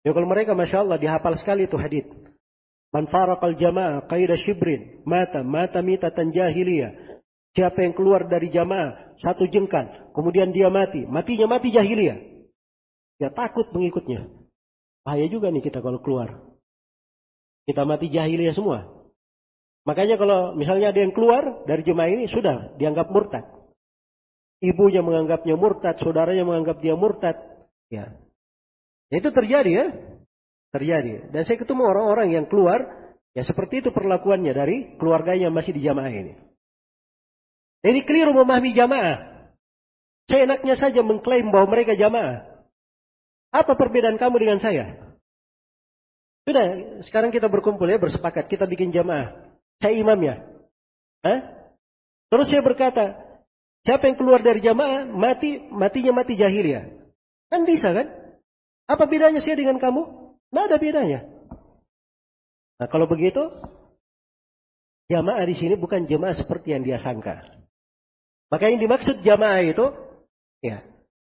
Ya 0.04 0.12
kalau 0.12 0.28
mereka 0.28 0.52
Masya 0.52 0.84
Allah 0.84 1.00
dihafal 1.00 1.34
sekali 1.40 1.64
itu 1.64 1.80
hadith. 1.80 2.06
Man 2.92 3.08
faraqal 3.08 3.56
jamaah 3.56 4.04
qaida 4.06 4.36
shibrin. 4.36 5.00
Mata, 5.08 5.40
mata 5.40 5.80
mitatan 5.80 6.30
jahiliyah. 6.30 7.18
Siapa 7.56 7.82
yang 7.82 7.96
keluar 7.96 8.28
dari 8.28 8.52
jamaah 8.52 9.16
satu 9.24 9.48
jengkal. 9.48 10.12
Kemudian 10.12 10.52
dia 10.52 10.68
mati. 10.68 11.08
Matinya 11.08 11.56
mati 11.56 11.72
jahiliyah. 11.72 12.20
Ya 13.18 13.32
takut 13.32 13.72
pengikutnya. 13.72 14.28
Bahaya 15.02 15.26
juga 15.32 15.48
nih 15.48 15.64
kita 15.64 15.80
kalau 15.80 15.98
keluar. 16.04 16.36
Kita 17.64 17.88
mati 17.88 18.12
jahiliyah 18.12 18.52
semua. 18.52 19.08
Makanya 19.88 20.20
kalau 20.20 20.52
misalnya 20.56 20.92
ada 20.92 21.00
yang 21.00 21.12
keluar 21.12 21.64
dari 21.64 21.84
jemaah 21.84 22.08
ini 22.12 22.28
sudah 22.28 22.76
dianggap 22.76 23.08
murtad. 23.08 23.44
Ibunya 24.64 25.04
menganggapnya 25.04 25.60
murtad, 25.60 26.00
saudaranya 26.00 26.44
menganggap 26.48 26.80
dia 26.80 26.96
murtad. 26.96 27.36
Ya, 27.92 28.16
itu 29.20 29.30
terjadi 29.30 29.70
ya. 29.70 29.86
Terjadi. 30.74 31.30
Dan 31.30 31.42
saya 31.46 31.56
ketemu 31.60 31.82
orang-orang 31.86 32.34
yang 32.34 32.46
keluar, 32.50 32.82
ya 33.36 33.46
seperti 33.46 33.84
itu 33.84 33.94
perlakuannya 33.94 34.50
dari 34.50 34.98
keluarganya 34.98 35.50
yang 35.50 35.54
masih 35.54 35.70
di 35.76 35.82
jamaah 35.84 36.10
ini. 36.10 36.34
Ini 37.84 38.00
keliru 38.08 38.32
memahami 38.32 38.72
jamaah. 38.72 39.16
Saya 40.24 40.48
enaknya 40.48 40.74
saja 40.80 41.04
mengklaim 41.04 41.52
bahwa 41.52 41.68
mereka 41.68 41.92
jamaah. 41.92 42.64
Apa 43.52 43.76
perbedaan 43.76 44.16
kamu 44.16 44.40
dengan 44.40 44.58
saya? 44.58 45.14
Sudah, 46.48 46.64
sekarang 47.04 47.28
kita 47.28 47.46
berkumpul 47.52 47.84
ya, 47.86 48.00
bersepakat. 48.00 48.48
Kita 48.48 48.64
bikin 48.64 48.88
jamaah. 48.88 49.52
Saya 49.84 50.00
imamnya. 50.00 50.48
Hah? 51.20 51.40
Terus 52.32 52.48
saya 52.48 52.64
berkata, 52.64 53.20
siapa 53.84 54.08
yang 54.08 54.16
keluar 54.16 54.40
dari 54.40 54.64
jamaah, 54.64 55.04
mati, 55.06 55.60
matinya 55.68 56.24
mati 56.24 56.40
jahiliyah. 56.40 56.88
Kan 57.52 57.68
bisa 57.68 57.92
kan? 57.92 58.23
Apa 58.84 59.08
bedanya 59.08 59.40
saya 59.40 59.56
dengan 59.56 59.80
kamu? 59.80 60.02
Tidak 60.52 60.64
ada 60.70 60.76
bedanya. 60.76 61.20
Nah 62.78 62.86
kalau 62.90 63.08
begitu, 63.08 63.40
jamaah 65.08 65.44
di 65.48 65.54
sini 65.56 65.74
bukan 65.80 66.04
jamaah 66.04 66.36
seperti 66.36 66.76
yang 66.76 66.84
dia 66.84 67.00
sangka. 67.00 67.42
Maka 68.52 68.70
yang 68.70 68.78
dimaksud 68.78 69.24
jamaah 69.24 69.64
itu, 69.64 69.86
ya, 70.60 70.84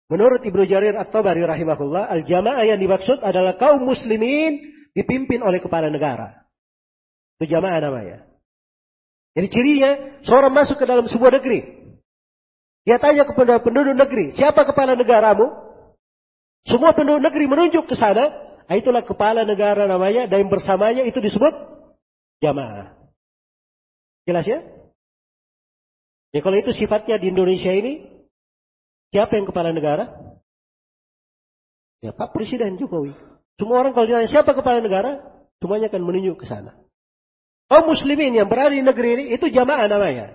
menurut 0.08 0.40
Ibnu 0.40 0.64
Jarir 0.64 0.96
At-Tabari 0.96 1.42
rahimahullah, 1.44 2.08
al-jamaah 2.08 2.64
yang 2.64 2.78
dimaksud 2.80 3.20
adalah 3.20 3.58
kaum 3.58 3.82
muslimin 3.82 4.62
dipimpin 4.94 5.42
oleh 5.42 5.60
kepala 5.60 5.90
negara. 5.90 6.46
Itu 7.36 7.50
jamaah 7.50 7.82
namanya. 7.82 8.24
Jadi 9.36 9.46
cirinya, 9.52 9.90
seorang 10.26 10.52
masuk 10.54 10.80
ke 10.80 10.86
dalam 10.86 11.06
sebuah 11.06 11.38
negeri. 11.40 11.60
Dia 12.88 12.96
tanya 12.96 13.28
kepada 13.28 13.60
penduduk 13.60 13.94
negeri, 13.94 14.32
siapa 14.34 14.64
kepala 14.64 14.96
negaramu? 14.96 15.69
Semua 16.68 16.92
penduduk 16.92 17.24
negeri 17.24 17.44
menunjuk 17.48 17.88
ke 17.88 17.96
sana. 17.96 18.32
Nah, 18.68 18.76
itulah 18.78 19.02
kepala 19.02 19.42
negara 19.42 19.88
namanya, 19.90 20.30
dan 20.30 20.46
yang 20.46 20.50
bersamanya 20.52 21.02
itu 21.02 21.18
disebut 21.18 21.52
jamaah. 22.38 22.94
Jelas 24.28 24.46
ya? 24.46 24.62
Ya 26.30 26.40
kalau 26.44 26.54
itu 26.54 26.70
sifatnya 26.70 27.18
di 27.18 27.34
Indonesia 27.34 27.74
ini, 27.74 28.06
siapa 29.10 29.34
yang 29.34 29.50
kepala 29.50 29.74
negara? 29.74 30.14
Ya 32.00 32.14
Pak 32.14 32.30
Presiden 32.30 32.78
Jokowi. 32.78 33.12
Semua 33.58 33.82
orang 33.82 33.92
kalau 33.92 34.06
ditanya 34.08 34.30
siapa 34.30 34.54
kepala 34.56 34.80
negara, 34.80 35.20
semuanya 35.58 35.92
akan 35.92 36.02
menunjuk 36.06 36.40
ke 36.40 36.46
sana. 36.48 36.78
Kaum 37.68 37.92
muslimin 37.92 38.34
yang 38.34 38.48
berada 38.48 38.72
di 38.72 38.82
negeri 38.82 39.08
ini 39.20 39.24
itu 39.36 39.50
jamaah 39.52 39.86
namanya. 39.90 40.26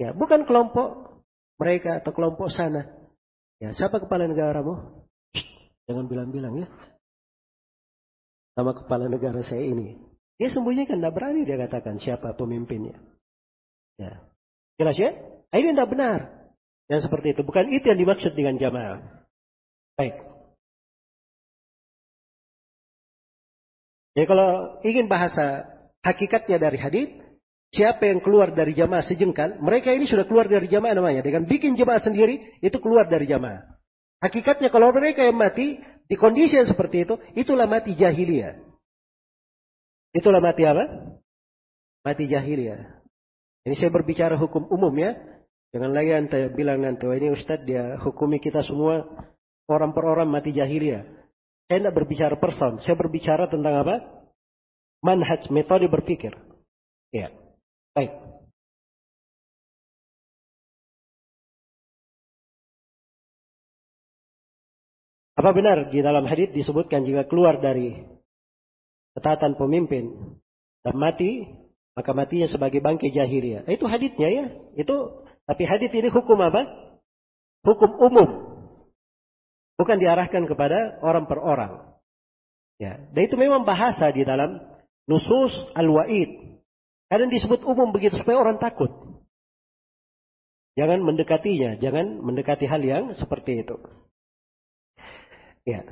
Ya, 0.00 0.10
bukan 0.16 0.48
kelompok 0.48 1.22
mereka 1.60 2.00
atau 2.00 2.12
kelompok 2.16 2.48
sana. 2.50 2.88
Ya, 3.60 3.72
siapa 3.76 4.00
kepala 4.00 4.28
negaramu? 4.28 5.05
Jangan 5.86 6.10
bilang-bilang 6.10 6.66
ya. 6.66 6.68
Sama 8.58 8.74
kepala 8.74 9.06
negara 9.06 9.42
saya 9.46 9.62
ini. 9.62 9.94
Dia 10.36 10.52
sembunyikan, 10.52 11.00
tidak 11.00 11.16
berani 11.16 11.48
dia 11.48 11.56
katakan 11.56 11.96
siapa 11.96 12.36
pemimpinnya. 12.36 12.98
Ya. 13.96 14.20
Jelas 14.76 14.96
ya? 14.98 15.16
Ini 15.52 15.72
tidak 15.72 15.92
benar. 15.92 16.20
Yang 16.90 17.08
seperti 17.08 17.32
itu. 17.32 17.42
Bukan 17.46 17.72
itu 17.72 17.88
yang 17.88 18.00
dimaksud 18.00 18.32
dengan 18.36 18.60
jamaah. 18.60 19.00
Baik. 19.96 20.16
Jadi 24.16 24.26
kalau 24.28 24.80
ingin 24.80 25.06
bahasa 25.12 25.68
hakikatnya 26.00 26.56
dari 26.56 26.80
hadis, 26.80 27.08
siapa 27.68 28.08
yang 28.08 28.24
keluar 28.24 28.52
dari 28.52 28.72
jamaah 28.72 29.04
sejengkal, 29.04 29.60
mereka 29.60 29.92
ini 29.92 30.08
sudah 30.08 30.24
keluar 30.24 30.48
dari 30.48 30.68
jamaah 30.72 30.96
namanya. 30.96 31.20
Dengan 31.20 31.44
bikin 31.44 31.76
jamaah 31.76 32.00
sendiri, 32.00 32.60
itu 32.64 32.76
keluar 32.80 33.08
dari 33.08 33.28
jamaah. 33.28 33.75
Hakikatnya 34.20 34.72
kalau 34.72 34.92
mereka 34.96 35.24
yang 35.24 35.36
mati, 35.36 35.76
di 36.06 36.16
kondisi 36.16 36.56
yang 36.56 36.68
seperti 36.68 37.04
itu, 37.04 37.14
itulah 37.36 37.68
mati 37.68 37.92
jahiliyah. 37.92 38.56
Itulah 40.16 40.40
mati 40.40 40.64
apa? 40.64 40.84
Mati 42.00 42.24
jahiliyah. 42.30 42.80
Ini 43.66 43.74
saya 43.76 43.90
berbicara 43.90 44.38
hukum 44.38 44.70
umum 44.70 44.94
ya. 44.96 45.18
Jangan 45.74 45.92
lagi 45.92 46.12
anda 46.14 46.38
bilang 46.54 46.80
nanti, 46.80 47.04
ini 47.04 47.34
Ustadz 47.34 47.66
dia 47.66 47.98
hukumi 48.00 48.40
kita 48.40 48.62
semua 48.64 49.04
orang 49.66 49.90
per 49.92 50.04
orang 50.06 50.30
mati 50.30 50.54
jahiliyah. 50.54 51.04
Saya 51.66 51.82
tidak 51.82 51.98
berbicara 51.98 52.38
person, 52.38 52.78
saya 52.78 52.94
berbicara 52.94 53.50
tentang 53.50 53.82
apa? 53.82 53.96
Manhaj, 55.02 55.50
metode 55.50 55.90
berpikir. 55.90 56.32
Ya, 57.10 57.34
baik. 57.92 58.14
Apa 65.36 65.52
benar 65.52 65.92
di 65.92 66.00
dalam 66.00 66.24
hadis 66.24 66.48
disebutkan 66.56 67.04
jika 67.04 67.28
keluar 67.28 67.60
dari 67.60 67.92
ketaatan 69.12 69.60
pemimpin 69.60 70.16
dan 70.80 70.96
mati, 70.96 71.44
maka 71.92 72.16
matinya 72.16 72.48
sebagai 72.48 72.80
bangkai 72.80 73.12
jahiliyah. 73.12 73.68
Itu 73.68 73.84
hadisnya 73.84 74.28
ya. 74.32 74.44
Itu 74.76 75.28
tapi 75.44 75.68
hadis 75.68 75.92
ini 75.92 76.08
hukum 76.08 76.40
apa? 76.40 76.64
Hukum 77.68 77.90
umum. 78.00 78.28
Bukan 79.76 80.00
diarahkan 80.00 80.48
kepada 80.48 81.04
orang 81.04 81.28
per 81.28 81.36
orang. 81.36 81.72
Ya, 82.76 83.00
dan 83.12 83.22
itu 83.24 83.36
memang 83.40 83.64
bahasa 83.64 84.08
di 84.12 84.24
dalam 84.24 84.60
nusus 85.08 85.52
al-wa'id. 85.72 86.60
Kadang 87.08 87.28
disebut 87.28 87.64
umum 87.64 87.92
begitu 87.92 88.20
supaya 88.20 88.40
orang 88.40 88.56
takut. 88.56 88.88
Jangan 90.76 91.00
mendekatinya, 91.00 91.80
jangan 91.80 92.20
mendekati 92.20 92.68
hal 92.68 92.84
yang 92.84 93.04
seperti 93.16 93.64
itu. 93.64 93.80
Ya. 95.66 95.82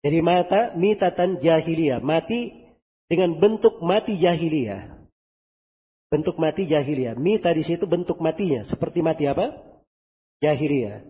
Jadi 0.00 0.18
mata 0.24 0.72
mitatan 0.72 1.36
jahiliyah, 1.44 2.00
mati 2.00 2.56
dengan 3.12 3.36
bentuk 3.36 3.84
mati 3.84 4.16
jahiliyah. 4.16 4.96
Bentuk 6.08 6.40
mati 6.40 6.64
jahiliyah. 6.64 7.12
Mita 7.20 7.52
di 7.52 7.60
situ 7.68 7.84
bentuk 7.84 8.16
matinya, 8.16 8.64
seperti 8.64 9.04
mati 9.04 9.28
apa? 9.28 9.52
Jahiliyah. 10.40 11.04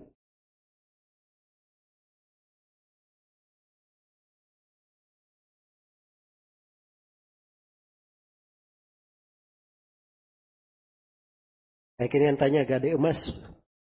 Ini 11.98 12.30
yang 12.30 12.38
tanya 12.38 12.62
gadis 12.62 12.94
emas. 12.94 13.18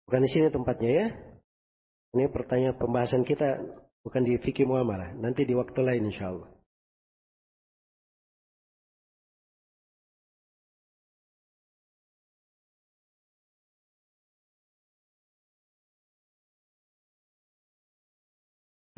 Bukan 0.06 0.22
di 0.22 0.30
sini 0.30 0.54
tempatnya 0.54 0.90
ya. 0.90 1.06
Ini 2.16 2.32
pertanyaan 2.32 2.76
pembahasan 2.80 3.20
kita 3.24 3.60
bukan 4.00 4.22
di 4.24 4.40
fikih 4.40 4.64
muamalah. 4.64 5.12
Nanti 5.12 5.44
di 5.44 5.52
waktu 5.52 5.80
lain 5.84 6.08
insya 6.08 6.32
Allah. 6.32 6.48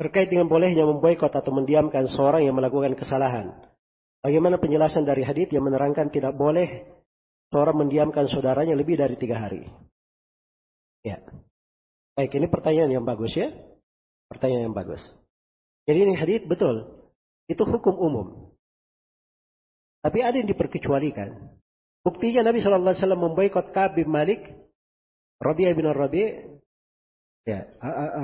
Terkait 0.01 0.33
dengan 0.33 0.49
bolehnya 0.49 0.81
memboikot 0.81 1.29
atau 1.29 1.53
mendiamkan 1.53 2.09
seorang 2.09 2.41
yang 2.41 2.57
melakukan 2.57 2.97
kesalahan. 2.97 3.53
Bagaimana 4.25 4.57
penjelasan 4.57 5.05
dari 5.05 5.21
hadis 5.21 5.53
yang 5.53 5.61
menerangkan 5.61 6.09
tidak 6.09 6.33
boleh 6.33 6.89
seorang 7.53 7.85
mendiamkan 7.85 8.25
saudaranya 8.25 8.73
lebih 8.73 8.97
dari 8.97 9.13
tiga 9.13 9.37
hari. 9.37 9.61
Ya. 11.05 11.21
Baik, 12.21 12.37
ini 12.37 12.53
pertanyaan 12.53 13.01
yang 13.01 13.01
bagus 13.01 13.33
ya. 13.33 13.49
Pertanyaan 14.29 14.69
yang 14.69 14.77
bagus. 14.77 15.01
Jadi 15.89 16.05
ini 16.05 16.13
hadith 16.13 16.45
betul. 16.45 17.01
Itu 17.49 17.65
hukum 17.65 17.97
umum. 17.97 18.27
Tapi 20.05 20.21
ada 20.21 20.37
yang 20.37 20.45
diperkecualikan. 20.45 21.49
Buktinya 22.05 22.45
Nabi 22.45 22.61
SAW 22.61 22.93
memboikot 23.17 23.73
Ka'ab 23.73 23.97
bin 23.97 24.13
Malik, 24.13 24.53
Rabi 25.41 25.65
bin 25.73 25.89
Rabi, 25.89 26.45
ya, 27.49 27.65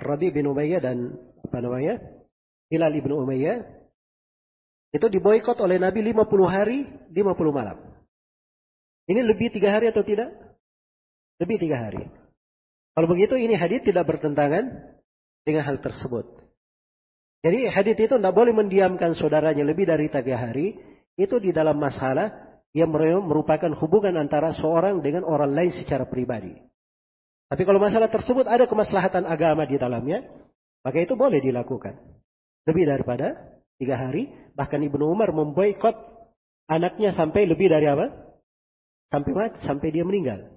Rabi 0.06 0.30
bin 0.30 0.46
Umayyah 0.46 0.78
dan 0.78 1.18
apa 1.42 1.58
namanya? 1.58 1.98
Hilal 2.70 2.94
bin 3.02 3.18
Umayyah. 3.18 3.66
Itu 4.94 5.10
diboikot 5.10 5.58
oleh 5.58 5.82
Nabi 5.82 6.06
50 6.06 6.46
hari, 6.46 6.86
50 7.10 7.50
malam. 7.50 7.82
Ini 9.10 9.26
lebih 9.26 9.50
tiga 9.50 9.74
hari 9.74 9.90
atau 9.90 10.06
tidak? 10.06 10.38
Lebih 11.42 11.58
tiga 11.66 11.82
hari. 11.82 12.06
Kalau 12.98 13.14
begitu 13.14 13.38
ini 13.38 13.54
hadis 13.54 13.86
tidak 13.86 14.10
bertentangan 14.10 14.74
dengan 15.46 15.70
hal 15.70 15.78
tersebut. 15.86 16.26
Jadi 17.46 17.70
hadis 17.70 17.94
itu 17.94 18.18
tidak 18.18 18.34
boleh 18.34 18.58
mendiamkan 18.58 19.14
saudaranya 19.14 19.62
lebih 19.62 19.86
dari 19.86 20.10
tiga 20.10 20.42
hari. 20.42 20.74
Itu 21.14 21.38
di 21.38 21.54
dalam 21.54 21.78
masalah 21.78 22.58
yang 22.74 22.90
merupakan 22.90 23.70
hubungan 23.78 24.18
antara 24.18 24.58
seorang 24.58 25.06
dengan 25.06 25.30
orang 25.30 25.54
lain 25.54 25.78
secara 25.78 26.10
pribadi. 26.10 26.58
Tapi 27.48 27.64
kalau 27.70 27.78
masalah 27.78 28.10
tersebut 28.10 28.50
ada 28.50 28.66
kemaslahatan 28.66 29.30
agama 29.30 29.70
di 29.70 29.78
dalamnya, 29.78 30.26
maka 30.82 30.98
itu 30.98 31.14
boleh 31.14 31.38
dilakukan. 31.38 32.02
Lebih 32.66 32.84
daripada 32.90 33.62
tiga 33.78 34.10
hari, 34.10 34.34
bahkan 34.58 34.82
Ibnu 34.82 35.06
Umar 35.06 35.38
memboikot 35.38 35.96
anaknya 36.66 37.14
sampai 37.14 37.46
lebih 37.46 37.70
dari 37.70 37.86
apa? 37.86 38.10
Sampai 39.14 39.32
mati, 39.38 39.62
sampai 39.62 39.94
dia 39.94 40.02
meninggal. 40.02 40.50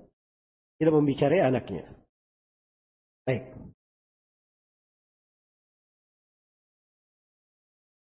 Tidak 0.81 0.91
membicarai 0.97 1.45
anaknya. 1.45 2.00
Baik. 3.31 3.47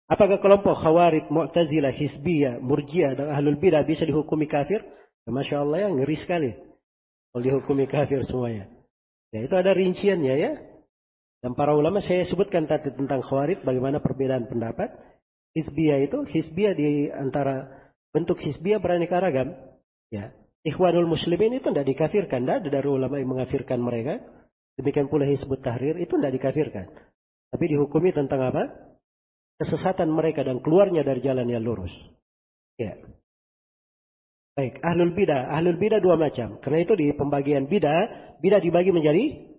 Apakah 0.07 0.37
kelompok 0.39 0.77
khawarid, 0.77 1.25
mu'tazilah, 1.33 1.91
hisbiyah, 1.91 2.61
murjiah, 2.61 3.17
dan 3.17 3.33
ahlul 3.33 3.57
bidah 3.57 3.81
bisa 3.83 4.05
dihukumi 4.05 4.45
kafir? 4.45 4.85
Ya, 5.25 5.31
Masya 5.33 5.65
Allah 5.65 5.77
ya, 5.83 5.87
ngeri 5.91 6.17
sekali. 6.21 6.51
Kalau 7.33 7.43
dihukumi 7.43 7.89
kafir 7.89 8.21
semuanya. 8.23 8.69
Ya, 9.33 9.43
itu 9.43 9.51
ada 9.57 9.73
rinciannya 9.75 10.35
ya. 10.37 10.51
Dan 11.43 11.57
para 11.57 11.75
ulama 11.75 11.99
saya 11.99 12.23
sebutkan 12.23 12.69
tadi 12.69 12.93
tentang 12.93 13.19
khawarid, 13.25 13.67
bagaimana 13.67 13.99
perbedaan 13.99 14.47
pendapat. 14.47 14.95
Hizbiyah 15.57 15.99
itu, 16.05 16.23
hizbiyah 16.23 16.73
di 16.77 17.09
antara 17.11 17.67
bentuk 18.13 18.37
hizbiyah 18.37 18.79
beraneka 18.79 19.17
ragam. 19.17 19.57
Ya. 20.13 20.31
Ikhwanul 20.63 21.09
Muslimin 21.09 21.57
itu 21.57 21.73
tidak 21.73 21.89
dikafirkan. 21.89 22.45
Tidak 22.45 22.55
ada 22.63 22.69
dari 22.69 22.87
ulama 22.87 23.19
yang 23.19 23.35
mengafirkan 23.35 23.81
mereka. 23.81 24.36
Demikian 24.77 25.09
pula 25.09 25.25
Hizbut 25.25 25.65
Tahrir 25.65 25.97
itu 25.97 26.15
tidak 26.21 26.37
dikafirkan. 26.37 26.85
Tapi 27.49 27.63
dihukumi 27.73 28.13
tentang 28.13 28.53
apa? 28.53 28.63
Kesesatan 29.57 30.13
mereka 30.13 30.45
dan 30.45 30.61
keluarnya 30.61 31.01
dari 31.01 31.17
jalan 31.25 31.49
yang 31.49 31.65
lurus. 31.65 31.89
Ya. 32.77 32.93
Baik, 34.53 34.77
ahlul 34.85 35.17
bidah. 35.17 35.49
Ahlul 35.49 35.81
bidah 35.81 35.97
dua 35.97 36.13
macam. 36.13 36.61
Karena 36.61 36.85
itu 36.85 36.93
di 36.93 37.09
pembagian 37.17 37.65
bidah, 37.65 38.37
bidah 38.37 38.61
dibagi 38.61 38.93
menjadi 38.93 39.49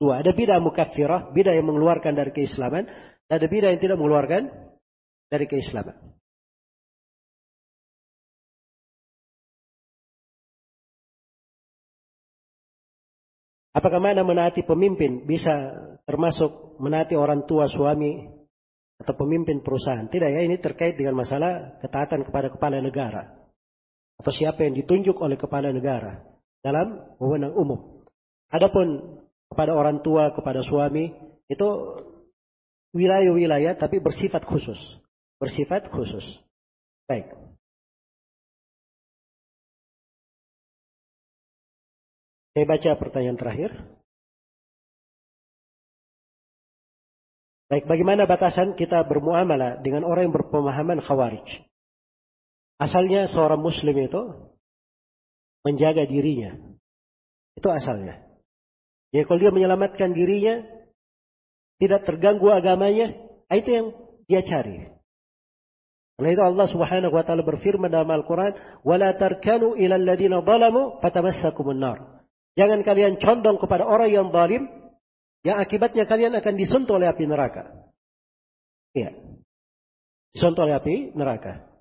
dua. 0.00 0.24
Ada 0.24 0.32
bidah 0.32 0.58
mukaffirah, 0.64 1.36
bidah 1.36 1.52
yang 1.52 1.68
mengeluarkan 1.68 2.16
dari 2.16 2.32
keislaman. 2.32 2.88
Ada 3.28 3.44
bidah 3.48 3.76
yang 3.76 3.80
tidak 3.80 4.00
mengeluarkan 4.00 4.48
dari 5.28 5.44
keislaman. 5.48 6.11
Apakah 13.72 14.04
mana 14.04 14.20
menaati 14.20 14.68
pemimpin 14.68 15.24
bisa 15.24 15.52
termasuk 16.04 16.76
menaati 16.76 17.16
orang 17.16 17.48
tua 17.48 17.72
suami 17.72 18.28
atau 19.00 19.14
pemimpin 19.16 19.64
perusahaan? 19.64 20.04
Tidak 20.04 20.28
ya, 20.28 20.44
ini 20.44 20.60
terkait 20.60 21.00
dengan 21.00 21.16
masalah 21.16 21.80
ketaatan 21.80 22.28
kepada 22.28 22.52
kepala 22.52 22.84
negara. 22.84 23.32
Atau 24.20 24.28
siapa 24.28 24.68
yang 24.68 24.76
ditunjuk 24.76 25.16
oleh 25.16 25.40
kepala 25.40 25.72
negara 25.72 26.20
dalam 26.60 27.16
wewenang 27.16 27.56
umum. 27.56 28.04
Adapun 28.52 29.18
kepada 29.48 29.72
orang 29.72 30.04
tua, 30.04 30.36
kepada 30.36 30.60
suami, 30.60 31.08
itu 31.48 31.68
wilayah-wilayah 32.92 33.80
tapi 33.80 34.04
bersifat 34.04 34.44
khusus. 34.44 34.78
Bersifat 35.40 35.88
khusus. 35.88 36.22
Baik. 37.08 37.32
Saya 42.52 42.64
baca 42.68 42.90
pertanyaan 43.00 43.40
terakhir. 43.40 43.70
Baik, 47.72 47.88
bagaimana 47.88 48.28
batasan 48.28 48.76
kita 48.76 49.00
bermuamalah 49.08 49.80
dengan 49.80 50.04
orang 50.04 50.28
yang 50.28 50.36
berpemahaman 50.36 51.00
khawarij? 51.00 51.64
Asalnya 52.76 53.32
seorang 53.32 53.64
muslim 53.64 53.96
itu 53.96 54.52
menjaga 55.64 56.04
dirinya. 56.04 56.52
Itu 57.56 57.72
asalnya. 57.72 58.20
Ya 59.16 59.24
kalau 59.24 59.40
dia 59.40 59.52
menyelamatkan 59.56 60.12
dirinya, 60.12 60.60
tidak 61.80 62.04
terganggu 62.04 62.52
agamanya, 62.52 63.16
itu 63.48 63.68
yang 63.72 63.86
dia 64.28 64.44
cari. 64.44 64.92
Karena 66.20 66.28
itu 66.28 66.42
Allah 66.44 66.66
Subhanahu 66.68 67.16
wa 67.16 67.24
taala 67.24 67.40
berfirman 67.40 67.88
dalam 67.88 68.12
Al-Qur'an, 68.12 68.52
"Wala 68.84 69.16
tarkanu 69.16 69.80
ila 69.80 69.96
alladziina 69.96 70.44
zalamu 70.44 71.00
fatamassakumun 71.00 71.80
nar." 71.80 72.11
Jangan 72.52 72.84
kalian 72.84 73.16
condong 73.16 73.56
kepada 73.56 73.88
orang 73.88 74.12
yang 74.12 74.28
zalim 74.28 74.68
yang 75.42 75.58
akibatnya 75.58 76.04
kalian 76.06 76.36
akan 76.38 76.54
disentuh 76.54 77.00
oleh 77.00 77.08
api 77.10 77.24
neraka. 77.26 77.72
Iya. 78.92 79.16
Disentuh 80.36 80.68
oleh 80.68 80.76
api 80.76 81.16
neraka. 81.16 81.72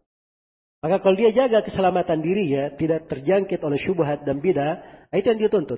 Maka 0.82 0.98
kalau 0.98 1.14
dia 1.14 1.30
jaga 1.30 1.61
keselamatan 1.61 2.25
dirinya, 2.25 2.74
tidak 2.74 3.06
terjangkit 3.06 3.61
oleh 3.61 3.77
syubhat 3.77 4.25
dan 4.25 4.41
bidah, 4.41 4.82
itu 5.14 5.30
yang 5.30 5.40
dia 5.45 5.51
tuntut. 5.53 5.77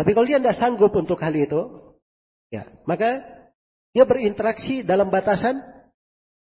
Tapi 0.00 0.10
kalau 0.16 0.24
dia 0.24 0.40
tidak 0.40 0.56
sanggup 0.56 0.96
untuk 0.96 1.20
hal 1.20 1.36
itu, 1.36 1.92
ya, 2.48 2.64
maka 2.88 3.20
dia 3.92 4.08
berinteraksi 4.08 4.80
dalam 4.80 5.12
batasan 5.12 5.60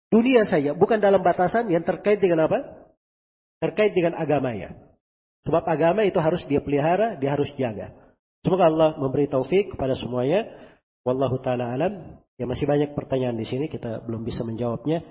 dunia 0.09 0.49
saja, 0.49 0.73
bukan 0.73 1.05
dalam 1.05 1.21
batasan 1.21 1.69
yang 1.69 1.85
terkait 1.85 2.17
dengan 2.17 2.49
apa? 2.49 2.89
Terkait 3.61 3.93
dengan 3.93 4.17
agamanya. 4.17 4.73
Sebab 5.43 5.65
agama 5.67 6.07
itu 6.07 6.19
harus 6.23 6.43
dia 6.47 6.63
pelihara, 6.63 7.19
dia 7.19 7.35
harus 7.35 7.51
jaga. 7.59 7.91
Semoga 8.43 8.71
Allah 8.71 8.91
memberi 8.99 9.27
taufik 9.27 9.75
kepada 9.75 9.95
semuanya. 9.99 10.47
Wallahu 11.03 11.43
taala 11.43 11.75
alam. 11.75 12.23
Ya 12.39 12.47
masih 12.47 12.67
banyak 12.67 12.95
pertanyaan 12.95 13.39
di 13.39 13.47
sini 13.47 13.67
kita 13.71 14.03
belum 14.07 14.27
bisa 14.27 14.43
menjawabnya 14.43 15.03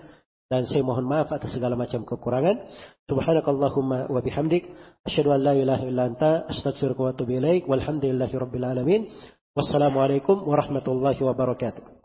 dan 0.51 0.67
saya 0.67 0.83
mohon 0.83 1.07
maaf 1.07 1.31
atas 1.31 1.55
segala 1.55 1.79
macam 1.79 2.03
kekurangan. 2.03 2.59
Subhanakallahumma 3.07 4.11
wa 4.11 4.19
bihamdik 4.19 4.67
asyhadu 5.07 5.31
an 5.31 5.47
la 5.47 5.53
ilaha 5.55 5.83
illa 5.87 6.11
anta 6.11 6.43
astaghfiruka 6.51 7.01
wa 7.07 7.09
atubu 7.15 7.39
ilaik. 7.39 7.63
Walhamdulillahirabbil 7.71 8.67
alamin. 8.67 9.07
Wassalamualaikum 9.55 10.43
warahmatullahi 10.43 11.19
wabarakatuh. 11.23 12.00